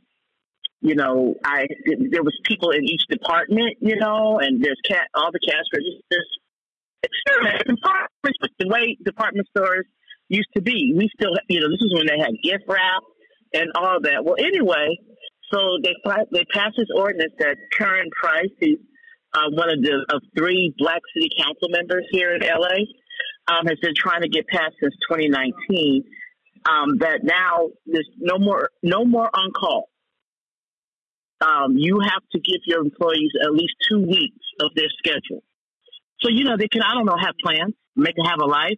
you 0.81 0.95
know, 0.95 1.35
I 1.43 1.65
there 1.85 2.23
was 2.23 2.37
people 2.43 2.71
in 2.71 2.83
each 2.83 3.07
department, 3.09 3.77
you 3.79 3.95
know, 3.95 4.39
and 4.39 4.63
there's 4.63 4.79
cat 4.87 5.07
all 5.15 5.31
the 5.31 5.39
cash 5.39 5.65
registers. 5.73 6.27
Departments, 7.65 8.39
the 8.59 8.67
way 8.67 8.97
department 9.03 9.47
stores 9.55 9.85
used 10.29 10.49
to 10.55 10.61
be, 10.61 10.93
we 10.95 11.09
still, 11.15 11.31
you 11.49 11.59
know, 11.59 11.67
this 11.69 11.81
is 11.81 11.93
when 11.93 12.05
they 12.05 12.19
had 12.19 12.31
gift 12.43 12.65
wrap 12.67 13.01
and 13.53 13.71
all 13.75 13.99
that. 14.01 14.23
Well, 14.23 14.35
anyway, 14.39 14.97
so 15.51 15.77
they 15.83 15.95
they 16.31 16.45
passed 16.53 16.75
this 16.77 16.87
ordinance 16.95 17.33
that 17.39 17.57
Curren 17.77 18.09
Price, 18.21 18.51
who's 18.59 18.79
uh, 19.33 19.49
one 19.51 19.69
of 19.69 19.81
the 19.81 20.05
of 20.13 20.21
three 20.37 20.73
black 20.77 21.01
city 21.13 21.29
council 21.37 21.69
members 21.69 22.05
here 22.11 22.33
in 22.33 22.41
LA, 22.41 22.87
um, 23.47 23.65
has 23.67 23.77
been 23.81 23.93
trying 23.95 24.21
to 24.21 24.29
get 24.29 24.47
passed 24.47 24.75
since 24.81 24.93
2019. 25.09 26.03
Um, 26.63 26.99
that 26.99 27.23
now 27.23 27.69
there's 27.85 28.09
no 28.19 28.37
more 28.37 28.69
no 28.83 29.03
more 29.03 29.29
on 29.33 29.51
call. 29.51 29.89
Um, 31.41 31.75
you 31.75 31.99
have 32.03 32.21
to 32.33 32.39
give 32.39 32.61
your 32.65 32.81
employees 32.81 33.31
at 33.43 33.51
least 33.51 33.73
two 33.89 33.99
weeks 33.99 34.45
of 34.61 34.71
their 34.75 34.89
schedule. 34.99 35.43
So 36.21 36.29
you 36.29 36.43
know 36.43 36.55
they 36.57 36.67
can 36.67 36.83
I 36.83 36.93
don't 36.93 37.05
know 37.05 37.17
have 37.19 37.35
plans, 37.43 37.73
make 37.95 38.15
them 38.15 38.25
have 38.25 38.39
a 38.39 38.45
life, 38.45 38.77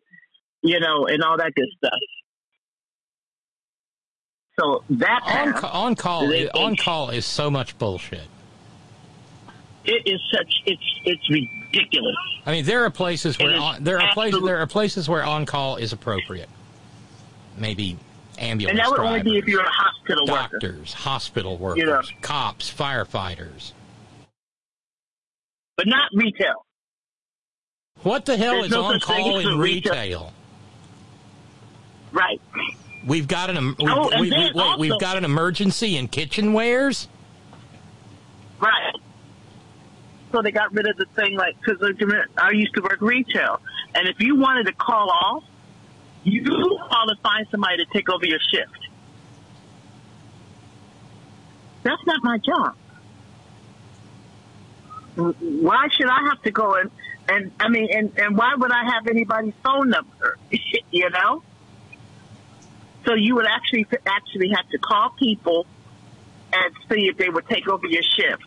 you 0.64 0.80
know, 0.80 1.06
and 1.08 1.22
all 1.24 1.38
that 1.38 1.54
good 1.56 1.68
stuff. 1.78 2.00
So 4.60 4.84
that 4.90 5.22
on, 5.24 5.54
passed. 5.54 5.64
on 5.64 5.96
call 5.96 6.28
They- 6.28 6.50
on 6.50 6.76
call 6.76 7.10
is 7.10 7.26
so 7.26 7.50
much 7.50 7.78
bullshit. 7.78 8.28
it 9.86 10.04
is 10.06 10.22
such 10.32 10.54
it's 10.66 10.82
it's 11.06 11.30
ridiculous. 11.30 12.16
I 12.46 12.52
mean, 12.52 12.66
there 12.66 12.84
are 12.86 12.90
places 12.90 13.38
where 13.40 13.56
on, 13.60 13.84
there 13.84 14.00
are 14.00 14.14
places 14.14 14.42
there 14.44 14.58
are 14.60 14.68
places 14.68 15.10
where 15.10 15.24
on 15.24 15.46
call 15.46 15.78
is 15.78 15.92
appropriate. 15.92 16.50
Maybe 17.58 17.98
ambulance 18.38 18.72
and 18.72 18.80
that 18.80 18.90
would 18.92 19.00
only 19.06 19.22
be 19.24 19.38
if 19.38 19.46
you're 19.48 19.62
a 19.64 19.70
hospital 19.70 20.26
worker. 20.28 20.58
doctors, 20.60 20.94
hospital 20.94 21.58
workers, 21.58 21.80
You 21.80 21.86
know. 21.88 22.02
cops, 22.22 22.72
firefighters. 22.72 23.74
But 25.78 25.88
not 25.88 26.10
retail. 26.14 26.66
What 28.04 28.26
the 28.26 28.38
hell 28.38 28.54
There's 28.56 28.66
is 28.66 28.72
no 28.72 28.84
on 28.84 29.00
call 29.00 29.40
in 29.40 29.58
retail- 29.58 29.94
retail? 29.94 30.34
Right. 32.12 32.42
We've 33.06 33.28
got 33.28 33.50
an 33.50 33.76
we, 33.78 33.88
oh, 33.90 34.10
we, 34.20 34.32
we, 34.32 34.52
wait, 34.54 34.80
we've 34.80 35.00
got 35.00 35.18
an 35.18 35.26
emergency 35.26 35.98
in 35.98 36.08
kitchenwares. 36.08 37.08
Right. 38.60 38.96
So 40.32 40.42
they 40.42 40.52
got 40.52 40.74
rid 40.74 40.88
of 40.88 40.98
the 40.98 41.06
thing 41.16 41.36
like 41.38 41.58
because 41.60 41.82
I 42.38 42.52
used 42.52 42.74
to 42.76 42.82
work 42.82 43.02
retail, 43.02 43.62
and 43.94 44.08
if 44.08 44.20
you 44.20 44.36
wanted 44.36 44.68
to 44.68 44.74
call 44.74 45.10
off, 45.10 45.44
you 46.24 46.44
call 46.44 47.08
to 47.08 47.16
find 47.22 47.46
somebody 47.52 47.78
to 47.78 47.86
take 47.92 48.10
over 48.10 48.26
your 48.26 48.40
shift. 48.40 48.88
That's 51.84 52.04
not 52.06 52.24
my 52.24 52.38
job. 52.38 52.76
Why 55.16 55.88
should 55.92 56.08
I 56.08 56.30
have 56.30 56.42
to 56.44 56.52
go 56.52 56.76
and 56.76 56.90
and 57.28 57.52
I 57.60 57.68
mean 57.68 57.90
and 57.92 58.18
and 58.18 58.38
why 58.38 58.56
would 58.56 58.72
I 58.72 58.86
have 58.86 59.08
anybody's 59.08 59.54
phone 59.64 59.90
number? 59.90 60.38
you 60.92 61.10
know. 61.10 61.44
So 63.06 63.14
you 63.16 63.36
would 63.36 63.48
actually 63.48 63.86
actually 64.06 64.50
have 64.56 64.68
to 64.70 64.78
call 64.78 65.10
people 65.20 65.66
and 66.54 66.74
see 66.90 67.08
if 67.08 67.18
they 67.18 67.30
would 67.30 67.48
take 67.48 67.68
over 67.68 67.88
your 67.88 68.04
shift, 68.04 68.44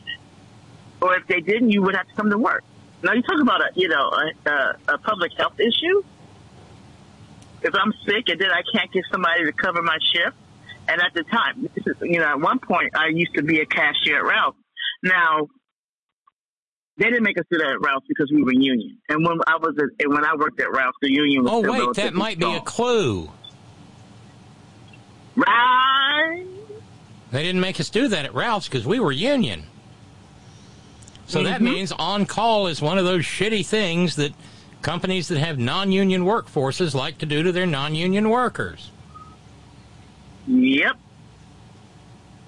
or 1.00 1.16
if 1.16 1.26
they 1.26 1.40
didn't, 1.40 1.70
you 1.70 1.82
would 1.82 1.96
have 1.96 2.08
to 2.08 2.14
come 2.14 2.30
to 2.30 2.38
work. 2.38 2.64
Now 3.02 3.12
you 3.12 3.22
talk 3.22 3.40
about 3.40 3.60
a 3.60 3.70
you 3.74 3.88
know 3.88 4.10
a, 4.10 4.50
a, 4.50 4.76
a 4.94 4.98
public 4.98 5.32
health 5.36 5.58
issue. 5.60 6.02
If 7.62 7.74
I'm 7.74 7.92
sick 8.06 8.28
and 8.28 8.40
then 8.40 8.50
I 8.50 8.62
can't 8.72 8.90
get 8.92 9.04
somebody 9.10 9.44
to 9.44 9.52
cover 9.52 9.82
my 9.82 9.98
shift, 10.12 10.36
and 10.88 11.02
at 11.02 11.12
the 11.14 11.24
time, 11.24 11.68
this 11.74 11.86
is, 11.86 11.96
you 12.02 12.20
know, 12.20 12.26
at 12.26 12.40
one 12.40 12.58
point 12.58 12.96
I 12.96 13.08
used 13.08 13.34
to 13.34 13.42
be 13.42 13.60
a 13.60 13.66
cashier 13.66 14.18
at 14.18 14.24
Ralph. 14.24 14.54
Now 15.02 15.48
they 16.96 17.06
didn't 17.06 17.24
make 17.24 17.38
us 17.38 17.44
do 17.50 17.58
that 17.58 17.72
at 17.72 17.80
Ralph 17.80 18.04
because 18.08 18.30
we 18.32 18.42
were 18.42 18.54
union, 18.54 18.98
and 19.08 19.26
when 19.26 19.38
I 19.46 19.56
was 19.56 19.74
at, 19.78 20.08
when 20.08 20.24
I 20.24 20.34
worked 20.36 20.60
at 20.60 20.70
Ralph, 20.70 20.94
the 21.02 21.12
union 21.12 21.44
was 21.44 21.52
Oh 21.52 21.70
wait, 21.70 21.94
that 21.96 22.14
might 22.14 22.38
be 22.38 22.54
a 22.54 22.60
clue. 22.60 23.30
Right. 25.36 26.44
They 27.32 27.42
didn't 27.42 27.60
make 27.60 27.80
us 27.80 27.90
do 27.90 28.08
that 28.08 28.24
at 28.24 28.34
Ralph's 28.34 28.68
because 28.68 28.86
we 28.86 29.00
were 29.00 29.12
union. 29.12 29.64
So 31.26 31.42
that 31.42 31.60
Mhm. 31.60 31.64
means 31.64 31.92
on 31.92 32.24
call 32.26 32.68
is 32.68 32.80
one 32.80 32.98
of 32.98 33.04
those 33.04 33.24
shitty 33.24 33.66
things 33.66 34.16
that 34.16 34.32
companies 34.82 35.28
that 35.28 35.38
have 35.38 35.58
non-union 35.58 36.24
workforces 36.24 36.94
like 36.94 37.18
to 37.18 37.26
do 37.26 37.42
to 37.42 37.50
their 37.50 37.66
non-union 37.66 38.28
workers. 38.30 38.90
Yep. 40.46 40.96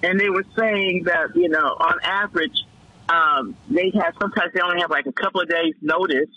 And 0.03 0.17
they 0.17 0.29
were 0.29 0.45
saying 0.57 1.03
that, 1.03 1.35
you 1.35 1.49
know, 1.49 1.75
on 1.77 1.99
average, 2.03 2.63
um, 3.09 3.55
they 3.69 3.91
have 3.95 4.13
sometimes 4.21 4.53
they 4.53 4.61
only 4.61 4.79
have 4.79 4.89
like 4.89 5.05
a 5.07 5.11
couple 5.11 5.41
of 5.41 5.49
days 5.49 5.73
notice 5.81 6.29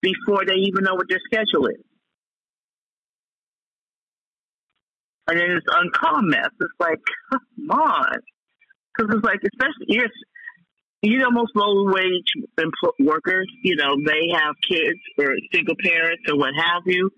before 0.00 0.46
they 0.46 0.54
even 0.54 0.84
know 0.84 0.94
what 0.94 1.08
their 1.08 1.20
schedule 1.26 1.66
is. 1.66 1.84
And 5.28 5.38
then 5.38 5.50
it's 5.50 5.66
uncall 5.66 6.22
mess. 6.22 6.50
It's 6.60 6.72
like, 6.78 7.00
come 7.32 7.70
on. 7.70 8.18
Because 8.96 9.16
it's 9.16 9.24
like, 9.24 9.40
especially, 9.42 9.86
yes, 9.88 10.10
you 11.02 11.18
know, 11.18 11.30
most 11.30 11.52
low 11.54 11.84
wage 11.92 12.32
workers, 13.00 13.46
you 13.62 13.76
know, 13.76 13.96
they 14.06 14.32
have 14.34 14.54
kids 14.68 14.98
or 15.18 15.34
single 15.52 15.74
parents 15.82 16.22
or 16.30 16.38
what 16.38 16.52
have 16.56 16.82
you. 16.86 17.10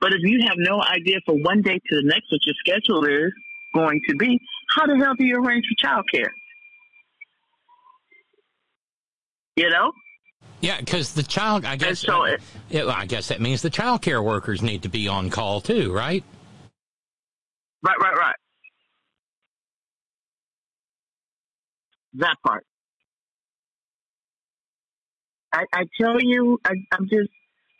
But 0.00 0.12
if 0.12 0.20
you 0.22 0.40
have 0.48 0.56
no 0.58 0.80
idea 0.82 1.16
from 1.26 1.42
one 1.42 1.62
day 1.62 1.74
to 1.74 1.96
the 1.96 2.02
next 2.04 2.26
what 2.30 2.40
your 2.44 2.54
schedule 2.60 3.04
is 3.04 3.32
going 3.74 4.00
to 4.08 4.16
be, 4.16 4.38
how 4.74 4.86
the 4.86 4.96
hell 4.96 5.14
do 5.18 5.24
you 5.26 5.36
arrange 5.36 5.64
for 5.80 5.86
childcare? 5.88 6.30
You 9.56 9.70
know? 9.70 9.92
Yeah, 10.60 10.78
because 10.80 11.12
the 11.14 11.22
child, 11.22 11.64
I 11.64 11.76
guess, 11.76 12.00
so 12.00 12.24
it- 12.24 12.40
yeah, 12.70 12.84
well, 12.84 12.96
I 12.96 13.06
guess 13.06 13.28
that 13.28 13.40
means 13.40 13.62
the 13.62 13.70
child 13.70 14.02
care 14.02 14.22
workers 14.22 14.62
need 14.62 14.82
to 14.82 14.88
be 14.88 15.08
on 15.08 15.30
call 15.30 15.60
too, 15.60 15.92
right? 15.92 16.24
Right, 17.82 17.96
right, 18.00 18.16
right. 18.16 18.36
That 22.14 22.36
part. 22.44 22.64
I, 25.52 25.64
I 25.72 25.84
tell 26.00 26.16
you, 26.20 26.58
I, 26.64 26.72
I'm 26.92 27.04
just, 27.04 27.30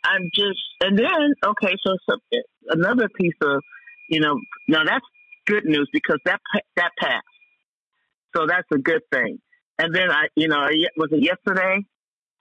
I'm 0.03 0.29
just, 0.33 0.59
and 0.81 0.97
then 0.97 1.33
okay, 1.45 1.75
so, 1.85 1.95
so 2.09 2.17
another 2.69 3.09
piece 3.19 3.33
of, 3.41 3.61
you 4.09 4.19
know, 4.19 4.39
now 4.67 4.83
that's 4.85 5.05
good 5.45 5.65
news 5.65 5.89
because 5.91 6.19
that 6.25 6.39
that 6.75 6.91
passed, 6.99 7.25
so 8.35 8.45
that's 8.47 8.67
a 8.73 8.77
good 8.77 9.01
thing. 9.11 9.39
And 9.79 9.93
then 9.93 10.09
I, 10.09 10.27
you 10.35 10.47
know, 10.47 10.67
was 10.97 11.09
it 11.11 11.23
yesterday 11.23 11.85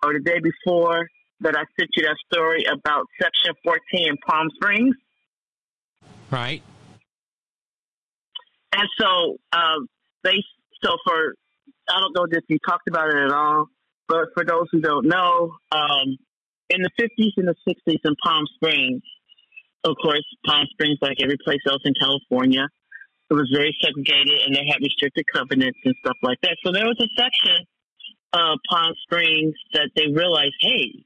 or 0.02 0.14
the 0.14 0.20
day 0.20 0.40
before 0.40 1.06
that 1.40 1.54
I 1.54 1.64
sent 1.78 1.90
you 1.96 2.04
that 2.04 2.16
story 2.32 2.64
about 2.64 3.06
Section 3.20 3.54
14 3.64 3.80
in 3.92 4.16
Palm 4.26 4.48
Springs? 4.54 4.96
Right. 6.30 6.62
And 8.72 8.88
so 9.00 9.36
um, 9.52 9.88
they 10.24 10.42
so 10.82 10.96
for 11.04 11.34
I 11.88 12.00
don't 12.00 12.14
know 12.14 12.26
if 12.30 12.44
you 12.48 12.58
talked 12.66 12.88
about 12.88 13.08
it 13.08 13.16
at 13.16 13.30
all, 13.30 13.66
but 14.08 14.26
for 14.34 14.44
those 14.44 14.66
who 14.72 14.80
don't 14.80 15.06
know, 15.06 15.54
um, 15.70 16.16
in 16.68 16.82
the 16.82 16.90
50s 16.98 17.32
and 17.36 17.48
the 17.48 17.54
60s 17.66 18.00
in 18.04 18.14
Palm 18.24 18.44
Springs, 18.56 19.02
of 19.84 19.96
course, 20.02 20.24
Palm 20.44 20.66
Springs, 20.72 20.98
like 21.00 21.18
every 21.22 21.38
place 21.44 21.60
else 21.68 21.82
in 21.84 21.94
California, 21.94 22.66
it 23.30 23.34
was 23.34 23.50
very 23.54 23.76
segregated 23.80 24.40
and 24.44 24.54
they 24.54 24.66
had 24.66 24.78
restricted 24.82 25.24
covenants 25.32 25.78
and 25.84 25.94
stuff 26.00 26.16
like 26.22 26.38
that. 26.42 26.56
So 26.64 26.72
there 26.72 26.86
was 26.86 26.98
a 27.00 27.08
section 27.16 27.66
of 28.32 28.58
Palm 28.68 28.94
Springs 29.02 29.54
that 29.74 29.90
they 29.94 30.06
realized, 30.12 30.54
hey, 30.60 31.04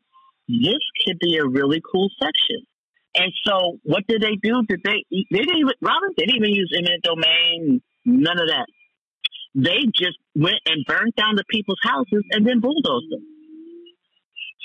this 0.48 0.80
could 1.04 1.18
be 1.18 1.36
a 1.36 1.46
really 1.46 1.80
cool 1.92 2.08
section. 2.20 2.66
And 3.14 3.32
so 3.44 3.78
what 3.82 4.06
did 4.06 4.22
they 4.22 4.36
do? 4.42 4.62
Did 4.68 4.80
they, 4.84 5.04
they 5.10 5.38
didn't 5.38 5.58
even, 5.58 5.74
Robin 5.80 6.10
didn't 6.16 6.36
even 6.36 6.50
use 6.50 6.70
eminent 6.76 7.02
domain, 7.02 7.82
none 8.04 8.38
of 8.38 8.48
that. 8.48 8.66
They 9.54 9.82
just 9.94 10.18
went 10.36 10.62
and 10.66 10.84
burned 10.86 11.14
down 11.16 11.34
the 11.34 11.44
people's 11.50 11.80
houses 11.82 12.22
and 12.30 12.46
then 12.46 12.60
bulldozed 12.60 13.10
them. 13.10 13.26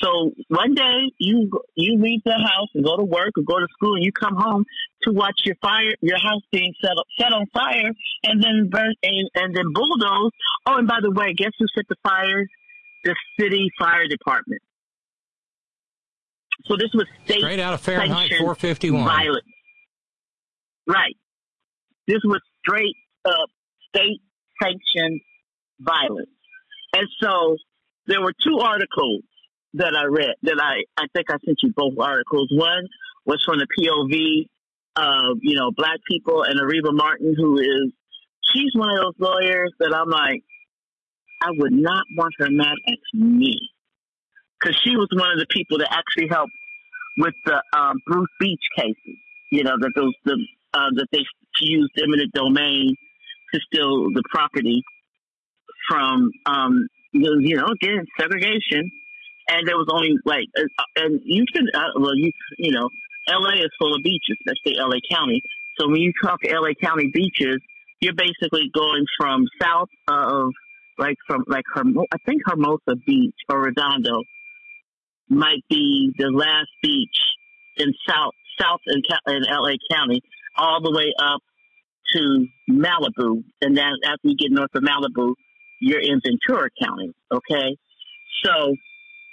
So 0.01 0.31
one 0.49 0.75
day 0.75 1.11
you 1.19 1.49
you 1.75 1.97
leave 2.01 2.21
the 2.25 2.33
house 2.33 2.67
and 2.75 2.83
go 2.83 2.97
to 2.97 3.03
work 3.03 3.31
or 3.37 3.43
go 3.43 3.59
to 3.59 3.67
school 3.73 3.95
and 3.95 4.03
you 4.03 4.11
come 4.11 4.35
home 4.35 4.65
to 5.03 5.13
watch 5.13 5.39
your 5.45 5.55
fire 5.61 5.95
your 6.01 6.19
house 6.19 6.41
being 6.51 6.73
set 6.83 6.91
set 7.17 7.31
on 7.31 7.45
fire 7.53 7.91
and 8.23 8.43
then 8.43 8.69
burn 8.69 8.93
and, 9.01 9.29
and 9.35 9.55
then 9.55 9.71
bulldoze. 9.73 10.31
Oh, 10.67 10.77
and 10.77 10.87
by 10.87 10.99
the 11.01 11.11
way, 11.11 11.33
guess 11.33 11.51
who 11.57 11.65
set 11.73 11.85
the 11.87 11.95
fires? 12.03 12.47
The 13.05 13.15
city 13.39 13.69
fire 13.79 14.07
department. 14.07 14.61
So 16.67 16.75
this 16.77 16.89
was 16.93 17.05
state 17.25 17.39
Straight 17.39 17.59
out 17.59 17.73
of 17.73 17.81
Fahrenheit 17.81 18.31
451. 18.39 19.03
Violence. 19.03 19.45
Right. 20.87 21.15
This 22.07 22.19
was 22.23 22.41
straight 22.59 22.95
up 23.25 23.49
state 23.89 24.21
sanctioned 24.61 25.21
violence. 25.79 26.29
And 26.93 27.07
so 27.21 27.57
there 28.07 28.21
were 28.21 28.33
two 28.43 28.59
articles 28.59 29.23
that 29.73 29.93
I 29.95 30.05
read 30.05 30.35
that 30.43 30.61
I, 30.61 30.83
I 31.01 31.07
think 31.13 31.29
I 31.29 31.35
sent 31.45 31.57
you 31.61 31.73
both 31.75 31.93
articles. 31.99 32.49
One 32.51 32.87
was 33.25 33.43
from 33.45 33.59
the 33.59 33.67
POV 33.67 34.47
of, 34.95 35.37
you 35.41 35.57
know, 35.57 35.71
black 35.75 35.99
people 36.09 36.43
and 36.43 36.59
Areva 36.59 36.93
Martin, 36.93 37.35
who 37.37 37.57
is 37.59 37.91
she's 38.53 38.71
one 38.75 38.89
of 38.89 38.97
those 39.03 39.19
lawyers 39.19 39.73
that 39.79 39.93
I'm 39.93 40.09
like, 40.09 40.43
I 41.41 41.49
would 41.51 41.73
not 41.73 42.05
want 42.15 42.33
her 42.39 42.49
mad 42.49 42.75
at 42.87 42.99
me. 43.13 43.53
Because 44.59 44.77
she 44.83 44.95
was 44.95 45.07
one 45.11 45.31
of 45.31 45.39
the 45.39 45.47
people 45.49 45.77
that 45.79 45.91
actually 45.91 46.27
helped 46.29 46.53
with 47.17 47.33
the 47.45 47.61
um, 47.73 47.97
Bruce 48.07 48.29
Beach 48.39 48.63
cases. 48.77 49.17
You 49.51 49.63
know, 49.63 49.77
that 49.79 49.91
those, 49.95 50.13
the, 50.25 50.37
uh, 50.73 50.89
that 50.95 51.07
they 51.11 51.23
used 51.61 51.91
eminent 52.01 52.33
domain 52.33 52.95
to 53.53 53.59
steal 53.67 54.11
the 54.13 54.23
property 54.29 54.83
from, 55.87 56.31
um, 56.45 56.87
you 57.13 57.55
know, 57.55 57.67
again, 57.67 58.05
segregation. 58.19 58.91
And 59.47 59.67
there 59.67 59.77
was 59.77 59.87
only 59.93 60.17
like, 60.25 60.47
uh, 60.57 60.83
and 60.95 61.21
you 61.23 61.45
can, 61.53 61.67
uh, 61.73 61.99
well, 61.99 62.15
you, 62.15 62.31
you 62.57 62.71
know, 62.71 62.89
LA 63.29 63.61
is 63.63 63.69
full 63.79 63.93
of 63.95 64.01
beaches. 64.03 64.37
Say 64.65 64.73
LA 64.77 64.97
County. 65.09 65.41
So 65.79 65.87
when 65.87 66.01
you 66.01 66.11
talk 66.23 66.39
LA 66.43 66.73
County 66.81 67.11
beaches, 67.13 67.57
you're 68.01 68.15
basically 68.15 68.71
going 68.73 69.05
from 69.17 69.45
south 69.61 69.89
of, 70.07 70.51
like 70.97 71.17
from 71.27 71.43
like 71.47 71.65
Hermo- 71.73 72.05
I 72.11 72.17
think 72.25 72.41
Hermosa 72.45 72.95
Beach 73.05 73.35
or 73.49 73.61
Redondo 73.63 74.23
might 75.29 75.63
be 75.69 76.13
the 76.17 76.29
last 76.29 76.69
beach 76.81 77.19
in 77.77 77.93
south 78.07 78.33
south 78.59 78.79
in, 78.87 79.01
in 79.27 79.43
LA 79.43 79.75
County, 79.91 80.21
all 80.57 80.81
the 80.81 80.91
way 80.91 81.13
up 81.19 81.41
to 82.15 82.47
Malibu, 82.69 83.43
and 83.61 83.77
then 83.77 83.91
after 84.05 84.29
you 84.29 84.37
get 84.37 84.51
north 84.51 84.69
of 84.75 84.83
Malibu, 84.83 85.33
you're 85.81 85.99
in 85.99 86.21
Ventura 86.23 86.69
County. 86.81 87.13
Okay, 87.31 87.77
so 88.43 88.75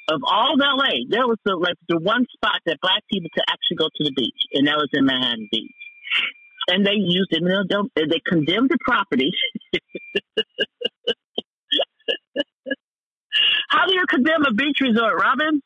of 0.09 0.20
all 0.27 0.55
of 0.55 0.60
LA, 0.60 1.06
there 1.09 1.27
was 1.27 1.39
the 1.44 1.55
like 1.55 1.77
the 1.89 1.98
one 1.98 2.27
spot 2.35 2.60
that 2.66 2.78
black 2.82 3.02
people 3.10 3.31
could 3.32 3.44
actually 3.48 3.77
go 3.77 3.86
to 3.94 4.05
the 4.05 4.12
beach, 4.16 4.47
and 4.55 4.66
that 4.66 4.77
was 4.77 4.89
in 4.93 5.05
Manhattan 5.05 5.48
Beach. 5.51 5.70
And 6.69 6.86
they 6.86 6.94
used 6.94 7.31
it, 7.32 7.43
they 7.97 8.20
condemned 8.27 8.70
the 8.70 8.78
property. 8.85 9.32
How 13.69 13.86
do 13.86 13.94
you 13.94 14.05
condemn 14.09 14.44
a 14.47 14.52
beach 14.52 14.78
resort, 14.81 15.20
Robin? 15.20 15.60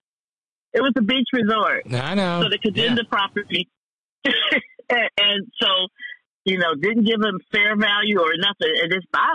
It 0.76 0.82
was 0.84 0.92
a 0.98 1.02
beach 1.02 1.28
resort. 1.32 1.88
I 1.88 2.14
know. 2.14 2.42
So 2.42 2.48
they 2.50 2.58
condemned 2.58 2.96
Yeah. 2.98 3.02
the 3.02 3.08
property. 3.08 3.68
and, 4.24 5.08
and 5.16 5.40
so, 5.56 5.68
you 6.44 6.58
know, 6.58 6.74
didn't 6.76 7.04
give 7.04 7.20
them 7.20 7.38
fair 7.50 7.76
value 7.76 8.20
or 8.20 8.36
nothing, 8.36 8.74
and 8.82 8.92
just 8.92 9.10
buy. 9.10 9.32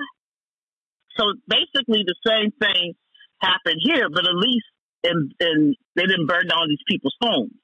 So 1.18 1.24
basically, 1.48 2.06
the 2.06 2.16
same 2.26 2.52
thing 2.62 2.94
happened 3.42 3.82
here, 3.84 4.08
but 4.14 4.24
at 4.28 4.36
least 4.36 4.70
in, 5.04 5.32
in, 5.40 5.76
they 5.96 6.04
didn't 6.04 6.28
burn 6.28 6.48
down 6.48 6.70
these 6.70 6.86
people's 6.88 7.16
homes. 7.20 7.58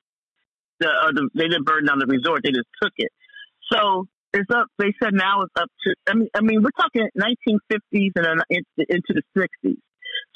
The, 0.79 0.87
or 0.87 1.13
the, 1.13 1.29
they 1.35 1.47
didn't 1.47 1.65
burn 1.65 1.85
down 1.85 1.99
the 1.99 2.07
resort; 2.07 2.41
they 2.43 2.49
just 2.51 2.69
took 2.81 2.93
it. 2.97 3.11
So 3.71 4.07
it's 4.33 4.49
up. 4.53 4.67
They 4.77 4.93
said 5.01 5.13
now 5.13 5.41
it's 5.41 5.53
up 5.55 5.69
to. 5.83 5.95
I 6.09 6.13
mean, 6.15 6.29
I 6.35 6.41
mean, 6.41 6.61
we're 6.63 6.75
talking 6.77 7.07
1950s 7.17 8.11
and 8.15 8.41
uh, 8.41 8.43
into, 8.49 8.85
into 8.89 9.13
the 9.13 9.23
60s. 9.37 9.77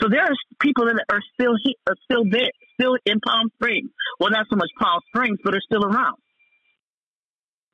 So 0.01 0.09
there 0.09 0.21
are 0.23 0.35
people 0.61 0.85
that 0.85 1.03
are 1.11 1.21
still 1.33 1.53
he, 1.63 1.77
are 1.87 1.95
still 2.05 2.23
there, 2.29 2.49
still 2.79 2.97
in 3.05 3.19
Palm 3.19 3.49
Springs. 3.55 3.91
Well, 4.19 4.31
not 4.31 4.47
so 4.49 4.55
much 4.55 4.69
Palm 4.79 4.99
Springs, 5.09 5.39
but 5.43 5.55
are 5.55 5.61
still 5.61 5.85
around, 5.85 6.17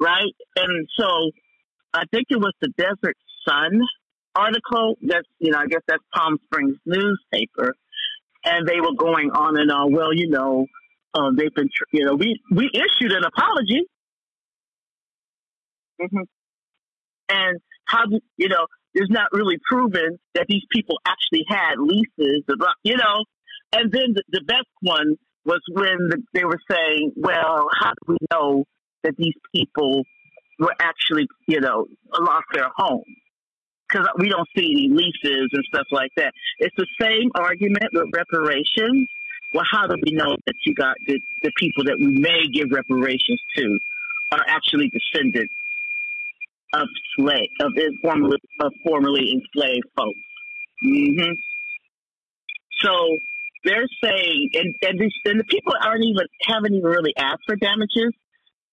right? 0.02 0.34
And 0.58 0.88
so 0.98 1.32
I 1.94 2.04
think 2.12 2.28
it 2.30 2.38
was 2.40 2.54
the 2.62 2.70
Desert 2.78 3.16
Sun 3.48 3.82
article. 4.36 4.96
That's 5.02 5.28
you 5.40 5.52
know, 5.52 5.60
I 5.60 5.68
guess 5.68 5.82
that's 5.88 6.04
Palm 6.14 6.38
Springs 6.46 6.78
newspaper, 6.86 7.76
and 8.46 8.68
they 8.68 8.82
were 8.82 8.96
going 8.98 9.32
on 9.32 9.58
and 9.60 9.72
on. 9.72 9.94
Well, 9.94 10.14
you 10.14 10.30
know, 10.30 10.68
uh, 11.14 11.32
they've 11.36 11.54
been, 11.54 11.70
tr- 11.74 11.86
you 11.94 12.06
know, 12.06 12.16
we 12.16 12.40
we 12.52 12.70
issued 12.74 13.14
an 13.14 13.24
apology. 13.26 13.84
hmm 16.00 16.24
And 17.30 17.60
how 17.86 18.06
do 18.06 18.20
you 18.38 18.50
know? 18.50 18.68
It's 18.94 19.12
not 19.12 19.28
really 19.32 19.58
proven 19.70 20.18
that 20.34 20.46
these 20.48 20.64
people 20.72 20.98
actually 21.06 21.46
had 21.48 21.76
leases, 21.78 22.44
you 22.84 22.98
know. 22.98 23.24
And 23.74 23.92
then 23.92 24.14
the, 24.16 24.24
the 24.30 24.42
best 24.48 24.68
one 24.82 25.16
was 25.46 25.62
when 25.72 26.10
the, 26.10 26.24
they 26.34 26.46
were 26.46 26.60
saying, 26.70 27.14
"Well, 27.16 27.68
how 27.80 27.92
do 27.92 28.14
we 28.14 28.18
know 28.32 28.66
that 29.04 29.16
these 29.18 29.36
people 29.54 30.04
were 30.60 30.74
actually, 30.80 31.28
you 31.48 31.62
know, 31.62 31.86
lost 32.20 32.46
their 32.54 32.70
home?" 32.76 33.04
Because 33.88 34.08
we 34.18 34.30
don't 34.30 34.48
see 34.58 34.72
any 34.72 34.90
leases 34.90 35.50
and 35.54 35.64
stuff 35.74 35.88
like 35.92 36.12
that. 36.18 36.34
It's 36.60 36.76
the 36.78 36.88
same 37.00 37.32
argument 37.36 37.88
with 37.94 38.08
reparations. 38.14 39.08
Well, 39.54 39.64
how 39.72 39.88
do 39.88 39.96
we 40.06 40.12
know 40.12 40.36
that 40.46 40.56
you 40.66 40.74
got 40.74 40.96
the, 41.06 41.22
the 41.42 41.52
people 41.58 41.86
that 41.86 41.98
we 41.98 42.08
may 42.08 42.48
give 42.52 42.68
reparations 42.72 43.42
to 43.56 43.80
are 44.34 44.44
actually 44.48 44.92
descendants 44.92 45.54
of 46.82 46.88
slave 47.16 47.50
of 47.62 47.72
formerly 48.02 48.38
of 48.62 48.72
formerly 48.86 49.34
enslaved 49.34 49.88
folks? 49.96 50.20
Mm-hmm. 50.86 51.34
So 52.82 53.18
they're 53.66 53.88
saying, 54.04 54.50
and 54.54 54.74
and, 54.84 55.00
this, 55.00 55.12
and 55.26 55.40
the 55.40 55.44
people 55.44 55.74
aren't 55.82 56.06
even 56.06 56.26
haven't 56.46 56.74
even 56.74 56.90
really 56.90 57.14
asked 57.18 57.44
for 57.46 57.56
damages, 57.56 58.14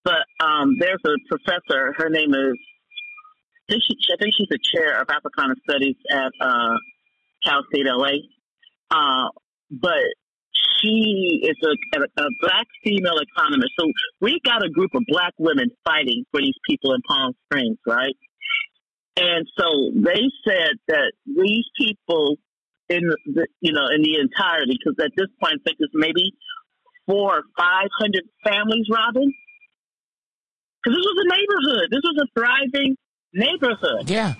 but 0.05 0.24
um, 0.40 0.76
there's 0.78 1.01
a 1.06 1.14
professor. 1.28 1.94
Her 1.97 2.09
name 2.09 2.35
is. 2.35 2.59
I 3.66 3.72
think, 3.72 3.82
she, 3.82 3.97
I 4.12 4.16
think 4.20 4.35
she's 4.36 4.48
the 4.51 4.59
chair 4.74 5.01
of 5.01 5.09
Africana 5.09 5.55
Studies 5.66 5.97
at 6.10 6.32
uh, 6.39 6.76
Cal 7.47 7.62
State 7.72 7.86
LA. 7.86 8.20
Uh, 8.90 9.31
but 9.70 10.05
she 10.85 11.40
is 11.43 11.56
a, 11.65 11.98
a, 11.98 12.24
a 12.24 12.28
black 12.40 12.66
female 12.85 13.16
economist. 13.16 13.73
So 13.81 13.86
we 14.20 14.40
got 14.44 14.65
a 14.65 14.69
group 14.69 14.94
of 14.94 15.02
black 15.09 15.32
women 15.39 15.70
fighting 15.85 16.24
for 16.31 16.40
these 16.40 16.59
people 16.69 16.93
in 16.93 17.01
Palm 17.09 17.32
Springs, 17.47 17.78
right? 17.86 18.15
And 19.16 19.47
so 19.56 19.93
they 19.94 20.23
said 20.47 20.77
that 20.89 21.12
these 21.24 21.65
people 21.81 22.36
in 22.89 23.01
the, 23.27 23.47
you 23.61 23.73
know, 23.73 23.86
in 23.94 24.02
the 24.02 24.20
entirety, 24.20 24.77
because 24.77 25.02
at 25.02 25.12
this 25.16 25.28
point, 25.40 25.55
I 25.55 25.62
think 25.65 25.77
it's 25.81 25.94
maybe 25.94 26.32
four 27.06 27.39
or 27.39 27.43
five 27.56 27.89
hundred 27.98 28.24
families, 28.44 28.86
Robin. 28.90 29.32
Because 30.82 30.98
this 30.98 31.06
was 31.06 31.19
a 31.24 31.28
neighborhood. 31.32 31.89
This 31.90 32.02
was 32.05 32.16
a 32.20 32.28
thriving 32.39 32.97
neighborhood. 33.32 34.11
Yeah. 34.11 34.35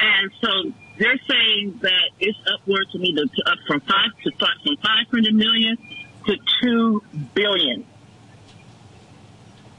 And 0.00 0.30
so 0.42 0.72
they're 1.00 1.18
saying 1.28 1.80
that 1.80 2.10
it's 2.20 2.38
upward 2.52 2.84
to 2.92 2.98
me 2.98 3.14
to, 3.16 3.24
to 3.24 3.50
up 3.50 3.58
from 3.66 3.80
five 3.80 4.10
to 4.22 4.30
start 4.36 4.52
from 4.62 4.76
five 4.84 5.06
hundred 5.10 5.34
million 5.34 5.78
to 6.26 6.36
two 6.62 7.02
billion. 7.34 7.86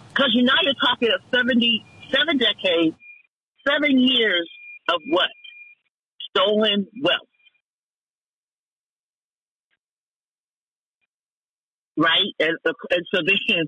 Because 0.09 0.31
you 0.33 0.43
now 0.43 0.57
you're 0.63 0.73
talking 0.81 1.09
of 1.13 1.21
seventy 1.29 1.85
seven 2.11 2.39
decades, 2.39 2.95
seven 3.67 3.99
years 3.99 4.49
of 4.89 4.99
what? 5.11 5.29
Stolen 6.35 6.87
wealth. 7.03 7.29
Right? 11.97 12.33
And, 12.39 12.57
and 12.65 13.05
so 13.13 13.21
then 13.27 13.65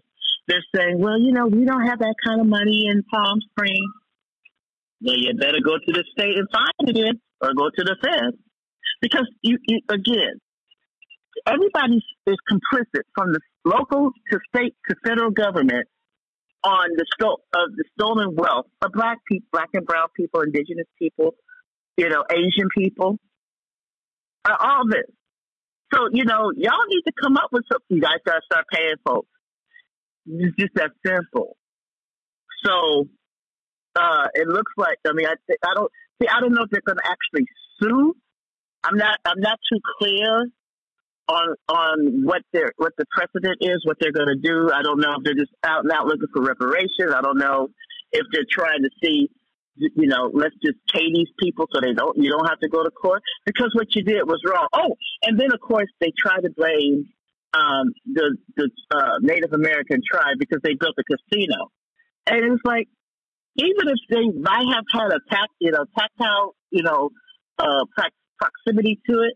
they're 0.48 0.66
saying, 0.76 0.98
well, 0.98 1.20
you 1.20 1.34
know, 1.34 1.46
we 1.46 1.66
don't 1.66 1.86
have 1.86 2.00
that 2.00 2.16
kind 2.26 2.42
of 2.42 2.48
money 2.48 2.88
in 2.90 3.04
Palm 3.04 3.40
Springs. 3.52 3.94
Well, 5.02 5.18
you 5.18 5.34
better 5.38 5.60
go 5.64 5.78
to 5.78 5.92
the 5.92 6.04
state 6.18 6.36
and 6.38 6.48
find 6.50 6.98
it 6.98 7.18
or 7.44 7.54
go 7.54 7.70
to 7.70 7.84
the 7.84 7.96
Fed, 8.02 8.40
because 9.02 9.28
you, 9.42 9.58
you 9.68 9.80
again, 9.90 10.40
everybody 11.46 12.02
is 12.28 12.38
complicit 12.50 13.04
from 13.16 13.34
the 13.34 13.40
local 13.66 14.12
to 14.32 14.40
state 14.56 14.76
to 14.90 14.96
federal 15.06 15.32
government 15.32 15.88
on 16.64 16.90
the 16.96 17.06
scope 17.12 17.42
of 17.54 17.76
the 17.76 17.84
stolen 17.94 18.36
wealth 18.36 18.68
of 18.82 18.92
black 18.94 19.18
people, 19.30 19.48
black 19.52 19.70
and 19.74 19.86
brown 19.86 20.08
people, 20.16 20.42
indigenous 20.42 20.88
people, 20.98 21.36
you 21.98 22.08
know, 22.08 22.24
Asian 22.32 22.70
people, 22.76 23.18
uh, 24.46 24.56
all 24.60 24.84
this. 24.90 25.12
So 25.94 26.08
you 26.12 26.26
know, 26.26 26.52
y'all 26.56 26.88
need 26.88 27.04
to 27.06 27.14
come 27.22 27.38
up 27.38 27.50
with 27.52 27.66
something. 27.72 27.98
You 27.98 28.02
guys 28.02 28.24
gotta 28.26 28.42
start 28.46 28.66
paying 28.74 28.96
folks. 29.06 29.28
It's 30.26 30.56
just 30.58 30.74
that 30.76 30.92
simple. 31.06 31.58
So 32.66 33.10
uh, 33.96 34.28
it 34.34 34.48
looks 34.48 34.72
like. 34.78 34.98
I 35.06 35.12
mean, 35.14 35.28
I 35.28 35.36
I 35.66 35.74
don't 35.76 35.92
see. 36.22 36.28
I 36.28 36.40
don't 36.40 36.54
know 36.54 36.64
if 36.64 36.70
they're 36.70 36.86
going 36.86 36.98
to 36.98 37.10
actually 37.10 37.46
sue. 37.82 38.16
I'm 38.84 38.98
not. 38.98 39.20
I'm 39.26 39.40
not 39.40 39.60
too 39.72 39.80
clear 40.00 40.46
on 41.28 41.56
on 41.70 42.26
what 42.26 42.42
their 42.52 42.74
what 42.78 42.94
the 42.98 43.06
precedent 43.12 43.58
is, 43.62 43.82
what 43.86 43.98
they're 44.00 44.12
going 44.12 44.28
to 44.28 44.42
do. 44.42 44.72
I 44.72 44.82
don't 44.82 45.00
know 45.00 45.14
if 45.18 45.24
they're 45.24 45.34
just 45.34 45.54
out 45.64 45.84
and 45.84 45.92
out 45.92 46.06
looking 46.06 46.28
for 46.34 46.44
reparations. 46.44 47.14
I 47.16 47.22
don't 47.22 47.38
know 47.38 47.70
if 48.12 48.26
they're 48.32 48.50
trying 48.50 48.84
to 48.84 48.90
see. 49.04 49.30
You 49.76 50.06
know, 50.06 50.30
let's 50.32 50.54
just 50.64 50.78
pay 50.94 51.10
these 51.12 51.30
people 51.40 51.66
so 51.74 51.82
they 51.82 51.94
don't. 51.94 52.16
You 52.18 52.30
don't 52.30 52.48
have 52.48 52.60
to 52.60 52.70
go 52.70 52.84
to 52.84 52.92
court 52.92 53.24
because 53.44 53.72
what 53.74 53.88
you 53.96 54.04
did 54.04 54.22
was 54.24 54.40
wrong. 54.46 54.68
Oh, 54.72 54.96
and 55.24 55.40
then 55.40 55.52
of 55.52 55.60
course 55.62 55.90
they 56.00 56.12
try 56.16 56.40
to 56.40 56.50
blame 56.56 57.10
um, 57.54 57.94
the 58.06 58.38
the 58.56 58.70
uh, 58.92 59.18
Native 59.22 59.54
American 59.54 60.02
tribe 60.08 60.36
because 60.38 60.60
they 60.64 60.76
built 60.76 60.96
a 61.00 61.04
casino, 61.04 61.72
and 62.28 62.54
it's 62.54 62.62
like 62.64 62.88
even 63.56 63.88
if 63.88 64.00
they 64.10 64.28
might 64.40 64.66
have 64.74 64.86
had 64.92 65.12
a 65.12 65.20
tac, 65.30 65.50
you 65.60 65.72
know, 65.72 65.86
tactile, 65.98 66.56
you 66.72 66.84
know, 66.84 67.10
uh, 67.60 67.86
prox- 67.98 68.16
proximity 68.40 69.00
to 69.10 69.22
it, 69.22 69.34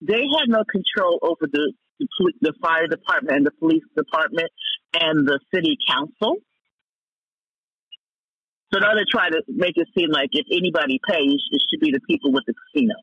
they 0.00 0.22
had 0.38 0.48
no 0.48 0.62
control 0.70 1.18
over 1.22 1.48
the, 1.50 1.72
the 1.98 2.32
the 2.40 2.52
fire 2.62 2.86
department 2.86 3.36
and 3.36 3.46
the 3.46 3.50
police 3.58 3.82
department 3.96 4.50
and 4.94 5.26
the 5.26 5.40
city 5.52 5.76
council. 5.88 6.36
So 8.72 8.80
now 8.80 8.94
they 8.94 9.04
try 9.10 9.30
to 9.30 9.42
make 9.48 9.72
it 9.76 9.88
seem 9.96 10.10
like 10.10 10.28
if 10.32 10.46
anybody 10.52 11.00
pays, 11.08 11.40
it 11.50 11.62
should 11.70 11.80
be 11.80 11.90
the 11.90 12.00
people 12.08 12.32
with 12.32 12.44
the 12.46 12.54
casino. 12.54 12.94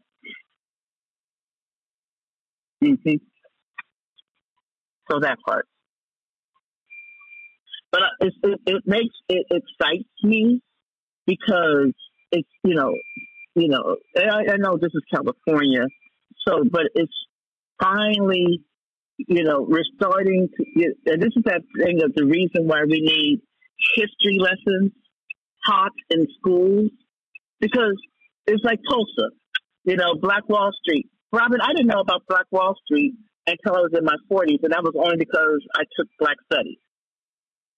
hmm 2.82 3.16
So 5.12 5.20
that 5.20 5.38
part. 5.46 5.68
But 7.96 8.28
it, 8.28 8.34
it, 8.44 8.60
it 8.66 8.84
makes 8.86 9.16
it 9.30 9.48
excites 9.50 10.10
me 10.22 10.62
because 11.26 11.94
it's 12.30 12.50
you 12.62 12.76
know 12.76 12.94
you 13.56 13.70
know 13.70 13.96
I, 14.18 14.52
I 14.52 14.58
know 14.58 14.76
this 14.76 14.92
is 14.94 15.02
California, 15.14 15.86
so 16.46 16.66
but 16.70 16.88
it's 16.94 17.14
finally 17.82 18.66
you 19.18 19.44
know 19.44 19.66
we're 19.66 19.88
starting 19.96 20.50
to 20.58 20.94
and 21.06 21.22
this 21.22 21.32
is 21.38 21.44
that 21.46 21.62
thing 21.82 22.04
of 22.04 22.14
the 22.16 22.26
reason 22.26 22.68
why 22.68 22.84
we 22.84 23.00
need 23.00 23.42
history 23.96 24.40
lessons 24.40 24.92
taught 25.66 25.94
in 26.10 26.28
schools 26.38 26.92
because 27.62 27.96
it's 28.46 28.64
like 28.66 28.80
Tulsa, 28.90 29.32
you 29.86 29.96
know, 29.96 30.16
Black 30.22 30.50
Wall 30.50 30.72
Street. 30.84 31.08
Robin, 31.32 31.62
I 31.62 31.72
didn't 31.72 31.88
know 31.88 32.02
about 32.02 32.24
Black 32.28 32.46
Wall 32.52 32.76
Street 32.86 33.14
until 33.48 33.78
I 33.78 33.80
was 33.80 33.92
in 33.98 34.04
my 34.04 34.18
40s, 34.30 34.64
and 34.64 34.74
that 34.74 34.84
was 34.84 34.94
only 34.98 35.18
because 35.18 35.66
I 35.76 35.84
took 35.98 36.10
Black 36.20 36.36
Studies 36.52 36.78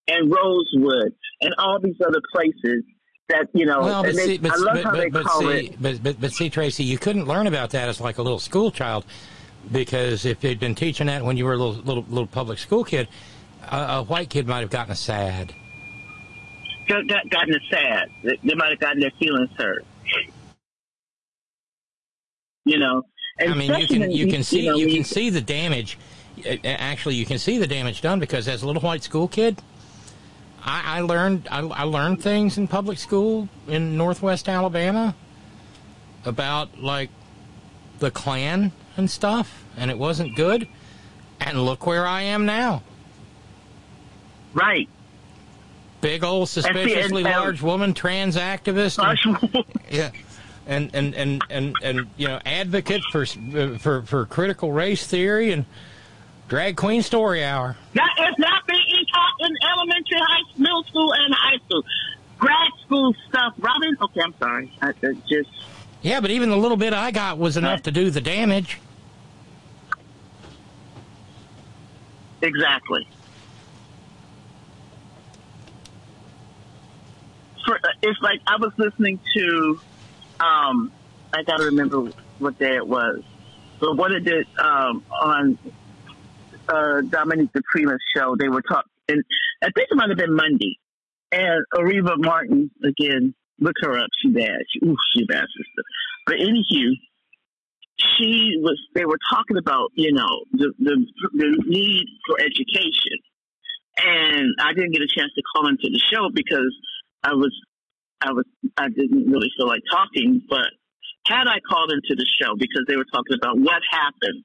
and 0.08 0.32
Rosewood 0.32 1.14
and 1.42 1.54
all 1.58 1.80
these 1.82 1.96
other 2.06 2.22
places 2.34 2.84
that 3.30 3.48
you 3.54 3.66
know. 3.66 3.82
Well, 3.82 4.04
but 4.04 4.16
they, 4.16 4.26
see, 4.26 4.38
but, 4.38 4.54
but, 4.64 4.84
but, 4.84 4.98
they 4.98 5.10
but 5.10 5.26
call 5.26 5.42
see, 5.42 5.76
but, 5.80 6.04
but, 6.04 6.22
but 6.22 6.32
see, 6.32 6.50
Tracy, 6.50 6.84
you 6.84 6.98
couldn't 6.98 7.26
learn 7.26 7.48
about 7.48 7.72
that 7.72 7.90
as 7.90 8.00
like 8.00 8.18
a 8.18 8.22
little 8.22 8.40
school 8.40 8.72
child 8.72 9.06
because 9.72 10.26
if 10.26 10.40
they'd 10.40 10.60
been 10.60 10.76
teaching 10.76 11.08
that 11.08 11.24
when 11.24 11.38
you 11.38 11.46
were 11.46 11.54
a 11.54 11.58
little 11.58 11.82
little, 11.84 12.06
little 12.10 12.28
public 12.28 12.60
school 12.60 12.84
kid, 12.84 13.08
a, 13.70 13.76
a 13.76 14.04
white 14.04 14.30
kid 14.30 14.48
might 14.48 14.62
have 14.62 14.70
gotten 14.70 14.92
a 14.92 14.96
sad. 14.96 15.54
Got, 16.88 17.06
got, 17.08 17.30
gotten 17.30 17.54
it 17.54 17.62
sad. 17.70 18.08
They, 18.24 18.56
might 18.56 18.70
have 18.70 18.80
gotten 18.80 19.02
their 19.02 19.12
feelings 19.20 19.50
hurt. 19.58 19.86
You 22.64 22.80
know, 22.80 23.04
and 23.40 23.52
I 23.52 23.56
mean, 23.56 23.74
you 23.76 23.88
can 23.88 24.12
you 24.12 24.28
can 24.28 24.44
see 24.44 24.68
know, 24.68 24.76
you 24.76 24.94
can 24.94 25.04
see 25.04 25.30
the 25.30 25.42
damage. 25.42 25.98
Actually, 26.64 27.16
you 27.16 27.26
can 27.26 27.40
see 27.40 27.58
the 27.58 27.68
damage 27.68 28.02
done 28.02 28.20
because 28.20 28.48
as 28.48 28.62
a 28.62 28.68
little 28.68 28.82
white 28.82 29.04
school 29.04 29.28
kid, 29.28 29.60
I, 30.68 30.98
I 30.98 31.02
learned 31.02 31.48
I, 31.50 31.60
I 31.62 31.84
learned 31.84 32.22
things 32.22 32.58
in 32.58 32.68
public 32.68 32.98
school 33.00 33.48
in 33.68 33.98
Northwest 33.98 34.50
Alabama 34.50 35.16
about 36.26 36.80
like 36.82 37.10
the 38.00 38.12
Klan 38.12 38.74
and 38.98 39.10
stuff, 39.10 39.64
and 39.78 39.90
it 39.90 39.98
wasn't 39.98 40.36
good. 40.36 40.68
And 41.40 41.64
look 41.66 41.86
where 41.86 42.06
I 42.06 42.24
am 42.24 42.46
now. 42.46 42.82
Right. 44.54 44.90
Big 46.02 46.24
old 46.24 46.50
suspiciously 46.50 47.24
large 47.24 47.62
woman, 47.62 47.94
trans 47.94 48.36
activist. 48.36 48.98
and- 49.00 49.66
yeah. 49.92 50.12
And, 50.66 50.90
and, 50.94 51.16
and, 51.16 51.42
and, 51.50 51.76
and 51.82 52.08
you 52.18 52.28
know 52.28 52.42
advocate 52.46 53.02
for 53.12 53.22
uh, 53.24 53.78
for 53.78 54.02
for 54.02 54.26
critical 54.26 54.74
race 54.74 55.08
theory 55.08 55.54
and 55.54 55.66
drag 56.50 56.76
queen 56.76 57.02
story 57.04 57.42
hour. 57.46 57.78
Not 57.94 58.10
being 58.18 58.36
taught 58.36 58.57
in 59.40 59.56
elementary, 59.72 60.18
high, 60.20 60.42
school, 60.50 60.62
middle 60.64 60.84
school, 60.84 61.14
and 61.14 61.34
high 61.34 61.58
school. 61.66 61.84
Grad 62.38 62.72
school 62.86 63.14
stuff, 63.30 63.54
Robin. 63.58 63.98
Okay, 64.02 64.22
I'm 64.24 64.34
sorry. 64.38 64.72
I, 64.82 64.90
I 64.90 65.14
just 65.28 65.50
Yeah, 66.02 66.20
but 66.20 66.32
even 66.32 66.50
the 66.50 66.58
little 66.58 66.78
bit 66.78 66.94
I 66.94 67.12
got 67.12 67.38
was 67.38 67.58
enough 67.58 67.84
to 67.84 67.92
do 67.92 68.10
the 68.10 68.22
damage. 68.22 68.80
exactly. 72.42 73.08
For, 77.66 77.76
uh, 77.76 77.88
it's 78.02 78.22
like 78.22 78.40
I 78.48 78.58
was 78.58 78.72
listening 78.78 79.20
to. 79.36 79.80
Um, 80.40 80.92
I 81.34 81.44
got 81.44 81.58
to 81.58 81.66
remember 81.66 82.12
what 82.40 82.58
day 82.58 82.76
it 82.76 82.88
was, 82.88 83.24
but 83.80 83.98
what 83.98 84.12
it 84.12 84.24
did 84.24 84.48
um, 84.60 85.04
on 85.12 85.58
uh, 86.70 87.02
Dominique 87.02 87.52
DePrima's 87.54 88.02
show. 88.16 88.36
They 88.36 88.48
were 88.48 88.62
talking, 88.62 88.90
and 89.10 89.24
I 89.64 89.68
think 89.76 89.88
it 89.92 89.96
might 89.96 90.10
have 90.10 90.18
been 90.18 90.36
Monday. 90.36 90.78
And 91.32 91.66
Areva 91.74 92.16
Martin 92.18 92.72
again, 92.84 93.34
look 93.60 93.76
her 93.82 93.98
up. 93.98 94.10
She 94.22 94.30
bad. 94.30 94.60
She, 94.72 94.86
ooh, 94.86 94.96
she 95.14 95.26
bad 95.26 95.46
sister. 95.56 95.84
But 96.26 96.36
anywho, 96.36 96.94
she 97.98 98.54
was. 98.60 98.80
They 98.94 99.06
were 99.06 99.20
talking 99.30 99.58
about 99.58 99.92
you 99.96 100.14
know 100.14 100.44
the 100.52 100.74
the, 100.80 101.06
the 101.34 101.64
need 101.66 102.06
for 102.26 102.40
education, 102.40 103.18
and 104.04 104.56
I 104.60 104.74
didn't 104.74 104.92
get 104.92 105.02
a 105.02 105.08
chance 105.08 105.32
to 105.36 105.42
call 105.56 105.68
into 105.68 105.90
the 105.90 106.02
show 106.12 106.30
because 106.34 106.74
I 107.24 107.34
was 107.34 107.54
I 108.22 108.32
was 108.32 108.46
I 108.78 108.90
didn't 108.90 109.30
really 109.30 109.50
feel 109.58 109.68
like 109.68 109.82
talking. 109.92 110.42
But 110.50 110.68
had 111.28 111.48
I 111.48 111.60
called 111.70 111.92
into 111.92 112.16
the 112.16 112.26
show 112.40 112.56
because 112.56 112.86
they 112.88 112.96
were 112.96 113.08
talking 113.12 113.36
about 113.36 113.58
what 113.60 113.82
happened 113.92 114.44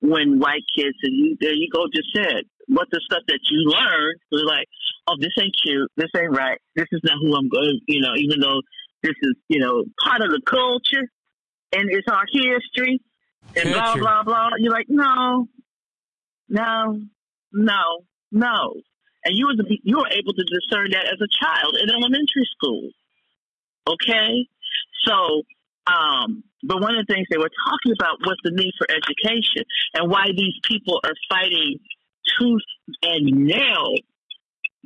when 0.00 0.38
white 0.38 0.64
kids 0.76 0.96
and 1.02 1.14
you 1.14 1.36
there 1.40 1.54
you 1.54 1.68
go 1.72 1.86
just 1.94 2.08
said 2.14 2.44
what 2.70 2.88
the 2.90 3.00
stuff 3.04 3.22
that 3.26 3.40
you 3.50 3.70
learned 3.70 4.18
was 4.30 4.44
like 4.46 4.66
oh 5.08 5.16
this 5.18 5.32
ain't 5.40 5.54
cute. 5.64 5.90
This 5.96 6.10
ain't 6.16 6.36
right. 6.36 6.58
This 6.76 6.86
is 6.92 7.00
not 7.04 7.18
who 7.20 7.34
I'm 7.34 7.48
going 7.48 7.80
you 7.86 8.00
know 8.00 8.14
even 8.16 8.40
though 8.40 8.60
this 9.02 9.14
is 9.22 9.34
you 9.48 9.60
know 9.60 9.84
part 10.02 10.22
of 10.22 10.30
the 10.30 10.40
culture 10.46 11.06
and 11.72 11.90
it's 11.90 12.08
our 12.08 12.24
history 12.30 13.00
and 13.56 13.72
blah 13.72 13.96
blah 13.96 14.22
blah. 14.22 14.50
You're 14.58 14.72
like 14.72 14.86
no. 14.88 15.48
No. 16.48 17.00
No. 17.52 17.82
No. 18.32 18.74
And 19.24 19.36
you 19.36 19.46
was 19.46 19.60
you 19.82 19.96
were 19.98 20.08
able 20.08 20.32
to 20.32 20.44
discern 20.44 20.90
that 20.92 21.06
as 21.06 21.20
a 21.20 21.30
child 21.44 21.76
in 21.82 21.90
elementary 21.90 22.48
school. 22.56 22.90
Okay? 23.86 24.46
So 25.04 25.42
um, 25.86 26.44
but 26.62 26.80
one 26.80 26.94
of 26.94 27.06
the 27.06 27.12
things 27.12 27.26
they 27.30 27.38
were 27.38 27.50
talking 27.50 27.92
about 27.98 28.20
was 28.20 28.36
the 28.44 28.52
need 28.52 28.72
for 28.78 28.86
education 28.90 29.64
and 29.94 30.10
why 30.10 30.26
these 30.28 30.54
people 30.64 31.00
are 31.04 31.16
fighting 31.28 31.80
tooth 32.38 32.62
and 33.02 33.46
nail 33.46 33.94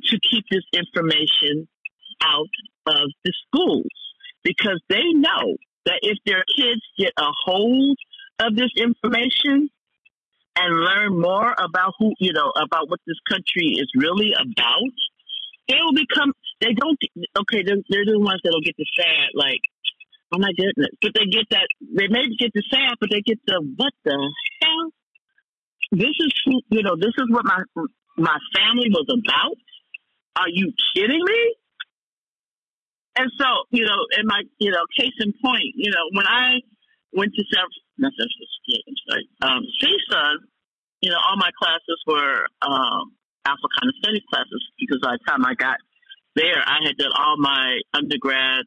to 0.03 0.19
keep 0.31 0.45
this 0.49 0.63
information 0.73 1.67
out 2.23 2.49
of 2.87 3.09
the 3.23 3.33
schools 3.47 3.91
because 4.43 4.81
they 4.89 5.03
know 5.13 5.57
that 5.85 5.99
if 6.01 6.17
their 6.25 6.43
kids 6.55 6.81
get 6.97 7.11
a 7.17 7.29
hold 7.45 7.97
of 8.39 8.55
this 8.55 8.71
information 8.77 9.69
and 10.57 10.73
learn 10.73 11.19
more 11.19 11.53
about 11.57 11.93
who 11.99 12.13
you 12.19 12.33
know 12.33 12.51
about 12.55 12.89
what 12.89 12.99
this 13.05 13.19
country 13.29 13.75
is 13.75 13.89
really 13.95 14.31
about, 14.33 14.95
they 15.67 15.75
will 15.83 15.93
become. 15.93 16.31
They 16.61 16.73
don't. 16.73 16.97
Okay, 17.41 17.63
they're, 17.65 17.83
they're 17.89 18.05
the 18.05 18.19
ones 18.19 18.39
that'll 18.43 18.61
get 18.61 18.75
the 18.77 18.85
sad 18.95 19.29
like 19.33 19.59
Oh 20.33 20.39
my 20.39 20.51
goodness. 20.57 20.91
But 21.01 21.11
they 21.15 21.25
get 21.31 21.47
that, 21.51 21.67
they 21.79 22.07
maybe 22.09 22.35
get 22.37 22.51
the 22.53 22.63
sad, 22.69 22.97
but 22.99 23.09
they 23.11 23.21
get 23.21 23.39
the, 23.45 23.61
what 23.77 23.93
the? 24.03 24.17
This 25.91 26.15
is, 26.19 26.33
who- 26.45 26.61
you 26.69 26.83
know, 26.83 26.95
this 26.95 27.13
is 27.17 27.25
what 27.29 27.45
my, 27.45 27.61
my 28.17 28.37
family 28.55 28.89
was 28.89 29.05
about? 29.09 29.57
Are 30.35 30.49
you 30.49 30.73
kidding 30.95 31.21
me? 31.23 31.55
And 33.17 33.31
so, 33.39 33.45
you 33.71 33.85
know, 33.85 33.95
in 34.19 34.27
my, 34.27 34.41
you 34.59 34.71
know, 34.71 34.83
case 34.97 35.13
in 35.19 35.31
point, 35.43 35.71
you 35.75 35.89
know, 35.91 36.03
when 36.11 36.27
I 36.27 36.59
went 37.13 37.31
to 37.33 37.43
San, 37.53 37.63
not 37.97 38.11
San 38.19 38.27
Francisco, 38.27 39.27
I'm 39.41 39.57
um, 39.57 39.63
CSUN, 39.81 40.35
you 41.01 41.11
know, 41.11 41.17
all 41.29 41.37
my 41.37 41.51
classes 41.57 41.99
were, 42.07 42.45
um, 42.61 43.15
Africana 43.45 43.91
studies 44.01 44.23
classes 44.33 44.63
because 44.79 44.99
by 45.01 45.13
the 45.13 45.23
time 45.29 45.45
I 45.45 45.53
got 45.53 45.77
there, 46.35 46.59
I 46.65 46.79
had 46.83 46.97
done 46.97 47.11
all 47.17 47.35
my 47.37 47.79
undergrad 47.93 48.65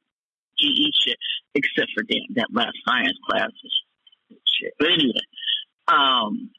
GE 0.59 0.91
shit, 1.05 1.17
except 1.55 1.91
for 1.95 2.03
damn 2.05 2.23
that 2.37 2.49
last 2.53 2.77
science 2.87 3.19
class 3.29 3.51
shit. 4.61 4.73
But 4.79 4.89
anyway, 4.93 5.27
um, 5.89 6.51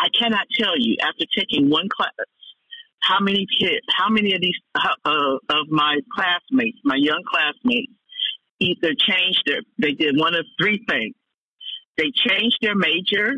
I 0.00 0.08
cannot 0.18 0.46
tell 0.58 0.78
you 0.78 0.96
after 1.02 1.26
taking 1.36 1.68
one 1.68 1.88
class 1.94 2.12
how 3.02 3.20
many 3.20 3.46
kids, 3.60 3.84
how 3.96 4.08
many 4.08 4.34
of 4.34 4.40
these 4.40 4.58
uh, 4.74 5.36
of 5.50 5.68
my 5.68 5.98
classmates, 6.14 6.78
my 6.84 6.96
young 6.96 7.22
classmates, 7.28 7.92
either 8.60 8.94
changed 8.94 9.42
their, 9.46 9.60
they 9.78 9.92
did 9.92 10.16
one 10.18 10.34
of 10.34 10.44
three 10.60 10.84
things. 10.88 11.14
They 11.96 12.12
changed 12.14 12.58
their 12.62 12.74
major 12.74 13.36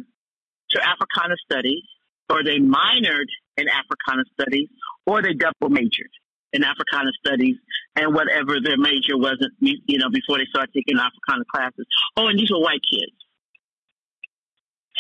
to 0.71 0.79
Africana 0.79 1.35
studies, 1.45 1.83
or 2.29 2.45
they 2.45 2.59
minored 2.59 3.31
in 3.57 3.67
Africana 3.69 4.25
studies, 4.39 4.69
or 5.07 5.23
they 5.23 5.35
double 5.35 5.69
majored 5.69 6.11
in 6.53 6.63
Africana 6.65 7.11
studies 7.25 7.57
and 7.97 8.15
whatever 8.15 8.61
their 8.63 8.77
major 8.77 9.17
wasn't, 9.17 9.53
you 9.61 9.79
you 9.87 9.99
know, 9.99 10.11
before 10.11 10.39
they 10.39 10.47
started 10.51 10.73
taking 10.75 10.99
Africana 10.99 11.45
classes. 11.53 11.87
Oh, 12.17 12.27
and 12.29 12.39
these 12.39 12.51
were 12.51 12.61
white 12.61 12.83
kids. 12.91 13.17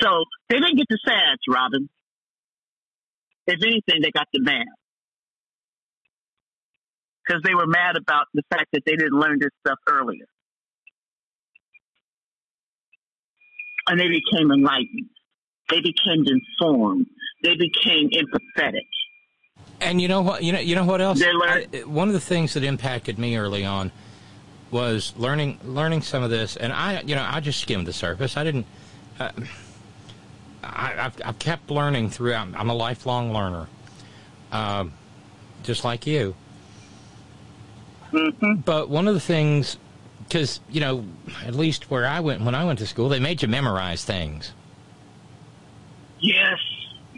So 0.02 0.24
they 0.48 0.56
didn't 0.56 0.76
get 0.76 0.86
the 0.90 0.98
SADs, 1.06 1.42
Robin. 1.48 1.88
If 3.46 3.62
anything, 3.62 4.02
they 4.02 4.10
got 4.10 4.26
the 4.32 4.40
mad. 4.40 4.66
Because 7.24 7.42
they 7.44 7.54
were 7.54 7.66
mad 7.66 7.96
about 7.96 8.26
the 8.34 8.42
fact 8.50 8.66
that 8.72 8.82
they 8.84 8.96
didn't 8.96 9.18
learn 9.18 9.38
this 9.40 9.50
stuff 9.64 9.78
earlier. 9.88 10.26
And 13.86 13.98
they 13.98 14.08
became 14.08 14.50
enlightened. 14.50 15.10
They 15.70 15.80
became 15.80 16.24
informed. 16.26 17.06
They 17.42 17.56
became 17.56 18.10
empathetic. 18.10 18.86
And 19.80 20.00
you 20.00 20.08
know 20.08 20.22
what? 20.22 20.42
You 20.42 20.52
know, 20.52 20.60
you 20.60 20.74
know 20.74 20.84
what 20.84 21.00
else? 21.00 21.22
I, 21.22 21.66
one 21.86 22.08
of 22.08 22.14
the 22.14 22.20
things 22.20 22.54
that 22.54 22.62
impacted 22.62 23.18
me 23.18 23.36
early 23.36 23.64
on 23.64 23.90
was 24.70 25.12
learning 25.16 25.58
learning 25.64 26.02
some 26.02 26.22
of 26.22 26.30
this, 26.30 26.56
and 26.56 26.72
I, 26.72 27.00
you 27.00 27.14
know, 27.16 27.26
I 27.28 27.40
just 27.40 27.60
skimmed 27.60 27.86
the 27.86 27.92
surface. 27.92 28.36
I 28.36 28.44
didn't. 28.44 28.66
Uh, 29.18 29.32
I, 30.62 30.94
I've, 31.06 31.20
I've 31.24 31.38
kept 31.38 31.70
learning 31.70 32.10
throughout. 32.10 32.48
I'm 32.54 32.70
a 32.70 32.74
lifelong 32.74 33.32
learner, 33.32 33.66
um, 34.52 34.92
just 35.62 35.84
like 35.84 36.06
you. 36.06 36.34
Mm-hmm. 38.12 38.60
But 38.64 38.88
one 38.88 39.08
of 39.08 39.14
the 39.14 39.20
things, 39.20 39.78
because 40.28 40.60
you 40.70 40.80
know, 40.80 41.04
at 41.46 41.54
least 41.54 41.90
where 41.90 42.06
I 42.06 42.20
went 42.20 42.42
when 42.42 42.54
I 42.54 42.64
went 42.64 42.78
to 42.80 42.86
school, 42.86 43.08
they 43.08 43.20
made 43.20 43.42
you 43.42 43.48
memorize 43.48 44.04
things. 44.04 44.52
Yes. 46.20 46.58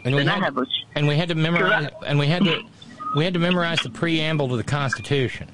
And 0.03 0.15
we 0.15 0.21
And 0.21 0.29
I 0.29 0.35
had, 0.35 0.43
have 0.43 0.57
a- 0.57 0.65
and 0.95 1.07
we 1.07 1.15
had 1.17 1.29
to 1.29 1.35
memorize, 1.35 1.87
Correct. 1.89 2.03
and 2.07 2.17
we 2.17 2.27
had 2.27 2.43
to, 2.45 2.61
we 3.15 3.23
had 3.25 3.33
to 3.33 3.39
memorize 3.39 3.79
the 3.81 3.89
preamble 3.89 4.47
to 4.49 4.57
the 4.57 4.63
Constitution, 4.63 5.47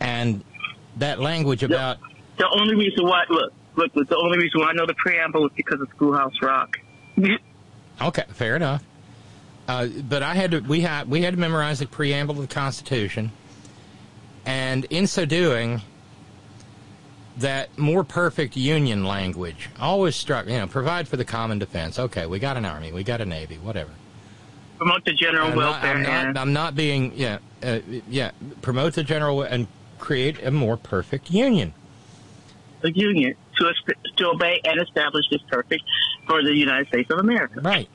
and 0.00 0.42
that 0.98 1.20
language 1.20 1.62
about 1.62 1.98
The 2.38 2.48
only 2.60 2.74
reason 2.74 3.04
why, 3.06 3.24
look, 3.30 3.52
look, 3.94 4.08
the 4.08 4.16
only 4.16 4.38
reason 4.38 4.60
why 4.60 4.68
I 4.68 4.72
know 4.72 4.86
the 4.86 4.94
preamble 4.94 5.46
is 5.46 5.52
because 5.56 5.80
of 5.80 5.88
Schoolhouse 5.96 6.40
Rock. 6.42 6.78
Okay, 8.02 8.24
fair 8.30 8.56
enough. 8.56 8.82
Uh, 9.68 9.86
but 9.86 10.22
I 10.22 10.34
had 10.34 10.52
to 10.52 10.60
we 10.60 10.80
had 10.80 11.08
we 11.08 11.22
had 11.22 11.34
to 11.34 11.38
memorize 11.38 11.80
the 11.80 11.86
preamble 11.86 12.34
to 12.36 12.40
the 12.40 12.46
Constitution, 12.46 13.30
and 14.46 14.86
in 14.86 15.06
so 15.06 15.26
doing, 15.26 15.82
that 17.36 17.76
more 17.78 18.02
perfect 18.02 18.56
Union 18.56 19.04
language 19.04 19.68
always 19.78 20.16
struck. 20.16 20.46
You 20.46 20.58
know, 20.58 20.66
provide 20.66 21.08
for 21.08 21.16
the 21.16 21.24
common 21.24 21.58
defense. 21.58 21.98
Okay, 21.98 22.26
we 22.26 22.38
got 22.38 22.56
an 22.56 22.64
army, 22.64 22.90
we 22.90 23.04
got 23.04 23.20
a 23.20 23.26
navy, 23.26 23.58
whatever. 23.58 23.90
Promote 24.78 25.04
the 25.04 25.12
general 25.12 25.48
I'm 25.48 25.58
not, 25.58 25.72
welfare 25.72 25.90
I'm 25.90 26.06
and 26.06 26.34
not, 26.34 26.40
I'm 26.40 26.52
not 26.52 26.74
being 26.74 27.12
yeah 27.14 27.38
uh, 27.62 27.80
yeah 28.08 28.30
promote 28.62 28.94
the 28.94 29.04
general 29.04 29.42
and 29.42 29.66
create 29.98 30.42
a 30.42 30.50
more 30.50 30.78
perfect 30.78 31.30
Union. 31.30 31.74
The 32.82 32.92
Union 32.94 33.34
to, 33.56 33.72
to 34.16 34.28
obey 34.28 34.60
and 34.64 34.80
establish 34.80 35.24
this 35.30 35.42
perfect 35.50 35.82
for 36.26 36.42
the 36.42 36.54
United 36.54 36.88
States 36.88 37.10
of 37.10 37.18
America. 37.18 37.60
Right. 37.60 37.88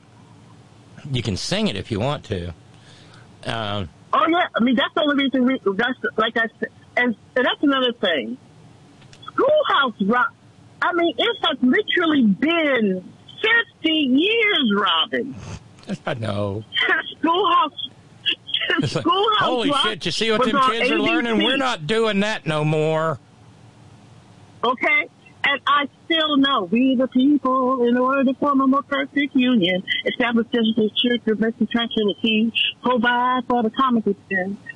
You 1.12 1.22
can 1.22 1.38
sing 1.38 1.68
it 1.68 1.76
if 1.76 1.92
you 1.92 2.00
want 2.00 2.24
to. 2.26 2.54
Um, 3.46 3.90
Oh 4.16 4.26
yeah, 4.30 4.48
I 4.56 4.64
mean 4.64 4.76
that's 4.76 4.94
the 4.94 5.02
only 5.02 5.26
reason. 5.26 5.46
We, 5.46 5.60
that's 5.76 6.00
like 6.16 6.38
I 6.38 6.48
said, 6.60 6.70
and, 6.96 7.16
and 7.36 7.46
that's 7.46 7.62
another 7.62 7.92
thing. 7.92 8.38
Schoolhouse 9.26 10.02
Rock. 10.04 10.34
I 10.82 10.94
mean, 10.94 11.14
it 11.18 11.38
has 11.44 11.58
literally 11.62 12.24
been 12.24 13.14
fifty 13.42 13.92
years, 13.92 14.74
Robin. 14.78 15.36
I 16.06 16.14
know. 16.14 16.64
Schoolhouse. 17.20 17.90
Like, 18.96 19.06
Holy 19.06 19.70
Rock 19.70 19.84
shit! 19.84 20.06
You 20.06 20.12
see 20.12 20.32
what 20.32 20.46
them 20.46 20.60
kids 20.72 20.90
are 20.90 20.98
learning? 20.98 21.44
We're 21.44 21.58
not 21.58 21.86
doing 21.86 22.22
that 22.22 22.46
no 22.48 22.64
more. 22.64 23.20
Okay? 24.66 25.10
And 25.48 25.62
I 25.68 25.88
still 26.06 26.38
know 26.38 26.64
we 26.64 26.96
the 26.96 27.08
people, 27.08 27.88
in 27.88 27.98
order 27.98 28.24
to 28.24 28.34
form 28.40 28.62
a 28.62 28.68
more 28.68 28.82
perfect 28.82 29.36
union, 29.36 29.84
establish 30.06 30.48
justice, 30.48 30.92
church, 31.00 31.22
domestic 31.24 31.70
tranquility, 31.70 32.52
provide 32.82 33.42
for 33.48 33.62
the 33.62 33.70
common 33.70 34.02
good, 34.02 34.18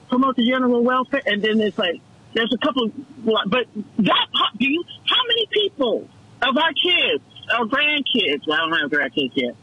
promote 0.10 0.36
the 0.36 0.46
general 0.46 0.84
welfare, 0.84 1.24
and 1.26 1.42
then 1.42 1.60
it's 1.60 1.78
like, 1.78 2.00
there's 2.36 2.54
a 2.54 2.58
couple, 2.64 2.92
but 3.26 3.66
that, 3.98 4.28
do 4.60 4.70
you, 4.70 4.84
how 5.08 5.24
many 5.28 5.48
people 5.52 6.08
of 6.44 6.56
our 6.56 6.74
kids, 6.74 7.24
our 7.52 7.66
grandkids, 7.66 8.46
well, 8.46 8.62
I 8.62 8.70
don't 8.70 8.80
have 8.80 8.92
grandkids 8.92 9.32
yet, 9.34 9.56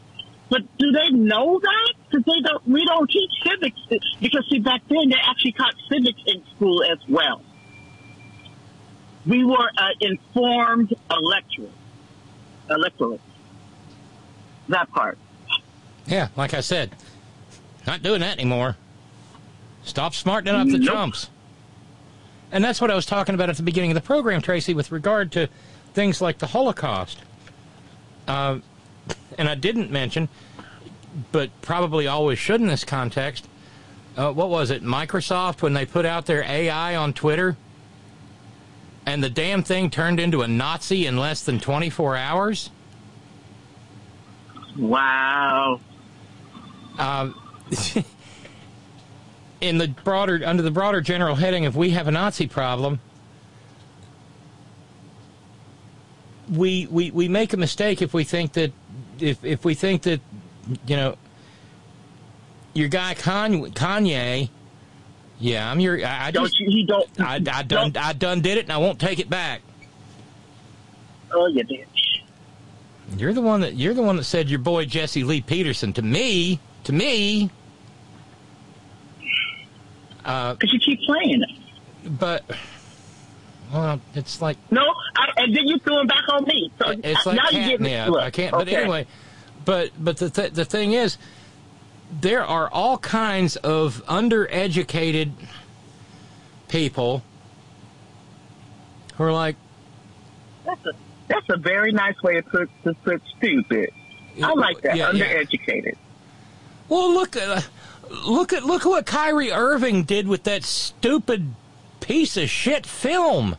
but 0.49 0.59
do 0.77 0.91
they 0.91 1.09
know 1.15 1.57
that? 1.57 1.93
Because 2.09 2.25
they 2.25 2.41
don't, 2.41 2.67
we 2.67 2.85
don't 2.85 3.09
teach 3.09 3.31
civics, 3.45 3.79
because 4.19 4.45
see, 4.49 4.59
back 4.59 4.81
then 4.89 5.07
they 5.07 5.19
actually 5.25 5.53
taught 5.53 5.75
civics 5.89 6.19
in 6.27 6.43
school 6.53 6.83
as 6.83 6.99
well 7.07 7.41
we 9.27 9.43
were 9.43 9.69
uh, 9.77 9.89
informed 10.01 10.93
electorate. 11.11 11.71
Electorate. 12.69 13.21
That 14.69 14.89
part. 14.91 15.17
Yeah, 16.05 16.29
like 16.35 16.53
I 16.53 16.61
said, 16.61 16.91
not 17.85 18.01
doing 18.01 18.21
that 18.21 18.37
anymore. 18.39 18.77
Stop 19.83 20.13
smartening 20.13 20.55
up 20.55 20.67
the 20.67 20.79
Nope. 20.79 20.87
chumps. 20.93 21.29
And 22.51 22.63
that's 22.63 22.79
what 22.79 22.89
I 22.91 22.95
was 22.95 23.05
talking 23.05 23.35
about 23.35 23.49
at 23.49 23.57
the 23.57 23.63
beginning 23.63 23.91
of 23.91 23.95
the 23.95 24.01
program, 24.01 24.41
Tracy, 24.41 24.73
with 24.73 24.91
regard 24.91 25.31
to 25.33 25.49
things 25.93 26.21
like 26.21 26.37
the 26.37 26.47
Holocaust. 26.47 27.19
Uh, 28.27 28.59
and 29.37 29.49
I 29.49 29.55
didn't 29.55 29.91
mention, 29.91 30.29
but 31.31 31.49
probably 31.61 32.07
always 32.07 32.39
should 32.39 32.61
in 32.61 32.67
this 32.67 32.83
context. 32.83 33.47
Uh, 34.15 34.31
what 34.31 34.49
was 34.49 34.71
it? 34.71 34.83
Microsoft 34.83 35.61
when 35.61 35.73
they 35.73 35.85
put 35.85 36.05
out 36.05 36.25
their 36.25 36.43
AI 36.43 36.95
on 36.95 37.13
Twitter, 37.13 37.55
and 39.07 39.23
the 39.23 39.29
damn 39.29 39.63
thing 39.63 39.89
turned 39.89 40.19
into 40.19 40.41
a 40.41 40.47
Nazi 40.49 41.07
in 41.07 41.15
less 41.15 41.41
than 41.41 41.61
24 41.61 42.17
hours. 42.17 42.69
Wow. 44.77 45.79
Um, 46.99 47.33
in 49.61 49.77
the 49.77 49.87
broader 49.87 50.41
under 50.45 50.61
the 50.61 50.71
broader 50.71 50.99
general 50.99 51.35
heading 51.35 51.65
of 51.65 51.75
we 51.77 51.91
have 51.91 52.09
a 52.09 52.11
Nazi 52.11 52.47
problem, 52.47 52.99
we 56.51 56.85
we, 56.87 57.09
we 57.11 57.29
make 57.29 57.53
a 57.53 57.57
mistake 57.57 58.01
if 58.01 58.13
we 58.13 58.25
think 58.25 58.53
that 58.53 58.73
if 59.19 59.43
if 59.43 59.63
we 59.63 59.73
think 59.73 60.01
that 60.01 60.19
you 60.85 60.97
know 60.97 61.15
your 62.73 62.89
guy 62.89 63.15
Kanye, 63.15 63.73
Kanye 63.73 64.49
yeah, 65.39 65.69
I'm 65.69 65.79
your 65.79 66.05
I, 66.05 66.27
I 66.27 66.31
Don't 66.31 66.45
just 66.45 66.59
you, 66.59 66.67
he 66.69 66.85
don't. 66.85 67.09
I, 67.19 67.35
I 67.51 67.63
done 67.63 67.95
I 67.97 68.13
done 68.13 68.41
did 68.41 68.57
it 68.57 68.63
and 68.65 68.71
I 68.71 68.77
won't 68.77 68.99
take 68.99 69.19
it 69.19 69.29
back. 69.29 69.61
Oh, 71.31 71.47
you 71.47 71.63
bitch. 71.63 71.85
You're 73.17 73.33
the 73.33 73.41
one 73.41 73.61
that 73.61 73.75
you're 73.75 73.93
the 73.93 74.01
one 74.01 74.17
that 74.17 74.23
said 74.25 74.49
your 74.49 74.59
boy 74.59 74.85
Jesse 74.85 75.23
Lee 75.23 75.41
Peterson 75.41 75.93
to 75.93 76.01
me 76.01 76.59
to 76.85 76.93
me. 76.93 77.49
Uh, 80.25 80.53
Because 80.53 80.73
you 80.73 80.79
keep 80.79 80.99
playing 81.05 81.41
it. 81.41 82.19
but 82.19 82.43
well, 83.73 84.01
it's 84.13 84.41
like 84.41 84.57
No, 84.71 84.81
I, 85.15 85.29
and 85.37 85.55
then 85.55 85.67
you 85.67 85.79
threw 85.79 85.99
him 86.01 86.07
back 86.07 86.23
on 86.29 86.43
me. 86.45 86.71
So 86.79 86.93
it's 87.03 87.25
like 87.25 87.37
now 87.37 87.49
you're 87.49 87.67
get 87.77 87.81
me. 87.81 88.05
Look, 88.09 88.21
I 88.21 88.29
can't. 88.29 88.51
But 88.51 88.67
anyway, 88.67 89.07
but 89.65 89.91
but 89.99 90.17
the 90.17 90.29
th- 90.29 90.53
the 90.53 90.65
thing 90.65 90.93
is, 90.93 91.17
there 92.11 92.43
are 92.43 92.69
all 92.69 92.97
kinds 92.97 93.55
of 93.57 94.03
undereducated 94.07 95.31
people 96.67 97.23
who 99.15 99.23
are 99.23 99.33
like, 99.33 99.55
That's 100.65 100.85
a, 100.85 100.91
that's 101.27 101.49
a 101.49 101.57
very 101.57 101.91
nice 101.91 102.21
way 102.23 102.35
to 102.35 102.43
put, 102.43 102.69
to 102.83 102.93
put 102.93 103.21
stupid. 103.37 103.89
I 104.41 104.53
like 104.53 104.81
that. 104.81 104.95
Yeah, 104.95 105.11
yeah. 105.11 105.25
Undereducated. 105.25 105.95
well, 106.89 107.11
look, 107.11 107.35
uh, 107.35 107.61
look 108.25 108.53
at 108.53 108.63
look 108.63 108.85
at 108.85 108.89
what 108.89 109.05
Kyrie 109.05 109.51
Irving 109.51 110.03
did 110.03 110.27
with 110.27 110.43
that 110.43 110.63
stupid 110.63 111.53
piece 111.99 112.37
of 112.37 112.49
shit 112.49 112.85
film. 112.85 113.57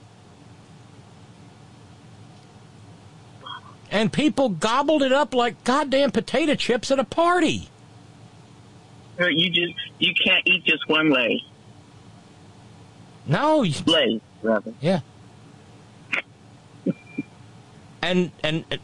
And 3.90 4.12
people 4.12 4.50
gobbled 4.50 5.02
it 5.02 5.12
up 5.12 5.34
like 5.34 5.64
goddamn 5.64 6.10
potato 6.10 6.54
chips 6.54 6.90
at 6.90 6.98
a 6.98 7.04
party. 7.04 7.70
Uh, 9.20 9.26
You 9.26 9.50
just 9.50 9.74
you 9.98 10.12
can't 10.14 10.46
eat 10.46 10.64
just 10.64 10.88
one 10.88 11.10
lay. 11.10 11.42
No, 13.26 13.62
you, 13.62 13.74
Lay, 13.86 14.20
rather. 14.42 14.72
Yeah. 14.80 15.00
and 18.02 18.30
and 18.42 18.64
uh, 18.72 18.76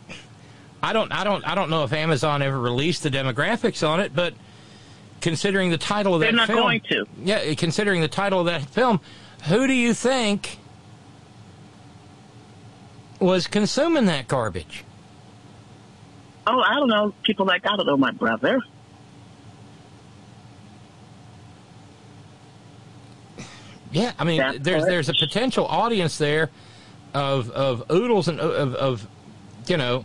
I 0.82 0.92
don't 0.92 1.10
I 1.12 1.24
don't 1.24 1.46
I 1.46 1.54
don't 1.54 1.70
know 1.70 1.84
if 1.84 1.92
Amazon 1.92 2.42
ever 2.42 2.58
released 2.58 3.02
the 3.04 3.10
demographics 3.10 3.86
on 3.86 4.00
it, 4.00 4.14
but 4.14 4.34
considering 5.20 5.70
the 5.70 5.78
title 5.78 6.14
of 6.14 6.20
that 6.20 6.26
film. 6.26 6.36
They're 6.36 6.46
that 6.46 6.52
not 6.52 6.80
film, 6.88 7.06
going 7.06 7.06
to. 7.06 7.48
yeah, 7.48 7.54
considering 7.54 8.00
the 8.02 8.08
title 8.08 8.40
of 8.40 8.46
that 8.46 8.62
film, 8.62 9.00
who 9.44 9.66
do 9.66 9.72
you 9.72 9.94
think 9.94 10.58
was 13.20 13.46
consuming 13.46 14.04
that 14.06 14.28
garbage? 14.28 14.84
Oh, 16.46 16.60
I 16.60 16.74
don't 16.74 16.88
know. 16.88 17.14
People 17.22 17.46
like 17.46 17.64
I 17.66 17.76
don't 17.76 17.86
know 17.86 17.96
my 17.96 18.10
brother. 18.10 18.60
Yeah, 23.94 24.12
I 24.18 24.24
mean, 24.24 24.38
That 24.38 24.64
there's 24.64 24.84
there's 24.84 25.08
a 25.08 25.14
potential 25.14 25.66
audience 25.66 26.18
there 26.18 26.50
of 27.14 27.48
of 27.50 27.88
oodles 27.92 28.26
and 28.26 28.40
of, 28.40 28.74
of 28.74 29.06
you 29.68 29.76
know 29.76 30.04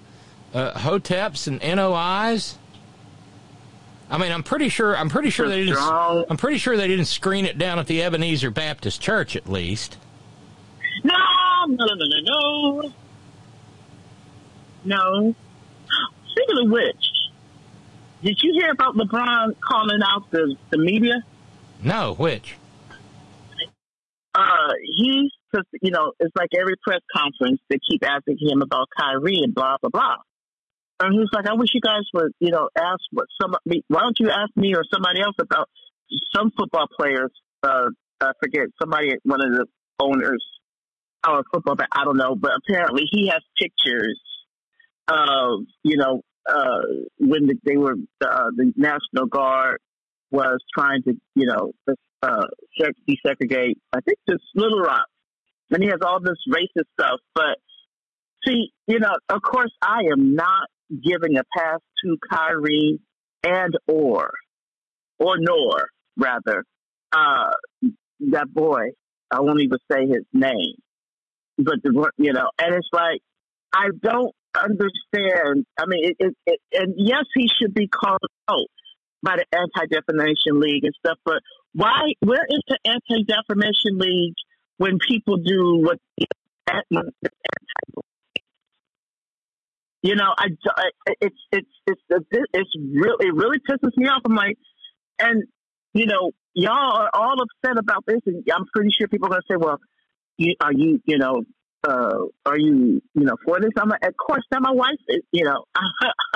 uh, 0.54 0.74
hoteps 0.74 1.48
and 1.48 1.60
NOIs. 1.60 2.56
I 4.12 4.18
mean, 4.20 4.32
I'm 4.32 4.44
pretty 4.44 4.70
sure 4.70 4.96
I'm 4.96 5.10
pretty 5.10 5.32
sure 5.32 5.48
they 5.50 5.66
didn't 5.66 5.80
I'm 6.30 6.38
pretty 6.38 6.60
sure 6.60 6.78
they 6.78 6.88
didn't 6.88 7.06
screen 7.06 7.46
it 7.46 7.58
down 7.58 7.80
at 7.80 7.88
the 7.88 8.04
Ebenezer 8.04 8.52
Baptist 8.52 9.02
Church 9.02 9.36
at 9.36 9.50
least. 9.50 9.98
No, 11.04 11.16
no, 11.68 11.86
no, 11.86 11.96
no, 11.96 12.06
no, 12.06 12.82
no. 12.82 12.94
No. 14.86 15.36
Speaking 16.30 16.66
of 16.66 16.70
which, 16.72 17.06
did 18.24 18.42
you 18.44 18.54
hear 18.54 18.70
about 18.72 18.96
LeBron 18.96 19.60
calling 19.62 20.00
out 20.06 20.30
the 20.30 20.56
the 20.70 20.78
media? 20.78 21.24
No, 21.82 22.14
which? 22.14 22.56
Uh, 24.40 24.74
he, 24.84 25.30
you 25.82 25.92
know, 25.92 26.14
it's 26.20 26.36
like 26.36 26.50
every 26.58 26.76
press 26.82 27.02
conference 27.16 27.60
they 27.70 27.78
keep 27.90 28.04
asking 28.06 28.38
him 28.40 28.62
about 28.62 28.88
Kyrie 28.98 29.42
and 29.44 29.54
blah 29.54 29.78
blah 29.82 29.90
blah. 29.90 30.16
And 31.02 31.14
he's 31.14 31.30
like, 31.34 31.48
I 31.48 31.54
wish 31.54 31.70
you 31.74 31.82
guys 31.82 32.04
would, 32.14 32.34
you 32.40 32.52
know, 32.52 32.70
ask 32.78 33.00
what 33.12 33.28
somebody. 33.42 33.84
Why 33.88 34.02
don't 34.02 34.20
you 34.20 34.30
ask 34.30 34.56
me 34.56 34.76
or 34.76 34.84
somebody 34.94 35.22
else 35.22 35.36
about 35.40 35.70
some 36.36 36.52
football 36.58 36.88
players? 36.98 37.32
Uh, 37.64 37.90
I 38.22 38.32
forget 38.42 38.68
somebody, 38.82 39.14
one 39.24 39.42
of 39.42 39.52
the 39.52 39.66
owners, 40.00 40.46
or 41.28 41.44
football. 41.54 41.76
But 41.76 41.88
I 41.92 42.04
don't 42.04 42.18
know. 42.18 42.36
But 42.36 42.52
apparently, 42.58 43.04
he 43.10 43.28
has 43.28 43.42
pictures 43.58 44.20
of, 45.08 45.62
you 45.84 45.98
know, 45.98 46.22
uh, 46.50 46.82
when 47.18 47.48
the, 47.48 47.56
they 47.64 47.78
were 47.78 47.96
uh, 48.22 48.50
the 48.56 48.74
National 48.76 49.28
Guard 49.28 49.80
was 50.32 50.60
trying 50.78 51.04
to, 51.04 51.14
you 51.36 51.46
know, 51.48 51.72
uh, 52.22 52.48
desegregate. 53.08 53.76
I 53.94 54.02
think 54.02 54.20
this 54.28 54.40
Little 54.56 54.80
Rock, 54.80 55.08
and 55.72 55.84
he 55.84 55.90
has 55.90 56.00
all 56.06 56.20
this 56.20 56.38
racist 56.50 56.86
stuff. 56.94 57.20
But 57.34 57.58
see, 58.46 58.72
you 58.88 59.00
know, 59.00 59.16
of 59.30 59.42
course, 59.42 59.72
I 59.82 60.02
am 60.12 60.36
not 60.36 60.70
giving 60.90 61.38
a 61.38 61.44
pass 61.56 61.80
to 62.04 62.18
Kyrie 62.30 63.00
and 63.44 63.74
or 63.88 64.32
or 65.20 65.36
nor 65.38 65.90
rather 66.18 66.64
uh, 67.12 67.52
that 68.32 68.48
boy. 68.54 68.92
I 69.32 69.42
won't 69.42 69.62
even 69.62 69.78
say 69.92 70.08
his 70.08 70.26
name, 70.34 70.76
but 71.58 71.76
the 71.84 72.12
you 72.18 72.34
know, 72.34 72.50
and 72.60 72.76
it's 72.76 72.90
like 72.92 73.22
I 73.74 73.90
don't 74.02 74.34
understand. 74.56 75.66
I 75.78 75.86
mean, 75.86 76.10
it, 76.10 76.16
it, 76.20 76.36
it, 76.46 76.60
and 76.74 76.96
yes, 76.98 77.26
he 77.36 77.48
should 77.48 77.74
be 77.74 77.88
called 77.88 78.20
out 78.50 78.68
by 79.22 79.38
the 79.38 79.46
Anti 79.56 79.88
Defamation 79.96 80.60
League 80.60 80.84
and 80.84 80.94
stuff. 80.98 81.18
But 81.24 81.42
why? 81.74 82.14
Where 82.20 82.46
is 82.50 82.62
the 82.68 82.78
Anti 82.86 83.24
Defamation 83.26 83.98
League 83.98 84.36
when 84.78 84.98
people 85.08 85.38
do 85.38 85.82
what? 85.84 86.00
You 90.02 90.16
know, 90.16 90.34
I, 90.38 90.48
it's 91.22 91.36
it's 91.52 91.68
it's 91.88 92.02
it's 92.54 92.70
really 92.94 93.28
it 93.28 93.36
really 93.36 93.60
pisses 93.60 93.96
me 93.98 94.08
off. 94.08 94.22
I'm 94.26 94.36
like, 94.36 94.58
and 95.20 95.44
you 95.94 96.06
know, 96.06 96.32
y'all 96.54 96.98
are 96.98 97.10
all 97.14 97.36
upset 97.42 97.78
about 97.78 98.06
this, 98.08 98.22
and 98.26 98.44
I'm 98.54 98.66
pretty 98.74 98.92
sure 98.98 99.08
people 99.08 99.28
are 99.28 99.32
gonna 99.32 99.42
say, 99.50 99.58
well, 99.58 99.80
you, 100.38 100.56
are 100.62 100.74
you 100.74 101.02
you 101.06 101.18
know 101.18 101.44
uh, 101.88 102.28
are 102.46 102.58
you, 102.58 103.02
you 103.14 103.26
know, 103.26 103.36
for 103.46 103.60
this? 103.60 103.72
I'm 103.78 103.90
like, 103.90 104.06
of 104.06 104.16
course, 104.18 104.44
now 104.52 104.60
my 104.60 104.72
wife 104.72 105.00
is, 105.08 105.22
you 105.32 105.46
know, 105.46 105.64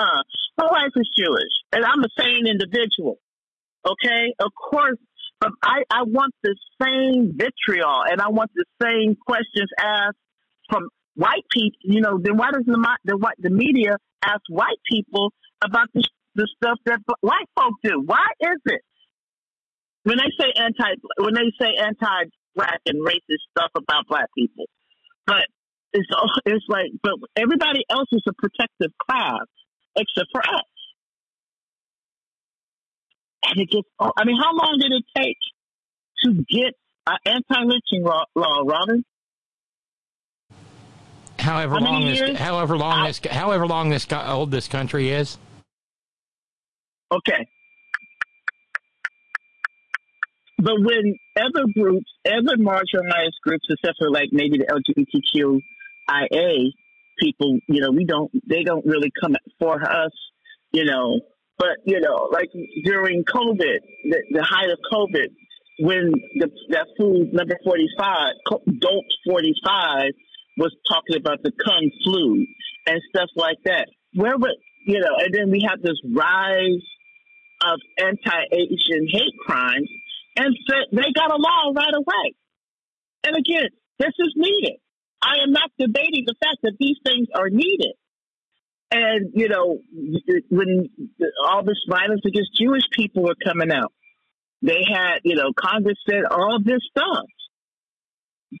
my 0.58 0.66
wife 0.70 0.92
is 0.96 1.08
Jewish 1.16 1.52
and 1.72 1.84
I'm 1.84 2.02
a 2.02 2.08
sane 2.18 2.46
individual. 2.46 3.18
Okay. 3.86 4.34
Of 4.38 4.52
course, 4.54 4.98
but 5.44 5.52
I, 5.62 5.82
I 5.90 6.02
want 6.04 6.34
the 6.42 6.56
same 6.82 7.36
vitriol 7.36 8.02
and 8.08 8.20
I 8.20 8.28
want 8.28 8.50
the 8.54 8.64
same 8.82 9.16
questions 9.26 9.68
asked 9.78 10.16
from 10.70 10.88
white 11.14 11.44
people. 11.52 11.78
You 11.82 12.00
know, 12.00 12.18
then 12.22 12.36
why 12.36 12.50
doesn't 12.50 12.66
the, 12.66 12.98
the 13.04 13.32
the 13.38 13.50
media 13.50 13.96
ask 14.24 14.40
white 14.48 14.80
people 14.90 15.32
about 15.62 15.88
the, 15.92 16.02
the 16.34 16.48
stuff 16.56 16.78
that 16.86 17.00
white 17.20 17.48
folk 17.56 17.74
do? 17.82 18.02
Why 18.04 18.26
is 18.40 18.60
it? 18.66 18.80
When 20.04 20.18
they 20.18 20.32
say 20.38 20.52
anti, 20.56 20.96
when 21.18 21.34
they 21.34 21.52
say 21.60 21.72
anti-black 21.76 22.80
and 22.86 23.06
racist 23.06 23.44
stuff 23.50 23.70
about 23.76 24.06
black 24.08 24.28
people, 24.36 24.64
but 25.26 25.44
it's 25.92 26.08
it's 26.46 26.64
like, 26.68 26.90
but 27.02 27.14
everybody 27.36 27.84
else 27.90 28.08
is 28.12 28.22
a 28.28 28.32
protective 28.32 28.92
class 29.06 29.44
except 29.96 30.28
for 30.32 30.40
us. 30.40 30.73
And 33.46 33.60
it 33.60 33.70
gets. 33.70 33.88
I 34.00 34.24
mean, 34.24 34.36
how 34.40 34.52
long 34.54 34.78
did 34.80 34.92
it 34.92 35.04
take 35.16 35.36
to 36.24 36.44
get 36.48 36.74
an 37.06 37.16
anti-lynching 37.26 38.02
law, 38.02 38.24
law 38.34 38.62
Robin? 38.64 39.04
However 41.38 41.74
How 41.78 41.84
long 41.84 42.06
this, 42.06 42.38
however 42.38 42.76
long 42.76 43.06
this, 43.06 43.20
however 43.30 43.66
long 43.66 43.90
this 43.90 44.06
old 44.10 44.50
this 44.50 44.66
country 44.66 45.10
is. 45.10 45.36
Okay. 47.12 47.46
But 50.58 50.76
when 50.80 51.14
other 51.36 51.66
groups, 51.74 52.06
other 52.26 52.56
marginalized 52.56 53.36
groups, 53.42 53.66
except 53.68 53.98
for 53.98 54.10
like 54.10 54.30
maybe 54.32 54.58
the 54.58 55.60
LGBTQIA 56.08 56.70
people, 57.18 57.58
you 57.68 57.80
know, 57.82 57.90
we 57.90 58.06
don't, 58.06 58.30
they 58.48 58.62
don't 58.62 58.86
really 58.86 59.10
come 59.20 59.36
for 59.58 59.82
us, 59.82 60.12
you 60.72 60.84
know. 60.84 61.20
But 61.58 61.78
you 61.84 62.00
know, 62.00 62.28
like 62.32 62.50
during 62.84 63.24
COVID, 63.24 63.78
the, 64.10 64.22
the 64.30 64.42
height 64.42 64.70
of 64.70 64.78
COVID, 64.92 65.28
when 65.80 66.12
the, 66.38 66.50
that 66.70 66.86
food 66.98 67.32
number 67.32 67.56
forty 67.64 67.88
five, 67.98 68.34
dope 68.78 69.04
forty 69.26 69.54
five, 69.64 70.10
was 70.56 70.74
talking 70.88 71.16
about 71.16 71.42
the 71.42 71.52
kung 71.52 71.90
flu 72.04 72.46
and 72.86 73.00
stuff 73.14 73.30
like 73.36 73.58
that. 73.64 73.86
Where 74.14 74.36
would 74.36 74.56
you 74.86 75.00
know? 75.00 75.16
And 75.18 75.34
then 75.34 75.50
we 75.50 75.66
have 75.68 75.80
this 75.80 75.98
rise 76.14 76.82
of 77.64 77.80
anti-Asian 77.98 79.08
hate 79.08 79.36
crimes, 79.46 79.88
and 80.36 80.54
they 80.92 81.12
got 81.14 81.30
a 81.30 81.36
law 81.36 81.72
right 81.74 81.94
away. 81.94 82.34
And 83.24 83.36
again, 83.36 83.70
this 83.98 84.12
is 84.18 84.34
needed. 84.36 84.78
I 85.22 85.42
am 85.42 85.52
not 85.52 85.70
debating 85.78 86.24
the 86.26 86.34
fact 86.42 86.58
that 86.62 86.76
these 86.78 86.98
things 87.06 87.28
are 87.34 87.48
needed. 87.48 87.94
And 88.90 89.30
you 89.34 89.48
know, 89.48 89.78
when 90.50 90.88
all 91.48 91.64
this 91.64 91.82
violence 91.88 92.22
against 92.26 92.54
Jewish 92.54 92.84
people 92.92 93.22
were 93.24 93.36
coming 93.44 93.72
out, 93.72 93.92
they 94.62 94.82
had, 94.86 95.18
you 95.24 95.34
know, 95.34 95.52
Congress 95.56 95.98
said 96.08 96.24
all 96.30 96.58
this 96.64 96.80
stuff. 96.90 97.26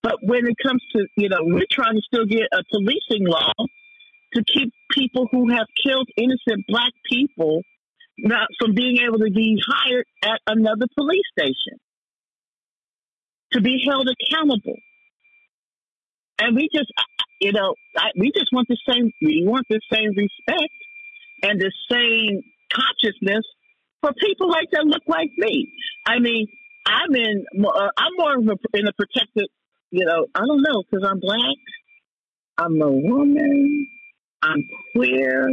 But 0.02 0.16
when 0.22 0.46
it 0.46 0.56
comes 0.62 0.82
to, 0.94 1.06
you 1.16 1.28
know, 1.28 1.38
we're 1.42 1.70
trying 1.70 1.94
to 1.94 2.02
still 2.02 2.26
get 2.26 2.48
a 2.52 2.62
policing 2.70 3.26
law 3.26 3.52
to 4.34 4.44
keep 4.44 4.72
people 4.90 5.28
who 5.30 5.50
have 5.50 5.66
killed 5.84 6.08
innocent 6.16 6.66
black 6.66 6.92
people 7.10 7.62
not 8.18 8.48
from 8.58 8.74
being 8.74 8.98
able 8.98 9.18
to 9.18 9.30
be 9.30 9.60
hired 9.66 10.06
at 10.22 10.40
another 10.46 10.86
police 10.96 11.26
station 11.36 11.78
to 13.52 13.60
be 13.60 13.84
held 13.88 14.08
accountable. 14.08 14.76
And 16.40 16.56
we 16.56 16.68
just, 16.74 16.92
you 17.44 17.52
know, 17.52 17.74
I, 17.94 18.08
we 18.18 18.32
just 18.34 18.48
want 18.52 18.68
the 18.68 18.78
same, 18.88 19.12
we 19.20 19.44
want 19.46 19.66
the 19.68 19.78
same 19.92 20.08
respect 20.16 20.72
and 21.42 21.60
the 21.60 21.70
same 21.90 22.40
consciousness 22.72 23.44
for 24.00 24.12
people 24.14 24.48
like 24.48 24.70
that 24.72 24.86
look 24.86 25.02
like 25.06 25.28
me. 25.36 25.70
I 26.06 26.20
mean, 26.20 26.46
I'm 26.86 27.14
in, 27.14 27.44
uh, 27.62 27.88
I'm 27.98 28.12
more 28.16 28.32
in 28.72 28.88
a 28.88 28.92
protected, 28.94 29.48
you 29.90 30.06
know, 30.06 30.26
I 30.34 30.40
don't 30.40 30.62
know, 30.62 30.82
because 30.90 31.06
I'm 31.06 31.20
black, 31.20 31.58
I'm 32.56 32.80
a 32.80 32.90
woman, 32.90 33.88
I'm 34.42 34.66
queer, 34.94 35.50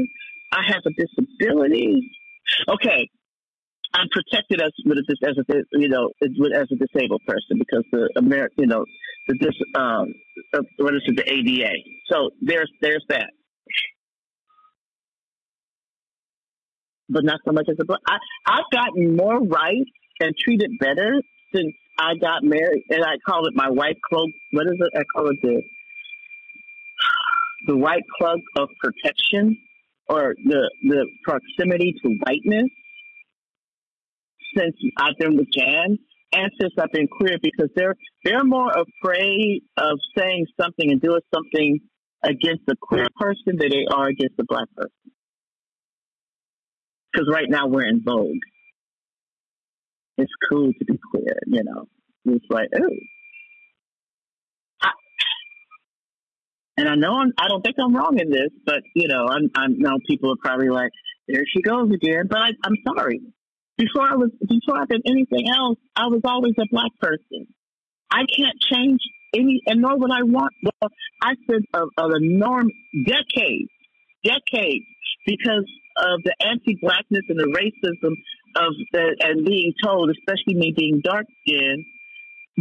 I 0.53 0.61
have 0.67 0.83
a 0.85 0.91
disability. 0.91 2.09
Okay, 2.69 3.09
I'm 3.93 4.07
protected 4.09 4.61
as 4.61 4.71
as 5.27 5.37
a 5.37 5.53
you 5.73 5.89
know 5.89 6.09
as 6.21 6.67
a 6.71 6.75
disabled 6.75 7.21
person 7.27 7.59
because 7.59 7.83
the 7.91 8.09
American 8.15 8.55
you 8.63 8.67
know 8.67 8.85
the 9.27 9.35
dis 9.35 9.55
um 9.75 10.13
uh, 10.53 10.61
what 10.77 10.95
is 10.95 11.01
it 11.05 11.17
the 11.17 11.29
ADA. 11.29 11.73
So 12.09 12.29
there's 12.41 12.71
there's 12.81 13.03
that. 13.09 13.29
But 17.09 17.25
not 17.25 17.41
so 17.45 17.51
much 17.51 17.67
as 17.69 17.75
a 17.81 17.85
black. 17.85 17.99
I 18.07 18.17
I've 18.47 18.71
gotten 18.71 19.17
more 19.17 19.39
rights 19.39 19.91
and 20.21 20.33
treated 20.37 20.71
better 20.79 21.21
since 21.53 21.73
I 21.99 22.15
got 22.15 22.43
married, 22.43 22.83
and 22.89 23.03
I 23.03 23.15
call 23.27 23.45
it 23.47 23.53
my 23.55 23.69
white 23.69 23.97
cloak. 24.09 24.29
What 24.51 24.67
is 24.67 24.79
it? 24.79 24.91
I 24.97 25.03
call 25.13 25.29
it 25.29 25.37
the 25.41 25.61
the 27.67 27.75
white 27.75 28.03
cloak 28.17 28.39
of 28.55 28.69
protection, 28.79 29.57
or 30.07 30.33
the 30.45 30.71
the 30.83 31.05
proximity 31.25 31.93
to 32.03 32.15
whiteness 32.25 32.69
since 34.55 34.75
I've 34.97 35.17
been 35.17 35.37
with 35.37 35.47
Jan 35.51 35.97
and 36.33 36.51
since 36.59 36.73
I've 36.79 36.91
been 36.91 37.07
queer 37.07 37.37
because 37.41 37.69
they're 37.75 37.95
they're 38.23 38.43
more 38.43 38.71
afraid 38.71 39.63
of 39.77 39.99
saying 40.17 40.45
something 40.59 40.91
and 40.91 41.01
doing 41.01 41.21
something 41.33 41.79
against 42.23 42.65
the 42.67 42.75
queer 42.81 43.07
person 43.19 43.57
than 43.57 43.69
they 43.69 43.85
are 43.91 44.07
against 44.07 44.37
the 44.37 44.45
black 44.47 44.67
person. 44.75 44.91
Because 47.11 47.27
right 47.31 47.49
now 47.49 47.67
we're 47.67 47.85
in 47.85 48.03
vogue. 48.03 48.37
It's 50.17 50.31
cool 50.49 50.71
to 50.71 50.85
be 50.85 50.97
queer, 51.11 51.39
you 51.47 51.63
know. 51.63 51.87
It's 52.25 52.45
like, 52.49 52.69
oh. 52.75 52.89
And 56.77 56.87
I 56.87 56.95
know 56.95 57.19
I'm, 57.19 57.33
I 57.37 57.47
don't 57.49 57.61
think 57.61 57.75
I'm 57.83 57.95
wrong 57.95 58.17
in 58.17 58.29
this, 58.29 58.49
but 58.65 58.81
you 58.95 59.07
know, 59.07 59.27
I'm, 59.27 59.49
I'm 59.55 59.77
now 59.79 59.97
people 60.07 60.31
are 60.31 60.41
probably 60.41 60.69
like, 60.69 60.91
there 61.27 61.43
she 61.53 61.61
goes 61.61 61.91
again. 61.91 62.27
But 62.29 62.39
I, 62.39 62.49
I'm 62.63 62.75
sorry 62.87 63.19
before 63.81 64.05
I 64.05 64.15
was 64.15 64.29
before 64.37 64.77
I 64.77 64.85
did 64.85 65.01
anything 65.09 65.49
else, 65.49 65.77
I 65.95 66.05
was 66.05 66.21
always 66.23 66.53
a 66.59 66.69
black 66.69 66.93
person. 67.01 67.49
I 68.11 68.29
can't 68.29 68.59
change 68.61 69.01
any, 69.33 69.61
and 69.65 69.81
nor 69.81 69.97
would 69.97 70.11
I 70.11 70.21
want. 70.23 70.53
Well, 70.61 70.91
I 71.23 71.33
spent 71.43 71.65
a 71.73 72.05
enormous 72.21 72.73
decades, 73.05 73.71
decades 74.23 74.85
because 75.25 75.65
of 75.97 76.21
the 76.23 76.35
anti-blackness 76.45 77.25
and 77.29 77.39
the 77.39 77.49
racism 77.49 78.13
of 78.55 78.73
the, 78.91 79.15
and 79.21 79.45
being 79.45 79.73
told, 79.83 80.11
especially 80.11 80.55
me 80.55 80.73
being 80.75 81.01
dark 81.03 81.25
skinned, 81.41 81.85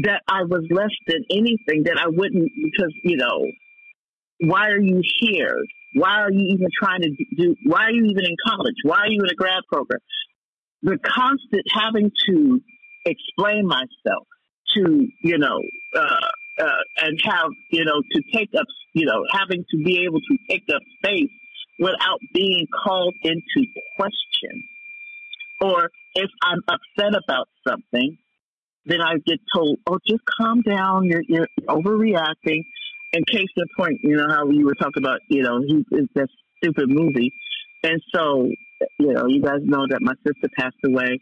that 0.04 0.22
I 0.28 0.42
was 0.44 0.64
less 0.70 0.94
than 1.06 1.24
anything, 1.30 1.84
that 1.84 1.98
I 1.98 2.08
wouldn't, 2.08 2.50
because, 2.62 2.94
you 3.02 3.16
know, 3.16 3.46
why 4.40 4.68
are 4.68 4.80
you 4.80 5.02
here? 5.20 5.56
Why 5.94 6.22
are 6.22 6.30
you 6.30 6.46
even 6.54 6.68
trying 6.80 7.02
to 7.02 7.10
do, 7.36 7.56
why 7.66 7.84
are 7.86 7.90
you 7.90 8.04
even 8.04 8.24
in 8.24 8.36
college? 8.46 8.76
Why 8.84 8.98
are 8.98 9.10
you 9.10 9.20
in 9.22 9.30
a 9.30 9.34
grad 9.34 9.62
program? 9.70 10.00
The 10.82 10.98
constant 11.04 11.64
having 11.72 12.10
to 12.28 12.60
explain 13.04 13.66
myself 13.66 14.26
to, 14.74 15.06
you 15.22 15.38
know, 15.38 15.60
uh, 15.94 16.62
uh, 16.62 16.82
and 16.98 17.18
have, 17.24 17.50
you 17.70 17.84
know, 17.84 18.02
to 18.12 18.22
take 18.34 18.50
up, 18.58 18.66
you 18.94 19.06
know, 19.06 19.24
having 19.32 19.64
to 19.70 19.76
be 19.84 20.04
able 20.04 20.20
to 20.20 20.36
take 20.48 20.64
up 20.74 20.82
space 20.98 21.30
without 21.78 22.20
being 22.34 22.66
called 22.84 23.14
into 23.22 23.66
question. 23.96 24.62
Or 25.60 25.90
if 26.14 26.30
I'm 26.42 26.60
upset 26.68 27.20
about 27.22 27.48
something, 27.66 28.16
then 28.86 29.00
I 29.00 29.14
get 29.26 29.38
told, 29.54 29.78
"Oh, 29.86 29.98
just 30.06 30.22
calm 30.24 30.62
down. 30.62 31.04
You're 31.04 31.22
you're 31.28 31.48
overreacting." 31.68 32.64
In 33.12 33.24
case 33.24 33.48
in 33.56 33.64
point, 33.76 34.00
you 34.02 34.16
know 34.16 34.28
how 34.28 34.48
you 34.50 34.64
were 34.64 34.74
talking 34.74 35.02
about, 35.02 35.20
you 35.28 35.42
know, 35.42 35.60
he 35.60 35.84
is 35.90 36.08
that 36.14 36.28
stupid 36.58 36.88
movie, 36.88 37.32
and 37.82 38.00
so 38.14 38.48
you 38.98 39.12
know, 39.12 39.26
you 39.26 39.42
guys 39.42 39.60
know 39.62 39.86
that 39.88 40.00
my 40.00 40.14
sister 40.26 40.48
passed 40.58 40.76
away, 40.84 41.20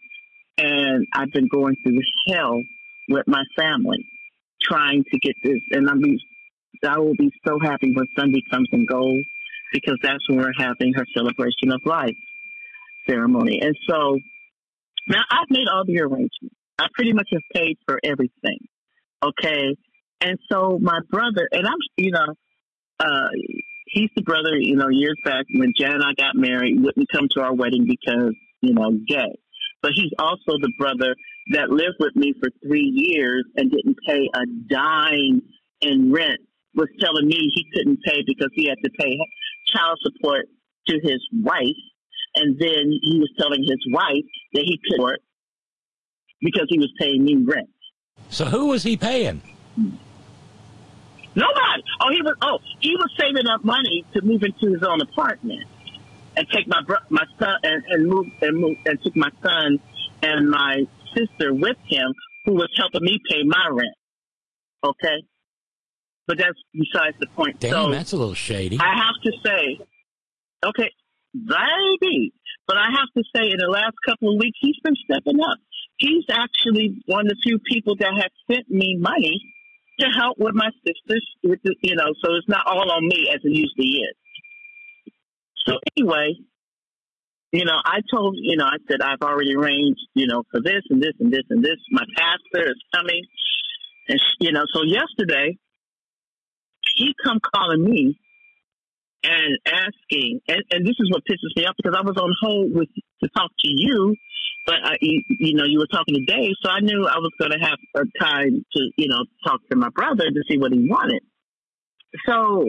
and 0.57 1.07
I've 1.15 1.33
been 1.33 1.49
going 1.49 1.77
through 1.83 2.01
hell 2.29 2.61
with 3.09 3.27
my 3.27 3.43
family 3.57 4.05
trying 4.61 5.05
to 5.11 5.19
get 5.19 5.35
this, 5.43 5.61
and 5.71 5.89
I'm 5.89 6.01
be, 6.03 6.19
I 6.87 6.99
will 6.99 7.15
be 7.19 7.31
so 7.47 7.59
happy 7.63 7.93
when 7.95 8.07
Sunday 8.19 8.43
comes 8.51 8.69
and 8.73 8.87
goes 8.87 9.23
because 9.73 9.99
that's 10.03 10.29
when 10.29 10.39
we're 10.39 10.53
having 10.59 10.95
her 10.95 11.05
celebration 11.15 11.73
of 11.73 11.81
life 11.85 12.17
ceremony, 13.09 13.61
and 13.63 13.75
so 13.89 14.19
now 15.09 15.23
I've 15.31 15.51
made 15.51 15.67
all 15.73 15.85
the 15.87 16.01
arrangements. 16.01 16.55
I 16.79 16.87
pretty 16.95 17.13
much 17.13 17.29
have 17.33 17.43
paid 17.55 17.79
for 17.87 17.99
everything. 18.05 18.59
Okay. 19.23 19.77
And 20.21 20.39
so 20.51 20.79
my 20.81 21.01
brother, 21.11 21.49
and 21.51 21.67
I'm, 21.67 21.79
you 21.97 22.13
know, 22.13 22.35
uh, 23.01 23.29
he's 23.91 24.11
the 24.17 24.23
brother, 24.23 24.57
you 24.57 24.77
know, 24.77 24.89
years 24.89 25.19
back 25.25 25.47
when 25.55 25.73
Jan 25.79 25.93
and 25.93 26.05
I 26.05 26.13
got 26.17 26.35
married, 26.35 26.83
wouldn't 26.83 27.09
come 27.13 27.29
to 27.33 27.41
our 27.41 27.55
wedding 27.55 27.87
because, 27.87 28.35
you 28.61 28.75
know, 28.75 28.93
gay. 29.07 29.39
But 29.83 29.93
he's 29.95 30.13
also 30.19 30.59
the 30.61 30.73
brother 30.79 31.15
that 31.53 31.71
lived 31.71 31.97
with 32.01 32.17
me 32.17 32.35
for 32.41 32.51
three 32.67 32.91
years 32.93 33.45
and 33.57 33.71
didn't 33.71 33.97
pay 34.07 34.29
a 34.35 34.45
dime 34.69 35.43
in 35.81 36.13
rent, 36.13 36.41
was 36.75 36.89
telling 37.01 37.27
me 37.27 37.37
he 37.55 37.65
couldn't 37.75 38.01
pay 38.03 38.23
because 38.27 38.51
he 38.55 38.69
had 38.69 38.79
to 38.85 38.91
pay 38.99 39.17
child 39.67 39.99
support 40.03 40.47
to 40.89 40.95
his 41.03 41.21
wife. 41.43 41.77
And 42.35 42.59
then 42.59 42.91
he 43.03 43.19
was 43.19 43.31
telling 43.39 43.63
his 43.63 43.79
wife 43.93 44.25
that 44.55 44.63
he 44.65 44.79
couldn't 44.89 45.21
because 46.41 46.67
he 46.69 46.79
was 46.79 46.93
paying 47.01 47.25
me 47.25 47.37
rent. 47.37 47.69
So 48.31 48.45
who 48.45 48.67
was 48.67 48.83
he 48.83 48.97
paying? 48.97 49.43
Nobody. 51.39 51.83
Oh, 52.01 52.11
he 52.11 52.21
was. 52.21 52.35
Oh, 52.43 52.59
he 52.81 52.97
was 52.99 53.11
saving 53.19 53.47
up 53.47 53.65
money 53.65 54.05
to 54.15 54.23
move 54.23 54.43
into 54.43 54.75
his 54.75 54.83
own 54.83 55.01
apartment 55.01 55.63
and 56.37 56.47
take 56.51 56.67
my 56.67 56.83
bro- 56.85 57.07
my 57.11 57.25
son 57.39 57.55
and, 57.63 57.85
and 57.89 58.09
move 58.09 58.27
and 58.43 58.59
move 58.59 58.77
and 58.85 58.99
took 59.03 59.15
my 59.15 59.31
son 59.41 59.79
and 60.23 60.51
my 60.51 60.83
sister 61.15 61.55
with 61.55 61.77
him, 61.87 62.13
who 62.45 62.55
was 62.55 62.69
helping 62.77 63.03
me 63.03 63.21
pay 63.31 63.45
my 63.45 63.69
rent. 63.71 63.95
Okay, 64.83 65.23
but 66.27 66.39
that's 66.39 66.59
besides 66.73 67.17
the 67.21 67.29
point. 67.37 67.61
Damn, 67.61 67.71
so 67.71 67.91
that's 67.93 68.13
a 68.13 68.17
little 68.17 68.35
shady. 68.35 68.79
I 68.81 68.97
have 68.97 69.15
to 69.23 69.33
say, 69.47 69.79
okay, 70.67 70.91
maybe, 71.35 72.33
but 72.67 72.77
I 72.77 72.91
have 72.91 73.11
to 73.17 73.23
say, 73.35 73.47
in 73.47 73.59
the 73.59 73.71
last 73.71 73.95
couple 74.05 74.35
of 74.35 74.41
weeks, 74.41 74.59
he's 74.61 74.79
been 74.83 74.97
stepping 75.05 75.41
up. 75.41 75.59
He's 75.99 76.25
actually 76.31 77.01
one 77.07 77.27
of 77.27 77.29
the 77.29 77.37
few 77.45 77.61
people 77.61 77.95
that 77.97 78.13
have 78.13 78.31
sent 78.51 78.69
me 78.69 78.97
money 78.99 79.41
to 80.01 80.07
help 80.19 80.39
with 80.39 80.55
my 80.55 80.71
sisters, 80.87 81.27
with 81.43 81.61
the, 81.65 81.75
you 81.83 81.97
know, 81.97 82.13
so 82.25 82.35
it's 82.35 82.49
not 82.49 82.67
all 82.67 82.91
on 82.91 83.07
me 83.07 83.31
as 83.33 83.41
it 83.43 83.51
usually 83.51 84.03
is. 84.03 84.17
So 85.67 85.75
anyway, 85.97 86.35
you 87.53 87.65
know, 87.65 87.77
I 87.85 88.01
told, 88.13 88.37
you 88.39 88.57
know, 88.57 88.67
I 88.67 88.77
said 88.91 89.01
I've 89.03 89.23
already 89.23 89.55
arranged, 89.55 90.01
you 90.15 90.27
know, 90.27 90.43
for 90.51 90.61
this 90.61 90.83
and 90.91 91.03
this 91.03 91.15
and 91.19 91.33
this 91.33 91.45
and 91.51 91.65
this. 91.65 91.77
My 91.91 92.05
pastor 92.17 92.71
is 92.71 92.81
coming, 92.95 93.23
and 94.09 94.21
you 94.41 94.53
know, 94.53 94.65
so 94.73 94.83
yesterday 94.83 95.57
he 96.97 97.15
come 97.25 97.39
calling 97.55 97.83
me 97.83 98.19
and 99.25 99.59
asking, 99.67 100.41
and, 100.49 100.63
and 100.71 100.87
this 100.87 100.97
is 100.99 101.11
what 101.11 101.23
pisses 101.29 101.57
me 101.57 101.65
off 101.65 101.75
because 101.77 101.97
I 101.99 102.03
was 102.03 102.17
on 102.17 102.33
hold 102.41 102.73
with 102.75 102.89
to 103.23 103.29
talk 103.37 103.51
to 103.51 103.69
you, 103.69 104.15
but 104.69 104.77
I, 104.85 104.97
you, 105.01 105.57
know, 105.57 105.65
you 105.65 105.79
were 105.79 105.87
talking 105.87 106.15
to 106.15 106.25
Dave, 106.29 106.53
so 106.63 106.69
I 106.69 106.81
knew 106.81 107.09
I 107.09 107.17
was 107.17 107.33
going 107.41 107.53
to 107.53 107.59
have 107.59 107.79
a 107.97 108.05
time 108.23 108.67
to, 108.77 108.81
you 108.99 109.09
know, 109.09 109.25
talk 109.43 109.61
to 109.71 109.77
my 109.79 109.89
brother 109.89 110.25
to 110.25 110.43
see 110.47 110.59
what 110.59 110.73
he 110.73 110.87
wanted. 110.87 111.23
So 112.27 112.67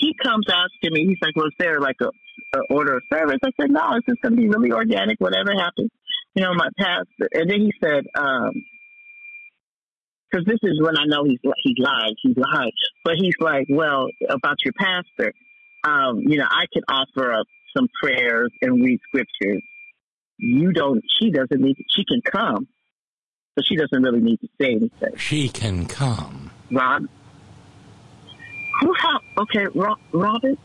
he 0.00 0.16
comes 0.20 0.46
asking 0.50 0.92
me, 0.92 1.06
he's 1.06 1.22
like, 1.22 1.36
"Was 1.36 1.52
there 1.60 1.78
like 1.78 1.94
a, 2.02 2.10
a 2.58 2.62
order 2.70 2.96
of 2.96 3.04
service?" 3.12 3.38
I 3.44 3.50
said, 3.60 3.70
"No, 3.70 3.82
it's 3.94 4.06
just 4.06 4.20
going 4.20 4.34
to 4.34 4.42
be 4.42 4.48
really 4.48 4.72
organic, 4.72 5.20
whatever 5.20 5.52
happens." 5.52 5.90
You 6.34 6.42
know, 6.42 6.54
my 6.54 6.68
pastor, 6.76 7.28
and 7.34 7.48
then 7.48 7.60
he 7.60 7.72
said, 7.80 8.04
um, 8.18 8.50
because 10.30 10.46
this 10.46 10.58
is 10.62 10.80
when 10.80 10.96
I 10.96 11.04
know 11.06 11.22
he's 11.24 11.38
he 11.62 11.76
lied, 11.78 12.14
he 12.20 12.34
lied. 12.36 12.72
But 13.04 13.14
he's 13.20 13.34
like, 13.38 13.66
well, 13.70 14.08
about 14.28 14.56
your 14.64 14.74
pastor, 14.76 15.32
um, 15.84 16.18
you 16.26 16.38
know, 16.38 16.46
I 16.50 16.66
can 16.72 16.82
offer 16.88 17.32
up 17.32 17.46
some 17.76 17.86
prayers 18.02 18.50
and 18.60 18.82
read 18.82 18.98
scriptures. 19.08 19.62
You 20.40 20.72
don't. 20.72 21.02
She 21.20 21.30
doesn't 21.30 21.60
need. 21.60 21.76
She 21.90 22.04
can 22.04 22.20
come, 22.22 22.66
but 23.54 23.64
she 23.66 23.76
doesn't 23.76 24.02
really 24.02 24.20
need 24.20 24.40
to 24.40 24.48
say 24.60 24.70
anything. 24.70 25.16
She 25.16 25.48
can 25.48 25.86
come. 25.86 26.50
Rob, 26.72 27.02
who 28.80 28.94
help? 28.94 29.22
Okay, 29.38 29.66
Ro- 29.74 29.96
Robin, 30.12 30.56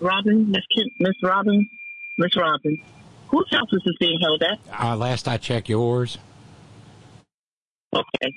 Robin, 0.00 0.50
Miss 0.50 0.64
Kim, 0.74 0.86
Miss 0.98 1.14
Robin, 1.22 1.68
Miss 2.16 2.34
Robin. 2.36 2.80
Whose 3.28 3.48
house 3.52 3.68
is 3.72 3.82
this 3.84 3.94
being 4.00 4.18
held 4.20 4.42
at? 4.42 4.58
Uh, 4.82 4.96
last 4.96 5.28
I 5.28 5.36
checked, 5.36 5.68
yours. 5.68 6.18
Okay. 7.94 8.32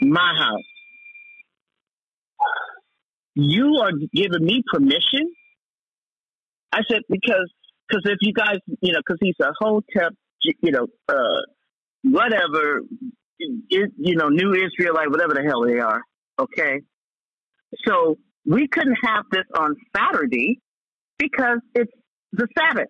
My 0.00 0.32
house. 0.36 0.64
You 3.34 3.80
are 3.82 3.92
giving 4.14 4.44
me 4.44 4.62
permission? 4.72 5.30
I 6.72 6.80
said, 6.90 7.02
because, 7.08 7.52
because 7.88 8.02
if 8.06 8.18
you 8.20 8.32
guys, 8.32 8.58
you 8.80 8.92
know, 8.92 9.00
because 9.06 9.18
he's 9.20 9.34
a 9.40 9.52
Hotep, 9.60 10.12
you 10.60 10.72
know, 10.72 10.86
uh, 11.08 11.42
whatever, 12.02 12.80
it, 13.38 13.92
you 13.98 14.16
know, 14.16 14.28
New 14.28 14.54
Israelite, 14.54 15.10
whatever 15.10 15.34
the 15.34 15.42
hell 15.42 15.62
they 15.62 15.78
are. 15.78 16.00
Okay. 16.38 16.80
So 17.86 18.16
we 18.44 18.68
couldn't 18.68 18.98
have 19.02 19.24
this 19.30 19.44
on 19.58 19.74
Saturday 19.96 20.60
because 21.18 21.58
it's 21.74 21.92
the 22.32 22.46
Sabbath. 22.58 22.88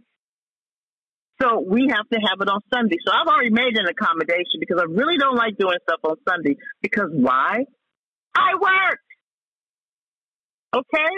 So 1.40 1.60
we 1.60 1.88
have 1.90 2.08
to 2.12 2.18
have 2.18 2.40
it 2.40 2.48
on 2.48 2.60
Sunday. 2.72 2.96
So 3.06 3.12
I've 3.12 3.26
already 3.26 3.50
made 3.50 3.76
an 3.76 3.86
accommodation 3.86 4.58
because 4.58 4.80
I 4.80 4.84
really 4.88 5.18
don't 5.18 5.36
like 5.36 5.58
doing 5.58 5.76
stuff 5.82 6.00
on 6.02 6.16
Sunday. 6.26 6.56
Because 6.80 7.10
why? 7.12 7.64
I 8.34 8.54
work. 8.54 9.00
Okay? 10.74 11.12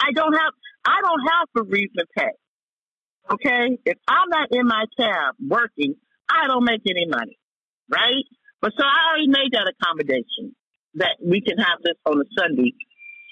I 0.00 0.12
don't 0.14 0.32
have 0.32 0.52
I 0.84 1.00
don't 1.00 1.20
have 1.28 1.68
reason 1.68 2.04
pay. 2.16 2.32
Okay? 3.30 3.78
If 3.84 3.98
I'm 4.08 4.28
not 4.28 4.48
in 4.50 4.66
my 4.66 4.84
cab 4.96 5.34
working, 5.40 5.94
I 6.28 6.46
don't 6.46 6.64
make 6.64 6.82
any 6.88 7.06
money. 7.06 7.38
Right? 7.88 8.24
But 8.60 8.72
so 8.78 8.84
I 8.84 9.10
already 9.10 9.28
made 9.28 9.52
that 9.52 9.70
accommodation 9.70 10.54
that 10.94 11.16
we 11.24 11.40
can 11.40 11.58
have 11.58 11.78
this 11.82 11.96
on 12.06 12.20
a 12.20 12.24
Sunday 12.38 12.74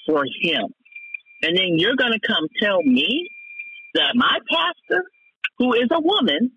for 0.06 0.24
him. 0.42 0.74
And 1.42 1.56
then 1.56 1.76
you're 1.76 1.96
gonna 1.96 2.20
come 2.26 2.46
tell 2.60 2.82
me 2.82 3.28
that 3.94 4.12
my 4.14 4.38
pastor 4.50 5.04
who 5.58 5.74
is 5.74 5.88
a 5.92 6.00
woman, 6.00 6.52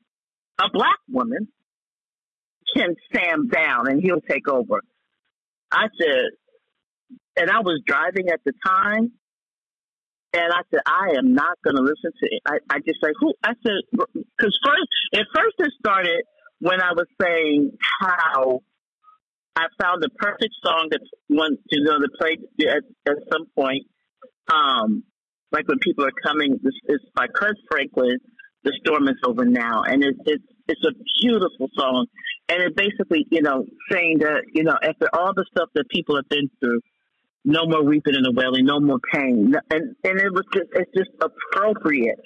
a 0.59 0.69
black 0.71 0.99
woman, 1.09 1.47
can 2.75 2.95
stand 3.13 3.51
down 3.51 3.87
and 3.87 4.01
he'll 4.01 4.21
take 4.21 4.47
over. 4.47 4.81
I 5.71 5.87
said, 5.99 6.31
and 7.35 7.49
I 7.49 7.59
was 7.59 7.81
driving 7.85 8.29
at 8.29 8.39
the 8.45 8.53
time, 8.65 9.11
and 10.33 10.51
I 10.51 10.61
said, 10.71 10.81
I 10.85 11.17
am 11.17 11.33
not 11.33 11.57
going 11.63 11.75
to 11.75 11.83
listen 11.83 12.11
to 12.11 12.25
it. 12.25 12.41
I, 12.45 12.57
I 12.69 12.79
just 12.79 13.01
like, 13.01 13.13
who? 13.19 13.33
I 13.43 13.53
said, 13.61 13.81
because 13.91 14.59
first, 14.65 14.89
at 15.13 15.25
first 15.33 15.55
it 15.59 15.71
started 15.79 16.23
when 16.59 16.81
I 16.81 16.93
was 16.93 17.05
saying 17.21 17.71
how 18.01 18.61
I 19.55 19.67
found 19.81 20.01
the 20.01 20.09
perfect 20.17 20.53
song 20.63 20.87
that 20.91 21.01
one 21.27 21.57
to 21.69 21.83
know 21.83 21.99
to 21.99 22.09
play 22.19 22.37
at, 22.67 22.83
at 23.07 23.17
some 23.31 23.45
point. 23.55 23.85
Um, 24.51 25.03
like 25.51 25.67
when 25.67 25.77
people 25.79 26.05
are 26.05 26.17
coming, 26.25 26.59
this 26.63 26.73
is 26.89 26.99
by 27.15 27.27
Kirk 27.27 27.55
Franklin 27.69 28.17
the 28.63 28.73
storm 28.83 29.07
is 29.07 29.15
over 29.25 29.45
now, 29.45 29.83
and 29.83 30.03
it's 30.03 30.19
it's 30.25 30.43
it's 30.67 30.83
a 30.85 30.93
beautiful 31.21 31.67
song, 31.77 32.07
and 32.49 32.63
it 32.63 32.75
basically 32.75 33.25
you 33.29 33.41
know 33.41 33.65
saying 33.91 34.19
that 34.19 34.43
you 34.53 34.63
know 34.63 34.75
after 34.81 35.09
all 35.13 35.33
the 35.35 35.45
stuff 35.51 35.69
that 35.75 35.89
people 35.89 36.15
have 36.15 36.29
been 36.29 36.49
through, 36.59 36.79
no 37.45 37.65
more 37.65 37.83
weeping 37.83 38.15
and 38.15 38.35
wailing, 38.35 38.65
no 38.65 38.79
more 38.79 38.99
pain, 39.13 39.53
and 39.69 39.95
and 40.03 40.19
it 40.19 40.31
was 40.31 40.45
just 40.53 40.69
it's 40.73 40.91
just 40.95 41.11
appropriate 41.21 42.19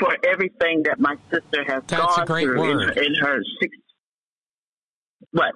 for 0.00 0.16
everything 0.26 0.82
that 0.84 0.98
my 0.98 1.16
sister 1.30 1.64
has 1.66 1.82
That's 1.86 2.16
a 2.16 2.20
gone 2.20 2.26
great 2.26 2.44
through 2.44 2.70
in, 2.70 2.98
in 2.98 3.14
her 3.20 3.38
six. 3.60 3.76
What? 5.32 5.52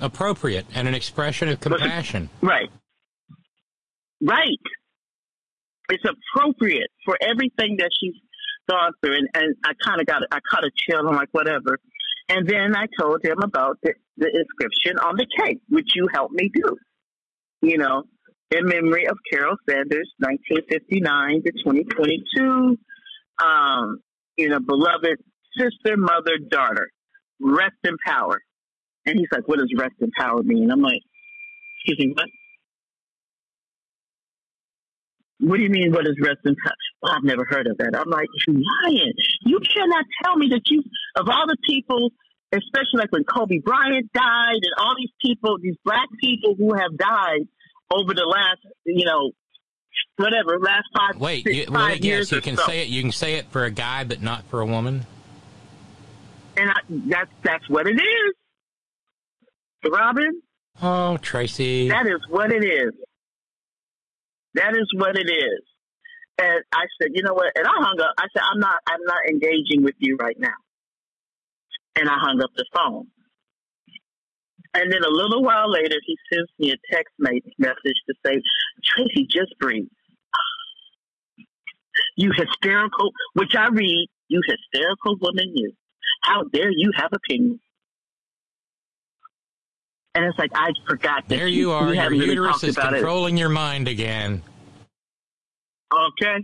Appropriate 0.00 0.66
and 0.74 0.88
an 0.88 0.94
expression 0.94 1.48
of 1.48 1.60
compassion. 1.60 2.30
Right. 2.40 2.70
Right. 4.20 4.58
It's 5.90 6.02
appropriate 6.04 6.90
for 7.04 7.16
everything 7.20 7.76
that 7.78 7.90
she's 8.00 8.14
gone 8.68 8.92
through. 9.00 9.16
And, 9.18 9.28
and 9.34 9.54
I 9.64 9.72
kind 9.84 10.00
of 10.00 10.06
got, 10.06 10.22
I 10.32 10.38
caught 10.50 10.64
a 10.64 10.70
chill. 10.88 11.06
I'm 11.06 11.14
like, 11.14 11.28
whatever. 11.32 11.78
And 12.28 12.48
then 12.48 12.74
I 12.74 12.86
told 12.98 13.24
him 13.24 13.38
about 13.42 13.78
the, 13.82 13.92
the 14.16 14.26
inscription 14.26 14.98
on 14.98 15.16
the 15.16 15.26
cake, 15.38 15.60
which 15.68 15.90
you 15.94 16.08
helped 16.14 16.34
me 16.34 16.50
do. 16.54 16.76
You 17.62 17.78
know, 17.78 18.02
in 18.50 18.66
memory 18.66 19.06
of 19.06 19.16
Carol 19.32 19.56
Sanders, 19.68 20.10
1959 20.18 21.42
to 21.44 21.52
2022. 21.64 22.78
Um, 23.42 24.00
you 24.36 24.48
know, 24.48 24.60
beloved 24.60 25.18
sister, 25.56 25.96
mother, 25.96 26.38
daughter, 26.50 26.88
rest 27.40 27.76
in 27.84 27.96
power. 28.06 28.40
And 29.06 29.18
he's 29.18 29.28
like, 29.32 29.46
what 29.48 29.58
does 29.58 29.72
rest 29.76 29.94
in 30.00 30.10
power 30.16 30.42
mean? 30.42 30.70
I'm 30.70 30.80
like, 30.80 31.00
excuse 31.76 31.98
me, 32.06 32.14
what? 32.14 32.28
What 35.40 35.56
do 35.56 35.64
you 35.64 35.70
mean, 35.70 35.92
what 35.92 36.06
is 36.06 36.14
rest 36.22 36.38
in 36.44 36.54
power? 36.54 36.76
Well, 37.02 37.12
I've 37.16 37.24
never 37.24 37.44
heard 37.48 37.66
of 37.66 37.76
that. 37.78 37.98
I'm 37.98 38.10
like, 38.10 38.28
you're 38.46 38.56
lying. 38.56 39.12
You 39.44 39.58
cannot 39.58 40.04
tell 40.22 40.36
me 40.36 40.48
that 40.50 40.62
you, 40.66 40.84
of 41.16 41.28
all 41.28 41.46
the 41.48 41.56
people, 41.66 42.10
especially 42.52 42.98
like 42.98 43.12
when 43.12 43.24
Kobe 43.24 43.58
Bryant 43.58 44.12
died 44.12 44.60
and 44.62 44.74
all 44.78 44.94
these 44.98 45.12
people, 45.20 45.56
these 45.60 45.76
black 45.84 46.08
people 46.20 46.54
who 46.56 46.74
have 46.74 46.96
died 46.96 47.48
over 47.90 48.14
the 48.14 48.24
last, 48.24 48.60
you 48.84 49.04
know, 49.04 49.32
whatever, 50.16 50.58
last 50.60 50.84
five, 50.96 51.20
Wait, 51.20 51.44
six, 51.44 51.56
you, 51.56 51.66
five 51.66 51.96
yes, 51.96 52.04
years 52.04 52.32
you 52.32 52.40
can 52.40 52.56
so. 52.56 52.64
say 52.64 52.82
it. 52.82 52.88
You 52.88 53.02
can 53.02 53.12
say 53.12 53.34
it 53.34 53.46
for 53.50 53.64
a 53.64 53.70
guy, 53.70 54.04
but 54.04 54.22
not 54.22 54.44
for 54.44 54.60
a 54.60 54.66
woman. 54.66 55.06
And 56.56 56.70
I, 56.70 56.80
that's, 56.88 57.30
that's 57.42 57.68
what 57.68 57.86
it 57.86 57.94
is. 58.00 58.34
Robin, 59.90 60.42
Oh, 60.80 61.16
Tracy. 61.18 61.88
That 61.88 62.06
is 62.06 62.20
what 62.28 62.52
it 62.52 62.64
is. 62.64 62.92
That 64.54 64.74
is 64.74 64.88
what 64.96 65.16
it 65.16 65.28
is. 65.30 65.60
And 66.38 66.62
I 66.72 66.84
said, 67.00 67.10
you 67.14 67.22
know 67.22 67.34
what? 67.34 67.52
And 67.54 67.66
I 67.66 67.70
hung 67.74 68.00
up. 68.00 68.14
I 68.18 68.26
said, 68.32 68.42
I'm 68.52 68.58
not, 68.60 68.76
I'm 68.86 69.04
not 69.04 69.26
engaging 69.28 69.82
with 69.82 69.94
you 69.98 70.16
right 70.20 70.36
now. 70.38 70.54
And 71.96 72.08
I 72.08 72.14
hung 72.18 72.40
up 72.42 72.50
the 72.56 72.64
phone. 72.74 73.06
And 74.74 74.90
then 74.90 75.04
a 75.04 75.10
little 75.10 75.42
while 75.42 75.70
later, 75.70 75.96
he 76.06 76.16
sends 76.32 76.50
me 76.58 76.72
a 76.72 76.94
text 76.94 77.12
message 77.18 77.98
to 78.08 78.14
say, 78.24 78.40
Tracy, 78.84 79.26
just 79.30 79.52
breathe. 79.60 79.84
You 82.16 82.30
hysterical, 82.34 83.10
which 83.34 83.54
I 83.54 83.68
read, 83.68 84.08
you 84.28 84.40
hysterical 84.46 85.16
woman, 85.20 85.52
you. 85.54 85.72
How 86.22 86.44
dare 86.44 86.70
you 86.70 86.90
have 86.96 87.10
opinions? 87.12 87.60
And 90.14 90.24
it's 90.26 90.38
like 90.38 90.50
I 90.54 90.70
forgot 90.88 91.28
that 91.28 91.36
There 91.36 91.46
you 91.48 91.70
are. 91.72 91.86
we 91.86 91.94
Your 91.94 92.02
haven't 92.02 92.18
really 92.18 92.30
uterus 92.30 92.62
is 92.64 92.76
about 92.76 92.92
it. 92.92 92.96
controlling 92.96 93.36
your 93.36 93.48
mind 93.48 93.88
again. 93.88 94.42
Okay. 95.92 96.36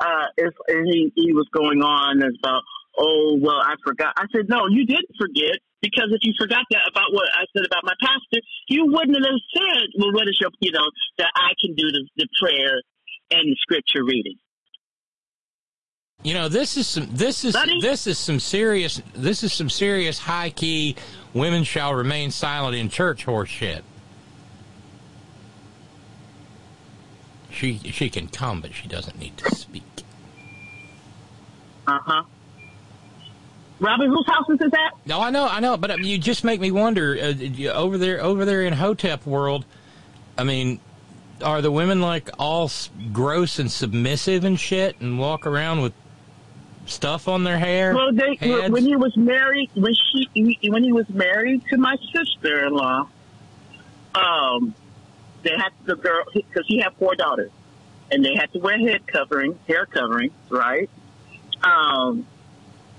Uh, 0.00 0.24
if, 0.36 0.54
and 0.68 0.86
he, 0.92 1.12
he 1.14 1.32
was 1.32 1.46
going 1.52 1.82
on 1.82 2.18
about, 2.22 2.62
oh, 2.98 3.38
well, 3.40 3.60
I 3.62 3.74
forgot. 3.84 4.14
I 4.16 4.24
said, 4.34 4.48
no, 4.48 4.66
you 4.68 4.86
didn't 4.86 5.14
forget 5.18 5.58
because 5.82 6.12
if 6.12 6.20
you 6.22 6.32
forgot 6.38 6.64
that 6.70 6.82
about 6.90 7.12
what 7.12 7.28
I 7.34 7.44
said 7.56 7.66
about 7.66 7.84
my 7.84 7.94
pastor, 8.00 8.40
you 8.68 8.86
wouldn't 8.86 9.16
have 9.16 9.40
said, 9.54 9.88
well, 9.98 10.12
what 10.12 10.28
is 10.28 10.38
your, 10.40 10.50
you 10.60 10.72
know, 10.72 10.88
that 11.18 11.30
I 11.34 11.52
can 11.60 11.74
do 11.74 11.86
the, 11.88 12.06
the 12.16 12.28
prayer 12.40 12.82
and 13.30 13.50
the 13.50 13.56
scripture 13.62 14.04
reading. 14.04 14.36
You 16.22 16.34
know, 16.34 16.48
this 16.48 16.76
is 16.76 16.86
some 16.86 17.08
this 17.10 17.44
is 17.44 17.56
this 17.80 18.06
is 18.06 18.18
some 18.18 18.40
serious 18.40 19.00
this 19.14 19.42
is 19.42 19.54
some 19.54 19.70
serious 19.70 20.18
high 20.18 20.50
key 20.50 20.96
women 21.32 21.64
shall 21.64 21.94
remain 21.94 22.30
silent 22.30 22.76
in 22.76 22.90
church 22.90 23.24
horse 23.24 23.48
shit. 23.48 23.82
She 27.50 27.78
she 27.78 28.10
can 28.10 28.28
come, 28.28 28.60
but 28.60 28.74
she 28.74 28.86
doesn't 28.86 29.18
need 29.18 29.38
to 29.38 29.54
speak. 29.54 29.82
Uh 31.86 31.98
huh. 32.04 32.22
Robin, 33.80 34.10
whose 34.10 34.26
house 34.26 34.48
is 34.50 34.58
this 34.58 34.72
at? 34.72 35.06
No, 35.06 35.20
I 35.20 35.30
know, 35.30 35.48
I 35.48 35.60
know, 35.60 35.76
but 35.76 35.90
uh, 35.90 35.96
you 35.96 36.18
just 36.18 36.44
make 36.44 36.60
me 36.60 36.70
wonder 36.70 37.16
uh, 37.18 37.64
over 37.72 37.96
there 37.96 38.22
over 38.22 38.44
there 38.44 38.62
in 38.62 38.74
Hotep 38.74 39.26
world. 39.26 39.64
I 40.36 40.44
mean, 40.44 40.80
are 41.42 41.62
the 41.62 41.70
women 41.70 42.00
like 42.00 42.28
all 42.38 42.70
gross 43.12 43.58
and 43.58 43.72
submissive 43.72 44.44
and 44.44 44.60
shit, 44.60 45.00
and 45.00 45.18
walk 45.18 45.46
around 45.46 45.80
with 45.80 45.94
stuff 46.84 47.26
on 47.26 47.44
their 47.44 47.58
hair? 47.58 47.94
Well, 47.94 48.12
they, 48.12 48.36
heads? 48.36 48.70
when 48.70 48.84
he 48.84 48.96
was 48.96 49.16
married, 49.16 49.70
when 49.74 49.94
she, 49.94 50.58
when 50.68 50.84
he 50.84 50.92
was 50.92 51.08
married 51.08 51.64
to 51.70 51.78
my 51.78 51.96
sister-in-law, 52.12 53.08
um, 54.14 54.74
they 55.42 55.52
had 55.56 55.72
the 55.84 55.96
girl 55.96 56.24
because 56.34 56.66
he 56.66 56.80
had 56.80 56.94
four 56.98 57.14
daughters, 57.14 57.50
and 58.10 58.22
they 58.22 58.34
had 58.34 58.52
to 58.52 58.58
wear 58.58 58.78
head 58.78 59.06
covering, 59.06 59.58
hair 59.66 59.86
covering, 59.86 60.32
right? 60.50 60.90
Um, 61.62 62.26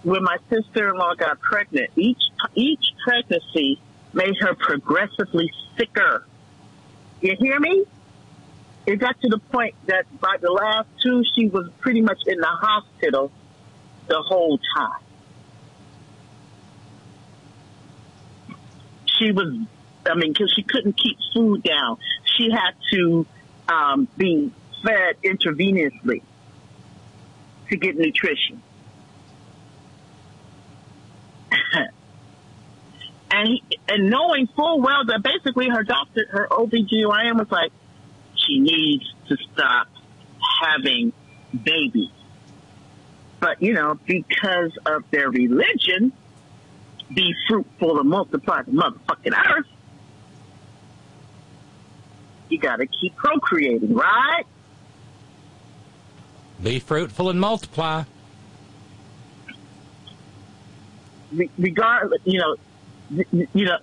when 0.03 0.23
my 0.23 0.38
sister-in-law 0.49 1.15
got 1.15 1.40
pregnant, 1.41 1.90
each 1.95 2.22
each 2.56 2.94
pregnancy 3.03 3.80
made 4.14 4.36
her 4.40 4.56
progressively 4.56 5.52
sicker. 5.78 6.26
You 7.22 7.36
hear 7.40 7.60
me? 7.60 7.86
It 8.86 8.98
got 8.98 9.19
to 9.22 9.30
the 9.30 9.38
point 9.38 9.76
that 9.86 10.06
by 10.19 10.38
the 10.41 10.52
last 10.52 10.88
two, 11.03 11.23
she 11.36 11.48
was 11.48 11.69
pretty 11.80 12.02
much 12.02 12.22
in 12.26 12.40
the 12.40 12.48
hospital 12.48 13.32
the 14.07 14.22
whole 14.22 14.60
time. 14.76 15.02
She 19.06 19.32
was, 19.32 19.56
I 20.10 20.15
mean, 20.15 20.34
because 20.34 20.52
she 20.56 20.64
couldn't 20.64 20.98
keep 20.98 21.18
food 21.34 21.61
down. 21.61 21.98
She 22.36 22.49
had 22.49 22.72
to 22.91 23.28
um, 23.69 24.07
be 24.18 24.52
fed 24.84 25.18
intravenously 25.23 26.23
to 27.69 27.78
get 27.78 27.95
nutrition. 27.95 28.64
and 33.32 33.48
he, 33.48 33.64
and 33.88 34.10
knowing 34.10 34.48
full 34.48 34.82
well 34.82 35.06
that 35.06 35.23
basically 35.23 35.69
her 35.69 35.84
doctor, 35.84 36.26
her 36.30 36.48
OBGYN 36.49 37.38
was 37.38 37.52
like, 37.52 37.72
she 38.36 38.60
needs 38.60 39.06
to 39.28 39.38
stop 39.53 39.88
having 40.61 41.14
babies. 41.64 42.10
But, 43.40 43.61
you 43.61 43.73
know, 43.73 43.98
because 44.06 44.78
of 44.86 45.03
their 45.11 45.30
religion, 45.30 46.14
be 47.14 47.34
fruitful 47.48 47.99
and 47.99 48.10
multiply 48.10 48.61
the 48.61 48.72
motherfucking 48.72 49.34
earth, 49.34 49.65
you 52.49 52.60
gotta 52.60 52.86
keep 52.86 53.15
procreating, 53.15 53.95
right? 53.95 54.44
Be 56.61 56.80
fruitful 56.80 57.30
and 57.30 57.40
multiply. 57.40 58.03
Re- 59.48 59.56
regardless, 61.58 62.22
you 62.26 62.40
know, 62.40 62.56
you 63.10 63.66
know, 63.66 63.78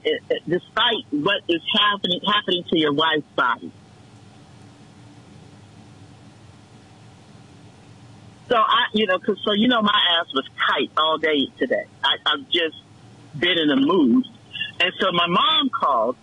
despite 0.49 1.05
what 1.11 1.43
is 1.49 1.63
happening 1.75 2.21
happening 2.27 2.65
to 2.71 2.79
your 2.79 2.93
wife's 2.95 3.27
body. 3.37 3.71
So 8.49 8.57
I, 8.57 8.87
you 8.95 9.07
know, 9.07 9.19
'cause 9.19 9.39
so 9.45 9.53
you 9.53 9.69
know, 9.69 9.83
my 9.83 10.01
ass 10.19 10.33
was 10.33 10.47
tight 10.67 10.91
all 10.97 11.19
day 11.19 11.49
today. 11.59 11.85
I, 12.03 12.17
I've 12.25 12.49
just 12.51 12.77
been 13.39 13.59
in 13.59 13.71
a 13.71 13.77
mood, 13.77 14.25
and 14.81 14.93
so 14.99 15.13
my 15.13 15.27
mom 15.27 15.69
called 15.69 16.17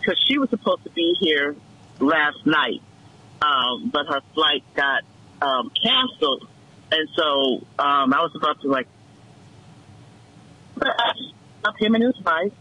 because 0.00 0.18
she 0.26 0.38
was 0.38 0.50
supposed 0.50 0.82
to 0.84 0.90
be 0.90 1.14
here 1.20 1.54
last 2.00 2.44
night, 2.46 2.82
um, 3.42 3.90
but 3.92 4.06
her 4.08 4.20
flight 4.34 4.64
got 4.74 5.02
um, 5.40 5.70
canceled, 5.82 6.48
and 6.90 7.08
so 7.14 7.64
um, 7.78 8.12
I 8.12 8.22
was 8.22 8.32
about 8.34 8.60
to 8.62 8.68
like 8.68 8.88
up 10.82 11.74
him 11.78 11.94
and 11.94 12.04
his 12.04 12.18
wife 12.24 12.52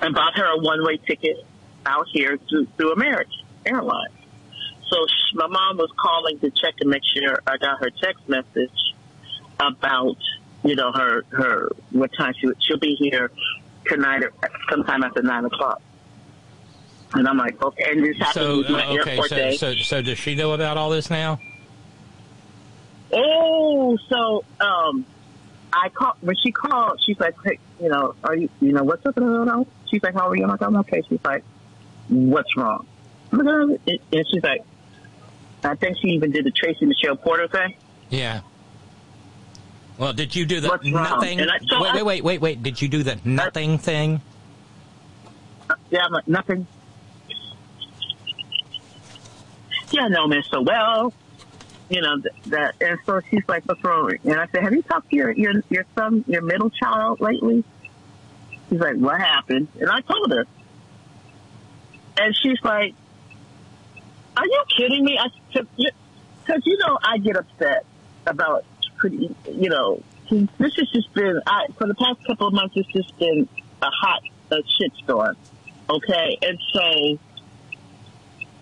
and 0.00 0.14
bought 0.14 0.36
her 0.36 0.44
a 0.44 0.58
one-way 0.58 0.98
ticket 0.98 1.44
out 1.86 2.06
here 2.12 2.36
to, 2.36 2.66
through 2.76 2.92
American 2.92 3.32
Airlines. 3.66 4.12
So 4.90 5.06
sh 5.06 5.34
my 5.34 5.46
mom 5.46 5.76
was 5.76 5.90
calling 5.98 6.38
to 6.40 6.50
check 6.50 6.74
and 6.80 6.90
make 6.90 7.02
sure 7.04 7.42
I 7.46 7.58
got 7.58 7.80
her 7.80 7.90
text 7.90 8.28
message 8.28 8.94
about, 9.60 10.16
you 10.64 10.74
know, 10.74 10.92
her, 10.92 11.24
her, 11.30 11.70
what 11.90 12.10
time 12.16 12.32
she, 12.40 12.48
she'll 12.60 12.78
be 12.78 12.94
here 12.94 13.30
tonight 13.86 14.22
or 14.22 14.32
sometime 14.70 15.02
after 15.02 15.22
nine 15.22 15.44
o'clock. 15.44 15.82
And 17.14 17.26
I'm 17.26 17.36
like, 17.36 17.62
okay, 17.62 17.90
and 17.90 18.04
this 18.04 18.18
happened 18.18 18.66
So 18.66 18.74
uh, 18.74 18.98
okay, 19.00 19.10
airport 19.10 19.28
so, 19.30 19.36
day. 19.36 19.56
so 19.56 19.74
so 19.74 20.02
does 20.02 20.18
she 20.18 20.34
know 20.34 20.52
about 20.52 20.76
all 20.76 20.90
this 20.90 21.10
now? 21.10 21.38
Oh, 23.12 23.96
so 24.08 24.44
um, 24.60 25.06
I 25.72 25.88
called 25.90 26.16
when 26.20 26.36
she 26.42 26.50
called. 26.52 27.00
She's 27.04 27.18
like, 27.20 27.34
"Hey, 27.44 27.58
you 27.80 27.88
know, 27.88 28.14
are 28.24 28.34
you, 28.34 28.48
you 28.60 28.72
know, 28.72 28.84
what's 28.84 29.04
up?" 29.04 29.14
I. 29.18 29.64
She's 29.90 30.02
like, 30.02 30.14
"How 30.14 30.28
are 30.28 30.36
you?" 30.36 30.44
I'm 30.44 30.50
like, 30.50 30.62
"I'm 30.62 30.76
okay." 30.76 31.02
She's 31.08 31.18
like, 31.24 31.44
what's 32.08 32.56
wrong? 32.56 32.86
And 33.32 33.78
she's 34.30 34.42
like, 34.42 34.62
I 35.62 35.74
think 35.74 35.98
she 36.00 36.08
even 36.08 36.30
did 36.32 36.46
the 36.46 36.50
Tracy 36.50 36.86
Michelle 36.86 37.16
Porter 37.16 37.46
thing. 37.48 37.74
Yeah. 38.08 38.40
Well, 39.98 40.12
did 40.12 40.34
you 40.34 40.46
do 40.46 40.60
the 40.60 40.68
What's 40.68 40.90
wrong? 40.90 41.02
nothing? 41.04 41.40
I- 41.40 41.58
so 41.68 41.82
wait, 41.82 41.94
wait, 41.94 42.02
wait, 42.04 42.22
wait, 42.24 42.40
wait. 42.40 42.62
Did 42.62 42.80
you 42.80 42.88
do 42.88 43.02
the 43.02 43.18
nothing 43.24 43.76
thing? 43.78 44.22
Yeah, 45.90 46.04
I'm 46.06 46.12
like, 46.12 46.28
nothing. 46.28 46.66
Yeah, 49.90 50.04
I 50.04 50.08
know 50.08 50.26
man 50.26 50.42
so 50.50 50.62
well. 50.62 51.12
You 51.88 52.02
know, 52.02 52.20
th- 52.20 52.34
that, 52.46 52.74
and 52.80 52.98
so 53.06 53.20
she's 53.30 53.42
like, 53.48 53.64
what's 53.64 53.82
wrong? 53.82 54.12
And 54.24 54.34
I 54.34 54.46
said, 54.48 54.62
have 54.62 54.74
you 54.74 54.82
talked 54.82 55.10
to 55.10 55.16
your, 55.16 55.30
your, 55.30 55.62
your 55.70 55.84
son, 55.94 56.24
your 56.26 56.42
middle 56.42 56.70
child 56.70 57.20
lately? 57.20 57.64
She's 58.68 58.78
like, 58.78 58.96
what 58.96 59.18
happened? 59.18 59.68
And 59.80 59.88
I 59.88 60.00
told 60.02 60.30
her. 60.30 60.44
And 62.18 62.36
she's 62.36 62.62
like, 62.62 62.94
are 64.36 64.44
you 64.44 64.64
kidding 64.76 65.04
me? 65.04 65.18
I, 65.18 65.28
cause, 65.54 65.66
cause 66.46 66.62
you 66.64 66.76
know, 66.78 66.98
I 67.02 67.18
get 67.18 67.36
upset 67.36 67.86
about 68.26 68.64
pretty, 68.98 69.34
you 69.50 69.70
know, 69.70 70.02
this 70.30 70.74
has 70.76 70.90
just 70.90 71.12
been, 71.14 71.40
I, 71.46 71.68
for 71.78 71.86
the 71.86 71.94
past 71.94 72.18
couple 72.26 72.48
of 72.48 72.52
months, 72.52 72.74
it's 72.76 72.92
just 72.92 73.18
been 73.18 73.48
a 73.80 73.88
hot 73.90 74.22
a 74.50 74.56
shitstorm. 74.56 75.36
Okay. 75.88 76.38
And 76.42 76.58
so, 76.72 77.18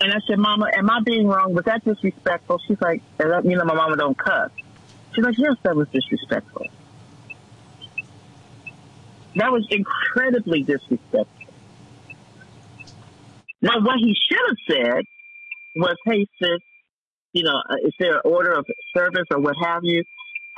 and 0.00 0.12
I 0.12 0.18
said, 0.26 0.38
Mama, 0.38 0.70
am 0.74 0.90
I 0.90 1.00
being 1.04 1.26
wrong? 1.26 1.54
Was 1.54 1.64
that 1.64 1.84
disrespectful? 1.84 2.60
She's 2.66 2.80
like, 2.80 3.02
you 3.18 3.56
know, 3.56 3.64
my 3.64 3.74
mama 3.74 3.96
don't 3.96 4.16
cuss? 4.16 4.50
She's 5.14 5.24
like, 5.24 5.38
yes, 5.38 5.56
that 5.62 5.74
was 5.74 5.88
disrespectful. 5.88 6.66
That 9.36 9.52
was 9.52 9.66
incredibly 9.70 10.62
disrespectful. 10.62 11.26
Now, 13.62 13.80
what 13.80 13.98
he 13.98 14.14
should 14.14 14.38
have 14.48 14.56
said 14.68 15.04
was, 15.74 15.96
hey, 16.04 16.26
sis, 16.40 16.60
you 17.32 17.42
know, 17.42 17.56
uh, 17.68 17.76
is 17.82 17.92
there 17.98 18.16
an 18.16 18.20
order 18.24 18.52
of 18.52 18.66
service 18.94 19.24
or 19.30 19.40
what 19.40 19.56
have 19.62 19.80
you? 19.82 20.04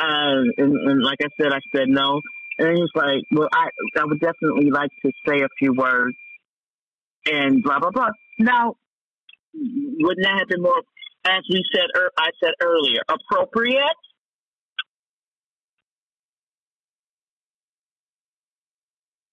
Um, 0.01 0.53
and, 0.59 0.91
and 0.91 1.03
like 1.03 1.19
I 1.23 1.29
said, 1.41 1.53
I 1.53 1.61
said 1.75 1.89
no. 1.89 2.21
And 2.59 2.77
he 2.77 2.83
was 2.83 2.91
like, 2.95 3.23
well, 3.31 3.49
I, 3.53 3.69
I 3.99 4.05
would 4.05 4.21
definitely 4.21 4.71
like 4.71 4.91
to 5.03 5.13
say 5.27 5.43
a 5.43 5.49
few 5.59 5.73
words 5.75 6.17
and 7.27 7.63
blah, 7.63 7.79
blah, 7.79 7.91
blah. 7.91 8.11
Now, 8.39 8.77
wouldn't 10.01 10.25
that 10.25 10.39
have 10.39 10.49
been 10.49 10.63
more, 10.63 10.83
as 11.27 11.43
we 11.51 11.63
said, 11.75 11.87
er, 11.97 12.11
I 12.19 12.31
said 12.43 12.53
earlier, 12.61 13.01
appropriate? 13.09 13.83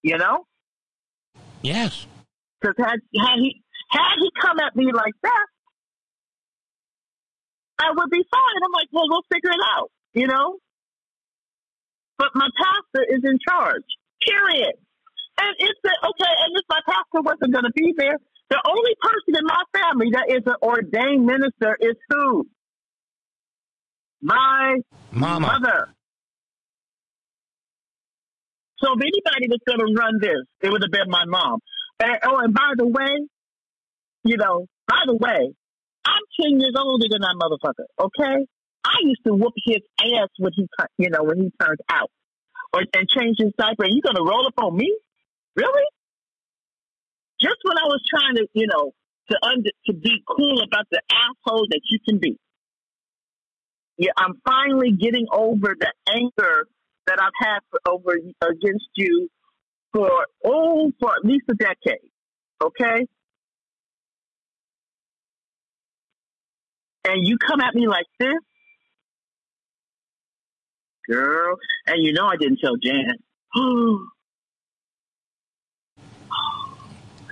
You 0.04 0.18
know? 0.18 0.46
Yes. 1.62 2.06
Because 2.62 2.76
had, 2.78 3.00
had 3.20 3.40
he 3.40 3.64
had 3.90 4.16
he 4.20 4.30
come 4.42 4.60
at 4.60 4.76
me 4.76 4.92
like 4.92 5.14
that, 5.24 5.46
I 7.80 7.92
would 7.96 8.10
be 8.10 8.24
fine. 8.32 8.64
I'm 8.64 8.72
like, 8.72 8.88
well, 8.92 9.06
we'll 9.10 9.26
figure 9.32 9.52
it 9.52 9.64
out, 9.76 9.92
you 10.14 10.28
know. 10.28 10.58
But 12.18 12.30
my 12.34 12.48
pastor 12.58 13.06
is 13.10 13.22
in 13.24 13.38
charge. 13.48 13.84
Period. 14.26 14.74
And 15.38 15.56
it's 15.60 15.80
the, 15.84 15.92
okay. 15.92 16.34
And 16.46 16.56
if 16.56 16.66
my 16.70 16.80
pastor 16.88 17.22
wasn't 17.22 17.52
going 17.52 17.66
to 17.66 17.74
be 17.76 17.94
there, 17.98 18.18
the 18.50 18.62
only 18.66 18.96
person 19.02 19.36
in 19.40 19.46
my 19.46 19.64
family 19.74 20.08
that 20.14 20.30
is 20.30 20.44
an 20.46 20.56
ordained 20.62 21.26
minister 21.26 21.78
is 21.80 21.96
who? 22.10 22.48
My 24.22 24.78
Mama. 25.12 25.48
mother. 25.48 25.96
So 28.80 28.94
if 28.94 29.02
anybody 29.02 29.48
was 29.50 29.60
going 29.66 29.80
to 29.80 29.94
run 30.00 30.20
this, 30.22 30.46
it 30.62 30.70
would 30.70 30.82
have 30.84 30.92
been 30.92 31.10
my 31.10 31.26
mom. 31.26 31.60
And, 32.00 32.18
oh, 32.24 32.38
and 32.38 32.54
by 32.54 32.74
the 32.78 32.86
way, 32.86 33.28
you 34.24 34.38
know, 34.38 34.68
by 34.88 35.02
the 35.06 35.16
way, 35.16 35.54
I'm 36.06 36.22
10 36.42 36.60
years 36.60 36.76
older 36.78 37.06
than 37.10 37.22
that 37.22 37.36
motherfucker, 37.40 38.06
okay? 38.06 38.46
I 38.86 38.98
used 39.02 39.24
to 39.26 39.34
whoop 39.34 39.54
his 39.66 39.82
ass 40.00 40.30
when 40.38 40.52
he, 40.56 40.68
you 41.00 41.10
know, 41.10 41.24
when 41.24 41.38
he 41.38 41.52
turned 41.60 41.80
out. 41.90 42.12
Or, 42.74 42.82
and 42.94 43.08
change 43.08 43.38
his 43.40 43.54
diaper. 43.58 43.86
And 43.86 43.94
you 43.96 44.02
going 44.02 44.18
to 44.18 44.22
roll 44.22 44.46
up 44.46 44.54
on 44.58 44.76
me? 44.76 44.94
Really? 45.56 45.84
Just 47.42 47.58
when 47.64 47.78
I 47.78 47.86
was 47.86 48.02
trying 48.10 48.36
to, 48.36 48.48
you 48.54 48.68
know, 48.68 48.94
to 49.30 49.38
under, 49.44 49.70
to 49.88 49.94
be 49.94 50.24
cool 50.28 50.62
about 50.62 50.86
the 50.92 51.02
asshole 51.12 51.68
that 51.70 51.82
you 51.90 52.00
can 52.08 52.20
be. 52.20 52.38
Yeah, 53.98 54.12
I'm 54.18 54.42
finally 54.46 54.92
getting 54.92 55.26
over 55.32 55.76
the 55.80 55.92
anger 56.10 56.68
that 57.08 57.20
I've 57.22 57.32
had 57.40 57.60
for, 57.70 57.80
over 57.88 58.18
against 58.42 58.90
you 58.96 59.30
for 59.94 60.28
oh 60.44 60.92
for 61.00 61.12
at 61.12 61.24
least 61.24 61.46
a 61.50 61.54
decade. 61.54 62.10
Okay? 62.62 63.08
And 67.08 67.28
you 67.28 67.38
come 67.38 67.62
at 67.62 67.76
me 67.76 67.88
like 67.88 68.08
this, 68.20 68.34
girl, 71.10 71.56
and 71.86 71.98
you 72.04 72.14
know 72.14 72.26
I 72.26 72.36
didn't 72.36 72.60
tell 72.64 72.76
Jan. 72.78 73.16
Oh, 73.58 74.06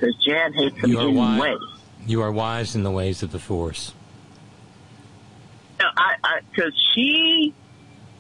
Because 0.03 0.22
Jan 0.25 0.53
hates 0.53 0.77
him 0.83 0.90
You 0.90 0.99
are 0.99 1.09
wise. 1.09 1.57
You 2.06 2.22
are 2.23 2.32
wise 2.32 2.75
in 2.75 2.83
the 2.83 2.91
ways 2.91 3.23
of 3.23 3.32
the 3.32 3.40
Force. 3.40 3.93
No, 5.80 5.85
I, 5.95 6.15
I, 6.22 6.40
cause 6.53 6.73
she, 6.93 7.53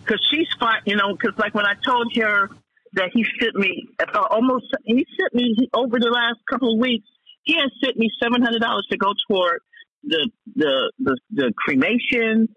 cause 0.07 0.25
she's 0.31 0.47
fine, 0.57 0.81
you 0.85 0.95
know, 0.95 1.17
cause 1.17 1.33
like 1.37 1.53
when 1.53 1.65
I 1.65 1.73
told 1.85 2.15
her 2.15 2.49
that 2.93 3.09
he 3.13 3.25
sent 3.37 3.55
me, 3.55 3.89
uh, 3.99 4.19
almost, 4.29 4.65
he 4.85 5.05
sent 5.19 5.35
me 5.35 5.55
he, 5.57 5.69
over 5.73 5.99
the 5.99 6.09
last 6.09 6.39
couple 6.49 6.73
of 6.73 6.79
weeks, 6.79 7.05
he 7.43 7.55
has 7.55 7.69
sent 7.83 7.97
me 7.97 8.09
$700 8.21 8.59
to 8.89 8.97
go 8.97 9.11
toward 9.27 9.59
the, 10.03 10.29
the, 10.55 10.91
the, 10.99 11.17
the 11.31 11.53
cremation 11.57 12.47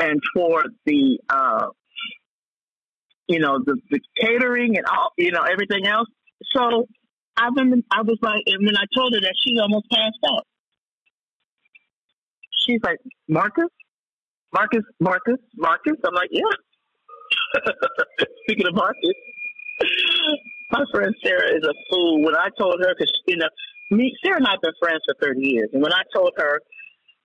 and 0.00 0.20
toward 0.34 0.74
the, 0.86 1.20
uh, 1.28 1.66
you 3.28 3.38
know, 3.38 3.60
the, 3.64 3.76
the 3.90 4.00
catering 4.20 4.76
and 4.76 4.86
all, 4.86 5.12
you 5.16 5.30
know, 5.30 5.42
everything 5.42 5.86
else. 5.86 6.08
So 6.52 6.88
I've 7.40 7.54
been, 7.54 7.82
I 7.90 8.02
was 8.02 8.18
like, 8.22 8.42
and 8.46 8.66
when 8.66 8.76
I 8.76 8.84
told 8.94 9.14
her 9.14 9.20
that, 9.20 9.34
she 9.42 9.58
almost 9.58 9.86
passed 9.90 10.20
out. 10.28 10.46
She's 12.66 12.80
like, 12.84 12.98
Marcus? 13.28 13.70
Marcus, 14.52 14.84
Marcus, 15.00 15.38
Marcus. 15.56 15.96
I'm 16.04 16.14
like, 16.14 16.28
yeah. 16.30 16.42
Speaking 18.44 18.66
of 18.66 18.74
Marcus, 18.74 19.14
my 20.70 20.84
friend 20.92 21.14
Sarah 21.24 21.56
is 21.56 21.64
a 21.64 21.74
fool. 21.88 22.22
When 22.22 22.36
I 22.36 22.48
told 22.58 22.76
her, 22.80 22.94
because 22.98 23.12
you 23.26 23.36
know, 23.36 23.48
me, 23.90 24.14
Sarah 24.22 24.36
and 24.36 24.46
I 24.46 24.52
have 24.52 24.60
been 24.60 24.72
friends 24.80 25.00
for 25.06 25.14
30 25.26 25.40
years, 25.40 25.70
and 25.72 25.82
when 25.82 25.92
I 25.92 26.02
told 26.14 26.32
her, 26.36 26.60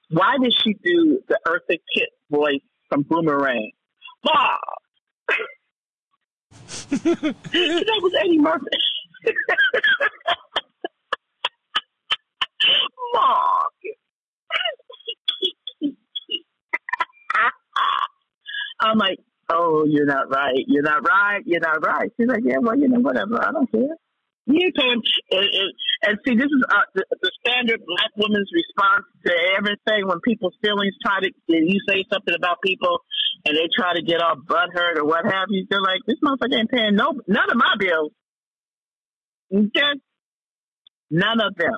why 0.10 0.35
did 0.42 0.53
she 0.64 0.74
do 0.84 1.19
the 1.27 1.40
Eartha 1.48 1.77
Kitt 1.94 2.10
voice 2.32 2.61
from 2.90 3.03
Boomerang? 3.03 3.72
Bob. 4.24 4.60
that 6.90 8.00
was 8.02 8.14
Eddie 8.24 8.40
Murphy. 8.40 8.66
Mark. 13.14 13.74
I'm 18.82 18.98
like, 18.98 19.20
oh, 19.50 19.86
you're 19.88 20.06
not 20.06 20.30
right. 20.30 20.64
You're 20.68 20.84
not 20.84 21.04
right. 21.08 21.42
You're 21.45 21.62
not 21.62 21.86
right. 21.86 22.12
She's 22.18 22.28
like, 22.28 22.44
yeah, 22.44 22.58
well, 22.62 22.78
you 22.78 22.90
know, 22.90 23.00
whatever. 23.00 23.42
I 23.42 23.52
don't 23.52 23.72
care. 23.72 23.95
You 24.48 24.72
paying. 24.76 25.02
And, 25.32 25.45
and, 25.45 25.72
and 26.04 26.18
see, 26.28 26.36
this 26.36 26.45
is 26.45 26.64
uh, 26.70 26.86
the, 26.94 27.04
the 27.22 27.32
standard 27.42 27.82
black 27.86 28.12
woman's 28.16 28.50
response 28.54 29.06
to 29.26 29.34
everything 29.58 30.08
when 30.08 30.20
people's 30.22 30.54
feelings 30.62 30.94
try 31.02 31.20
to, 31.22 31.30
you 31.48 31.80
say 31.88 32.06
something 32.12 32.36
about 32.36 32.62
people 32.62 33.00
and 33.45 33.56
they 33.58 33.68
try 33.76 33.95
to 33.95 34.04
get 34.04 34.22
all 34.22 34.36
butthurt 34.36 34.98
or 34.98 35.06
what 35.06 35.26
have 35.26 35.50
you. 35.50 35.66
They're 35.70 35.82
like, 35.82 36.02
this 36.06 36.18
motherfucker 36.24 36.60
ain't 36.60 36.70
paying 36.70 36.95
no, 36.95 37.14
none 37.28 37.50
of 37.50 37.58
my 37.58 37.74
bills. 37.80 38.12
Okay? 39.54 40.00
None 41.12 41.40
of 41.42 41.56
them. 41.56 41.78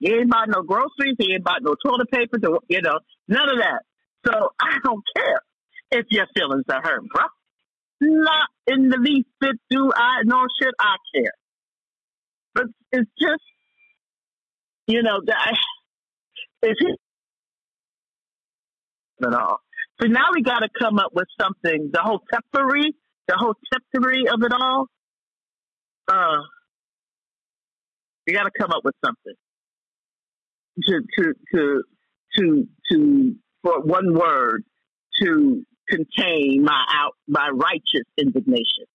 He 0.00 0.12
ain't 0.12 0.30
bought 0.30 0.48
no 0.48 0.62
groceries. 0.62 1.16
He 1.18 1.34
ain't 1.34 1.44
bought 1.44 1.62
no 1.62 1.74
toilet 1.84 2.10
paper. 2.10 2.38
To, 2.38 2.60
you 2.68 2.82
know, 2.82 2.98
none 3.28 3.48
of 3.48 3.58
that. 3.58 3.82
So 4.26 4.32
I 4.60 4.78
don't 4.84 5.02
care 5.16 5.40
if 5.92 6.06
your 6.10 6.26
feelings 6.36 6.64
are 6.70 6.82
hurt, 6.82 7.02
bro. 7.12 7.24
Not 8.00 8.48
in 8.66 8.88
the 8.88 8.98
least 8.98 9.28
bit 9.40 9.56
do 9.70 9.90
I, 9.94 10.22
nor 10.24 10.46
should 10.60 10.74
I 10.78 10.96
care. 11.14 11.32
But 12.54 12.64
it's 12.92 13.10
just, 13.18 13.42
you 14.86 15.02
know, 15.02 15.20
that 15.26 15.56
it's 16.62 16.80
at 19.24 19.34
all. 19.34 19.60
So 20.00 20.08
now 20.08 20.28
we 20.34 20.42
got 20.42 20.60
to 20.60 20.68
come 20.78 20.98
up 20.98 21.12
with 21.14 21.28
something. 21.40 21.90
The 21.92 22.00
whole 22.02 22.20
temporary, 22.32 22.94
the 23.28 23.36
whole 23.38 23.54
temporary 23.72 24.24
of 24.28 24.42
it 24.42 24.52
all. 24.52 24.86
Uh, 26.08 26.38
we 28.26 28.32
got 28.34 28.44
to 28.44 28.50
come 28.58 28.70
up 28.72 28.82
with 28.84 28.94
something 29.04 29.34
to 30.84 31.00
to 31.18 31.34
to 31.54 31.82
to 32.38 32.68
to 32.90 33.34
for 33.62 33.80
one 33.82 34.14
word 34.14 34.64
to 35.22 35.64
contain 35.88 36.64
my 36.64 36.84
out 36.90 37.12
my 37.28 37.50
righteous 37.52 38.06
indignation. 38.18 38.86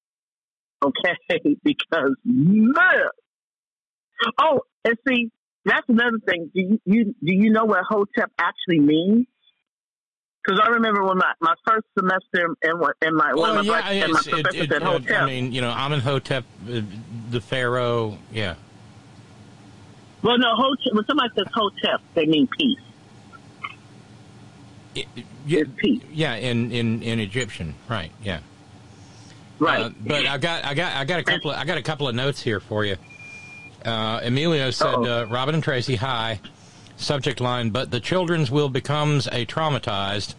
Okay, 0.83 1.15
because 1.63 2.15
man, 2.25 3.03
Oh, 4.39 4.61
and 4.85 4.95
see, 5.07 5.29
that's 5.65 5.87
another 5.87 6.19
thing. 6.27 6.51
Do 6.53 6.61
you, 6.61 6.79
you 6.85 7.05
do 7.05 7.33
you 7.33 7.51
know 7.51 7.65
what 7.65 7.83
Hotep 7.87 8.31
actually 8.39 8.79
means? 8.79 9.27
Because 10.43 10.59
I 10.63 10.69
remember 10.69 11.03
when 11.03 11.17
my, 11.17 11.33
my 11.41 11.53
first 11.67 11.85
semester 11.97 12.55
in 12.63 12.73
in 13.07 13.15
my 13.15 13.33
one 13.33 13.41
Well, 13.41 13.57
of 13.59 13.65
my, 13.65 13.91
yeah, 13.91 14.05
and 14.05 14.13
my 14.13 14.19
it's- 14.19 14.53
it- 14.55 14.71
it- 14.71 14.81
uh, 14.81 14.85
Hotep. 14.85 15.21
I 15.21 15.25
mean, 15.25 15.51
you 15.51 15.61
know, 15.61 15.69
Amenhotep, 15.69 16.43
uh, 16.67 16.81
the 17.29 17.41
pharaoh. 17.41 18.17
Yeah, 18.31 18.55
well, 20.23 20.37
no, 20.37 20.47
Hotep. 20.55 20.93
When 20.93 21.05
somebody 21.05 21.29
says 21.35 21.47
Hotep, 21.53 22.01
they 22.15 22.25
mean 22.25 22.47
peace. 22.57 22.79
yeah, 25.45 25.63
yeah. 26.11 26.35
In, 26.35 26.71
in 26.71 27.03
in 27.03 27.19
Egyptian, 27.19 27.75
right? 27.89 28.11
Yeah, 28.23 28.39
right. 29.59 29.85
Uh, 29.85 29.89
but 29.99 30.25
I 30.25 30.37
got 30.37 30.65
I 30.65 30.73
got 30.73 30.95
I 30.95 31.05
got 31.05 31.19
a 31.19 31.23
couple 31.23 31.51
of, 31.51 31.57
I 31.57 31.65
got 31.65 31.77
a 31.77 31.81
couple 31.81 32.07
of 32.07 32.15
notes 32.15 32.41
here 32.41 32.59
for 32.59 32.85
you. 32.85 32.95
Uh, 33.85 34.21
Emilio 34.23 34.71
said, 34.71 34.95
uh, 34.95 35.25
"Robin 35.29 35.53
and 35.55 35.63
Tracy, 35.63 35.95
hi." 35.95 36.39
Subject 36.99 37.39
line, 37.39 37.69
but 37.69 37.91
the 37.91 38.01
children's 38.01 38.51
will 38.51 38.67
becomes 38.67 39.25
a 39.27 39.45
traumatized. 39.45 40.35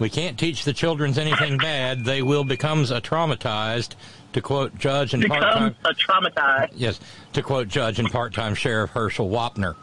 We 0.00 0.10
can't 0.10 0.36
teach 0.36 0.64
the 0.64 0.72
children's 0.72 1.18
anything 1.18 1.56
bad. 1.56 2.04
They 2.04 2.20
will 2.20 2.44
becomes 2.44 2.90
a 2.90 3.00
traumatized. 3.00 3.94
To 4.34 4.42
quote 4.42 4.76
Judge 4.76 5.14
and 5.14 5.24
part-time 5.24 5.74
a 5.84 5.94
traumatized. 5.94 6.72
Yes, 6.74 7.00
to 7.32 7.42
quote 7.42 7.68
Judge 7.68 7.98
and 7.98 8.10
part-time 8.10 8.54
Sheriff 8.54 8.90
Herschel 8.90 9.30
Wapner. 9.30 9.76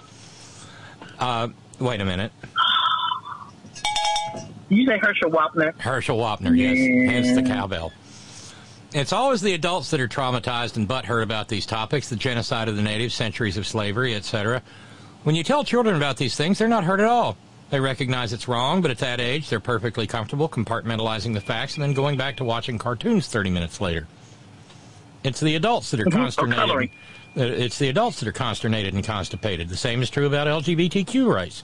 Uh, 1.17 1.47
wait 1.79 1.99
a 2.01 2.05
minute. 2.05 2.31
Did 4.69 4.77
you 4.77 4.85
say 4.85 4.99
Herschel 4.99 5.31
Wapner? 5.31 5.79
Herschel 5.79 6.17
Wapner, 6.17 6.55
yes. 6.55 7.11
Hence 7.11 7.33
the 7.33 7.41
cowbell. 7.41 7.91
It's 8.93 9.13
always 9.13 9.41
the 9.41 9.53
adults 9.53 9.91
that 9.91 9.99
are 9.99 10.07
traumatized 10.07 10.77
and 10.77 10.87
butthurt 10.87 11.23
about 11.23 11.47
these 11.47 11.65
topics, 11.65 12.09
the 12.09 12.15
genocide 12.15 12.67
of 12.67 12.75
the 12.75 12.81
natives, 12.81 13.13
centuries 13.13 13.57
of 13.57 13.65
slavery, 13.65 14.13
etc. 14.13 14.61
When 15.25 15.33
you 15.33 15.43
tell 15.43 15.63
children 15.63 15.95
about 15.95 16.17
these 16.17 16.35
things, 16.35 16.59
they're 16.59 16.67
not 16.67 16.83
hurt 16.83 16.99
at 16.99 17.07
all. 17.07 17.35
They 17.71 17.79
recognize 17.79 18.31
it's 18.31 18.47
wrong, 18.47 18.83
but 18.83 18.91
at 18.91 18.99
that 18.99 19.19
age, 19.19 19.49
they're 19.49 19.59
perfectly 19.59 20.05
comfortable 20.05 20.47
compartmentalizing 20.47 21.33
the 21.33 21.41
facts 21.41 21.73
and 21.73 21.81
then 21.83 21.93
going 21.95 22.15
back 22.15 22.37
to 22.37 22.43
watching 22.43 22.77
cartoons 22.77 23.25
30 23.27 23.49
minutes 23.49 23.81
later. 23.81 24.07
It's 25.23 25.39
the 25.39 25.55
adults 25.55 25.89
that 25.89 25.99
are 25.99 26.05
Mhm, 26.05 26.11
consternated. 26.11 26.59
coloring. 26.67 26.91
Uh, 27.35 27.41
It's 27.41 27.79
the 27.79 27.89
adults 27.89 28.19
that 28.19 28.27
are 28.27 28.31
consternated 28.33 28.93
and 28.93 29.03
constipated. 29.03 29.67
The 29.69 29.77
same 29.77 30.03
is 30.03 30.11
true 30.11 30.27
about 30.27 30.47
LGBTQ 30.47 31.27
rights. 31.27 31.63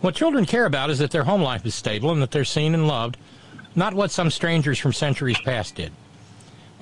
What 0.00 0.14
children 0.14 0.46
care 0.46 0.64
about 0.64 0.88
is 0.88 0.98
that 1.00 1.10
their 1.10 1.24
home 1.24 1.42
life 1.42 1.66
is 1.66 1.74
stable 1.74 2.10
and 2.12 2.22
that 2.22 2.30
they're 2.30 2.46
seen 2.46 2.72
and 2.72 2.88
loved, 2.88 3.18
not 3.76 3.92
what 3.92 4.10
some 4.10 4.30
strangers 4.30 4.78
from 4.78 4.94
centuries 4.94 5.38
past 5.44 5.74
did. 5.74 5.92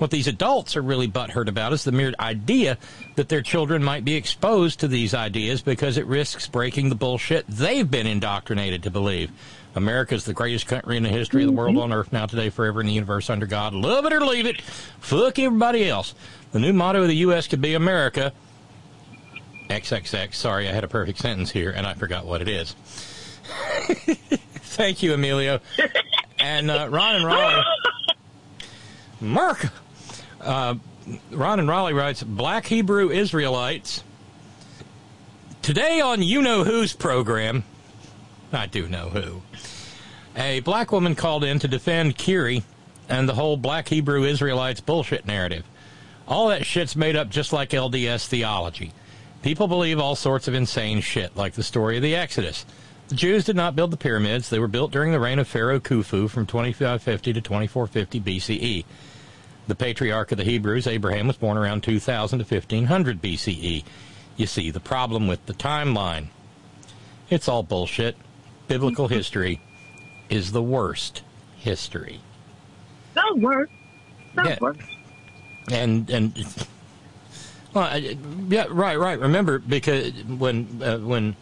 What 0.01 0.09
these 0.09 0.25
adults 0.25 0.75
are 0.75 0.81
really 0.81 1.07
butthurt 1.07 1.47
about 1.47 1.73
is 1.73 1.83
the 1.83 1.91
mere 1.91 2.11
idea 2.19 2.79
that 3.17 3.29
their 3.29 3.43
children 3.43 3.83
might 3.83 4.03
be 4.03 4.15
exposed 4.15 4.79
to 4.79 4.87
these 4.87 5.13
ideas 5.13 5.61
because 5.61 5.95
it 5.95 6.07
risks 6.07 6.47
breaking 6.47 6.89
the 6.89 6.95
bullshit 6.95 7.45
they've 7.47 7.89
been 7.89 8.07
indoctrinated 8.07 8.81
to 8.81 8.89
believe. 8.89 9.29
America's 9.75 10.25
the 10.25 10.33
greatest 10.33 10.65
country 10.65 10.97
in 10.97 11.03
the 11.03 11.09
history 11.09 11.43
of 11.43 11.49
the 11.49 11.55
world 11.55 11.77
on 11.77 11.93
earth 11.93 12.11
now, 12.11 12.25
today, 12.25 12.49
forever 12.49 12.81
in 12.81 12.87
the 12.87 12.93
universe, 12.93 13.29
under 13.29 13.45
God. 13.45 13.75
Love 13.75 14.05
it 14.05 14.11
or 14.11 14.25
leave 14.25 14.47
it. 14.47 14.59
Fuck 14.61 15.37
everybody 15.37 15.87
else. 15.87 16.15
The 16.51 16.57
new 16.57 16.73
motto 16.73 17.03
of 17.03 17.07
the 17.07 17.17
U.S. 17.17 17.47
could 17.47 17.61
be 17.61 17.75
America. 17.75 18.33
XXX. 19.69 20.33
Sorry, 20.33 20.67
I 20.67 20.71
had 20.71 20.83
a 20.83 20.87
perfect 20.87 21.19
sentence 21.19 21.51
here 21.51 21.69
and 21.69 21.85
I 21.85 21.93
forgot 21.93 22.25
what 22.25 22.41
it 22.41 22.47
is. 22.47 22.73
Thank 24.63 25.03
you, 25.03 25.13
Emilio. 25.13 25.59
And 26.39 26.71
uh, 26.71 26.87
Ron 26.89 27.17
and 27.17 27.25
Ron. 27.25 27.63
Mark. 29.21 29.71
Uh, 30.41 30.75
Ron 31.31 31.59
and 31.59 31.67
Raleigh 31.67 31.93
writes 31.93 32.23
Black 32.23 32.65
Hebrew 32.65 33.09
Israelites. 33.11 34.03
Today 35.61 36.01
on 36.01 36.23
You 36.23 36.41
Know 36.41 36.63
Who's 36.63 36.93
program, 36.93 37.63
I 38.51 38.65
do 38.65 38.87
know 38.87 39.09
who, 39.09 39.41
a 40.35 40.61
black 40.61 40.91
woman 40.91 41.13
called 41.13 41.43
in 41.43 41.59
to 41.59 41.67
defend 41.67 42.17
Kyrie 42.17 42.63
and 43.07 43.29
the 43.29 43.35
whole 43.35 43.57
Black 43.57 43.87
Hebrew 43.87 44.23
Israelites 44.23 44.81
bullshit 44.81 45.27
narrative. 45.27 45.63
All 46.27 46.47
that 46.47 46.65
shit's 46.65 46.95
made 46.95 47.15
up 47.15 47.29
just 47.29 47.53
like 47.53 47.69
LDS 47.69 48.25
theology. 48.27 48.93
People 49.43 49.67
believe 49.67 49.99
all 49.99 50.15
sorts 50.15 50.47
of 50.47 50.53
insane 50.55 51.01
shit, 51.01 51.35
like 51.35 51.53
the 51.53 51.63
story 51.63 51.97
of 51.97 52.03
the 52.03 52.15
Exodus. 52.15 52.65
The 53.09 53.15
Jews 53.15 53.43
did 53.43 53.55
not 53.55 53.75
build 53.75 53.91
the 53.91 53.97
pyramids. 53.97 54.49
They 54.49 54.59
were 54.59 54.67
built 54.67 54.91
during 54.91 55.11
the 55.11 55.19
reign 55.19 55.39
of 55.39 55.47
Pharaoh 55.47 55.79
Khufu 55.79 56.29
from 56.29 56.45
2550 56.45 57.33
to 57.33 57.41
2450 57.41 58.21
BCE. 58.21 58.85
The 59.67 59.75
patriarch 59.75 60.31
of 60.31 60.37
the 60.37 60.43
Hebrews, 60.43 60.87
Abraham, 60.87 61.27
was 61.27 61.37
born 61.37 61.57
around 61.57 61.83
2000 61.83 62.39
to 62.39 62.45
1500 62.45 63.21
BCE. 63.21 63.83
You 64.37 64.45
see, 64.47 64.71
the 64.71 64.79
problem 64.79 65.27
with 65.27 65.45
the 65.45 65.53
timeline. 65.53 66.27
It's 67.29 67.47
all 67.47 67.63
bullshit. 67.63 68.15
Biblical 68.67 69.07
history 69.09 69.61
is 70.29 70.51
the 70.51 70.63
worst 70.63 71.21
history. 71.57 72.19
No 73.15 73.35
worse. 73.35 73.69
No 74.35 74.43
Yeah. 74.43 74.57
worse. 74.61 74.77
and 75.71 76.09
and 76.09 76.45
well, 77.73 77.97
yeah, 77.99 78.65
right, 78.69 78.97
right. 78.97 79.19
Remember, 79.19 79.59
because 79.59 80.11
when 80.25 80.81
uh, 80.83 80.97
when 80.97 81.35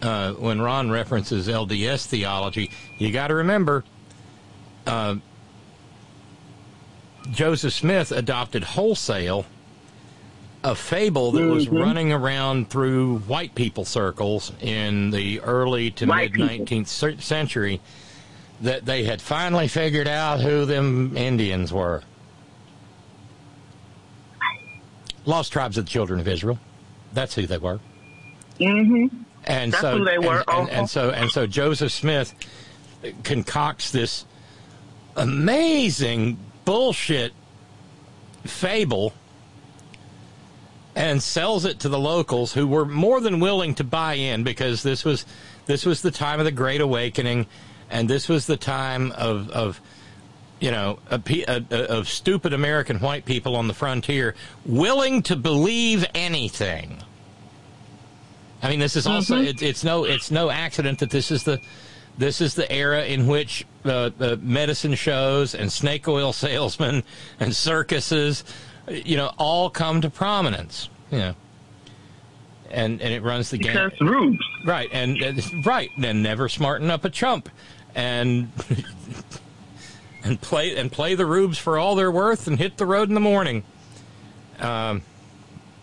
uh, 0.00 0.32
when 0.34 0.60
Ron 0.60 0.90
references 0.90 1.48
LDS 1.48 2.06
theology, 2.06 2.70
you 2.98 3.10
got 3.12 3.28
to 3.28 3.34
remember 3.34 3.84
uh, 4.86 5.16
Joseph 7.30 7.72
Smith 7.72 8.10
adopted 8.12 8.64
wholesale 8.64 9.44
a 10.64 10.74
fable 10.74 11.30
that 11.32 11.44
was 11.44 11.66
Mhm. 11.66 11.82
running 11.82 12.12
around 12.12 12.68
through 12.68 13.18
white 13.20 13.54
people 13.54 13.84
circles 13.84 14.52
in 14.60 15.10
the 15.10 15.40
early 15.40 15.90
to 15.92 16.06
mid 16.06 16.36
nineteenth 16.36 16.88
century 16.88 17.80
that 18.60 18.84
they 18.84 19.04
had 19.04 19.22
finally 19.22 19.68
figured 19.68 20.08
out 20.08 20.40
who 20.40 20.64
them 20.64 21.16
Indians 21.16 21.72
were. 21.72 22.02
Lost 25.24 25.52
tribes 25.52 25.78
of 25.78 25.84
the 25.84 25.90
children 25.90 26.18
of 26.18 26.26
Israel. 26.26 26.58
That's 27.12 27.34
who 27.34 27.46
they 27.46 27.58
were. 27.58 27.78
Mm-hmm. 28.58 29.06
And 29.44 29.72
That's 29.72 29.80
so 29.80 29.98
who 29.98 30.04
they 30.04 30.18
were, 30.18 30.42
And, 30.48 30.48
and, 30.48 30.48
uh-huh. 30.48 30.68
and 30.72 30.90
so 30.90 31.10
and 31.10 31.30
so 31.30 31.46
Joseph 31.46 31.92
Smith 31.92 32.34
concocts 33.22 33.90
this 33.92 34.24
amazing 35.16 36.38
bullshit 36.68 37.32
fable 38.44 39.14
and 40.94 41.22
sells 41.22 41.64
it 41.64 41.80
to 41.80 41.88
the 41.88 41.98
locals 41.98 42.52
who 42.52 42.66
were 42.66 42.84
more 42.84 43.22
than 43.22 43.40
willing 43.40 43.74
to 43.74 43.82
buy 43.82 44.12
in 44.12 44.44
because 44.44 44.82
this 44.82 45.02
was 45.02 45.24
this 45.64 45.86
was 45.86 46.02
the 46.02 46.10
time 46.10 46.38
of 46.38 46.44
the 46.44 46.52
great 46.52 46.82
awakening 46.82 47.46
and 47.88 48.06
this 48.06 48.28
was 48.28 48.46
the 48.46 48.56
time 48.58 49.12
of 49.12 49.48
of 49.48 49.80
you 50.60 50.70
know 50.70 50.98
a, 51.10 51.18
a, 51.48 51.64
a, 51.70 51.84
of 51.84 52.06
stupid 52.06 52.52
American 52.52 52.98
white 52.98 53.24
people 53.24 53.56
on 53.56 53.66
the 53.66 53.72
frontier 53.74 54.34
willing 54.66 55.22
to 55.22 55.36
believe 55.36 56.04
anything 56.14 57.02
I 58.62 58.68
mean, 58.68 58.80
this 58.80 58.94
is 58.96 59.06
also 59.06 59.36
Mhm. 59.36 59.46
it, 59.46 59.62
it's 59.62 59.84
no 59.84 60.04
it's 60.04 60.30
no 60.30 60.50
accident 60.50 60.98
that 60.98 61.08
this 61.08 61.30
is 61.30 61.44
the 61.44 61.60
this 62.18 62.40
is 62.40 62.54
the 62.54 62.70
era 62.70 63.04
in 63.04 63.26
which 63.26 63.64
uh, 63.84 64.10
uh, 64.20 64.36
medicine 64.40 64.94
shows 64.94 65.54
and 65.54 65.72
snake 65.72 66.06
oil 66.08 66.32
salesmen 66.44 67.04
and 67.40 67.54
circuses, 67.54 68.44
you 68.88 69.16
know, 69.16 69.32
all 69.38 69.70
come 69.70 70.00
to 70.00 70.10
prominence. 70.10 70.88
You 71.10 71.18
know, 71.18 71.34
and 72.70 73.00
and 73.00 73.14
it 73.14 73.22
runs 73.22 73.50
the 73.50 73.58
game. 73.58 73.72
Because 73.72 74.00
rubes. 74.00 74.44
Right, 74.64 74.88
and, 74.92 75.16
and 75.22 75.66
right, 75.66 75.90
and 76.02 76.22
never 76.22 76.48
smarten 76.48 76.90
up 76.90 77.04
a 77.04 77.10
chump, 77.10 77.48
and 77.94 78.50
and 80.24 80.40
play 80.40 80.76
and 80.76 80.92
play 80.92 81.14
the 81.14 81.24
rubes 81.24 81.56
for 81.56 81.78
all 81.78 81.94
they're 81.94 82.10
worth, 82.10 82.46
and 82.46 82.58
hit 82.58 82.76
the 82.76 82.86
road 82.86 83.08
in 83.08 83.14
the 83.14 83.20
morning. 83.20 83.64
Um, 84.58 85.02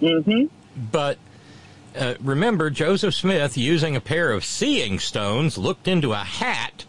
mm-hmm. 0.01 0.45
But 0.91 1.17
uh, 1.97 2.15
remember, 2.19 2.69
Joseph 2.69 3.13
Smith, 3.13 3.57
using 3.57 3.95
a 3.95 4.01
pair 4.01 4.31
of 4.31 4.43
seeing 4.43 4.99
stones, 4.99 5.57
looked 5.57 5.87
into 5.87 6.13
a 6.13 6.17
hat 6.17 6.85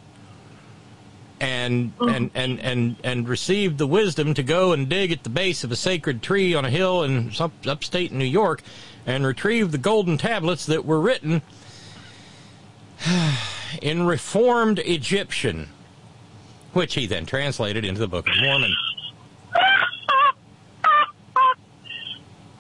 and 1.41 1.93
and, 2.01 2.31
and, 2.35 2.61
and 2.61 2.97
and 3.05 3.29
received 3.29 3.79
the 3.79 3.87
wisdom 3.87 4.35
to 4.35 4.43
go 4.43 4.73
and 4.73 4.89
dig 4.89 5.13
at 5.13 5.23
the 5.23 5.31
base 5.31 5.65
of 5.65 5.71
a 5.71 5.77
sacred 5.77 6.23
tree 6.23 6.55
on 6.55 6.65
a 6.65 6.71
hill 6.71 7.03
in 7.03 7.31
some, 7.33 7.53
upstate 7.67 8.13
New 8.13 8.25
York 8.25 8.63
and 9.05 9.27
retrieve 9.27 9.71
the 9.71 9.79
golden 9.79 10.17
tablets 10.17 10.67
that 10.67 10.85
were 10.85 11.01
written 11.01 11.43
in 13.83 14.07
Reformed 14.07 14.79
Egyptian, 14.81 15.69
which 16.73 16.95
he 16.95 17.07
then 17.07 17.27
translated 17.27 17.85
into 17.85 18.01
the 18.01 18.09
Book 18.09 18.27
of 18.29 18.35
Mormon. 18.41 18.75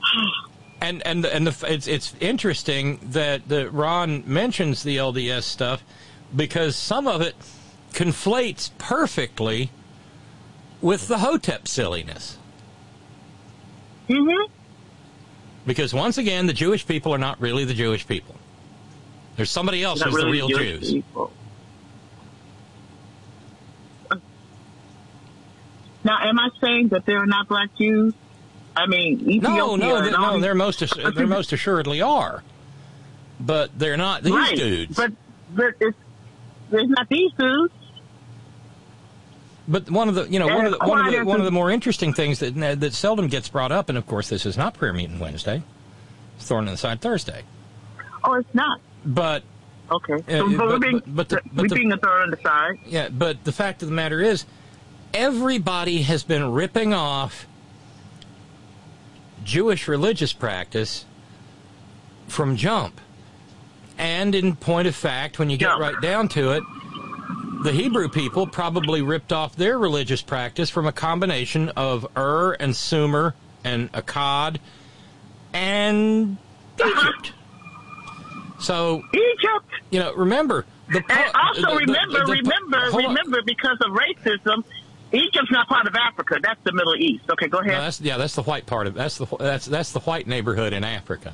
and 0.86 1.06
and 1.06 1.24
and 1.24 1.46
the, 1.46 1.72
it's 1.72 1.86
it's 1.86 2.14
interesting 2.20 2.98
that 3.02 3.48
the 3.48 3.70
Ron 3.70 4.22
mentions 4.26 4.82
the 4.82 4.96
LDS 4.96 5.42
stuff 5.42 5.82
because 6.34 6.76
some 6.76 7.06
of 7.06 7.20
it 7.20 7.34
conflates 7.92 8.70
perfectly 8.78 9.70
with 10.80 11.08
the 11.08 11.18
Hotep 11.18 11.66
silliness. 11.66 12.38
Mm-hmm. 14.08 14.52
Because 15.66 15.92
once 15.92 16.16
again, 16.16 16.46
the 16.46 16.52
Jewish 16.52 16.86
people 16.86 17.12
are 17.12 17.18
not 17.18 17.40
really 17.40 17.64
the 17.64 17.74
Jewish 17.74 18.06
people. 18.06 18.36
There's 19.34 19.50
somebody 19.50 19.82
else 19.82 20.00
Not 20.00 20.10
who's 20.10 20.16
really 20.16 20.26
the 20.26 20.32
real 20.32 20.48
Jewish 20.48 20.80
Jews. 20.80 20.92
people. 20.92 21.32
Now, 26.04 26.18
am 26.22 26.38
I 26.38 26.50
saying 26.60 26.88
that 26.88 27.04
there 27.04 27.18
are 27.18 27.26
not 27.26 27.48
black 27.48 27.70
Jews? 27.76 28.14
I 28.76 28.86
mean, 28.86 29.20
Ethiopia 29.20 29.40
No, 29.42 29.76
no, 29.76 30.02
they, 30.02 30.10
no. 30.10 30.40
They're 30.40 30.54
most 30.54 30.80
assu- 30.80 31.14
they 31.14 31.24
most 31.24 31.52
assuredly 31.52 32.02
are, 32.02 32.42
but 33.40 33.76
they're 33.78 33.96
not 33.96 34.22
these 34.22 34.34
right, 34.34 34.56
dudes. 34.56 34.94
But, 34.96 35.12
but 35.54 35.74
it's, 35.80 35.96
there's 36.70 36.88
not 36.88 37.08
these 37.08 37.32
dudes. 37.38 37.72
But 39.68 39.90
one 39.90 40.08
of 40.08 40.14
the 40.14 40.28
you 40.28 40.38
know 40.38 40.46
one 40.46 40.66
of 40.66 40.72
the 40.72 40.78
one 40.78 41.06
of 41.06 41.12
the, 41.12 41.24
one 41.24 41.40
of 41.40 41.44
the 41.44 41.50
more 41.50 41.70
interesting 41.70 42.12
things 42.12 42.38
that 42.38 42.54
that 42.80 42.92
seldom 42.92 43.26
gets 43.26 43.48
brought 43.48 43.72
up, 43.72 43.88
and 43.88 43.98
of 43.98 44.06
course 44.06 44.28
this 44.28 44.46
is 44.46 44.56
not 44.56 44.74
prayer 44.74 44.92
meeting 44.92 45.18
Wednesday, 45.18 45.62
it's 46.36 46.46
Thorn 46.46 46.66
in 46.66 46.72
the 46.72 46.76
Side 46.78 47.00
Thursday. 47.00 47.42
Oh, 48.22 48.34
it's 48.34 48.54
not. 48.54 48.80
But 49.04 49.42
Okay. 49.90 50.14
Uh, 50.14 50.18
So, 50.38 50.48
but, 50.48 50.56
but- 50.58 50.68
we're 50.68 50.78
being, 50.78 51.02
but 51.06 51.28
the- 51.28 51.40
but 51.52 51.70
we're 51.70 51.76
being 51.76 51.92
a 51.92 51.96
third 51.96 52.22
on 52.22 52.30
the 52.30 52.36
side. 52.42 52.78
yeah, 52.86 53.08
but 53.08 53.44
the 53.44 53.52
fact 53.52 53.82
of 53.82 53.88
the 53.88 53.94
matter 53.94 54.20
is, 54.20 54.44
everybody 55.14 56.02
has 56.02 56.22
been 56.24 56.52
ripping 56.52 56.92
off 56.92 57.46
Jewish 59.46 59.86
religious 59.88 60.32
practice 60.32 61.04
from 62.26 62.56
jump. 62.56 63.00
And 63.96 64.34
in 64.34 64.56
point 64.56 64.88
of 64.88 64.94
fact, 64.94 65.38
when 65.38 65.48
you 65.48 65.56
get 65.56 65.78
right 65.78 65.98
down 66.02 66.28
to 66.30 66.50
it, 66.52 66.62
the 67.62 67.72
Hebrew 67.72 68.08
people 68.08 68.46
probably 68.46 69.00
ripped 69.00 69.32
off 69.32 69.56
their 69.56 69.78
religious 69.78 70.20
practice 70.20 70.68
from 70.68 70.86
a 70.86 70.92
combination 70.92 71.70
of 71.70 72.06
Ur 72.16 72.54
and 72.60 72.76
Sumer 72.76 73.34
and 73.64 73.90
Akkad 73.92 74.58
and 75.54 76.36
uh-huh. 76.80 77.10
Egypt. 77.12 77.32
So 78.60 79.02
Egypt. 79.14 79.70
You 79.90 80.00
know, 80.00 80.14
remember 80.14 80.66
the 80.88 81.02
And 81.08 81.30
also 81.34 81.60
the- 81.62 81.76
remember, 81.76 82.18
the- 82.20 82.24
the- 82.26 82.32
remember, 82.32 82.90
hold 82.90 83.04
on. 83.04 83.14
remember, 83.14 83.42
because 83.46 83.78
of 83.80 83.92
racism, 83.92 84.64
Egypt's 85.16 85.50
not 85.50 85.68
part 85.68 85.86
of 85.86 85.94
Africa. 85.94 86.38
That's 86.42 86.60
the 86.64 86.72
Middle 86.72 86.96
East. 86.96 87.24
Okay, 87.30 87.48
go 87.48 87.60
No, 87.60 87.70
ahead. 87.70 87.82
that's 87.82 88.00
yeah, 88.00 88.16
that's 88.16 88.34
the 88.34 88.42
white 88.42 88.66
part 88.66 88.86
of 88.86 88.94
that's 88.94 89.18
the 89.18 89.26
that's 89.38 89.66
that's 89.66 89.92
the 89.92 90.00
white 90.00 90.26
neighborhood 90.26 90.72
in 90.72 90.84
Africa. 90.84 91.32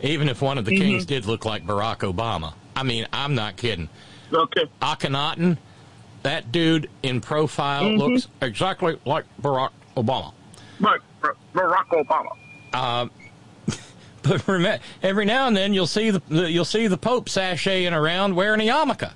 Even 0.00 0.28
if 0.28 0.42
one 0.42 0.58
of 0.58 0.64
the 0.64 0.72
Mhm. 0.72 0.78
kings 0.80 1.06
did 1.06 1.26
look 1.26 1.44
like 1.44 1.64
Barack 1.64 1.98
Obama, 1.98 2.54
I 2.74 2.82
mean, 2.82 3.06
I'm 3.12 3.34
not 3.34 3.56
kidding. 3.56 3.88
Okay. 4.32 4.64
Akhenaten, 4.80 5.58
that 6.22 6.50
dude 6.50 6.88
in 7.02 7.20
profile 7.20 7.84
Mhm. 7.84 7.98
looks 7.98 8.28
exactly 8.40 8.98
like 9.04 9.24
Barack 9.40 9.70
Obama. 9.96 10.32
Right, 10.80 11.00
Barack 11.54 11.86
Obama. 11.92 12.30
Um, 12.74 13.10
but 14.22 14.48
rem- 14.48 14.80
every 15.02 15.24
now 15.24 15.46
and 15.46 15.56
then 15.56 15.72
you'll 15.74 15.86
see 15.86 16.10
the, 16.10 16.22
the 16.28 16.50
you'll 16.50 16.64
see 16.64 16.86
the 16.88 16.96
Pope 16.96 17.28
sashaying 17.28 17.92
around 17.96 18.34
wearing 18.34 18.60
a 18.60 18.64
yarmulke. 18.72 19.12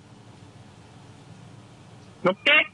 Okay. 2.25 2.67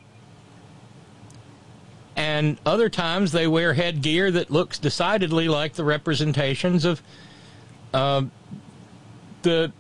And 2.23 2.57
other 2.65 2.89
times 2.89 3.33
they 3.33 3.49
wear 3.49 3.75
headgear 3.75 4.31
that 4.31 4.49
looks 4.49 4.79
decidedly 4.79 5.49
like 5.49 5.73
the 5.73 5.83
representations 5.83 6.85
of 6.85 7.03
uh, 7.93 8.23
the 9.43 9.73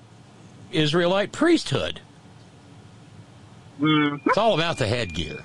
Israelite 0.72 1.30
priesthood. 1.30 2.00
It's 3.80 4.36
all 4.38 4.54
about 4.54 4.78
the 4.78 4.88
headgear. 4.88 5.38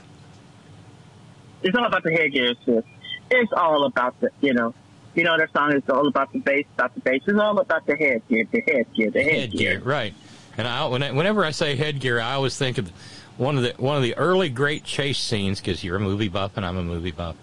It's 1.61 1.77
all 1.77 1.85
about 1.85 2.01
the 2.03 2.11
headgear, 2.13 2.55
sis. 2.65 2.83
It's 3.29 3.53
all 3.53 3.85
about 3.85 4.19
the, 4.19 4.29
you 4.41 4.53
know, 4.53 4.73
you 5.13 5.23
know 5.23 5.37
that 5.37 5.51
song 5.53 5.73
is 5.75 5.83
all 5.89 6.07
about 6.07 6.31
the 6.33 6.39
bass, 6.39 6.65
about 6.73 6.95
the 6.95 7.01
bass. 7.01 7.21
It's 7.27 7.39
all 7.39 7.59
about 7.59 7.85
the 7.85 7.95
headgear, 7.95 8.45
the 8.51 8.61
headgear, 8.65 9.11
the 9.11 9.23
headgear. 9.23 9.71
Headgear, 9.73 9.79
right? 9.81 10.13
And 10.57 10.67
I, 10.67 10.85
I- 10.87 11.11
whenever 11.11 11.45
I 11.45 11.51
say 11.51 11.75
headgear, 11.75 12.19
I 12.19 12.33
always 12.33 12.57
think 12.57 12.79
of 12.79 12.91
one 13.37 13.57
of 13.57 13.63
the 13.63 13.73
one 13.77 13.97
of 13.97 14.03
the 14.03 14.15
early 14.17 14.49
great 14.49 14.83
chase 14.83 15.19
scenes 15.19 15.59
because 15.59 15.83
you're 15.83 15.97
a 15.97 15.99
movie 15.99 16.27
buff 16.27 16.57
and 16.57 16.65
I'm 16.65 16.77
a 16.77 16.83
movie 16.83 17.11
buff. 17.11 17.35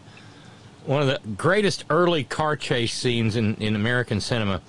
One 0.86 1.00
of 1.00 1.08
the 1.08 1.20
greatest 1.30 1.84
early 1.88 2.24
car 2.24 2.56
chase 2.56 2.92
scenes 2.92 3.36
in, 3.36 3.54
in 3.56 3.74
American 3.74 4.20
cinema 4.20 4.60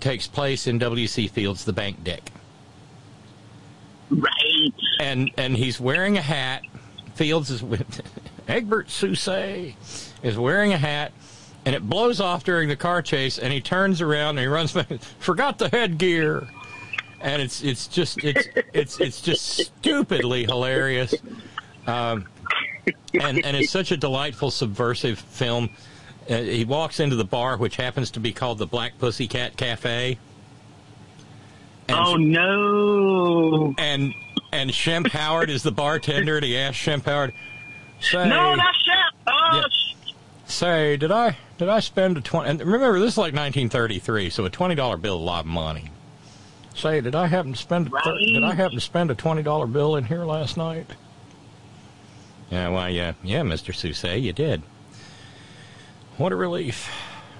takes 0.00 0.26
place 0.26 0.66
in 0.66 0.78
W.C. 0.78 1.28
Fields' 1.28 1.64
The 1.64 1.72
Bank 1.72 2.02
Dick. 2.02 2.30
Right. 4.10 4.72
And 5.00 5.30
and 5.36 5.56
he's 5.56 5.78
wearing 5.78 6.16
a 6.16 6.22
hat. 6.22 6.62
Fields 7.14 7.50
is 7.50 7.62
with 7.62 8.00
Egbert 8.48 8.90
Sousa 8.90 9.72
is 10.22 10.38
wearing 10.38 10.72
a 10.72 10.78
hat, 10.78 11.12
and 11.64 11.74
it 11.74 11.88
blows 11.88 12.20
off 12.20 12.44
during 12.44 12.68
the 12.68 12.76
car 12.76 13.02
chase, 13.02 13.38
and 13.38 13.52
he 13.52 13.60
turns 13.60 14.00
around 14.00 14.30
and 14.30 14.40
he 14.40 14.46
runs 14.46 14.72
back. 14.72 14.88
Forgot 15.18 15.58
the 15.58 15.68
headgear, 15.68 16.48
and 17.20 17.42
it's 17.42 17.62
it's 17.62 17.86
just 17.88 18.22
it's 18.24 18.48
it's 18.72 19.00
it's 19.00 19.20
just 19.20 19.44
stupidly 19.66 20.44
hilarious. 20.44 21.14
Um, 21.86 22.26
and 23.14 23.44
and 23.44 23.56
it's 23.56 23.70
such 23.70 23.90
a 23.92 23.96
delightful 23.96 24.50
subversive 24.50 25.18
film. 25.18 25.70
Uh, 26.28 26.36
he 26.42 26.64
walks 26.64 27.00
into 27.00 27.16
the 27.16 27.24
bar, 27.24 27.56
which 27.56 27.76
happens 27.76 28.10
to 28.12 28.20
be 28.20 28.32
called 28.32 28.58
the 28.58 28.66
Black 28.66 28.98
Pussycat 28.98 29.56
Cafe. 29.56 30.18
oh 31.88 32.16
no! 32.16 33.74
And 33.78 34.12
and 34.52 34.70
Shemp 34.70 35.08
Howard 35.10 35.50
is 35.50 35.62
the 35.62 35.72
bartender, 35.72 36.36
and 36.36 36.44
he 36.44 36.56
asks 36.56 36.78
Shemp 36.84 37.04
Howard, 37.04 37.32
"Say, 38.00 38.28
No, 38.28 38.54
not 38.54 38.74
Shep. 38.74 39.14
Oh, 39.26 39.50
Yeah. 39.56 40.12
say, 40.46 40.96
did 40.98 41.10
I 41.10 41.36
did 41.56 41.68
I 41.68 41.80
spend 41.80 42.18
a 42.18 42.20
twenty? 42.20 42.50
And 42.50 42.60
remember, 42.60 42.98
this 42.98 43.12
is 43.12 43.18
like 43.18 43.32
1933, 43.34 44.30
so 44.30 44.44
a 44.44 44.50
twenty 44.50 44.74
dollar 44.74 44.96
bill 44.98 45.16
a 45.16 45.18
lot 45.18 45.40
of 45.40 45.46
money. 45.46 45.90
Say, 46.78 47.00
did 47.00 47.14
I 47.16 47.26
happen 47.26 47.52
to 47.54 47.58
spend? 47.58 47.88
a 47.88 47.90
thir- 47.90 48.16
Did 48.18 48.44
I 48.44 48.54
happen 48.54 48.76
to 48.76 48.80
spend 48.80 49.10
a 49.10 49.14
twenty 49.16 49.42
dollar 49.42 49.66
bill 49.66 49.96
in 49.96 50.04
here 50.04 50.24
last 50.24 50.56
night? 50.56 50.86
Yeah, 52.50 52.68
well, 52.68 52.88
yeah, 52.88 53.14
yeah, 53.24 53.42
Mister 53.42 53.72
Sousa, 53.72 54.16
you 54.16 54.32
did. 54.32 54.62
What 56.18 56.30
a 56.30 56.36
relief! 56.36 56.88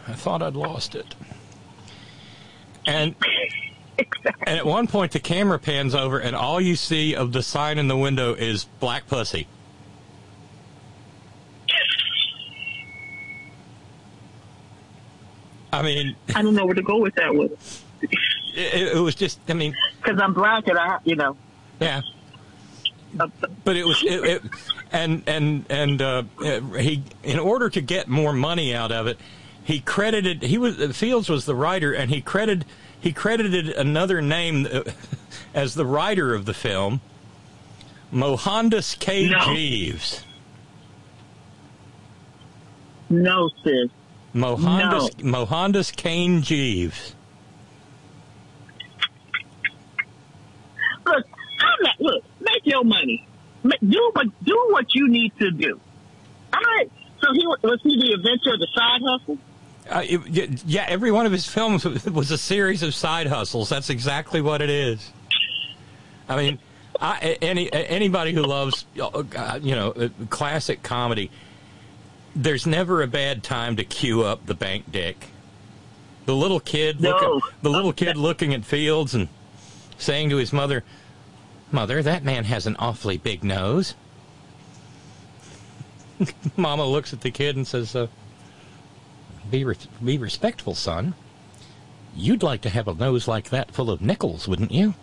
I 0.08 0.14
thought 0.14 0.42
I'd 0.42 0.56
lost 0.56 0.96
it. 0.96 1.14
And 2.84 3.14
and 4.46 4.58
at 4.58 4.66
one 4.66 4.88
point, 4.88 5.12
the 5.12 5.20
camera 5.20 5.60
pans 5.60 5.94
over, 5.94 6.18
and 6.18 6.34
all 6.34 6.60
you 6.60 6.74
see 6.74 7.14
of 7.14 7.32
the 7.32 7.42
sign 7.44 7.78
in 7.78 7.86
the 7.86 7.96
window 7.96 8.34
is 8.34 8.64
black 8.80 9.06
pussy. 9.06 9.46
I 15.72 15.82
mean, 15.82 16.16
I 16.34 16.42
don't 16.42 16.56
know 16.56 16.66
where 16.66 16.74
to 16.74 16.82
go 16.82 16.98
with 16.98 17.14
that 17.14 17.32
one 17.32 17.50
it, 18.58 18.96
it 18.96 19.00
was 19.00 19.14
just. 19.14 19.38
I 19.48 19.54
mean, 19.54 19.74
because 20.02 20.20
I'm 20.20 20.34
black 20.34 20.66
and 20.68 20.78
I, 20.78 20.98
you 21.04 21.16
know. 21.16 21.36
yeah. 21.80 22.02
But 23.64 23.76
it 23.76 23.86
was 23.86 24.02
it, 24.02 24.24
it 24.24 24.42
and 24.92 25.22
and 25.26 25.64
and 25.70 26.02
uh, 26.02 26.22
he 26.78 27.02
in 27.22 27.38
order 27.38 27.70
to 27.70 27.80
get 27.80 28.06
more 28.06 28.32
money 28.32 28.74
out 28.74 28.92
of 28.92 29.06
it, 29.06 29.18
he 29.64 29.80
credited 29.80 30.42
he 30.42 30.58
was 30.58 30.96
Fields 30.96 31.28
was 31.28 31.46
the 31.46 31.54
writer 31.54 31.92
and 31.92 32.10
he 32.10 32.20
credited 32.20 32.66
he 33.00 33.12
credited 33.12 33.70
another 33.70 34.20
name 34.20 34.66
uh, 34.70 34.82
as 35.54 35.74
the 35.74 35.86
writer 35.86 36.34
of 36.34 36.44
the 36.44 36.54
film, 36.54 37.00
Mohandas 38.12 38.94
K. 38.98 39.28
No. 39.28 39.38
Jeeves. 39.54 40.24
No, 43.10 43.48
sis. 43.64 43.90
Mohandas 44.34 45.22
Mohandas 45.22 45.90
Kane 45.90 46.42
Jeeves. 46.42 47.14
Look, 51.06 51.24
I'm 51.78 51.84
not. 51.84 52.00
Look, 52.00 52.24
make 52.40 52.62
your 52.64 52.84
money. 52.84 53.26
Do 53.64 54.10
what 54.14 54.26
do 54.44 54.66
what 54.70 54.86
you 54.94 55.08
need 55.08 55.32
to 55.40 55.50
do. 55.50 55.80
All 56.54 56.60
right. 56.60 56.90
So 57.20 57.32
he 57.32 57.46
was 57.46 57.80
he 57.82 58.00
the 58.00 58.12
inventor 58.14 58.54
of 58.54 58.60
the 58.60 58.68
side 58.74 59.00
hustle? 59.04 59.38
Uh, 59.90 60.02
it- 60.04 60.64
yeah, 60.66 60.84
every 60.88 61.10
one 61.10 61.26
of 61.26 61.32
his 61.32 61.46
films 61.46 61.84
was 62.06 62.30
a 62.30 62.38
series 62.38 62.82
of 62.82 62.94
side 62.94 63.26
hustles. 63.26 63.68
That's 63.68 63.90
exactly 63.90 64.40
what 64.40 64.62
it 64.62 64.70
is. 64.70 65.10
I 66.28 66.36
mean, 66.36 66.58
I, 67.00 67.38
any 67.42 67.72
anybody 67.72 68.32
who 68.32 68.42
loves 68.42 68.86
uh, 69.00 69.58
you 69.62 69.74
know 69.74 69.90
uh, 69.92 70.08
classic 70.30 70.82
comedy, 70.82 71.30
there's 72.36 72.66
never 72.66 73.02
a 73.02 73.06
bad 73.06 73.42
time 73.42 73.76
to 73.76 73.84
cue 73.84 74.22
up 74.22 74.46
the 74.46 74.54
bank 74.54 74.90
dick. 74.92 75.26
The 76.26 76.36
little 76.36 76.60
kid, 76.60 77.00
No. 77.00 77.40
the 77.62 77.70
little 77.70 77.92
kid 77.94 78.16
looking 78.18 78.52
at 78.52 78.62
Fields 78.64 79.14
and 79.14 79.28
saying 79.96 80.28
to 80.28 80.36
his 80.36 80.52
mother, 80.52 80.84
"Mother, 81.70 82.02
that 82.02 82.24
man 82.24 82.44
has 82.44 82.66
an 82.66 82.76
awfully 82.78 83.16
big 83.18 83.44
nose." 83.44 83.94
Mama 86.56 86.86
looks 86.86 87.12
at 87.12 87.20
the 87.20 87.30
kid 87.30 87.56
and 87.56 87.66
says, 87.66 87.94
uh, 87.94 88.06
"Be 89.50 89.64
re- 89.64 89.76
be 90.04 90.18
respectful, 90.18 90.74
son. 90.74 91.14
You'd 92.16 92.42
like 92.42 92.62
to 92.62 92.70
have 92.70 92.88
a 92.88 92.94
nose 92.94 93.28
like 93.28 93.50
that 93.50 93.70
full 93.70 93.90
of 93.90 94.00
nickels, 94.00 94.48
wouldn't 94.48 94.72
you?" 94.72 94.94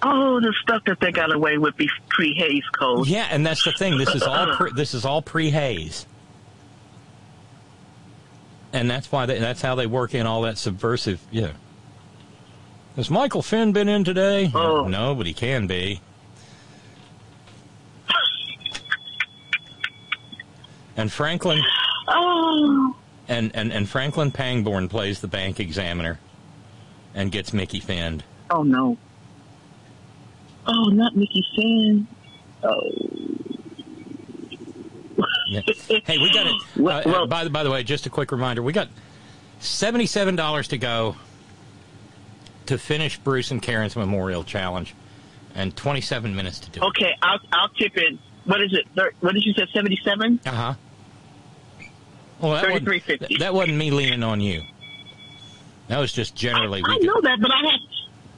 Oh, 0.00 0.40
the 0.40 0.54
stuff 0.62 0.84
that 0.86 1.00
they 1.00 1.10
got 1.10 1.34
away 1.34 1.58
with 1.58 1.76
be 1.76 1.88
pre 2.08 2.32
Hays 2.34 2.64
Code. 2.72 3.06
Yeah, 3.08 3.26
and 3.30 3.44
that's 3.44 3.64
the 3.64 3.72
thing. 3.72 3.98
This 3.98 4.14
is 4.14 4.22
all 4.22 4.54
pre, 4.54 4.70
this 4.72 4.94
is 4.94 5.04
all 5.04 5.20
pre 5.22 5.50
Hays, 5.50 6.06
and 8.72 8.90
that's 8.90 9.10
why 9.10 9.26
they, 9.26 9.38
that's 9.38 9.62
how 9.62 9.74
they 9.74 9.86
work 9.86 10.14
in 10.14 10.26
all 10.26 10.42
that 10.42 10.58
subversive. 10.58 11.20
Yeah. 11.30 11.52
Has 12.96 13.10
Michael 13.10 13.42
Finn 13.42 13.72
been 13.72 13.88
in 13.88 14.04
today? 14.04 14.50
Oh. 14.54 14.88
No, 14.88 15.14
but 15.14 15.26
he 15.26 15.32
can 15.32 15.66
be. 15.66 16.00
And 20.96 21.12
Franklin 21.12 21.60
Oh, 22.08 22.96
and, 23.28 23.54
and, 23.54 23.72
and 23.72 23.88
Franklin 23.88 24.32
Pangborn 24.32 24.88
plays 24.88 25.20
the 25.20 25.28
bank 25.28 25.60
examiner 25.60 26.18
and 27.14 27.30
gets 27.30 27.52
Mickey 27.52 27.80
finned. 27.80 28.24
oh 28.50 28.62
no. 28.62 28.96
Oh, 30.66 30.88
not 30.90 31.14
Mickey 31.16 31.44
Finn. 31.54 32.06
Oh. 32.62 32.90
Yeah. 35.48 35.60
Hey, 36.04 36.18
we 36.18 36.32
got 36.32 36.46
it. 36.46 36.54
Well- 36.76 36.98
uh, 36.98 37.02
well- 37.06 37.26
by, 37.26 37.44
the- 37.44 37.50
by 37.50 37.62
the 37.62 37.70
way, 37.70 37.82
just 37.82 38.06
a 38.06 38.10
quick 38.10 38.30
reminder: 38.32 38.62
we 38.62 38.72
got 38.72 38.88
seventy-seven 39.60 40.36
dollars 40.36 40.68
to 40.68 40.78
go 40.78 41.16
to 42.66 42.78
finish 42.78 43.18
Bruce 43.18 43.50
and 43.50 43.62
Karen's 43.62 43.96
Memorial 43.96 44.44
Challenge, 44.44 44.94
and 45.54 45.74
twenty-seven 45.76 46.34
minutes 46.36 46.60
to 46.60 46.70
do 46.70 46.80
it. 46.80 46.86
Okay, 46.88 47.12
I'll 47.22 47.40
I'll 47.52 47.68
chip 47.70 47.96
in. 47.96 48.18
What 48.44 48.60
is 48.62 48.72
it? 48.72 48.86
Thir- 48.94 49.12
What 49.20 49.32
did 49.34 49.44
you 49.44 49.52
say? 49.54 49.66
Seventy 49.72 49.98
seven. 50.04 50.38
Uh 50.46 50.50
huh. 50.50 50.74
Well, 52.40 52.52
that 52.52 52.70
wasn't, 52.70 52.86
33.50. 52.88 53.38
that 53.40 53.52
wasn't 53.52 53.78
me 53.78 53.90
leaning 53.90 54.22
on 54.22 54.40
you. 54.40 54.62
That 55.88 55.98
was 55.98 56.12
just 56.12 56.36
generally. 56.36 56.82
I 56.86 56.96
we 57.00 57.06
know 57.06 57.20
that, 57.22 57.38
but 57.40 57.50
I 57.50 57.58
had 57.70 57.80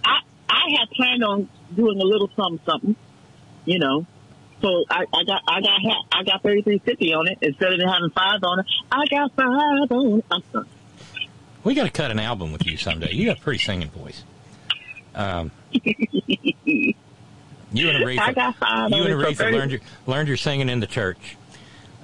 I 0.04 0.18
I 0.48 0.78
had 0.78 0.90
planned 0.90 1.22
on 1.24 1.48
doing 1.76 2.00
a 2.00 2.04
little 2.04 2.30
something 2.36 2.60
something, 2.64 2.96
you 3.66 3.78
know. 3.78 4.06
So 4.62 4.84
I, 4.90 5.04
I 5.14 5.24
got 5.24 5.42
I 5.48 5.60
got 5.60 5.80
I 6.12 6.22
got 6.24 6.42
thirty 6.42 6.62
three 6.62 6.78
fifty 6.78 7.14
on 7.14 7.28
it 7.28 7.38
instead 7.40 7.72
of 7.72 7.80
having 7.80 8.10
five 8.10 8.40
on 8.42 8.60
it. 8.60 8.66
I 8.92 9.04
got 9.10 9.32
five 9.34 9.46
on 9.90 10.22
it. 10.62 10.66
We 11.64 11.74
got 11.74 11.84
to 11.84 11.90
cut 11.90 12.10
an 12.10 12.18
album 12.18 12.52
with 12.52 12.66
you 12.66 12.76
someday. 12.76 13.12
You 13.12 13.26
got 13.26 13.38
a 13.38 13.40
pretty 13.40 13.58
singing 13.58 13.88
voice. 13.90 14.22
Um, 15.14 15.50
you 15.72 16.94
and 17.74 18.04
Aretha, 18.04 18.18
I 18.20 18.32
got 18.32 18.56
five 18.56 18.90
you 18.90 19.02
and 19.04 19.14
Aretha 19.14 19.52
learned 19.52 19.70
your 19.72 19.80
learned 20.06 20.28
your 20.28 20.36
singing 20.36 20.68
in 20.68 20.80
the 20.80 20.86
church. 20.86 21.36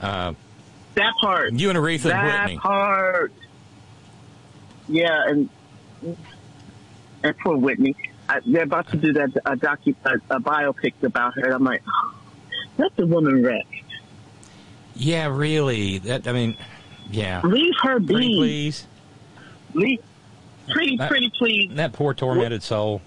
Uh, 0.01 0.35
That 0.94 1.12
part. 1.20 1.52
you 1.52 1.68
and 1.70 1.78
Aretha 1.78 2.05
and 2.05 2.10
that 2.12 2.44
Whitney. 2.47 2.59
part. 2.59 3.33
Yeah, 4.89 5.25
and 5.28 5.49
and 7.23 7.39
poor 7.39 7.57
Whitney. 7.57 7.97
I, 8.28 8.41
they're 8.47 8.65
about 8.65 8.89
to 8.89 8.97
do 8.97 9.12
that 9.15 9.31
a 9.44 9.57
docu 9.57 9.94
a, 10.05 10.15
a 10.36 10.41
biopic 10.41 10.94
about 11.02 11.35
her. 11.35 11.51
I'm 11.52 11.65
like, 11.65 11.83
oh, 11.89 12.15
that's 12.77 12.99
a 12.99 13.07
woman 13.07 13.43
rest. 13.43 13.67
Yeah, 14.95 15.29
really. 15.29 15.99
That 15.99 16.27
I 16.27 16.33
mean, 16.33 16.57
yeah. 17.11 17.41
Leave 17.45 17.75
her 17.83 17.99
be. 17.99 18.15
Pretty 18.15 18.35
please. 18.37 18.87
Leave, 19.75 19.99
pretty, 20.69 20.97
That- 20.97 21.11
pretty 21.11 21.31
please. 21.39 21.71
That 21.75 21.93
poor 21.93 22.15
tormented 22.15 22.63
soul. 22.63 23.03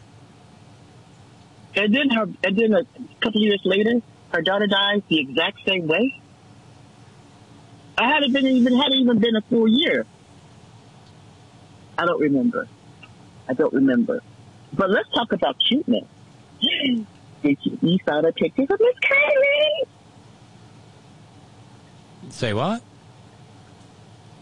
And 1.76 1.94
then 1.94 2.10
her, 2.10 2.24
and 2.44 2.58
then 2.58 2.74
a 2.74 2.84
couple 3.22 3.42
years 3.42 3.62
later, 3.64 4.02
her 4.34 4.42
daughter 4.42 4.68
dies 4.68 5.02
the 5.08 5.20
exact 5.20 5.60
same 5.66 5.88
way. 5.88 6.20
I 7.98 8.08
hadn't 8.08 8.32
been 8.34 8.46
even 8.46 8.76
hadn't 8.76 8.98
even 8.98 9.20
been 9.20 9.36
a 9.36 9.42
full 9.42 9.68
year. 9.68 10.06
I 11.98 12.06
don't 12.06 12.20
remember. 12.20 12.68
I 13.48 13.54
don't 13.54 13.74
remember. 13.74 14.22
But 14.74 14.90
let's 14.90 15.10
talk 15.10 15.32
about 15.34 15.58
cuteness. 15.60 16.06
Did 17.44 17.58
you, 17.62 17.98
saw 18.06 18.22
the 18.22 18.34
pictures 18.34 18.68
of 18.70 18.80
Miss 18.80 18.96
Kaylee? 19.02 19.88
Say 22.32 22.54
what? 22.54 22.82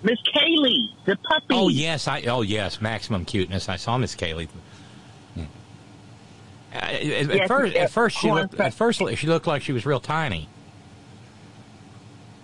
Miss 0.03 0.19
Kaylee, 0.34 0.90
the 1.06 1.16
puppy. 1.16 1.45
Oh 1.51 1.69
yes, 1.69 2.08
I. 2.08 2.22
Oh 2.24 2.42
yes, 2.42 2.82
maximum 2.82 3.26
cuteness. 3.26 3.67
I 3.69 3.77
saw 3.77 3.98
Miss 3.98 4.16
Kaylee. 4.16 4.48
Yeah. 5.35 5.45
At, 6.74 6.93
at 6.93 7.01
Yes, 7.03 7.48
first, 7.48 7.76
at 7.76 7.92
first 7.92 8.17
she 8.17 8.32
looked. 8.32 8.59
At 8.59 8.74
first, 8.74 9.01
she 9.16 9.27
looked 9.27 9.48
like 9.48 9.61
she 9.64 9.74
was 9.74 9.85
real 9.85 10.00
tiny. 10.00 10.48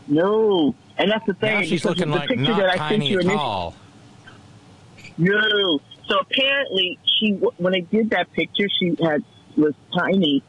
No, 0.08 0.76
and 0.98 1.12
that's 1.12 1.26
the 1.26 1.34
thing. 1.34 1.60
Now 1.60 1.62
she's 1.62 1.86
looking 1.86 2.10
the 2.10 2.18
like 2.18 2.38
not 2.38 2.60
that 2.60 2.70
I 2.72 2.78
tiny 2.78 3.16
at 3.16 3.26
all. 3.28 3.76
No. 5.18 5.80
So 6.08 6.20
apparently, 6.20 7.00
she 7.06 7.34
when 7.58 7.74
they 7.74 7.82
did 7.82 8.10
that 8.10 8.32
picture, 8.34 8.68
she 8.80 8.96
had 9.02 9.24
was 9.58 9.74
tiny, 9.96 10.44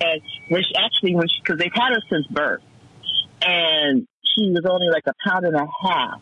and 0.00 0.20
which 0.50 0.66
actually 0.76 1.14
she 1.28 1.40
because 1.40 1.58
they've 1.58 1.72
had 1.72 1.92
her 1.92 2.00
since 2.08 2.26
birth, 2.26 2.62
and 3.42 4.06
she 4.22 4.50
was 4.50 4.64
only 4.66 4.88
like 4.88 5.06
a 5.06 5.14
pound 5.26 5.46
and 5.46 5.56
a 5.56 5.66
half 5.82 6.20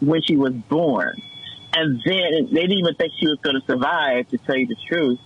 when 0.00 0.22
she 0.22 0.36
was 0.36 0.52
born, 0.52 1.20
and 1.74 2.00
then 2.04 2.48
they 2.52 2.62
didn't 2.62 2.78
even 2.78 2.94
think 2.94 3.12
she 3.18 3.26
was 3.26 3.38
going 3.40 3.60
to 3.60 3.66
survive, 3.66 4.28
to 4.28 4.38
tell 4.38 4.56
you 4.56 4.66
the 4.66 4.76
truth. 4.88 5.18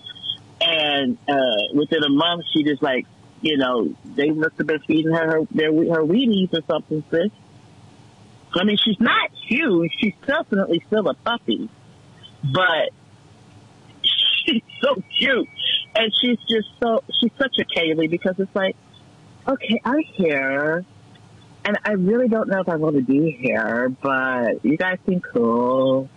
And 0.61 1.19
uh, 1.29 1.75
within 1.75 2.03
a 2.05 2.09
month, 2.09 2.45
she 2.53 2.65
just 2.65 2.83
like 2.83 3.07
you 3.43 3.59
know 3.59 3.95
they 4.05 4.31
must 4.31 4.57
have 4.59 4.67
been 4.67 4.81
feeding 4.81 5.13
her 5.13 5.31
her 5.31 5.41
their, 5.51 5.73
her 5.73 6.03
Wheaties 6.03 6.53
or 6.53 6.63
something, 6.67 7.05
sis. 7.11 7.31
I 8.57 8.65
mean, 8.65 8.77
she's 8.77 9.01
not 9.01 9.31
huge. 9.49 9.93
She's 10.01 10.15
definitely 10.27 10.83
still 10.87 11.09
a 11.09 11.15
puppy, 11.15 11.69
but 12.43 12.91
she's 14.45 14.63
so 14.81 15.03
cute, 15.19 15.49
and 15.95 16.13
she's 16.21 16.39
just 16.49 16.69
so 16.83 17.03
she's 17.21 17.31
such 17.39 17.59
a 17.59 17.65
Kaylee 17.65 18.11
because 18.11 18.35
it's 18.39 18.55
like, 18.55 18.77
okay, 19.47 19.81
I'm 19.85 20.01
here, 20.01 20.85
and 21.65 21.79
I 21.85 21.93
really 21.93 22.29
don't 22.29 22.49
know 22.49 22.61
if 22.61 22.69
I 22.69 22.77
want 22.77 22.97
to 22.97 23.03
be 23.03 23.31
here, 23.31 23.89
but 24.03 24.65
you 24.65 24.77
guys 24.77 24.99
seem 25.07 25.21
cool, 25.21 26.09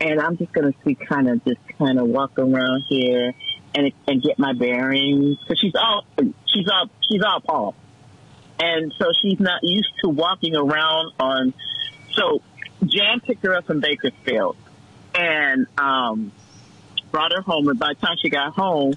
and 0.00 0.20
I'm 0.20 0.36
just 0.36 0.52
gonna 0.52 0.74
see 0.84 0.94
kind 0.94 1.28
of 1.28 1.44
just 1.44 1.60
kind 1.78 1.98
of 1.98 2.08
walk 2.08 2.38
around 2.38 2.84
here 2.88 3.34
and 3.74 3.92
and 4.06 4.22
get 4.22 4.38
my 4.38 4.52
bearings 4.52 5.38
because 5.40 5.58
she's 5.58 5.74
all 5.74 6.04
she's 6.46 6.68
all 6.68 6.90
she's 7.08 7.22
all 7.22 7.40
Paul, 7.40 7.74
and 8.58 8.92
so 8.98 9.06
she's 9.22 9.40
not 9.40 9.60
used 9.62 9.92
to 10.02 10.08
walking 10.08 10.56
around 10.56 11.12
on. 11.20 11.54
So 12.12 12.42
Jan 12.84 13.20
picked 13.20 13.44
her 13.44 13.54
up 13.54 13.66
from 13.66 13.80
Bakersfield 13.80 14.56
and 15.14 15.66
um, 15.78 16.32
brought 17.10 17.32
her 17.32 17.42
home. 17.42 17.68
And 17.68 17.78
by 17.78 17.94
the 17.94 18.06
time 18.06 18.16
she 18.20 18.30
got 18.30 18.54
home, 18.54 18.94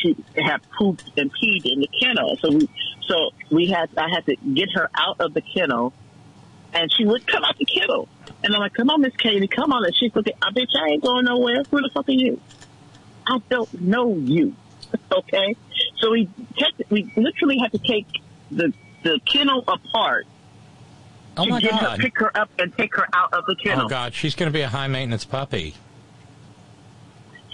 she 0.00 0.16
had 0.36 0.60
pooped 0.78 1.10
and 1.16 1.30
peed 1.32 1.64
in 1.64 1.80
the 1.80 1.88
kennel. 2.00 2.36
So 2.40 2.50
we, 2.50 2.68
so 3.06 3.30
we 3.50 3.68
had, 3.68 3.90
I 3.96 4.08
had 4.08 4.26
to 4.26 4.36
get 4.36 4.70
her 4.74 4.90
out 4.94 5.20
of 5.20 5.34
the 5.34 5.42
kennel, 5.42 5.92
and 6.72 6.92
she 6.92 7.04
would 7.04 7.26
come 7.26 7.44
out 7.44 7.56
the 7.58 7.64
kennel. 7.64 8.08
And 8.42 8.54
I'm 8.54 8.60
like, 8.60 8.74
"Come 8.74 8.90
on, 8.90 9.00
Miss 9.00 9.16
Katie, 9.16 9.48
come 9.48 9.72
on." 9.72 9.84
And 9.84 9.94
she's 9.96 10.14
looking. 10.14 10.34
I 10.40 10.50
bitch, 10.50 10.70
I 10.80 10.90
ain't 10.90 11.02
going 11.02 11.24
nowhere. 11.24 11.64
Who 11.70 11.80
the 11.80 11.90
fuck 11.92 12.08
are 12.08 12.12
you? 12.12 12.40
I 13.26 13.38
don't 13.48 13.80
know 13.80 14.16
you. 14.16 14.54
okay. 15.12 15.56
So 15.98 16.12
we 16.12 16.30
kept, 16.56 16.90
we 16.90 17.10
literally 17.16 17.58
had 17.58 17.72
to 17.72 17.78
take 17.78 18.06
the 18.50 18.72
the 19.02 19.20
kennel 19.30 19.64
apart. 19.66 20.26
Oh 21.36 21.44
to 21.44 21.60
get 21.60 21.70
God. 21.70 21.82
her, 21.82 21.96
pick 21.98 22.18
her 22.18 22.36
up 22.36 22.50
and 22.58 22.76
take 22.76 22.96
her 22.96 23.06
out 23.12 23.32
of 23.32 23.44
the 23.46 23.54
oh 23.58 23.62
kennel. 23.62 23.86
Oh 23.86 23.88
God, 23.88 24.14
she's 24.14 24.34
going 24.34 24.50
to 24.50 24.52
be 24.52 24.62
a 24.62 24.68
high 24.68 24.88
maintenance 24.88 25.24
puppy. 25.24 25.74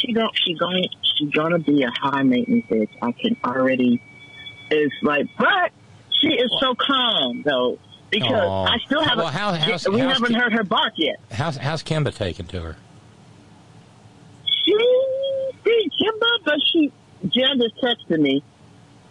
She 0.07 0.13
going 0.15 0.33
she 0.45 0.55
going 0.55 0.89
she's 1.17 1.31
gonna 1.31 1.59
be 1.59 1.83
a 1.83 1.91
high 1.91 2.23
maintenance 2.23 2.67
bitch. 2.67 2.89
I 3.03 3.13
can 3.13 3.37
already 3.45 4.03
it's 4.71 4.95
like 5.03 5.27
but 5.39 5.71
she 6.21 6.29
is 6.29 6.51
so 6.61 6.75
calm 6.75 7.43
though. 7.45 7.79
Because 8.11 8.31
Aw. 8.33 8.65
I 8.67 8.79
still 8.87 9.03
haven't 9.03 9.19
Well, 9.19 9.27
how- 9.29 9.53
how's- 9.55 9.89
we 9.89 9.99
how's 9.99 10.13
haven't 10.15 10.29
Ki- 10.29 10.35
heard 10.39 10.53
her 10.53 10.63
bark 10.65 10.93
yet. 10.97 11.17
How's 11.33 11.57
how's 11.57 11.83
Kimba 11.83 12.15
taken 12.15 12.47
to 12.47 12.61
her? 12.61 12.77
She 14.65 14.73
see 15.65 15.91
Kimba, 16.01 16.45
but 16.45 16.59
she 16.73 16.93
Jen 17.29 17.61
just 17.61 17.77
texted 17.83 18.21
me. 18.21 18.43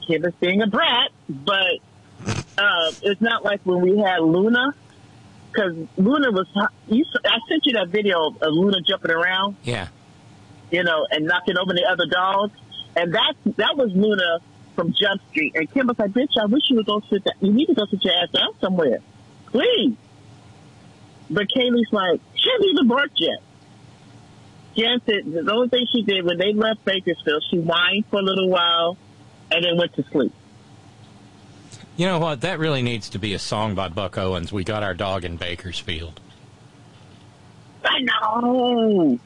Kimba's 0.08 0.34
being 0.40 0.62
a 0.62 0.68
brat, 0.68 1.10
but 1.30 1.80
uh, 2.58 2.92
it's 3.02 3.22
not 3.22 3.44
like 3.44 3.62
when 3.66 3.82
we 3.82 3.98
had 4.00 4.20
Luna. 4.22 4.74
Because 5.52 5.74
Luna 5.98 6.32
was, 6.32 6.48
you, 6.88 7.06
I 7.26 7.38
sent 7.48 7.66
you 7.68 7.74
that 7.74 7.90
video 7.90 8.26
of 8.28 8.36
Luna 8.42 8.82
jumping 8.82 9.12
around. 9.12 9.56
Yeah. 9.64 9.88
You 10.74 10.84
know, 10.84 11.06
and 11.12 11.26
knocking 11.26 11.56
over 11.58 11.72
the 11.72 11.86
other 11.86 12.08
dogs. 12.08 12.60
And 12.96 13.14
that 13.14 13.34
that 13.58 13.78
was 13.78 13.92
Luna 13.94 14.40
from 14.76 14.92
Jump 14.92 15.22
Street. 15.30 15.54
And 15.56 15.72
Kim 15.72 15.88
was 15.88 15.98
like, 16.00 16.12
bitch, 16.12 16.36
I 16.42 16.46
wish 16.46 16.64
you 16.70 16.78
would 16.78 16.88
go 16.88 17.00
sit 17.10 17.24
down. 17.24 17.36
You 17.42 17.54
need 17.54 17.68
to 17.68 17.76
go 17.76 17.86
sit 17.86 18.04
your 18.04 18.14
ass 18.16 18.30
down 18.32 18.60
somewhere. 18.60 19.00
Please. 19.46 19.96
But 21.30 21.48
Kaylee's 21.56 21.92
like, 21.92 22.20
she 22.36 22.50
hasn't 22.52 22.70
even 22.74 22.88
barked 22.88 23.20
yet. 23.20 23.40
Jen 24.76 25.00
said 25.06 25.46
the 25.46 25.54
only 25.54 25.70
thing 25.70 25.86
she 25.92 26.02
did 26.02 26.26
when 26.26 26.40
they 26.40 26.54
left 26.54 26.84
Bakersfield, 26.84 27.44
she 27.52 27.58
whined 27.58 28.06
for 28.10 28.20
a 28.20 28.24
little 28.24 28.50
while 28.50 28.98
and 29.52 29.64
then 29.64 29.78
went 29.78 29.94
to 29.94 30.04
sleep. 30.12 30.34
You 31.96 32.08
know 32.08 32.18
what? 32.18 32.42
That 32.42 32.58
really 32.58 32.82
needs 32.82 33.10
to 33.10 33.20
be 33.20 33.36
a 33.36 33.40
song 33.40 33.76
by 33.76 33.90
Buck 33.90 34.18
Owens. 34.18 34.52
We 34.52 34.64
got 34.64 34.82
our 34.82 34.96
dog 34.96 35.24
in 35.24 35.38
Bakersfield. 35.38 36.20
I 37.86 38.00
know. 38.00 39.20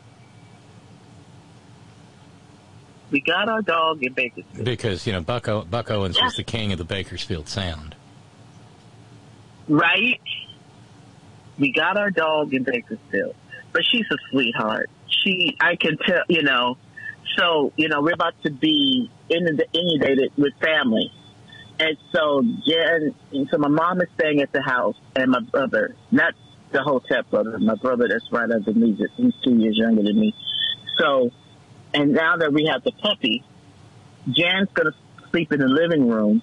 We 3.09 3.21
got 3.21 3.47
our 3.47 3.61
dog 3.61 4.03
in 4.03 4.13
Bakersfield. 4.13 4.65
Because, 4.65 5.07
you 5.07 5.13
know, 5.13 5.21
Buck, 5.21 5.47
o- 5.47 5.63
Buck 5.63 5.89
Owens 5.89 6.21
was 6.21 6.35
the 6.35 6.43
king 6.43 6.71
of 6.71 6.77
the 6.77 6.83
Bakersfield 6.83 7.47
Sound. 7.47 7.95
Right? 9.67 10.19
We 11.57 11.71
got 11.71 11.97
our 11.97 12.11
dog 12.11 12.53
in 12.53 12.63
Bakersfield. 12.63 13.35
But 13.71 13.83
she's 13.85 14.05
a 14.11 14.17
sweetheart. 14.29 14.89
She, 15.23 15.55
I 15.59 15.75
can 15.75 15.97
tell, 15.97 16.23
you 16.27 16.43
know, 16.43 16.77
so, 17.37 17.71
you 17.75 17.87
know, 17.87 18.01
we're 18.01 18.13
about 18.13 18.33
to 18.43 18.51
be 18.51 19.09
inundated 19.29 20.31
with 20.37 20.53
family. 20.61 21.11
And 21.79 21.95
so 22.11 22.43
Jen, 22.67 23.13
so 23.51 23.57
my 23.57 23.67
mom 23.67 24.01
is 24.01 24.07
staying 24.17 24.41
at 24.41 24.51
the 24.51 24.61
house 24.61 24.95
and 25.15 25.31
my 25.31 25.41
brother, 25.41 25.95
not 26.11 26.33
the 26.71 26.81
hotel 26.81 27.21
brother, 27.29 27.57
my 27.59 27.75
brother 27.75 28.07
that's 28.09 28.25
right 28.31 28.49
under 28.49 28.73
me, 28.73 28.97
he's 29.15 29.33
two 29.43 29.55
years 29.55 29.77
younger 29.77 30.03
than 30.03 30.19
me. 30.19 30.33
So, 30.97 31.31
and 31.93 32.13
now 32.13 32.37
that 32.37 32.53
we 32.53 32.65
have 32.71 32.83
the 32.83 32.91
puppy, 32.91 33.43
Jan's 34.29 34.69
going 34.73 34.91
to 34.91 35.29
sleep 35.31 35.51
in 35.51 35.59
the 35.59 35.67
living 35.67 36.07
room 36.07 36.41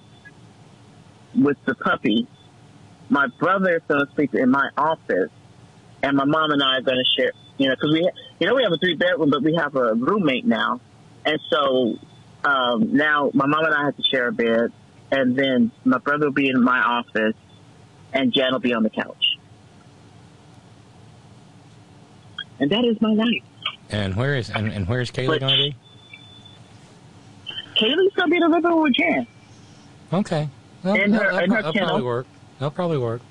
with 1.35 1.57
the 1.65 1.75
puppy. 1.75 2.27
My 3.09 3.27
brother 3.39 3.75
is 3.75 3.81
going 3.87 4.05
to 4.05 4.11
sleep 4.15 4.33
in 4.33 4.49
my 4.49 4.69
office, 4.77 5.29
and 6.01 6.17
my 6.17 6.25
mom 6.25 6.51
and 6.51 6.63
I 6.63 6.77
are 6.77 6.81
going 6.81 6.97
to 6.97 7.21
share. 7.21 7.31
You 7.57 7.69
know, 7.69 7.75
because 7.75 7.93
we, 7.93 8.09
you 8.39 8.47
know, 8.47 8.55
we 8.55 8.63
have 8.63 8.73
a 8.73 8.77
three 8.77 8.95
bedroom, 8.95 9.29
but 9.29 9.43
we 9.43 9.55
have 9.55 9.75
a 9.75 9.93
roommate 9.93 10.45
now, 10.45 10.81
and 11.25 11.39
so 11.49 11.95
um, 12.43 12.95
now 12.95 13.31
my 13.33 13.45
mom 13.45 13.65
and 13.65 13.73
I 13.73 13.85
have 13.85 13.95
to 13.95 14.03
share 14.03 14.27
a 14.27 14.31
bed, 14.33 14.71
and 15.11 15.35
then 15.37 15.71
my 15.83 15.99
brother 15.99 16.25
will 16.25 16.33
be 16.33 16.49
in 16.49 16.61
my 16.61 16.79
office, 16.79 17.35
and 18.11 18.33
Jan 18.33 18.51
will 18.51 18.59
be 18.59 18.73
on 18.73 18.83
the 18.83 18.89
couch, 18.89 19.37
and 22.59 22.71
that 22.71 22.83
is 22.83 22.99
my 22.99 23.13
life. 23.13 23.43
And 23.95 24.15
where 24.15 24.35
is 24.35 24.49
and, 24.49 24.71
and 24.73 24.87
where's 24.89 25.09
Kayla 25.09 25.39
going 25.39 25.51
to 25.51 25.57
be? 25.57 25.75
Kaylee's 27.79 28.13
going 28.13 28.27
to 28.27 28.29
be 28.29 28.35
in 28.35 28.41
the 28.41 28.49
living 28.49 28.71
room 28.71 28.81
with 28.83 28.93
Jan. 28.93 29.27
Okay. 30.13 30.49
Well, 30.83 30.95
And 30.95 31.13
her- 31.13 31.19
that'll, 31.19 31.37
and 31.39 31.51
her 31.53 31.61
that'll 31.61 31.73
probably 31.73 32.03
work. 32.03 32.27
That'll 32.59 32.71
probably 32.71 32.97
work. 32.97 33.21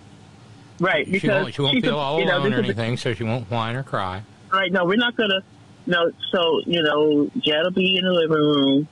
Right, 0.80 1.06
She 1.06 1.12
because 1.12 1.42
won't, 1.42 1.54
she 1.54 1.62
won't 1.62 1.74
she's 1.74 1.84
a- 1.84 1.86
feel 1.86 1.98
all 1.98 2.18
you 2.18 2.26
know, 2.26 2.38
alone 2.38 2.52
or 2.54 2.60
is 2.60 2.62
a- 2.62 2.64
anything, 2.64 2.96
so 2.96 3.14
she 3.14 3.24
won't 3.24 3.50
whine 3.50 3.76
or 3.76 3.82
cry. 3.82 4.22
Right. 4.52 4.72
No, 4.72 4.84
we're 4.84 4.96
not 4.96 5.16
gonna. 5.16 5.40
No. 5.86 6.10
So 6.32 6.60
you 6.66 6.82
know, 6.82 7.30
Jan 7.38 7.62
will 7.64 7.70
be 7.70 7.96
in 7.98 8.04
the 8.04 8.10
living 8.12 8.36
room 8.36 8.88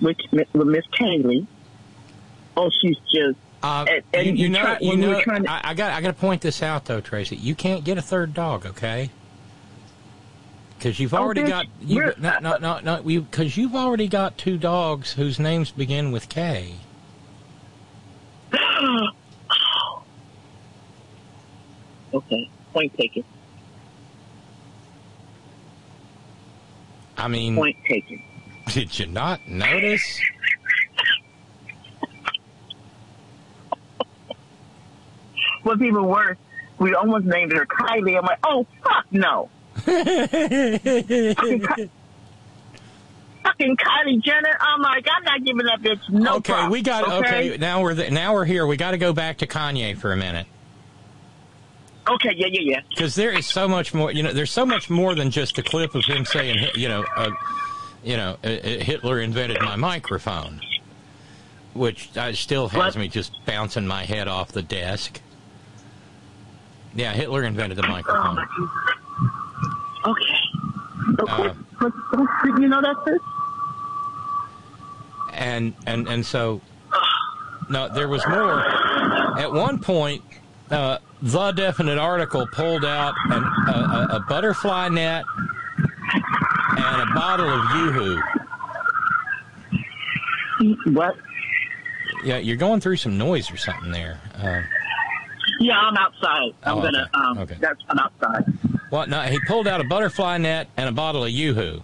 with 0.00 0.16
with 0.32 0.66
Miss 0.66 0.84
Kaylee. 0.98 1.46
Oh, 2.56 2.70
she's 2.80 2.96
just. 3.12 3.36
Uh, 3.62 3.84
and, 3.88 4.02
and 4.14 4.26
you, 4.38 4.44
you 4.44 4.48
know, 4.50 4.60
try- 4.62 4.78
you 4.80 4.90
we 4.90 4.96
know, 4.96 5.20
to, 5.20 5.44
I, 5.50 5.70
I 5.70 5.74
got, 5.74 5.90
I 5.92 6.00
got 6.00 6.08
to 6.08 6.12
point 6.14 6.40
this 6.42 6.62
out 6.62 6.84
though, 6.86 7.00
Tracy. 7.00 7.36
You 7.36 7.54
can't 7.54 7.84
get 7.84 7.98
a 7.98 8.02
third 8.02 8.32
dog, 8.32 8.64
okay? 8.64 9.10
Because 10.78 11.00
you've 11.00 11.14
Oh, 11.14 11.18
already 11.18 11.42
got, 11.44 11.66
you, 11.80 11.96
we're- 11.96 12.12
no, 12.18 12.38
no, 12.40 12.58
no, 12.58 12.80
no, 12.80 13.02
because 13.02 13.56
you've 13.56 13.74
already 13.74 14.08
got 14.08 14.36
two 14.36 14.58
dogs 14.58 15.12
whose 15.14 15.38
names 15.38 15.70
begin 15.70 16.12
with 16.12 16.28
K. 16.28 16.74
okay, 22.14 22.50
point 22.72 22.96
taken. 22.96 23.24
I 27.16 27.28
mean, 27.28 27.56
Point 27.56 27.76
taken. 27.88 28.22
did 28.68 28.98
you 28.98 29.06
not 29.06 29.46
notice? 29.48 30.20
What's 35.62 35.80
even 35.82 36.04
worse, 36.04 36.36
we 36.78 36.94
almost 36.94 37.24
named 37.24 37.52
her 37.52 37.66
Kylie. 37.66 38.16
I'm 38.16 38.24
like, 38.24 38.38
oh 38.44 38.66
fuck 38.84 39.06
no. 39.10 39.48
Fucking, 39.76 41.66
Ky- 43.76 43.76
Kylie 43.76 44.22
Jenner. 44.22 44.56
I'm 44.60 44.82
like, 44.82 45.06
I'm 45.10 45.24
not 45.24 45.44
giving 45.44 45.66
that 45.66 45.80
bitch 45.80 46.10
no. 46.10 46.36
okay, 46.36 46.52
props, 46.52 46.72
we 46.72 46.82
got 46.82 47.24
okay. 47.24 47.50
okay. 47.50 47.58
Now 47.58 47.82
we're 47.82 47.94
the, 47.94 48.10
now 48.10 48.34
we're 48.34 48.44
here. 48.44 48.66
We 48.66 48.76
got 48.76 48.92
to 48.92 48.98
go 48.98 49.12
back 49.12 49.38
to 49.38 49.46
Kanye 49.46 49.96
for 49.96 50.12
a 50.12 50.16
minute. 50.16 50.46
Okay, 52.08 52.34
yeah, 52.36 52.46
yeah, 52.46 52.60
yeah. 52.60 52.80
because 52.90 53.16
there 53.16 53.36
is 53.36 53.46
so 53.46 53.66
much 53.66 53.92
more. 53.92 54.12
You 54.12 54.22
know, 54.22 54.32
there's 54.32 54.52
so 54.52 54.64
much 54.64 54.88
more 54.88 55.14
than 55.14 55.30
just 55.30 55.58
a 55.58 55.62
clip 55.62 55.94
of 55.94 56.04
him 56.04 56.24
saying, 56.24 56.68
you 56.76 56.88
know, 56.88 57.04
uh, 57.16 57.30
you 58.04 58.16
know, 58.16 58.36
uh, 58.44 58.46
uh, 58.46 58.60
Hitler 58.62 59.20
invented 59.20 59.60
my 59.60 59.74
microphone, 59.74 60.60
which 61.74 62.16
uh, 62.16 62.32
still 62.32 62.68
has 62.68 62.96
me 62.96 63.08
just 63.08 63.32
bouncing 63.44 63.86
my 63.86 64.04
head 64.04 64.28
off 64.28 64.52
the 64.52 64.62
desk. 64.62 65.20
Yeah, 66.94 67.12
Hitler 67.12 67.42
invented 67.42 67.76
the 67.76 67.86
microphone. 67.86 68.46
Okay. 70.06 70.38
Uh, 71.28 71.54
But 71.80 71.92
don't 72.12 72.60
you 72.62 72.68
know 72.68 72.80
that, 72.80 73.18
and 75.32 75.74
and 75.86 76.08
and 76.08 76.24
so 76.24 76.60
no 77.68 77.88
there 77.88 78.08
was 78.08 78.24
more 78.28 78.60
at 79.38 79.52
one 79.52 79.78
point 79.78 80.22
uh, 80.70 80.98
the 81.22 81.52
definite 81.52 81.98
article 81.98 82.46
pulled 82.52 82.84
out 82.84 83.14
an, 83.26 83.42
a, 83.42 83.70
a, 83.70 84.16
a 84.16 84.20
butterfly 84.28 84.88
net 84.88 85.24
and 86.78 87.02
a 87.10 87.14
bottle 87.14 87.48
of 87.48 87.62
yoo-hoo 87.76 88.20
What? 90.92 91.14
yeah 92.24 92.38
you're 92.38 92.56
going 92.56 92.80
through 92.80 92.96
some 92.96 93.18
noise 93.18 93.50
or 93.52 93.56
something 93.56 93.90
there 93.92 94.18
uh, 94.36 94.62
Yeah, 95.60 95.78
I'm 95.78 95.96
outside. 95.96 96.52
I'm 96.64 96.78
Oh, 96.78 96.82
gonna. 96.82 97.02
okay. 97.02 97.10
Um, 97.14 97.38
Okay. 97.38 97.56
That's 97.60 97.80
I'm 97.88 97.98
outside. 97.98 98.44
Well 98.96 99.06
no 99.06 99.20
he 99.20 99.38
pulled 99.40 99.68
out 99.68 99.82
a 99.82 99.84
butterfly 99.84 100.38
net 100.38 100.68
and 100.78 100.88
a 100.88 100.92
bottle 100.92 101.22
of 101.22 101.30
yoo-hoo 101.30 101.82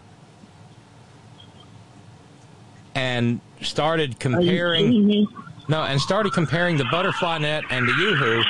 and 2.94 3.39
started 3.60 4.18
comparing 4.18 5.28
no 5.68 5.82
and 5.82 6.00
started 6.00 6.32
comparing 6.32 6.78
the 6.78 6.86
butterfly 6.91 7.36
net 7.36 7.65
and 7.68 7.86
the 7.86 7.92
yoo-hoo 7.92 8.42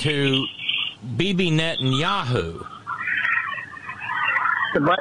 to 0.00 0.46
Bibi 1.18 1.50
Net 1.50 1.78
and 1.78 1.92
Yahoo. 1.92 2.64
The 4.72 4.80
what? 4.80 4.98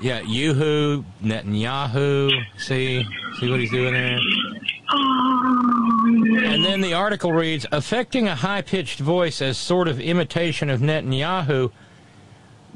Yeah, 0.00 0.20
Yoo-hoo, 0.20 1.04
Netanyahu. 1.22 2.30
See, 2.58 3.04
see 3.40 3.50
what 3.50 3.60
he's 3.60 3.70
doing 3.70 3.94
there. 3.94 4.18
And 6.66 6.82
then 6.82 6.90
the 6.90 6.94
article 6.94 7.32
reads, 7.32 7.64
affecting 7.70 8.26
a 8.26 8.34
high-pitched 8.34 8.98
voice 8.98 9.40
as 9.40 9.56
sort 9.56 9.86
of 9.86 10.00
imitation 10.00 10.68
of 10.68 10.80
Netanyahu. 10.80 11.70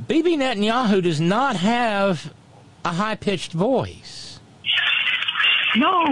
Bibi 0.07 0.37
Netanyahu 0.37 1.03
does 1.03 1.21
not 1.21 1.57
have 1.57 2.33
a 2.85 2.93
high-pitched 2.93 3.53
voice. 3.53 4.39
No. 5.75 6.05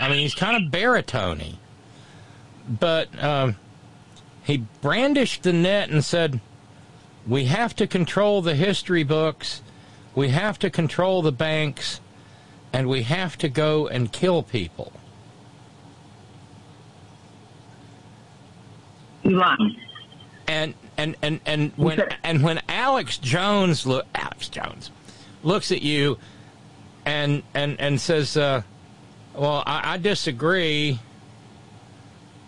I 0.00 0.08
mean, 0.08 0.20
he's 0.20 0.34
kind 0.34 0.64
of 0.64 0.70
baritone 0.70 1.58
But 2.66 3.22
um, 3.22 3.56
he 4.42 4.64
brandished 4.80 5.42
the 5.42 5.52
net 5.52 5.90
and 5.90 6.02
said, 6.02 6.40
we 7.26 7.44
have 7.44 7.76
to 7.76 7.86
control 7.86 8.40
the 8.40 8.54
history 8.54 9.02
books, 9.02 9.60
we 10.14 10.30
have 10.30 10.58
to 10.60 10.70
control 10.70 11.20
the 11.20 11.32
banks, 11.32 12.00
and 12.72 12.88
we 12.88 13.02
have 13.02 13.36
to 13.38 13.50
go 13.50 13.88
and 13.88 14.10
kill 14.10 14.42
people. 14.42 14.90
And 20.48 20.74
and 20.96 21.16
and 21.22 21.40
and 21.44 21.72
when 21.76 22.02
and 22.22 22.42
when 22.42 22.60
Alex 22.68 23.18
Jones 23.18 23.86
look 23.86 24.06
Alex 24.14 24.48
Jones 24.48 24.90
looks 25.42 25.72
at 25.72 25.82
you 25.82 26.18
and 27.04 27.42
and 27.54 27.80
and 27.80 28.00
says, 28.00 28.36
uh, 28.36 28.62
"Well, 29.34 29.62
I, 29.66 29.94
I 29.94 29.96
disagree." 29.98 30.98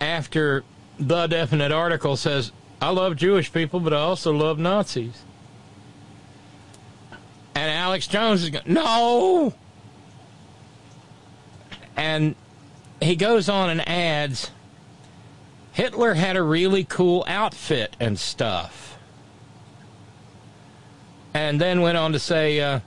After 0.00 0.62
the 1.00 1.26
definite 1.26 1.72
article 1.72 2.16
says, 2.16 2.52
"I 2.80 2.90
love 2.90 3.16
Jewish 3.16 3.52
people, 3.52 3.80
but 3.80 3.92
I 3.92 3.98
also 3.98 4.32
love 4.32 4.58
Nazis," 4.58 5.24
and 7.54 7.70
Alex 7.70 8.06
Jones 8.06 8.44
is 8.44 8.50
going, 8.50 8.64
"No," 8.66 9.54
and 11.96 12.36
he 13.00 13.16
goes 13.16 13.48
on 13.48 13.70
and 13.70 13.88
adds. 13.88 14.50
Hitler 15.78 16.14
had 16.14 16.36
a 16.36 16.42
really 16.42 16.82
cool 16.82 17.24
outfit 17.28 17.94
and 18.00 18.18
stuff. 18.18 18.98
And 21.32 21.60
then 21.60 21.82
went 21.82 21.96
on 21.96 22.12
to 22.14 22.18
say 22.18 22.60
uh, 22.60 22.80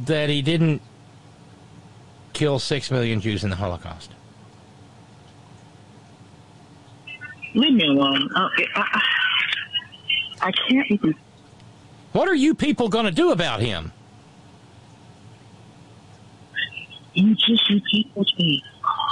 that 0.00 0.28
he 0.28 0.42
didn't 0.42 0.82
kill 2.34 2.58
six 2.58 2.90
million 2.90 3.22
Jews 3.22 3.42
in 3.42 3.48
the 3.48 3.56
Holocaust. 3.56 4.10
Leave 7.54 7.72
me 7.72 7.86
alone. 7.86 8.28
Uh, 8.36 8.48
I, 8.76 9.02
I 10.42 10.52
can't 10.68 10.90
even. 10.90 11.14
What 12.12 12.28
are 12.28 12.34
you 12.34 12.54
people 12.54 12.90
going 12.90 13.06
to 13.06 13.10
do 13.10 13.32
about 13.32 13.60
him? 13.60 13.92
You 17.14 17.34
just 17.34 17.70
repeat 17.70 18.10
what 18.12 18.26
me. 18.38 18.62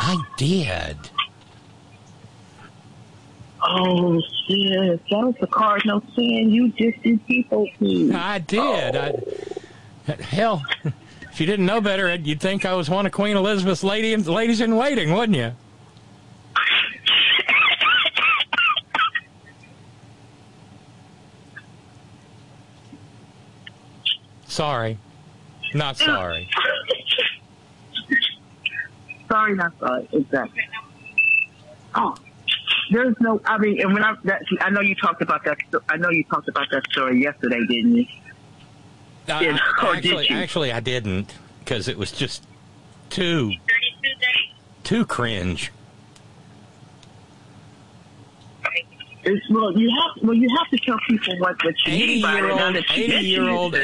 I 0.05 0.17
did. 0.37 0.97
Oh, 3.65 4.21
shit! 4.49 5.01
that 5.09 5.17
was 5.17 5.37
the 5.41 5.47
cardinal 5.47 6.03
sin. 6.17 6.51
You 6.51 6.71
just 6.71 7.01
did 7.05 7.25
people. 7.29 7.69
I 8.13 8.41
did. 8.41 8.97
I, 8.97 9.13
Hell, 10.21 10.65
if 11.31 11.41
you 11.41 11.47
didn't 11.47 11.67
know 11.67 11.81
better, 11.81 12.13
you'd 12.17 12.41
think 12.41 12.65
I 12.65 12.75
was 12.75 12.91
one 12.91 13.07
of 13.07 13.13
Queen 13.13 13.37
Elizabeth's 13.37 13.85
lady, 13.85 14.17
ladies 14.17 14.61
in 14.61 14.75
waiting, 14.75 15.13
wouldn't 15.13 15.39
you? 15.39 15.53
Sorry. 24.49 24.99
Not 25.75 25.97
sorry. 25.97 26.51
sorry, 29.33 29.55
not 29.55 29.73
sorry. 29.81 30.09
Exactly. 30.13 30.63
Oh, 31.95 32.15
there's 32.91 33.17
no. 33.21 33.41
I 33.45 33.59
mean, 33.59 33.81
and 33.81 33.95
when 33.95 34.05
I 34.05 34.15
that, 34.25 34.43
I 34.61 34.71
know 34.71 34.81
you 34.81 34.95
talked 34.95 35.23
about 35.23 35.45
that. 35.45 35.59
I 35.89 35.97
know 35.97 36.11
you 36.11 36.25
talked 36.25 36.49
about 36.49 36.69
that 36.71 36.85
story 36.91 37.23
yesterday, 37.23 37.61
didn't 37.67 37.97
you? 37.97 38.07
I- 39.29 39.41
did 39.41 39.55
actually, 39.55 40.27
you? 40.29 40.37
actually, 40.37 40.73
I 40.73 40.81
didn't 40.81 41.35
because 41.61 41.89
it 41.89 41.97
was 41.97 42.13
just 42.13 42.45
too 43.09 43.53
too 44.85 45.07
cringe. 45.07 45.73
It's, 49.25 49.49
well, 49.51 49.73
you 49.79 49.89
have 49.89 50.25
well, 50.25 50.35
you 50.35 50.49
have 50.59 50.69
to 50.71 50.79
tell 50.85 50.99
people 51.09 51.39
what 51.39 51.63
what 51.65 51.75
you 51.87 51.93
Eighty 51.93 52.07
mean 52.15 52.23
by 52.23 52.35
year 52.35 52.49
it. 52.49 52.53
Old, 52.53 52.75
that 52.75 52.85
Eighty 52.91 53.27
year 53.29 53.49
old, 53.49 53.75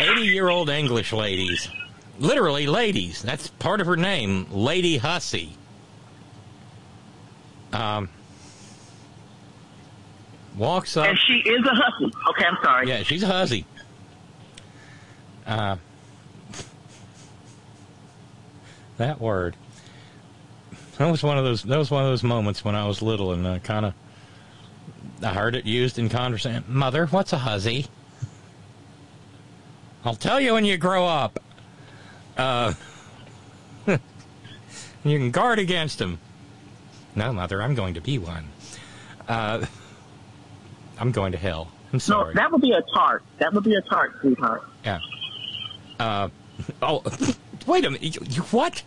eighty 0.00 0.22
year 0.22 0.48
old 0.48 0.68
English 0.68 1.12
ladies, 1.12 1.68
literally 2.18 2.66
ladies. 2.66 3.22
That's 3.22 3.48
part 3.48 3.80
of 3.80 3.86
her 3.86 3.96
name, 3.96 4.46
Lady 4.50 4.96
Hussey. 4.96 5.56
Um, 7.72 8.08
walks 10.56 10.96
up. 10.96 11.06
And 11.06 11.18
she 11.18 11.34
is 11.34 11.66
a 11.66 11.74
hussy. 11.74 12.12
Okay, 12.30 12.44
I'm 12.44 12.58
sorry. 12.62 12.88
Yeah, 12.88 13.02
she's 13.02 13.22
a 13.22 13.26
hussy. 13.26 13.66
Uh, 15.46 15.76
that 18.96 19.20
word. 19.20 19.56
That 20.98 21.10
was 21.10 21.22
one 21.22 21.36
of 21.36 21.44
those. 21.44 21.64
That 21.64 21.78
was 21.78 21.90
one 21.90 22.04
of 22.04 22.10
those 22.10 22.22
moments 22.22 22.64
when 22.64 22.76
I 22.76 22.86
was 22.86 23.02
little 23.02 23.32
and 23.32 23.46
uh, 23.46 23.58
kind 23.58 23.86
of. 23.86 23.94
I 25.22 25.32
heard 25.32 25.56
it 25.56 25.64
used 25.64 25.98
in 25.98 26.08
conversation. 26.08 26.64
Mother, 26.68 27.06
what's 27.06 27.32
a 27.32 27.38
hussy? 27.38 27.86
I'll 30.04 30.14
tell 30.14 30.38
you 30.38 30.54
when 30.54 30.64
you 30.64 30.76
grow 30.76 31.06
up. 31.06 31.40
Uh, 32.36 32.74
you 33.86 33.98
can 35.04 35.30
guard 35.30 35.58
against 35.58 35.98
them. 35.98 36.18
No, 37.14 37.32
mother, 37.32 37.62
I'm 37.62 37.74
going 37.74 37.94
to 37.94 38.00
be 38.00 38.18
one. 38.18 38.48
Uh, 39.28 39.64
I'm 40.98 41.12
going 41.12 41.32
to 41.32 41.38
hell. 41.38 41.70
I'm 41.92 42.00
sorry. 42.00 42.34
No, 42.34 42.40
that 42.40 42.52
would 42.52 42.60
be 42.60 42.72
a 42.72 42.82
tart. 42.94 43.22
That 43.38 43.52
would 43.52 43.64
be 43.64 43.74
a 43.74 43.82
tart, 43.82 44.16
sweetheart. 44.20 44.64
Yeah. 44.84 44.98
Uh, 45.98 46.28
oh, 46.82 47.02
wait 47.66 47.84
a 47.84 47.90
minute. 47.90 48.02
You, 48.02 48.26
you, 48.28 48.42
what? 48.42 48.82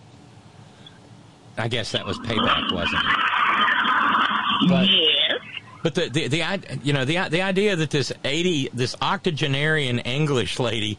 I 1.57 1.67
guess 1.67 1.91
that 1.93 2.05
was 2.05 2.19
payback, 2.19 2.71
wasn't 2.71 3.01
it? 3.01 3.17
But, 4.69 4.87
yes. 4.89 5.39
But 5.83 5.95
the, 5.95 6.09
the 6.09 6.27
the 6.27 6.79
you 6.83 6.91
know 6.93 7.05
the 7.05 7.29
the 7.29 7.41
idea 7.41 7.75
that 7.75 7.91
this 7.91 8.11
eighty 8.25 8.69
this 8.73 8.95
octogenarian 9.01 9.99
English 9.99 10.59
lady, 10.59 10.97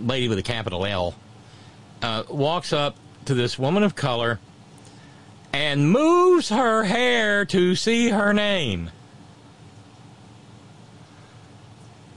lady 0.00 0.28
with 0.28 0.38
a 0.38 0.42
capital 0.42 0.84
L, 0.84 1.14
uh, 2.02 2.24
walks 2.28 2.72
up 2.72 2.96
to 3.26 3.34
this 3.34 3.58
woman 3.58 3.82
of 3.82 3.94
color 3.94 4.38
and 5.52 5.90
moves 5.90 6.48
her 6.48 6.84
hair 6.84 7.44
to 7.44 7.74
see 7.74 8.08
her 8.08 8.32
name. 8.32 8.90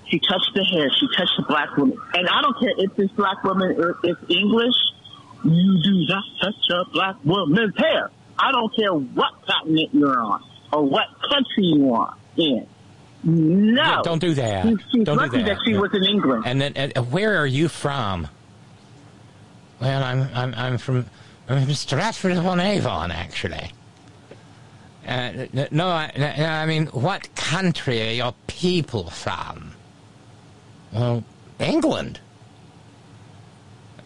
She 0.07 0.19
touched 0.19 0.51
the 0.53 0.63
hair. 0.63 0.89
She 0.99 1.07
touched 1.17 1.33
the 1.37 1.43
black 1.47 1.75
woman. 1.77 1.97
And 2.13 2.29
I 2.29 2.41
don't 2.41 2.57
care 2.59 2.73
if 2.77 2.95
this 2.95 3.11
black 3.11 3.43
woman 3.43 3.71
is 4.03 4.15
English. 4.29 4.75
You 5.43 5.83
do 5.83 6.05
not 6.07 6.23
touch 6.41 6.55
a 6.71 6.85
black 6.91 7.15
woman's 7.23 7.77
hair. 7.77 8.11
I 8.37 8.51
don't 8.51 8.73
care 8.75 8.93
what 8.93 9.33
continent 9.45 9.89
you're 9.93 10.19
on 10.19 10.43
or 10.71 10.83
what 10.83 11.07
country 11.29 11.65
you 11.65 11.93
are 11.93 12.15
in. 12.37 12.67
No. 13.25 13.81
Yeah, 13.83 14.01
don't 14.03 14.19
do 14.19 14.33
that. 14.35 14.65
She's, 14.67 14.77
she's 14.91 15.03
don't 15.03 15.17
lucky 15.17 15.37
do 15.39 15.43
that. 15.43 15.55
that 15.55 15.57
she 15.65 15.71
Yeah. 15.71 15.79
was 15.79 15.93
in 15.93 16.03
England. 16.03 16.43
And 16.45 16.61
then, 16.61 16.73
and, 16.75 17.11
where 17.11 17.37
are 17.37 17.47
you 17.47 17.67
from? 17.67 18.27
Well, 19.81 20.03
I'm 20.03 20.29
I'm 20.33 20.53
I'm 20.55 20.77
from 20.77 21.05
I'm 21.49 21.63
from 21.65 21.73
Stratford 21.73 22.33
upon 22.37 22.59
Avon, 22.59 23.11
actually. 23.11 23.71
Uh, 25.07 25.47
n- 25.53 25.67
no, 25.71 25.87
I 25.89 26.65
mean, 26.65 26.87
what 26.87 27.33
country 27.35 28.07
are 28.07 28.13
your 28.13 28.33
people 28.47 29.09
from? 29.09 29.71
Well, 30.93 31.23
England. 31.59 32.19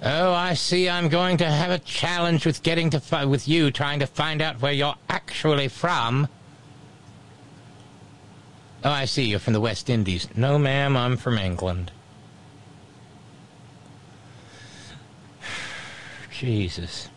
Oh, 0.01 0.31
I 0.33 0.53
see. 0.53 0.89
I'm 0.89 1.09
going 1.09 1.37
to 1.37 1.45
have 1.45 1.71
a 1.71 1.79
challenge 1.79 2.45
with 2.45 2.63
getting 2.63 2.89
to 2.91 2.99
fi- 2.99 3.25
with 3.25 3.47
you, 3.47 3.69
trying 3.69 3.99
to 3.99 4.07
find 4.07 4.41
out 4.41 4.61
where 4.61 4.71
you're 4.71 4.95
actually 5.09 5.67
from. 5.67 6.27
Oh, 8.83 8.89
I 8.89 9.05
see. 9.05 9.23
You're 9.23 9.39
from 9.39 9.53
the 9.53 9.59
West 9.59 9.89
Indies. 9.89 10.27
No, 10.35 10.57
ma'am. 10.57 10.95
I'm 10.95 11.17
from 11.17 11.37
England. 11.37 11.91
Jesus. 16.31 17.09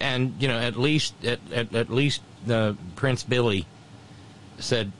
And 0.00 0.34
you 0.38 0.46
know, 0.46 0.58
at 0.58 0.76
least 0.76 1.14
at 1.24 1.40
at, 1.52 1.74
at 1.74 1.90
least 1.90 2.20
uh, 2.48 2.74
Prince 2.94 3.24
Billy 3.24 3.66
said, 4.58 4.92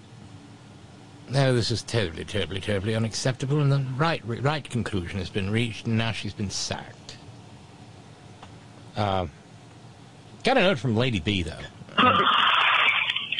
"No, 1.28 1.54
this 1.54 1.70
is 1.70 1.82
terribly, 1.82 2.24
terribly, 2.24 2.60
terribly 2.60 2.94
unacceptable," 2.94 3.60
and 3.60 3.70
the 3.70 3.84
right 3.96 4.22
right 4.24 4.68
conclusion 4.68 5.18
has 5.18 5.30
been 5.30 5.50
reached, 5.50 5.86
and 5.86 5.96
now 5.96 6.12
she's 6.12 6.34
been 6.34 6.50
sacked. 6.50 7.16
Uh, 8.96 9.26
got 10.42 10.56
a 10.56 10.62
note 10.62 10.78
from 10.78 10.96
Lady 10.96 11.20
B 11.20 11.42
though, 11.42 11.52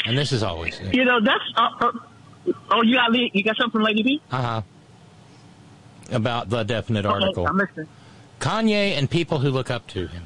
and 0.07 0.17
this 0.17 0.33
is 0.33 0.43
always 0.43 0.81
You 0.93 1.05
know, 1.05 1.21
that's. 1.21 1.45
Uh, 1.57 1.69
uh, 1.81 1.93
oh, 2.71 2.83
you 2.83 2.95
got 2.95 3.15
you 3.15 3.43
got 3.45 3.57
something 3.57 3.73
from 3.73 3.83
Lady 3.83 4.03
B? 4.03 4.23
uh 4.31 4.43
huh 4.43 4.63
about 6.11 6.49
the 6.51 6.63
definite 6.63 7.07
article. 7.07 7.43
Okay, 7.43 7.51
I'm 7.51 7.57
listening. 7.57 7.89
Kanye 8.41 8.97
and 8.97 9.11
people 9.11 9.39
who 9.39 9.51
look 9.51 9.71
up 9.71 9.87
to 9.89 10.07
him. 10.07 10.25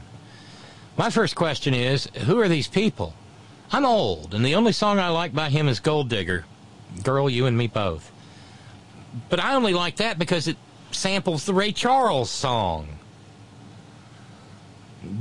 My 0.96 1.10
first 1.10 1.36
question 1.36 1.74
is 1.74 2.06
who 2.26 2.40
are 2.40 2.48
these 2.48 2.68
people? 2.68 3.14
I'm 3.72 3.86
old, 3.86 4.34
and 4.34 4.44
the 4.44 4.56
only 4.56 4.72
song 4.72 4.98
I 4.98 5.08
like 5.08 5.32
by 5.32 5.48
him 5.48 5.68
is 5.68 5.78
Gold 5.80 6.08
Digger. 6.08 6.44
Girl, 7.04 7.30
you 7.30 7.46
and 7.46 7.56
me 7.56 7.68
both. 7.68 8.10
But 9.28 9.40
I 9.40 9.54
only 9.54 9.72
like 9.72 9.96
that 9.96 10.18
because 10.18 10.48
it 10.48 10.56
samples 10.90 11.46
the 11.46 11.54
Ray 11.54 11.72
Charles 11.72 12.30
song. 12.30 12.88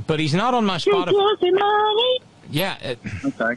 But 0.06 0.18
he's 0.18 0.34
not 0.34 0.52
on 0.52 0.66
my 0.66 0.76
Spotify. 0.76 2.18
Yeah. 2.50 2.76
It, 2.78 2.98
sorry. 3.36 3.56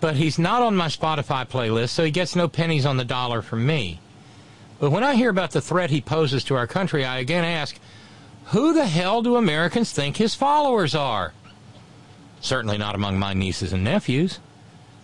But 0.00 0.16
he's 0.16 0.38
not 0.38 0.62
on 0.62 0.76
my 0.76 0.86
Spotify 0.86 1.48
playlist, 1.48 1.90
so 1.90 2.04
he 2.04 2.10
gets 2.10 2.36
no 2.36 2.48
pennies 2.48 2.86
on 2.86 2.96
the 2.96 3.04
dollar 3.04 3.42
from 3.42 3.66
me. 3.66 4.00
But 4.78 4.90
when 4.90 5.04
I 5.04 5.16
hear 5.16 5.30
about 5.30 5.50
the 5.50 5.60
threat 5.60 5.90
he 5.90 6.00
poses 6.00 6.44
to 6.44 6.56
our 6.56 6.66
country, 6.66 7.04
I 7.04 7.18
again 7.18 7.44
ask, 7.44 7.78
who 8.46 8.72
the 8.72 8.86
hell 8.86 9.22
do 9.22 9.36
Americans 9.36 9.92
think 9.92 10.16
his 10.16 10.34
followers 10.34 10.94
are? 10.94 11.32
Certainly 12.40 12.78
not 12.78 12.94
among 12.94 13.18
my 13.18 13.34
nieces 13.34 13.72
and 13.72 13.84
nephews. 13.84 14.38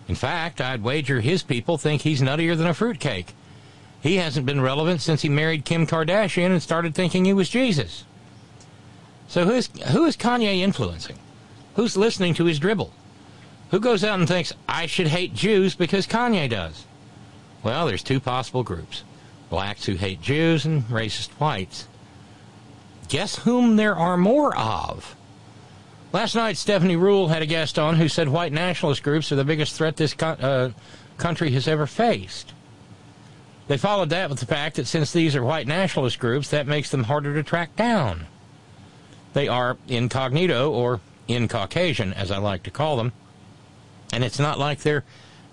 In 0.07 0.15
fact, 0.15 0.61
I'd 0.61 0.83
wager 0.83 1.21
his 1.21 1.43
people 1.43 1.77
think 1.77 2.01
he's 2.01 2.21
nuttier 2.21 2.57
than 2.57 2.67
a 2.67 2.73
fruitcake. 2.73 3.33
He 4.01 4.17
hasn't 4.17 4.45
been 4.45 4.61
relevant 4.61 5.01
since 5.01 5.23
he 5.23 5.29
married 5.29 5.65
Kim 5.65 5.87
Kardashian 5.87 6.51
and 6.51 6.61
started 6.61 6.93
thinking 6.93 7.25
he 7.25 7.33
was 7.33 7.49
Jesus. 7.49 8.05
So 9.27 9.45
who's 9.45 9.67
who 9.91 10.05
is 10.05 10.15
Kanye 10.15 10.59
influencing? 10.59 11.17
Who's 11.75 11.97
listening 11.97 12.35
to 12.35 12.45
his 12.45 12.59
dribble? 12.59 12.93
Who 13.75 13.81
goes 13.81 14.05
out 14.05 14.19
and 14.19 14.25
thinks 14.25 14.53
I 14.69 14.85
should 14.85 15.07
hate 15.07 15.33
Jews 15.33 15.75
because 15.75 16.07
Kanye 16.07 16.49
does? 16.49 16.85
Well, 17.61 17.85
there's 17.85 18.03
two 18.03 18.21
possible 18.21 18.63
groups. 18.63 19.03
Blacks 19.49 19.83
who 19.83 19.95
hate 19.95 20.21
Jews 20.21 20.63
and 20.63 20.83
racist 20.83 21.31
whites. 21.31 21.85
Guess 23.09 23.39
whom 23.39 23.75
there 23.75 23.93
are 23.93 24.15
more 24.15 24.55
of? 24.55 25.17
Last 26.13 26.35
night, 26.35 26.55
Stephanie 26.55 26.95
Ruhle 26.95 27.27
had 27.27 27.41
a 27.41 27.45
guest 27.45 27.77
on 27.77 27.97
who 27.97 28.07
said 28.07 28.29
white 28.29 28.53
nationalist 28.53 29.03
groups 29.03 29.29
are 29.33 29.35
the 29.35 29.43
biggest 29.43 29.75
threat 29.75 29.97
this 29.97 30.13
co- 30.13 30.27
uh, 30.27 30.71
country 31.17 31.51
has 31.51 31.67
ever 31.67 31.85
faced. 31.85 32.53
They 33.67 33.77
followed 33.77 34.11
that 34.11 34.29
with 34.29 34.39
the 34.39 34.45
fact 34.45 34.77
that 34.77 34.87
since 34.87 35.11
these 35.11 35.35
are 35.35 35.43
white 35.43 35.67
nationalist 35.67 36.17
groups, 36.17 36.49
that 36.51 36.65
makes 36.65 36.91
them 36.91 37.03
harder 37.03 37.33
to 37.33 37.43
track 37.43 37.75
down. 37.75 38.27
They 39.33 39.49
are 39.49 39.75
incognito, 39.89 40.71
or 40.71 41.01
in 41.27 41.49
Caucasian, 41.49 42.13
as 42.13 42.31
I 42.31 42.37
like 42.37 42.63
to 42.63 42.71
call 42.71 42.95
them. 42.95 43.11
And 44.15 44.23
it's 44.23 44.39
not 44.39 44.57
like 44.57 44.79
they're 44.79 45.03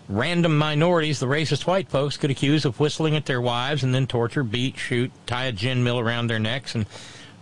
random 0.08 0.56
minorities 0.56 1.18
the 1.18 1.26
racist 1.26 1.66
white 1.66 1.88
folks 1.88 2.16
could 2.16 2.30
accuse 2.30 2.64
of 2.64 2.78
whistling 2.78 3.16
at 3.16 3.26
their 3.26 3.40
wives 3.40 3.82
and 3.82 3.92
then 3.92 4.06
torture, 4.06 4.44
beat, 4.44 4.78
shoot, 4.78 5.10
tie 5.26 5.46
a 5.46 5.52
gin 5.52 5.82
mill 5.82 5.98
around 5.98 6.28
their 6.28 6.38
necks, 6.38 6.76
and 6.76 6.86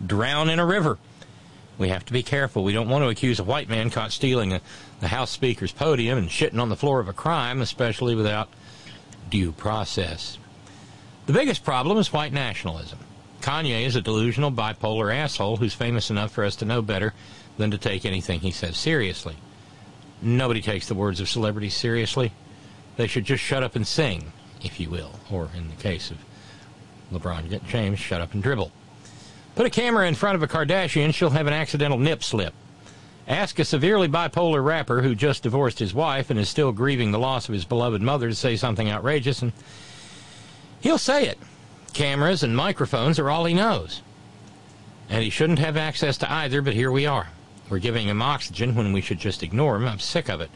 drown 0.03 0.49
in 0.49 0.57
a 0.57 0.65
river. 0.65 0.97
We 1.77 1.89
have 1.89 2.03
to 2.05 2.13
be 2.13 2.23
careful. 2.23 2.63
We 2.63 2.73
don't 2.73 2.89
want 2.89 3.03
to 3.03 3.09
accuse 3.09 3.39
a 3.39 3.43
white 3.43 3.69
man 3.69 3.91
caught 3.91 4.11
stealing 4.11 4.51
a, 4.51 4.61
the 4.99 5.09
House 5.09 5.29
Speaker's 5.29 5.71
podium 5.71 6.17
and 6.17 6.27
shitting 6.27 6.59
on 6.59 6.69
the 6.69 6.75
floor 6.75 6.99
of 6.99 7.07
a 7.07 7.13
crime, 7.13 7.61
especially 7.61 8.15
without 8.15 8.49
due 9.29 9.51
process. 9.51 10.39
The 11.27 11.33
biggest 11.33 11.63
problem 11.63 11.99
is 11.99 12.11
white 12.11 12.33
nationalism. 12.33 12.97
Kanye 13.41 13.85
is 13.85 13.95
a 13.95 14.01
delusional 14.01 14.51
bipolar 14.51 15.15
asshole 15.15 15.57
who's 15.57 15.75
famous 15.75 16.09
enough 16.09 16.31
for 16.31 16.43
us 16.43 16.55
to 16.55 16.65
know 16.65 16.81
better 16.81 17.13
than 17.59 17.69
to 17.69 17.77
take 17.77 18.05
anything 18.05 18.39
he 18.39 18.49
says 18.49 18.75
seriously. 18.75 19.35
Nobody 20.21 20.61
takes 20.61 20.87
the 20.87 20.93
words 20.93 21.19
of 21.19 21.29
celebrities 21.29 21.73
seriously. 21.73 22.31
They 22.97 23.07
should 23.07 23.25
just 23.25 23.43
shut 23.43 23.63
up 23.63 23.75
and 23.75 23.87
sing, 23.87 24.31
if 24.63 24.79
you 24.79 24.89
will, 24.89 25.11
or 25.31 25.49
in 25.55 25.69
the 25.69 25.75
case 25.75 26.11
of 26.11 26.17
LeBron 27.11 27.65
James, 27.67 27.99
shut 27.99 28.21
up 28.21 28.33
and 28.33 28.43
dribble. 28.43 28.71
Put 29.55 29.65
a 29.65 29.69
camera 29.69 30.07
in 30.07 30.15
front 30.15 30.35
of 30.35 30.43
a 30.43 30.47
Kardashian, 30.47 31.13
she'll 31.13 31.31
have 31.31 31.47
an 31.47 31.53
accidental 31.53 31.97
nip 31.97 32.23
slip. 32.23 32.53
Ask 33.27 33.59
a 33.59 33.65
severely 33.65 34.07
bipolar 34.07 34.63
rapper 34.63 35.01
who 35.01 35.15
just 35.15 35.43
divorced 35.43 35.79
his 35.79 35.93
wife 35.93 36.29
and 36.29 36.39
is 36.39 36.49
still 36.49 36.71
grieving 36.71 37.11
the 37.11 37.19
loss 37.19 37.47
of 37.47 37.53
his 37.53 37.65
beloved 37.65 38.01
mother 38.01 38.29
to 38.29 38.35
say 38.35 38.55
something 38.55 38.89
outrageous, 38.89 39.41
and 39.41 39.53
he'll 40.81 40.97
say 40.97 41.25
it. 41.25 41.37
Cameras 41.93 42.43
and 42.43 42.55
microphones 42.55 43.19
are 43.19 43.29
all 43.29 43.45
he 43.45 43.53
knows. 43.53 44.01
And 45.09 45.23
he 45.23 45.29
shouldn't 45.29 45.59
have 45.59 45.75
access 45.75 46.17
to 46.19 46.31
either, 46.31 46.61
but 46.61 46.73
here 46.73 46.91
we 46.91 47.05
are. 47.05 47.27
We're 47.71 47.79
giving 47.79 48.09
him 48.09 48.21
oxygen 48.21 48.75
when 48.75 48.91
we 48.91 48.99
should 48.99 49.19
just 49.19 49.43
ignore 49.43 49.77
him. 49.77 49.87
I'm 49.87 49.99
sick 49.99 50.27
of 50.27 50.41
it. 50.41 50.51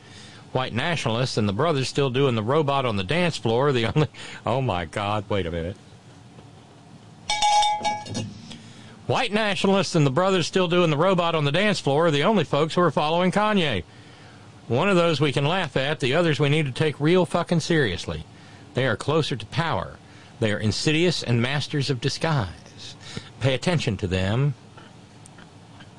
White 0.51 0.73
nationalists 0.73 1.37
and 1.37 1.47
the 1.47 1.53
brothers 1.53 1.87
still 1.87 2.09
doing 2.09 2.35
the 2.35 2.43
robot 2.43 2.85
on 2.85 2.97
the 2.97 3.05
dance 3.05 3.37
floor. 3.37 3.71
The 3.71 3.85
only. 3.85 4.09
Oh 4.45 4.61
my 4.61 4.83
God! 4.83 5.23
Wait 5.29 5.45
a 5.45 5.51
minute. 5.51 5.77
White 9.07 9.31
nationalists 9.31 9.95
and 9.95 10.05
the 10.05 10.11
brothers 10.11 10.45
still 10.45 10.67
doing 10.67 10.89
the 10.89 10.97
robot 10.97 11.35
on 11.35 11.45
the 11.45 11.53
dance 11.53 11.79
floor 11.79 12.07
are 12.07 12.11
the 12.11 12.23
only 12.23 12.43
folks 12.43 12.75
who 12.75 12.81
are 12.81 12.91
following 12.91 13.31
Kanye. 13.31 13.83
One 14.67 14.89
of 14.89 14.97
those 14.97 15.21
we 15.21 15.31
can 15.31 15.45
laugh 15.45 15.77
at, 15.77 16.01
the 16.01 16.15
others 16.15 16.39
we 16.39 16.49
need 16.49 16.65
to 16.65 16.71
take 16.73 16.99
real 16.99 17.25
fucking 17.25 17.61
seriously. 17.61 18.25
They 18.73 18.85
are 18.87 18.97
closer 18.97 19.37
to 19.37 19.45
power. 19.45 19.97
They 20.41 20.51
are 20.51 20.59
insidious 20.59 21.23
and 21.23 21.41
masters 21.41 21.89
of 21.89 22.01
disguise. 22.01 22.95
Pay 23.39 23.53
attention 23.53 23.95
to 23.97 24.07
them. 24.07 24.55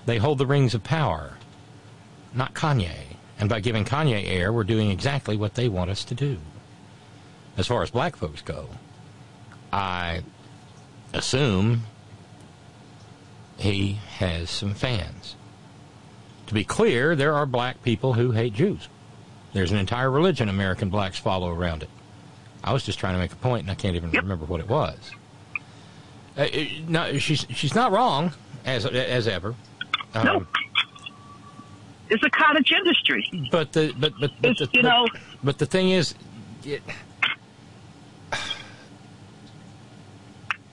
They 0.07 0.19
hold 0.19 0.39
the 0.39 0.47
rings 0.47 0.75
of 0.75 0.83
power, 0.83 1.35
not 2.33 2.55
Kanye. 2.55 3.17
And 3.39 3.49
by 3.49 3.61
giving 3.61 3.85
Kanye 3.85 4.27
air, 4.27 4.53
we're 4.53 4.65
doing 4.65 4.91
exactly 4.91 5.37
what 5.37 5.55
they 5.55 5.69
want 5.69 5.91
us 5.91 6.05
to 6.05 6.15
do. 6.15 6.39
As 7.57 7.67
far 7.67 7.83
as 7.83 7.91
black 7.91 8.17
folks 8.17 8.41
go, 8.41 8.69
I 9.73 10.23
assume 11.13 11.83
he 13.59 13.99
has 14.19 14.49
some 14.51 14.75
fans. 14.75 15.37
To 16.47 16.55
be 16.55 16.65
clear, 16.65 17.17
there 17.17 17.35
are 17.35 17.47
black 17.47 17.83
people 17.83 18.13
who 18.13 18.31
hate 18.31 18.55
Jews. 18.55 18.89
There's 19.53 19.73
an 19.73 19.79
entire 19.79 20.11
religion 20.11 20.49
American 20.49 20.91
blacks 20.91 21.19
follow 21.19 21.51
around 21.51 21.83
it. 21.83 21.91
I 22.63 22.73
was 22.73 22.85
just 22.85 22.99
trying 22.99 23.15
to 23.15 23.19
make 23.19 23.33
a 23.33 23.37
point, 23.37 23.63
and 23.63 23.71
I 23.71 23.75
can't 23.75 23.97
even 23.97 24.11
remember 24.11 24.45
what 24.45 24.61
it 24.61 24.69
was. 24.69 24.99
Uh, 26.37 26.47
it, 26.53 26.89
no, 26.89 27.19
she's 27.19 27.47
she's 27.51 27.75
not 27.75 27.93
wrong 27.93 28.33
as 28.65 28.85
as 28.85 29.27
ever. 29.27 29.55
Um, 30.15 30.25
no. 30.27 30.47
It's 32.09 32.23
a 32.23 32.31
cottage 32.31 32.73
industry. 32.73 33.49
But 33.51 33.73
the 33.73 33.93
but 33.99 34.13
but, 34.21 34.31
but 34.41 34.57
the, 34.59 34.69
you 34.73 34.83
but, 34.83 34.89
know- 34.89 35.07
but 35.43 35.59
the 35.59 35.67
thing 35.67 35.91
is, 35.91 36.15
it, 36.65 36.83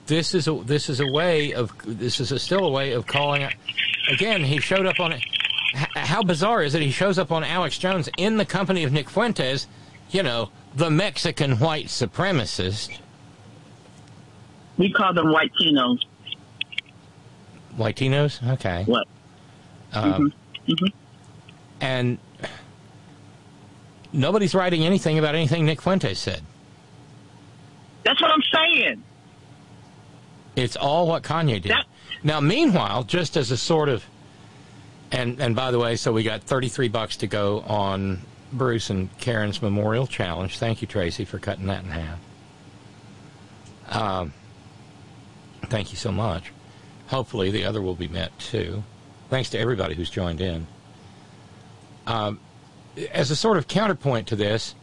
this 0.06 0.34
is 0.34 0.46
a 0.48 0.54
this 0.64 0.88
is 0.88 1.00
a 1.00 1.06
way 1.06 1.52
of 1.54 1.72
this 1.84 2.20
is 2.20 2.30
a, 2.32 2.38
still 2.38 2.64
a 2.66 2.70
way 2.70 2.92
of 2.92 3.06
calling 3.06 3.42
it. 3.42 3.54
Again, 4.10 4.44
he 4.44 4.60
showed 4.60 4.86
up 4.86 5.00
on 5.00 5.12
it. 5.12 5.22
How 5.96 6.22
bizarre 6.22 6.62
is 6.62 6.74
it? 6.74 6.82
He 6.82 6.90
shows 6.92 7.18
up 7.18 7.32
on 7.32 7.42
Alex 7.42 7.78
Jones 7.78 8.08
in 8.16 8.36
the 8.36 8.44
company 8.44 8.84
of 8.84 8.92
Nick 8.92 9.10
Fuentes, 9.10 9.66
you 10.10 10.22
know, 10.22 10.50
the 10.76 10.88
Mexican 10.90 11.58
white 11.58 11.86
supremacist. 11.86 12.96
We 14.78 14.92
call 14.92 15.14
them. 15.14 15.26
Whiteinos? 15.26 16.00
Okay. 18.52 18.84
What? 18.84 19.08
Um, 19.94 20.32
And 21.80 22.18
nobody's 24.12 24.54
writing 24.54 24.84
anything 24.84 25.18
about 25.18 25.34
anything 25.34 25.66
Nick 25.66 25.82
Fuentes 25.82 26.18
said. 26.18 26.42
That's 28.04 28.20
what 28.20 28.30
I'm 28.30 28.42
saying. 28.52 29.02
It's 30.56 30.76
all 30.76 31.08
what 31.08 31.22
Kanye 31.22 31.60
did. 31.60 31.72
now, 32.22 32.40
meanwhile, 32.40 33.02
just 33.02 33.36
as 33.36 33.50
a 33.50 33.56
sort 33.56 33.88
of, 33.88 34.04
and 35.10 35.40
and 35.40 35.56
by 35.56 35.70
the 35.70 35.78
way, 35.78 35.96
so 35.96 36.12
we 36.12 36.22
got 36.22 36.42
33 36.42 36.88
bucks 36.88 37.16
to 37.18 37.26
go 37.26 37.60
on 37.60 38.20
Bruce 38.52 38.90
and 38.90 39.16
Karen's 39.18 39.60
Memorial 39.60 40.06
Challenge. 40.06 40.56
Thank 40.58 40.80
you, 40.80 40.86
Tracy, 40.86 41.24
for 41.24 41.38
cutting 41.38 41.66
that 41.66 41.82
in 41.84 41.90
half. 41.90 42.18
Um, 43.88 44.32
thank 45.66 45.90
you 45.90 45.96
so 45.96 46.12
much. 46.12 46.52
Hopefully, 47.08 47.50
the 47.50 47.64
other 47.64 47.82
will 47.82 47.96
be 47.96 48.08
met 48.08 48.36
too. 48.38 48.84
Thanks 49.34 49.50
to 49.50 49.58
everybody 49.58 49.96
who's 49.96 50.10
joined 50.10 50.40
in. 50.40 50.64
Um, 52.06 52.38
as 53.10 53.32
a 53.32 53.34
sort 53.34 53.56
of 53.56 53.66
counterpoint 53.66 54.28
to 54.28 54.36
this, 54.36 54.76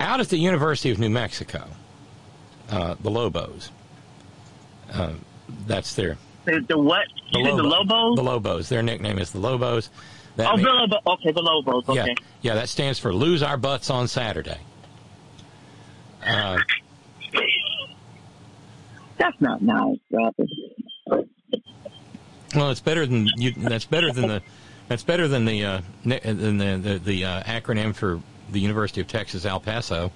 out 0.00 0.18
at 0.18 0.28
the 0.28 0.38
University 0.38 0.90
of 0.90 0.98
New 0.98 1.08
Mexico, 1.08 1.68
uh, 2.68 2.96
the 3.00 3.12
Lobos, 3.12 3.70
uh, 4.92 5.12
that's 5.68 5.94
their 5.94 6.16
The, 6.46 6.64
the 6.68 6.76
what? 6.76 7.04
the, 7.32 7.44
said 7.44 7.56
the 7.56 7.62
Lobos? 7.62 8.16
The 8.16 8.24
Lobos. 8.24 8.68
Their 8.68 8.82
nickname 8.82 9.20
is 9.20 9.30
the 9.30 9.38
Lobos. 9.38 9.88
That 10.34 10.50
oh, 10.50 10.56
mean- 10.56 10.64
the 10.64 10.72
Lobos. 10.72 10.98
Okay, 11.06 11.30
the 11.30 11.40
Lobos. 11.40 11.88
Okay. 11.88 12.08
yeah, 12.08 12.14
yeah, 12.42 12.54
that 12.54 12.68
stands 12.68 12.98
for 12.98 13.14
lose 13.14 13.44
our 13.44 13.56
butts 13.56 13.88
on 13.88 14.08
Saturday. 14.08 14.58
Uh, 16.26 16.58
That's 19.16 19.40
not 19.40 19.62
nice, 19.62 19.98
brother. 20.10 20.44
Well, 22.54 22.70
it's 22.70 22.80
better 22.80 23.06
than 23.06 23.26
you. 23.36 23.52
That's 23.56 23.84
better 23.84 24.12
than 24.12 24.28
the. 24.28 24.42
That's 24.88 25.02
better 25.02 25.28
than 25.28 25.44
the 25.44 25.64
uh, 25.64 25.80
than 26.04 26.58
the 26.58 26.76
the, 26.76 26.98
the 26.98 27.24
uh, 27.24 27.42
acronym 27.44 27.94
for 27.94 28.20
the 28.50 28.60
University 28.60 29.00
of 29.00 29.08
Texas 29.08 29.44
El 29.44 29.60
Paso. 29.60 30.12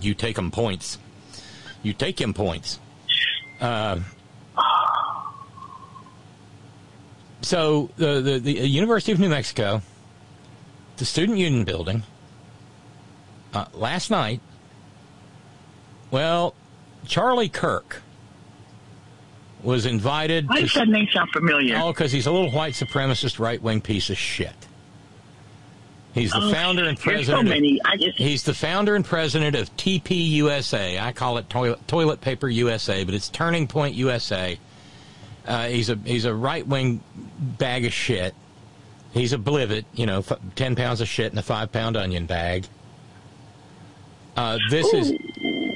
You 0.00 0.14
take 0.14 0.38
'em 0.38 0.50
points. 0.50 0.98
You 1.82 1.92
take 1.92 2.20
him 2.20 2.34
points. 2.34 2.78
Uh, 3.60 4.00
so 7.42 7.90
the, 7.96 8.20
the 8.20 8.38
the 8.38 8.52
University 8.68 9.12
of 9.12 9.18
New 9.18 9.28
Mexico, 9.28 9.82
the 10.98 11.04
Student 11.04 11.38
Union 11.38 11.64
building, 11.64 12.02
uh, 13.54 13.66
last 13.74 14.10
night. 14.10 14.40
Well, 16.10 16.54
Charlie 17.06 17.48
Kirk 17.48 18.02
was 19.62 19.86
invited. 19.86 20.48
Why 20.48 20.60
does 20.62 20.74
that 20.74 20.88
name 20.88 21.08
sound 21.12 21.30
familiar? 21.32 21.76
Oh, 21.82 21.92
because 21.92 22.12
he's 22.12 22.26
a 22.26 22.30
little 22.32 22.50
white 22.50 22.74
supremacist, 22.74 23.38
right 23.38 23.60
wing 23.60 23.80
piece 23.80 24.08
of 24.10 24.16
shit. 24.18 24.54
He's 26.14 26.32
the 26.32 26.40
Oh, 26.42 26.52
founder 26.52 26.84
and 26.84 26.98
president. 26.98 27.46
so 27.48 27.54
many. 27.54 27.78
Of, 27.80 27.86
I 27.86 27.96
just- 27.96 28.18
he's 28.18 28.42
the 28.42 28.54
founder 28.54 28.94
and 28.96 29.04
president 29.04 29.54
of 29.54 29.74
TPUSA. 29.76 31.00
I 31.00 31.12
call 31.12 31.38
it 31.38 31.48
toilet, 31.50 31.86
toilet 31.86 32.20
Paper 32.20 32.48
USA, 32.48 33.04
but 33.04 33.14
it's 33.14 33.28
Turning 33.28 33.66
Point 33.66 33.94
USA. 33.94 34.58
Uh, 35.46 35.66
he's 35.68 35.88
a 35.90 35.96
he's 36.04 36.24
a 36.24 36.34
right 36.34 36.66
wing 36.66 37.00
bag 37.38 37.84
of 37.84 37.92
shit. 37.92 38.34
He's 39.12 39.32
a 39.32 39.38
blivet, 39.38 39.84
you 39.94 40.06
know, 40.06 40.18
f- 40.18 40.38
ten 40.56 40.76
pounds 40.76 41.00
of 41.00 41.08
shit 41.08 41.32
in 41.32 41.38
a 41.38 41.42
five 41.42 41.72
pound 41.72 41.96
onion 41.96 42.26
bag. 42.26 42.66
Uh, 44.36 44.58
this 44.70 44.92
is 44.92 45.10
uh, 45.10 45.14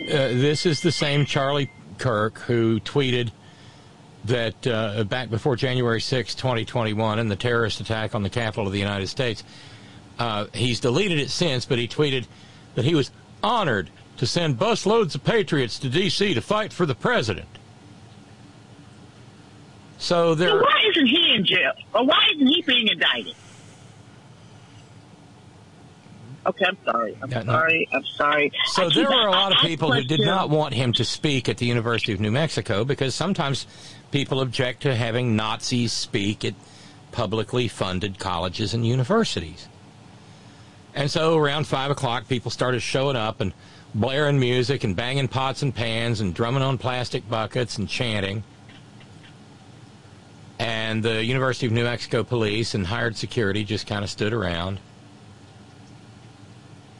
this 0.09 0.67
is 0.67 0.81
the 0.81 0.93
same 0.93 1.25
Charlie 1.25 1.71
Kirk 1.99 2.39
who 2.41 2.81
tweeted 2.81 3.31
that 4.25 4.67
uh, 4.67 5.05
back 5.05 5.31
before 5.31 5.57
January 5.57 6.01
6, 6.01 6.35
2021, 6.35 7.19
and 7.19 7.31
the 7.31 7.37
terrorist 7.37 7.81
attack 7.81 8.15
on 8.15 8.23
the 8.23 8.31
Capitol 8.31 8.67
of 8.67 8.73
the 8.73 8.79
United 8.79 9.09
States, 9.09 9.43
uh, 10.19 10.47
he's 10.53 10.81
deleted 10.81 11.19
it 11.19 11.31
since, 11.31 11.65
but 11.65 11.79
he 11.79 11.89
tweeted 11.89 12.27
that 12.75 12.85
he 12.85 12.95
was 12.95 13.11
honored 13.43 13.91
to 14.19 14.27
send 14.27 14.59
busloads 14.59 15.15
of 15.15 15.25
patriots 15.25 15.79
to 15.81 15.89
D.C. 15.89 16.35
to 16.35 16.41
fight 16.41 16.73
for 16.73 16.87
the 16.87 16.95
president. 16.95 17.49
So 19.99 20.35
there. 20.35 20.51
So 20.51 20.57
why 20.57 20.83
isn't 20.91 21.07
he 21.07 21.35
in 21.35 21.45
jail? 21.45 21.73
Or 21.95 22.05
why 22.05 22.27
isn't 22.35 22.47
he 22.47 22.63
being 22.63 22.89
indicted? 22.89 23.35
Okay, 26.45 26.65
I'm 26.67 26.77
sorry. 26.85 27.17
I'm 27.23 27.31
Yeah, 27.31 27.43
no. 27.43 27.53
sorry. 27.53 27.89
I'm 27.93 28.05
sorry. 28.05 28.53
So 28.67 28.89
there 28.91 29.09
were 29.09 29.29
a 29.29 29.31
lot 29.31 29.53
of 29.53 29.59
people 29.59 29.93
who 29.93 30.03
did 30.03 30.21
not 30.21 30.51
want 30.51 30.75
him 30.75 30.93
to 30.95 31.05
speak 31.05 31.49
at 31.49 31.59
the 31.59 31.67
University 31.67 32.13
of 32.13 32.21
New 32.21 32.33
Mexico 32.33 32.85
because 32.85 33.15
sometimes 33.15 33.67
people 34.11 34.41
object 34.41 34.83
to 34.83 34.95
having 34.97 35.37
Nazis 35.37 35.93
speak 35.93 36.45
at 36.45 36.55
publicly 37.13 37.69
funded 37.69 38.19
colleges 38.19 38.75
and 38.75 38.85
universities. 38.87 39.69
And 40.95 41.11
so 41.11 41.37
around 41.39 41.67
five 41.67 41.91
o'clock, 41.91 42.29
people 42.29 42.51
started 42.51 42.81
showing 42.81 43.17
up 43.17 43.41
and 43.41 43.53
blaring 43.95 44.41
music 44.41 44.85
and 44.85 44.97
banging 44.97 45.29
pots 45.29 45.63
and 45.63 45.75
pans 45.75 46.21
and 46.21 46.35
drumming 46.35 46.63
on 46.63 46.77
plastic 46.77 47.29
buckets 47.29 47.79
and 47.79 47.89
chanting. 47.89 48.43
And 50.59 51.03
the 51.03 51.25
University 51.25 51.67
of 51.67 51.73
New 51.73 51.85
Mexico 51.85 52.23
police 52.25 52.75
and 52.75 52.87
hired 52.87 53.17
security 53.17 53.65
just 53.65 53.87
kind 53.87 54.05
of 54.05 54.11
stood 54.11 54.33
around. 54.33 54.81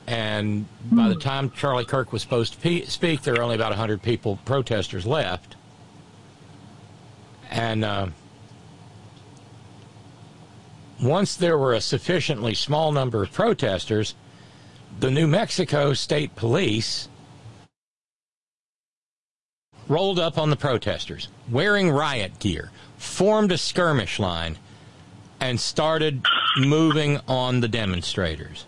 And 0.07 0.67
by 0.91 1.09
the 1.09 1.15
time 1.15 1.51
Charlie 1.51 1.85
Kirk 1.85 2.13
was 2.13 2.23
supposed 2.23 2.55
to 2.55 2.59
pe- 2.59 2.85
speak, 2.87 3.23
there 3.23 3.35
were 3.35 3.43
only 3.43 3.55
about 3.55 3.71
100 3.71 4.03
people, 4.03 4.39
protesters 4.45 5.07
left. 5.07 5.57
And 7.51 7.85
uh, 7.85 8.09
once 11.01 11.37
there 11.37 11.59
were 11.59 11.75
a 11.75 11.81
sufficiently 11.81 12.55
small 12.55 12.93
number 12.93 13.23
of 13.23 13.33
protesters, 13.33 14.15
the 14.99 15.11
New 15.11 15.27
Mexico 15.27 15.95
State 15.95 16.35
Police 16.35 17.09
rolled 19.89 20.19
up 20.19 20.39
on 20.39 20.51
the 20.51 20.57
protesters 20.57 21.29
wearing 21.51 21.91
riot 21.91 22.39
gear, 22.39 22.71
formed 22.97 23.53
a 23.53 23.59
skirmish 23.59 24.19
line, 24.19 24.59
and 25.41 25.61
started 25.61 26.25
moving 26.57 27.19
on 27.27 27.61
the 27.61 27.69
demonstrators. 27.69 28.65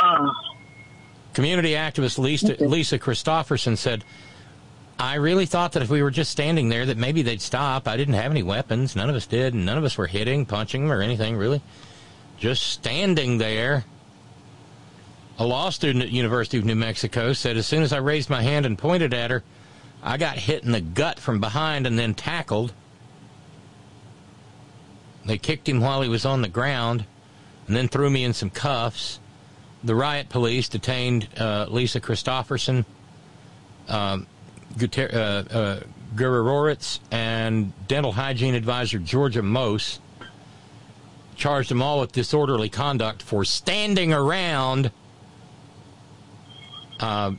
Ah. 0.00 0.32
Community 1.34 1.72
activist 1.72 2.18
Lisa, 2.18 2.56
Lisa 2.58 2.98
Christopherson 2.98 3.76
said, 3.76 4.04
I 4.98 5.14
really 5.14 5.46
thought 5.46 5.72
that 5.72 5.82
if 5.82 5.88
we 5.88 6.02
were 6.02 6.10
just 6.10 6.30
standing 6.30 6.68
there, 6.68 6.84
that 6.86 6.98
maybe 6.98 7.22
they'd 7.22 7.40
stop. 7.40 7.88
I 7.88 7.96
didn't 7.96 8.14
have 8.14 8.30
any 8.30 8.42
weapons. 8.42 8.96
None 8.96 9.08
of 9.08 9.16
us 9.16 9.26
did. 9.26 9.54
And 9.54 9.64
none 9.64 9.78
of 9.78 9.84
us 9.84 9.96
were 9.96 10.06
hitting, 10.06 10.44
punching 10.44 10.82
them, 10.82 10.92
or 10.92 11.00
anything, 11.00 11.36
really. 11.36 11.62
Just 12.38 12.64
standing 12.64 13.38
there. 13.38 13.84
A 15.38 15.46
law 15.46 15.70
student 15.70 16.04
at 16.04 16.10
University 16.10 16.58
of 16.58 16.66
New 16.66 16.74
Mexico 16.74 17.32
said, 17.32 17.56
as 17.56 17.66
soon 17.66 17.82
as 17.82 17.94
I 17.94 17.98
raised 17.98 18.28
my 18.28 18.42
hand 18.42 18.66
and 18.66 18.76
pointed 18.76 19.14
at 19.14 19.30
her, 19.30 19.42
I 20.02 20.16
got 20.16 20.36
hit 20.36 20.64
in 20.64 20.72
the 20.72 20.80
gut 20.80 21.18
from 21.18 21.40
behind 21.40 21.86
and 21.86 21.98
then 21.98 22.14
tackled. 22.14 22.74
They 25.24 25.38
kicked 25.38 25.68
him 25.68 25.80
while 25.80 26.02
he 26.02 26.08
was 26.08 26.26
on 26.26 26.42
the 26.42 26.48
ground 26.48 27.04
and 27.66 27.76
then 27.76 27.88
threw 27.88 28.10
me 28.10 28.24
in 28.24 28.34
some 28.34 28.50
cuffs. 28.50 29.19
The 29.82 29.94
riot 29.94 30.28
police 30.28 30.68
detained 30.68 31.28
uh, 31.38 31.66
Lisa 31.68 32.00
Christopherson, 32.00 32.84
um, 33.88 34.26
uh, 34.96 35.00
uh, 35.00 35.80
and 37.10 37.88
dental 37.88 38.12
hygiene 38.12 38.54
advisor 38.54 38.98
Georgia 38.98 39.42
Mose. 39.42 40.00
Charged 41.36 41.70
them 41.70 41.80
all 41.80 42.00
with 42.00 42.12
disorderly 42.12 42.68
conduct 42.68 43.22
for 43.22 43.44
standing 43.46 44.12
around. 44.12 44.90
Uh, 46.98 47.32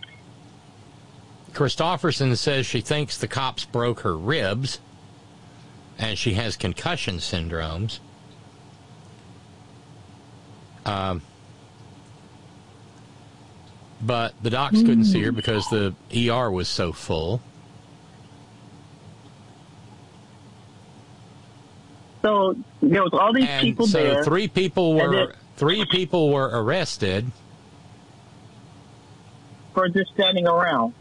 Christopherson 1.53 2.35
says 2.35 2.65
she 2.65 2.81
thinks 2.81 3.17
the 3.17 3.27
cops 3.27 3.65
broke 3.65 3.99
her 3.99 4.17
ribs 4.17 4.79
and 6.01 6.17
she 6.17 6.33
has 6.33 6.57
concussion 6.57 7.17
syndromes. 7.17 7.99
Um, 10.85 11.21
but 14.05 14.33
the 14.41 14.49
docs 14.49 14.79
couldn't 14.81 15.05
see 15.05 15.21
her 15.23 15.31
because 15.31 15.67
the 15.69 15.93
ER 16.29 16.49
was 16.51 16.67
so 16.67 16.91
full. 16.91 17.41
So 22.21 22.55
there 22.81 23.01
was 23.01 23.13
all 23.13 23.33
these 23.33 23.47
And 23.47 23.61
people 23.63 23.87
so 23.87 23.97
there. 23.97 24.23
three 24.23 24.47
people 24.47 24.93
were 24.93 25.11
then- 25.11 25.35
three 25.57 25.85
people 25.85 26.29
were 26.29 26.49
arrested. 26.53 27.31
for 29.73 29.87
just 29.87 30.11
standing 30.13 30.45
around. 30.45 30.93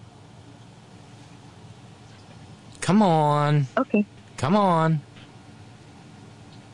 Come 2.81 3.03
on. 3.03 3.67
Okay. 3.77 4.07
Come 4.37 4.55
on. 4.55 5.01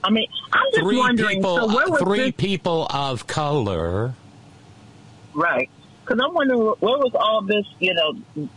I 0.04 0.10
mean, 0.10 0.26
I'm 0.52 0.62
just 0.72 0.82
Three 0.84 0.98
wondering. 0.98 1.36
people 1.38 1.70
so 1.70 1.96
three 1.96 2.30
this? 2.30 2.34
people 2.36 2.86
of 2.90 3.26
color. 3.26 4.12
Right. 5.32 5.70
Because 6.06 6.20
I'm 6.24 6.34
wondering 6.34 6.60
where 6.60 6.98
was 6.98 7.10
all 7.14 7.42
this, 7.42 7.66
you 7.80 7.92
know, 7.92 8.48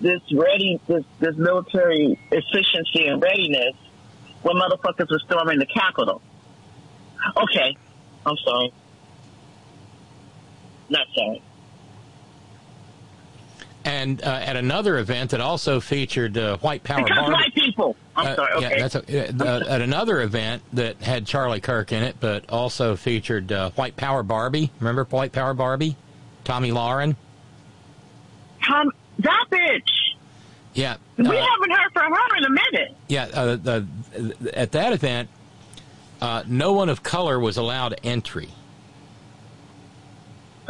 this 0.00 0.20
ready, 0.32 0.78
this 0.86 1.04
this 1.20 1.36
military 1.36 2.18
efficiency 2.30 3.06
and 3.06 3.22
readiness 3.22 3.74
when 4.42 4.56
motherfuckers 4.56 5.10
were 5.10 5.18
storming 5.20 5.58
the 5.58 5.64
Capitol. 5.66 6.20
Okay, 7.36 7.76
I'm 8.26 8.36
sorry. 8.44 8.72
Not 10.90 11.06
sorry. 11.16 11.42
And 13.84 14.22
uh, 14.22 14.26
at 14.26 14.56
another 14.56 14.98
event 14.98 15.30
that 15.30 15.40
also 15.40 15.80
featured 15.80 16.36
uh, 16.36 16.58
White 16.58 16.84
Power 16.84 17.04
Because 17.04 17.16
Barbie- 17.16 17.32
white 17.32 17.54
people. 17.54 17.96
I'm 18.16 18.26
Uh, 18.26 18.34
sorry. 18.36 18.52
Okay. 18.54 18.70
Yeah, 18.76 18.86
that's 18.86 18.94
a, 18.96 19.70
at 19.70 19.80
another 19.80 20.20
event 20.20 20.62
that 20.74 21.00
had 21.00 21.24
Charlie 21.26 21.60
Kirk 21.60 21.90
in 21.92 22.02
it, 22.02 22.16
but 22.20 22.44
also 22.50 22.96
featured 22.96 23.50
uh, 23.50 23.70
White 23.70 23.96
Power 23.96 24.22
Barbie. 24.22 24.70
Remember 24.78 25.04
White 25.04 25.32
Power 25.32 25.54
Barbie? 25.54 25.96
Tomi 26.48 26.70
Lahren. 26.70 27.14
Tom, 28.66 28.90
that 29.18 29.44
bitch. 29.50 29.90
Yeah. 30.72 30.96
we 31.18 31.26
uh, 31.26 31.30
haven't 31.30 31.70
heard 31.70 31.92
from 31.92 32.10
her 32.10 32.36
in 32.38 32.44
a 32.44 32.50
minute. 32.50 32.96
yeah. 33.06 33.24
Uh, 33.34 33.56
the, 33.56 33.86
at 34.54 34.72
that 34.72 34.94
event, 34.94 35.28
uh, 36.22 36.44
no 36.46 36.72
one 36.72 36.88
of 36.88 37.02
color 37.02 37.38
was 37.38 37.58
allowed 37.58 38.00
entry. 38.02 38.48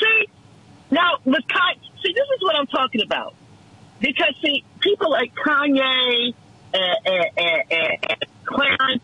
See, 0.00 0.28
now 0.90 1.18
with 1.24 1.44
Kanye, 1.46 1.80
see, 2.02 2.12
this 2.12 2.26
is 2.34 2.42
what 2.42 2.58
I'm 2.58 2.66
talking 2.66 3.02
about. 3.02 3.36
Because 4.00 4.34
see, 4.42 4.64
people 4.80 5.12
like 5.12 5.32
Kanye 5.36 6.34
and, 6.74 6.96
and, 7.06 7.26
and, 7.36 7.62
and, 7.70 8.06
and 8.10 8.24
Clarence 8.46 9.02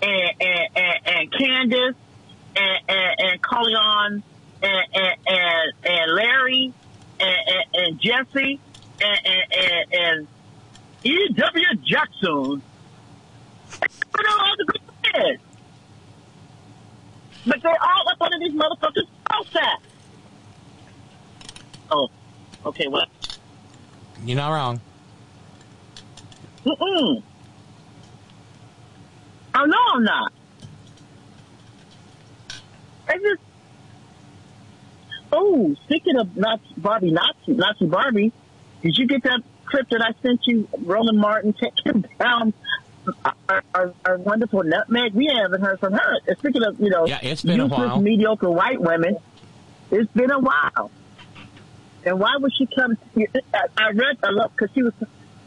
and, 0.00 0.30
and, 0.40 0.68
and, 0.76 1.06
and 1.06 1.32
Candace 1.32 1.96
and, 2.56 2.78
and, 2.88 3.20
and 3.20 3.42
and, 4.62 4.82
and, 4.94 5.16
and, 5.26 5.72
and 5.84 6.14
Larry 6.14 6.72
and, 7.20 7.36
and, 7.48 7.64
and 7.74 8.00
Jesse 8.00 8.60
and, 9.00 9.26
and, 9.26 9.52
and, 9.52 9.94
and 9.94 10.26
E.W. 11.04 11.66
Jackson. 11.84 12.62
You 14.14 14.22
know, 14.22 14.36
all 14.38 14.54
the 14.58 14.78
good. 15.12 15.40
But 17.46 17.62
they're 17.62 17.82
all 17.82 18.08
up 18.08 18.20
under 18.20 18.38
these 18.38 18.52
motherfuckers' 18.52 19.08
outside. 19.30 19.78
Oh, 21.90 22.08
okay, 22.66 22.86
what? 22.86 23.08
You're 24.24 24.36
not 24.36 24.50
wrong. 24.50 24.80
Mm-mm. 26.64 27.22
Oh, 29.54 29.64
no, 29.64 29.78
I'm 29.94 30.04
not. 30.04 30.32
I 33.12 33.18
just. 33.18 33.42
Oh, 35.34 35.74
speaking 35.84 36.16
of 36.18 36.36
Nazi, 36.36 36.62
Barbie, 36.76 37.10
Nazi, 37.10 37.52
Nazi 37.52 37.86
Barbie, 37.86 38.32
did 38.82 38.98
you 38.98 39.06
get 39.06 39.22
that 39.22 39.40
clip 39.64 39.88
that 39.90 40.02
I 40.02 40.12
sent 40.22 40.40
you, 40.46 40.68
Roland 40.82 41.18
Martin 41.18 41.54
taking 41.54 42.02
down 42.18 42.52
our, 43.24 43.62
our, 43.74 43.94
our 44.04 44.18
wonderful 44.18 44.62
nutmeg? 44.62 45.14
We 45.14 45.30
haven't 45.34 45.62
heard 45.62 45.80
from 45.80 45.94
her. 45.94 46.16
And 46.26 46.36
Speaking 46.38 46.62
of, 46.64 46.78
you 46.80 46.90
know, 46.90 47.06
Yeah, 47.06 47.18
it's 47.22 47.42
been 47.42 47.60
a 47.60 47.66
while. 47.66 48.00
mediocre 48.00 48.50
white 48.50 48.80
women, 48.80 49.16
it's 49.90 50.12
been 50.12 50.30
a 50.30 50.38
while. 50.38 50.90
And 52.04 52.18
why 52.20 52.36
would 52.38 52.52
she 52.58 52.66
come? 52.66 52.98
I, 53.16 53.60
I 53.76 53.90
read 53.92 54.18
a 54.22 54.32
lot 54.32 54.52
because 54.54 54.74
she 54.74 54.82
was, 54.82 54.92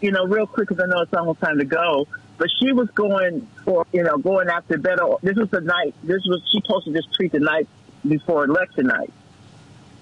you 0.02 0.12
know, 0.12 0.26
real 0.26 0.48
quick 0.48 0.70
because 0.70 0.84
I 0.84 0.88
know 0.88 1.02
it's 1.02 1.14
almost 1.14 1.42
time 1.42 1.60
to 1.60 1.66
go. 1.66 2.08
But 2.38 2.50
she 2.60 2.74
was 2.74 2.90
going 2.90 3.48
for, 3.64 3.86
you 3.94 4.04
know, 4.04 4.18
going 4.18 4.50
after 4.50 4.78
better. 4.78 5.08
This 5.24 5.36
was 5.38 5.50
the 5.50 5.62
night. 5.62 5.96
This 6.04 6.22
was 6.26 6.42
she 6.52 6.62
posted 6.62 6.94
this 6.94 7.06
tweet 7.16 7.32
the 7.32 7.40
night 7.40 7.68
before 8.08 8.46
election 8.46 8.88
night, 8.88 9.12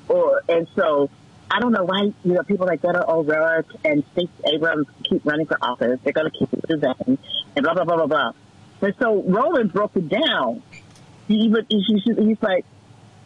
or 0.07 0.41
and 0.49 0.67
so 0.75 1.09
I 1.49 1.59
don't 1.59 1.71
know 1.71 1.83
why 1.83 2.11
you 2.23 2.33
know 2.33 2.43
people 2.43 2.65
like 2.65 2.81
Beto 2.81 3.07
O'Rourke 3.07 3.67
and 3.85 4.03
Stacey 4.13 4.31
Abrams 4.51 4.87
keep 5.03 5.23
running 5.25 5.45
for 5.45 5.57
office. 5.61 5.99
They're 6.03 6.13
going 6.13 6.31
to 6.31 6.37
keep 6.37 6.49
presenting 6.63 7.19
and 7.55 7.63
blah 7.63 7.75
blah 7.75 7.83
blah 7.83 7.97
blah 7.97 8.07
blah. 8.07 8.31
And 8.81 8.95
so 8.99 9.21
Roland 9.21 9.71
broke 9.71 9.95
it 9.95 10.09
down. 10.09 10.63
He 11.27 11.35
even 11.35 11.65
he, 11.69 11.81
he, 11.83 12.13
he's 12.15 12.41
like, 12.41 12.65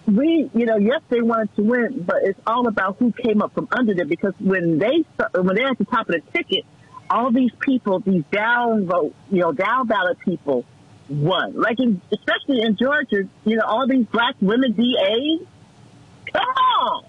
we, 0.06 0.50
you 0.53 0.66
know, 0.66 0.77
yes, 0.77 1.02
they 1.10 1.22
wanted 1.22 1.56
to 1.56 1.64
win, 1.64 2.03
but 2.03 2.18
it's 2.24 2.40
all 2.45 2.68
about 2.68 2.98
who 2.98 3.11
came 3.11 3.42
up 3.42 3.53
from 3.53 3.68
under 3.72 3.94
them. 3.94 4.08
Because 4.08 4.34
when 4.40 4.77
they 4.77 5.06
when 5.34 5.56
they're 5.56 5.69
at 5.69 5.77
the 5.77 5.86
top 5.86 6.10
of 6.10 6.16
the 6.16 6.22
ticket, 6.32 6.66
all 7.10 7.32
these 7.32 7.52
people, 7.60 8.00
these 8.00 8.24
down 8.32 8.86
vote, 8.86 9.14
you 9.32 9.40
know, 9.40 9.52
down 9.52 9.88
ballot 9.88 10.19
people, 10.19 10.66
won. 11.10 11.60
Like 11.60 11.80
in, 11.80 12.02
especially 12.11 12.61
in 12.61 12.77
Georgia, 12.77 13.27
you 13.45 13.56
know, 13.56 13.64
all 13.66 13.88
these 13.88 14.06
black 14.06 14.36
women 14.42 14.74
DAs. 14.74 15.48
Come 16.34 16.44
on, 16.44 17.06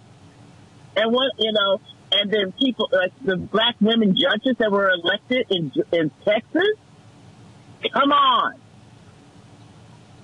and 0.96 1.12
what 1.12 1.32
you 1.38 1.52
know, 1.52 1.80
and 2.12 2.30
then 2.30 2.52
people 2.52 2.88
like 2.92 3.12
the 3.24 3.36
black 3.36 3.74
women 3.80 4.16
judges 4.16 4.56
that 4.58 4.70
were 4.70 4.90
elected 4.90 5.46
in 5.50 5.72
in 5.92 6.10
Texas. 6.24 6.76
Come 7.92 8.12
on, 8.12 8.54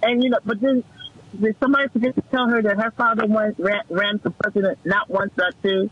and 0.03 0.23
you 0.23 0.31
know, 0.31 0.39
but 0.45 0.61
then 0.61 0.85
did 1.41 1.57
somebody 1.59 1.89
forget 1.89 2.15
to 2.15 2.23
tell 2.23 2.49
her 2.49 2.63
that 2.63 2.77
her 2.77 2.93
father 2.93 3.27
went, 3.27 3.59
ran, 3.59 3.83
ran 3.89 4.19
for 4.21 4.31
president 4.31 4.79
not 4.85 5.11
once, 5.11 5.33
not 5.37 5.55
two, 5.63 5.91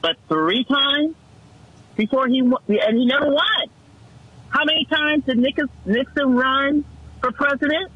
but 0.00 0.16
three 0.28 0.64
times 0.64 1.14
before 1.98 2.28
he 2.28 2.40
won, 2.40 2.62
and 2.68 2.96
he 2.96 3.04
never 3.04 3.26
won. 3.26 3.66
How 4.48 4.64
many 4.64 4.86
times 4.86 5.24
did 5.26 5.36
Nixon, 5.36 5.68
Nixon 5.84 6.34
run 6.34 6.84
for 7.20 7.32
president 7.32 7.90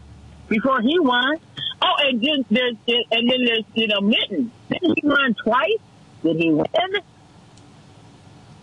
before 0.49 0.83
he 0.83 0.99
won? 0.99 1.39
Oh, 1.81 1.95
and 2.01 2.21
then 2.21 2.45
there's 2.51 2.77
and 2.87 3.31
then 3.31 3.45
there's 3.47 3.65
you 3.75 3.87
know 3.87 4.01
Mitten. 4.03 4.53
Didn't 4.69 4.99
he 5.01 5.09
run 5.09 5.35
twice? 5.43 5.79
Did 6.23 6.37
he 6.37 6.51
win? 6.51 6.67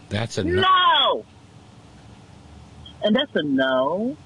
That's 0.09 0.37
a 0.37 0.43
no. 0.43 0.61
No. 0.61 1.25
And 3.01 3.15
that's 3.15 3.33
a 3.35 3.43
no. 3.43 4.17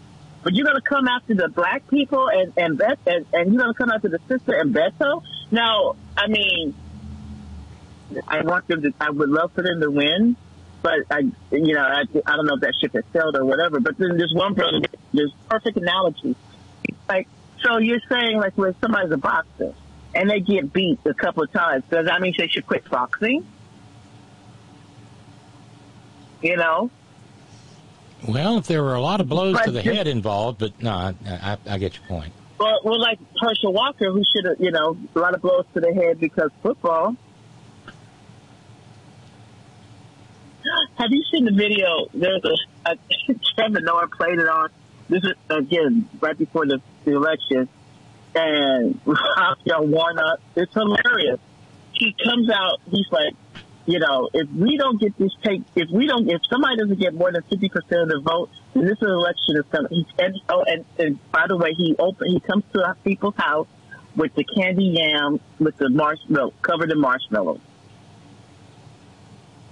But 0.44 0.56
you're 0.56 0.66
gonna 0.66 0.82
come 0.82 1.08
after 1.08 1.36
the 1.36 1.48
black 1.48 1.88
people 1.88 2.28
and 2.30 2.54
and 2.58 2.78
Bet 2.78 3.00
and, 3.06 3.26
and 3.34 3.54
you're 3.54 3.62
gonna 3.62 3.74
come 3.76 3.92
after 3.92 4.10
the 4.10 4.20
sister 4.28 4.54
and 4.54 4.74
Beto. 4.76 5.24
Now, 5.52 5.96
I 6.18 6.28
mean, 6.28 6.74
I 8.28 8.42
want 8.42 8.68
them 8.68 8.82
to. 8.82 8.94
I 9.00 9.12
would 9.12 9.30
love 9.30 9.52
for 9.54 9.62
them 9.62 9.80
to 9.80 9.90
win, 9.92 10.36
but 10.84 11.00
I, 11.10 11.20
you 11.52 11.74
know, 11.74 11.82
I, 11.82 12.02
I 12.26 12.36
don't 12.36 12.46
know 12.46 12.56
if 12.56 12.62
that 12.62 12.76
ship 12.80 12.94
has 12.94 13.04
sailed 13.14 13.36
or 13.36 13.44
whatever. 13.46 13.80
But 13.80 13.98
then 13.98 14.18
there's 14.18 14.34
one 14.36 14.54
brother. 14.54 14.80
There's 15.14 15.32
perfect 15.50 15.78
analogy. 15.78 16.36
Like, 17.10 17.28
so 17.64 17.78
you're 17.78 18.02
saying 18.10 18.38
like 18.38 18.56
when 18.58 18.76
somebody's 18.82 19.12
a 19.12 19.18
boxer 19.18 19.74
and 20.14 20.30
they 20.30 20.42
get 20.42 20.72
beat 20.74 21.00
a 21.06 21.14
couple 21.16 21.42
of 21.44 21.52
times, 21.52 21.84
does 21.90 22.06
that 22.06 22.22
mean 22.22 22.36
they 22.38 22.48
should 22.48 22.68
quit 22.68 22.88
boxing? 22.90 23.48
You 26.42 26.58
know, 26.58 26.92
Well, 28.28 28.58
if 28.58 28.68
there 28.68 28.84
were 28.84 28.96
a 28.96 29.02
lot 29.02 29.22
of 29.22 29.30
blows 29.30 29.54
But 29.56 29.64
to 29.66 29.72
the 29.72 29.82
just- 29.82 29.96
head 29.96 30.08
involved, 30.08 30.60
but 30.60 30.82
no, 30.84 30.92
I, 30.92 31.14
I, 31.26 31.58
I 31.70 31.78
get 31.78 31.98
your 31.98 32.06
point. 32.08 32.34
well, 32.60 32.80
well, 32.84 33.00
like 33.00 33.18
Herschel 33.42 33.72
Walker, 33.72 34.12
who 34.12 34.22
should 34.26 34.46
have, 34.46 34.60
you 34.60 34.72
know, 34.72 34.98
a 35.16 35.20
lot 35.20 35.34
of 35.34 35.42
blows 35.42 35.66
to 35.74 35.80
the 35.80 35.94
head 35.94 36.20
because 36.20 36.52
football. 36.62 37.16
Have 40.98 41.12
you 41.12 41.24
seen 41.32 41.46
the 41.46 41.52
video? 41.52 42.08
There's 42.14 42.44
a, 42.46 42.92
a 42.92 42.96
Trevor 43.56 43.82
Noah 43.82 44.08
played 44.08 44.40
it 44.40 44.48
on. 44.48 44.70
This 45.10 45.24
is 45.24 45.34
again 45.50 46.08
right 46.22 46.38
before 46.38 46.66
the, 46.66 46.82
the 47.04 47.12
election, 47.12 47.68
and 48.36 49.00
Raphael 49.06 49.88
Warnock. 49.88 50.40
It's 50.56 50.74
hilarious. 50.74 51.40
He 51.92 52.16
comes 52.24 52.50
out. 52.50 52.80
He's 52.90 53.08
like, 53.12 53.34
you 53.86 54.00
know, 54.00 54.30
if 54.34 54.50
we 54.50 54.78
don't 54.78 55.00
get 55.00 55.18
this 55.18 55.32
take, 55.44 55.62
if 55.76 55.90
we 55.92 56.08
don't, 56.08 56.30
if 56.30 56.42
somebody 56.50 56.78
doesn't 56.78 57.00
get 57.00 57.14
more 57.14 57.32
than 57.32 57.42
fifty 57.44 57.70
percent 57.70 58.04
of 58.04 58.08
the 58.10 58.22
vote, 58.22 58.50
then 58.74 58.86
this 58.86 59.02
election 59.02 59.58
is 59.58 59.66
coming. 59.72 60.06
And, 60.18 60.40
oh, 60.50 60.64
and, 60.66 60.86
and 60.98 61.32
by 61.32 61.46
the 61.48 61.58
way, 61.58 61.74
he 61.74 61.96
open. 62.00 62.30
He 62.30 62.40
comes 62.40 62.64
to 62.74 62.96
people's 63.04 63.36
house 63.36 63.68
with 64.16 64.34
the 64.36 64.44
candy 64.44 64.86
yam 64.86 65.40
with 65.60 65.76
the 65.78 65.90
marshmallow 65.90 66.54
covered 66.62 66.92
in 66.92 67.00
marshmallows. 67.00 67.60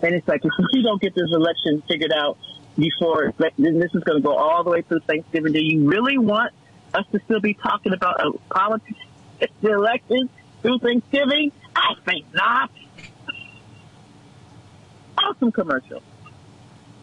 And 0.03 0.15
it's 0.15 0.27
like, 0.27 0.43
if 0.43 0.51
we 0.73 0.81
don't 0.81 1.01
get 1.01 1.13
this 1.13 1.29
election 1.31 1.83
figured 1.87 2.11
out 2.11 2.37
before, 2.77 3.33
then 3.37 3.79
this 3.79 3.93
is 3.93 4.03
going 4.03 4.21
to 4.21 4.27
go 4.27 4.35
all 4.35 4.63
the 4.63 4.69
way 4.69 4.81
through 4.81 5.01
Thanksgiving. 5.01 5.53
Do 5.53 5.63
you 5.63 5.87
really 5.87 6.17
want 6.17 6.53
us 6.93 7.05
to 7.11 7.19
still 7.25 7.39
be 7.39 7.53
talking 7.53 7.93
about 7.93 8.19
uh, 8.19 8.31
politics, 8.49 8.99
the 9.61 9.73
election 9.73 10.29
through 10.61 10.79
Thanksgiving? 10.79 11.51
I 11.75 11.93
think 12.05 12.25
not. 12.33 12.71
Awesome 15.17 15.51
commercial. 15.51 16.01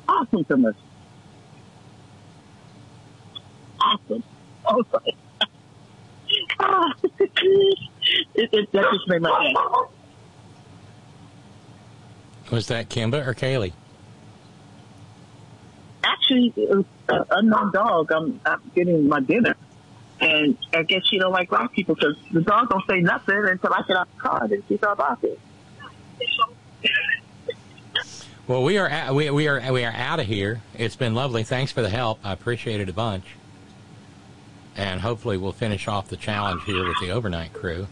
Awesome 0.09 0.44
commercial. 0.44 0.83
Awesome. 3.81 4.25
Oh, 4.67 4.85
sorry. 4.91 5.17
Ah, 6.59 6.93
it, 7.20 7.31
it, 8.35 8.73
that 8.73 8.85
just 8.93 9.09
made 9.09 9.23
my 9.23 9.52
day. 9.52 9.94
Was 12.51 12.68
that 12.68 12.89
Kimba 12.89 13.27
or 13.27 13.35
Kaylee? 13.35 13.73
actually, 16.28 16.52
it 16.57 16.70
was 16.70 16.85
an 17.09 17.25
unknown 17.31 17.73
dog. 17.73 18.12
I'm, 18.12 18.41
I'm 18.44 18.60
getting 18.75 19.09
my 19.09 19.20
dinner. 19.20 19.57
And 20.20 20.59
I 20.73 20.83
guess 20.83 21.07
she 21.07 21.18
don't 21.18 21.33
like 21.33 21.49
black 21.49 21.73
people 21.73 21.94
because 21.94 22.17
the 22.33 22.41
dog 22.41 22.68
don't 22.70 22.85
say 22.89 23.01
nothing 23.01 23.36
until 23.36 23.73
I 23.73 23.83
get 23.86 23.97
out 23.97 24.09
the 24.15 24.20
car 24.20 24.44
and 24.44 24.62
she 24.68 24.77
start 24.77 24.99
barking. 24.99 25.36
Well, 28.49 28.65
we 28.65 28.78
are 28.78 28.89
at, 28.89 29.15
we, 29.15 29.31
we 29.31 29.47
are 29.47 29.73
we 29.73 29.85
are 29.85 29.93
out 29.93 30.20
of 30.20 30.27
here. 30.27 30.62
It's 30.77 30.97
been 30.97 31.15
lovely. 31.15 31.44
Thanks 31.44 31.70
for 31.70 31.83
the 31.83 31.91
help. 31.91 32.18
I 32.25 32.33
appreciate 32.33 32.81
it 32.81 32.89
a 32.89 32.93
bunch. 32.93 33.27
And 34.75 35.01
hopefully 35.01 35.36
we'll 35.36 35.52
finish 35.52 35.86
off 35.86 36.09
the 36.09 36.17
challenge 36.17 36.62
here 36.65 36.86
with 36.86 36.97
the 37.01 37.10
overnight 37.10 37.52
crew. 37.52 37.86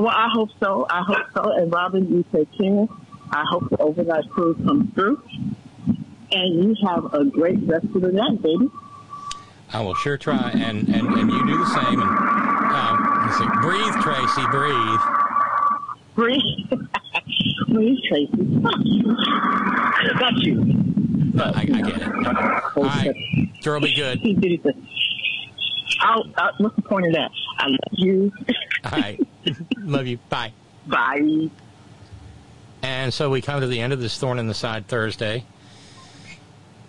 Well, 0.00 0.08
I 0.08 0.30
hope 0.32 0.48
so. 0.58 0.86
I 0.88 1.02
hope 1.02 1.26
so. 1.34 1.52
And 1.52 1.70
Robin, 1.70 2.08
you 2.10 2.24
take 2.32 2.50
care. 2.56 2.86
I 3.30 3.44
hope 3.50 3.68
the 3.68 3.76
overnight 3.76 4.30
crew 4.30 4.54
comes 4.54 4.94
through. 4.94 5.22
And 6.32 6.64
you 6.64 6.74
have 6.88 7.12
a 7.12 7.26
great 7.26 7.58
rest 7.64 7.84
of 7.94 8.00
the 8.00 8.10
night, 8.10 8.40
baby. 8.40 8.70
I 9.74 9.82
will 9.82 9.94
sure 9.94 10.16
try, 10.16 10.52
and 10.54 10.88
and, 10.88 11.06
and 11.06 11.30
you 11.30 11.46
do 11.46 11.58
the 11.58 11.66
same. 11.66 12.00
And 12.00 12.10
um, 12.10 13.26
let's 13.26 13.36
see. 13.36 13.46
breathe, 13.60 13.94
Tracy, 14.02 14.46
breathe. 14.50 15.00
Breathe. 16.14 16.40
Breathe, 17.68 17.98
Tracy. 18.08 18.62
I 18.64 20.18
got 20.18 20.36
you. 20.38 20.62
I, 21.38 21.60
I 21.60 21.64
get 21.64 22.02
it. 22.02 22.76
All 22.76 22.84
right, 22.84 23.14
girl, 23.62 23.80
be 23.80 23.94
good. 23.94 24.20
It. 25.90 25.96
I'll, 26.00 26.24
i 26.36 26.50
what's 26.58 26.76
the 26.76 26.82
point 26.82 27.06
of 27.06 27.12
that? 27.14 27.30
I 27.58 27.66
love 27.68 27.78
you. 27.92 28.32
All 28.84 28.90
right, 28.92 29.20
love 29.78 30.06
you. 30.06 30.18
Bye. 30.28 30.52
Bye. 30.86 31.50
And 32.82 33.12
so 33.12 33.28
we 33.30 33.42
come 33.42 33.60
to 33.60 33.66
the 33.66 33.80
end 33.80 33.92
of 33.92 34.00
this 34.00 34.16
thorn 34.18 34.38
in 34.38 34.46
the 34.46 34.54
side 34.54 34.86
Thursday. 34.86 35.44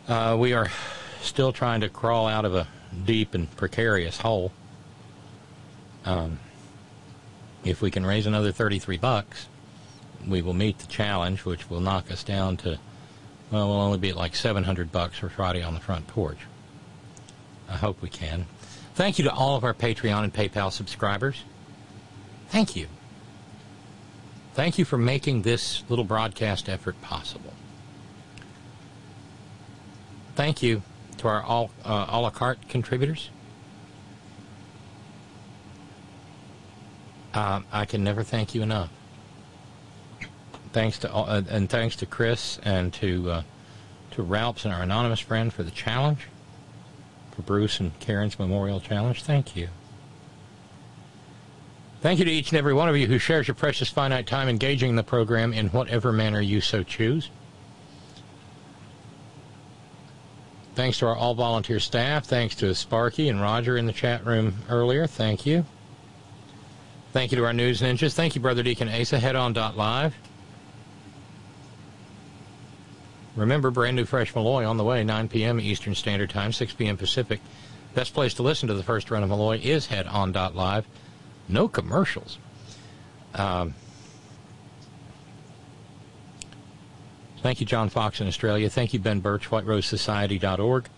Uh, 0.07 0.38
we 0.39 0.53
are 0.53 0.69
still 1.21 1.51
trying 1.51 1.81
to 1.81 1.89
crawl 1.89 2.27
out 2.27 2.45
of 2.45 2.55
a 2.55 2.67
deep 3.05 3.33
and 3.33 3.53
precarious 3.55 4.17
hole. 4.17 4.51
Um, 6.05 6.39
if 7.63 7.81
we 7.81 7.91
can 7.91 8.05
raise 8.05 8.25
another 8.25 8.51
33 8.51 8.97
bucks, 8.97 9.47
we 10.27 10.41
will 10.41 10.53
meet 10.53 10.80
the 10.80 10.88
challenge, 10.88 11.45
which 11.45 11.69
will 11.69 11.81
knock 11.81 12.11
us 12.11 12.23
down 12.23 12.57
to, 12.57 12.80
well, 13.51 13.69
we'll 13.69 13.81
only 13.81 13.97
be 13.97 14.09
at 14.09 14.15
like 14.15 14.35
700 14.35 14.91
bucks 14.91 15.19
for 15.19 15.30
Friday 15.30 15.61
on 15.61 15.73
the 15.73 15.80
front 15.80 16.07
porch. 16.07 16.39
I 17.69 17.75
hope 17.75 18.01
we 18.01 18.09
can. 18.09 18.45
Thank 19.01 19.17
you 19.17 19.23
to 19.23 19.33
all 19.33 19.55
of 19.55 19.63
our 19.63 19.73
Patreon 19.73 20.25
and 20.25 20.31
PayPal 20.31 20.71
subscribers. 20.71 21.43
Thank 22.49 22.75
you. 22.75 22.85
Thank 24.53 24.77
you 24.77 24.85
for 24.85 24.95
making 24.95 25.41
this 25.41 25.83
little 25.89 26.05
broadcast 26.05 26.69
effort 26.69 27.01
possible. 27.01 27.51
Thank 30.35 30.61
you 30.61 30.83
to 31.17 31.27
our 31.27 31.41
all, 31.41 31.71
uh, 31.83 32.05
a 32.09 32.21
la 32.21 32.30
carte 32.30 32.69
contributors. 32.69 33.31
Uh, 37.33 37.61
I 37.71 37.85
can 37.85 38.03
never 38.03 38.21
thank 38.21 38.53
you 38.53 38.61
enough. 38.61 38.91
Thanks 40.73 40.99
to 40.99 41.11
all, 41.11 41.27
uh, 41.27 41.41
and 41.49 41.67
thanks 41.67 41.95
to 41.95 42.05
Chris 42.05 42.59
and 42.61 42.93
to 42.93 43.31
uh, 43.31 43.41
to 44.11 44.21
Ralph's 44.21 44.63
and 44.63 44.71
our 44.71 44.83
anonymous 44.83 45.21
friend 45.21 45.51
for 45.51 45.63
the 45.63 45.71
challenge, 45.71 46.27
for 47.32 47.42
Bruce 47.42 47.80
and 47.80 47.98
Karen's 48.00 48.38
memorial 48.38 48.80
challenge. 48.80 49.24
Thank 49.24 49.56
you. 49.56 49.69
Thank 52.01 52.19
you 52.19 52.26
to 52.26 52.32
each 52.32 52.50
and 52.50 52.58
every 52.58 52.74
one 52.74 52.90
of 52.90 52.98
you 52.98 53.06
who 53.06 53.19
shares 53.19 53.48
your 53.48 53.56
precious 53.56 53.90
finite 53.90 54.26
time 54.26 54.50
engaging 54.50 54.90
in 54.90 54.95
the 54.95 55.03
program 55.03 55.53
in 55.53 55.68
whatever 55.68 56.11
manner 56.11 56.42
you 56.42 56.60
so 56.60 56.82
choose. 56.84 57.30
Thanks 60.74 60.98
to 61.00 61.08
our 61.08 61.16
all 61.16 61.35
volunteer 61.35 61.80
staff. 61.80 62.26
Thanks 62.26 62.56
to 62.56 62.74
Sparky 62.74 63.30
and 63.30 63.40
Roger 63.42 63.77
in 63.77 63.85
the 63.85 63.93
chat 63.93 64.26
room 64.26 64.56
earlier. 64.69 65.06
Thank 65.06 65.45
you. 65.45 65.66
Thank 67.14 67.32
you 67.32 67.38
to 67.38 67.45
our 67.45 67.53
news 67.53 67.82
ninjas. 67.82 68.14
Thank 68.14 68.35
you, 68.35 68.42
Brother 68.42 68.64
Deacon 68.64 68.88
Asa. 68.88 69.19
Head 69.19 69.35
on 69.35 69.53
dot 69.53 69.77
live. 69.77 70.16
Remember, 73.35 73.72
brand 73.72 73.95
new 73.95 74.06
Fresh 74.06 74.35
Malloy 74.35 74.66
on 74.66 74.77
the 74.77 74.84
way, 74.84 75.03
9 75.03 75.30
p.m. 75.30 75.60
Eastern 75.60 75.95
Standard 75.95 76.30
Time, 76.30 76.51
6 76.51 76.74
p.m. 76.74 76.98
Pacific. 76.98 77.40
Best 77.93 78.14
place 78.14 78.34
to 78.35 78.43
listen 78.43 78.68
to 78.68 78.74
the 78.74 78.84
first 78.84 79.10
run 79.11 79.24
of 79.24 79.30
Malloy 79.30 79.60
is 79.61 79.88
Head 79.88 80.08
on 80.08 80.32
dot 80.32 80.56
live. 80.56 80.85
No 81.48 81.68
commercials. 81.68 82.38
Um, 83.34 83.74
thank 87.42 87.60
you, 87.60 87.66
John 87.66 87.90
Fox 87.90 88.22
in 88.22 88.27
Australia. 88.27 88.69
Thank 88.69 88.93
you, 88.93 89.00
Ben 89.00 89.19
Birch, 89.19 89.50
WhiteRoseSociety.org. 89.50 90.90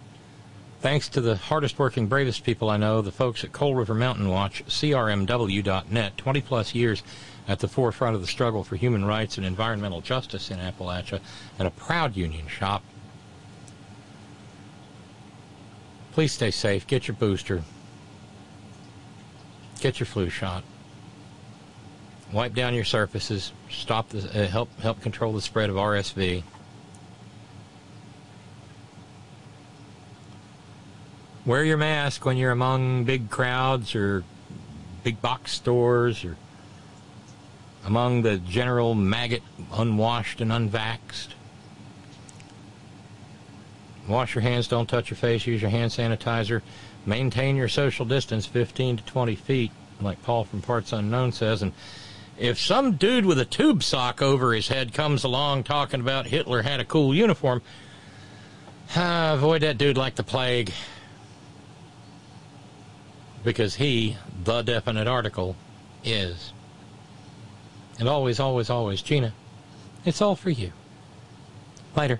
Thanks 0.81 1.07
to 1.09 1.21
the 1.21 1.37
hardest 1.37 1.79
working, 1.79 2.07
bravest 2.07 2.43
people 2.43 2.69
I 2.69 2.77
know, 2.77 3.01
the 3.01 3.11
folks 3.11 3.43
at 3.43 3.53
Coal 3.53 3.73
River 3.73 3.93
Mountain 3.93 4.27
Watch, 4.27 4.65
CRMW.net, 4.65 6.17
20 6.17 6.41
plus 6.41 6.75
years 6.75 7.03
at 7.47 7.59
the 7.59 7.67
forefront 7.67 8.15
of 8.15 8.21
the 8.21 8.27
struggle 8.27 8.63
for 8.63 8.75
human 8.75 9.05
rights 9.05 9.37
and 9.37 9.45
environmental 9.45 10.01
justice 10.01 10.49
in 10.49 10.59
Appalachia, 10.59 11.19
and 11.59 11.67
a 11.67 11.71
proud 11.71 12.15
union 12.15 12.47
shop. 12.47 12.83
Please 16.13 16.31
stay 16.31 16.51
safe. 16.51 16.85
Get 16.87 17.07
your 17.07 17.15
booster. 17.15 17.63
Get 19.79 19.99
your 19.99 20.07
flu 20.07 20.29
shot. 20.29 20.63
Wipe 22.31 22.53
down 22.53 22.73
your 22.73 22.83
surfaces. 22.83 23.51
Stop 23.69 24.09
the 24.09 24.19
uh, 24.19 24.47
help 24.47 24.79
help 24.79 25.01
control 25.01 25.33
the 25.33 25.41
spread 25.41 25.69
of 25.69 25.75
RSV. 25.75 26.43
Wear 31.45 31.63
your 31.63 31.77
mask 31.77 32.25
when 32.25 32.37
you're 32.37 32.51
among 32.51 33.03
big 33.03 33.29
crowds 33.29 33.95
or 33.95 34.23
big 35.03 35.21
box 35.21 35.51
stores 35.51 36.23
or 36.23 36.37
among 37.85 38.21
the 38.21 38.37
general 38.37 38.95
maggot 38.95 39.43
unwashed 39.73 40.41
and 40.41 40.51
unvaxxed. 40.51 41.29
Wash 44.07 44.35
your 44.35 44.41
hands, 44.41 44.67
don't 44.67 44.87
touch 44.87 45.09
your 45.09 45.17
face, 45.17 45.47
use 45.47 45.61
your 45.61 45.71
hand 45.71 45.91
sanitizer. 45.91 46.61
Maintain 47.05 47.55
your 47.55 47.67
social 47.67 48.05
distance 48.05 48.45
15 48.45 48.97
to 48.97 49.03
20 49.03 49.35
feet, 49.35 49.71
like 50.01 50.21
Paul 50.23 50.45
from 50.45 50.61
Parts 50.61 50.93
Unknown 50.93 51.31
says. 51.31 51.61
And 51.61 51.73
if 52.37 52.59
some 52.59 52.95
dude 52.95 53.25
with 53.25 53.39
a 53.39 53.45
tube 53.45 53.83
sock 53.83 54.21
over 54.21 54.53
his 54.53 54.69
head 54.69 54.93
comes 54.93 55.23
along 55.23 55.63
talking 55.63 55.99
about 55.99 56.27
Hitler 56.27 56.61
had 56.61 56.79
a 56.79 56.85
cool 56.85 57.13
uniform, 57.13 57.61
ah, 58.95 59.33
avoid 59.33 59.61
that 59.61 59.77
dude 59.77 59.97
like 59.97 60.15
the 60.15 60.23
plague. 60.23 60.71
Because 63.43 63.75
he, 63.75 64.17
the 64.43 64.61
definite 64.61 65.07
article, 65.07 65.57
is. 66.05 66.52
And 68.03 68.09
always, 68.09 68.37
always, 68.37 68.69
always, 68.69 69.01
Gina, 69.01 69.31
it's 70.03 70.21
all 70.21 70.35
for 70.35 70.49
you. 70.49 70.73
Later. 71.95 72.19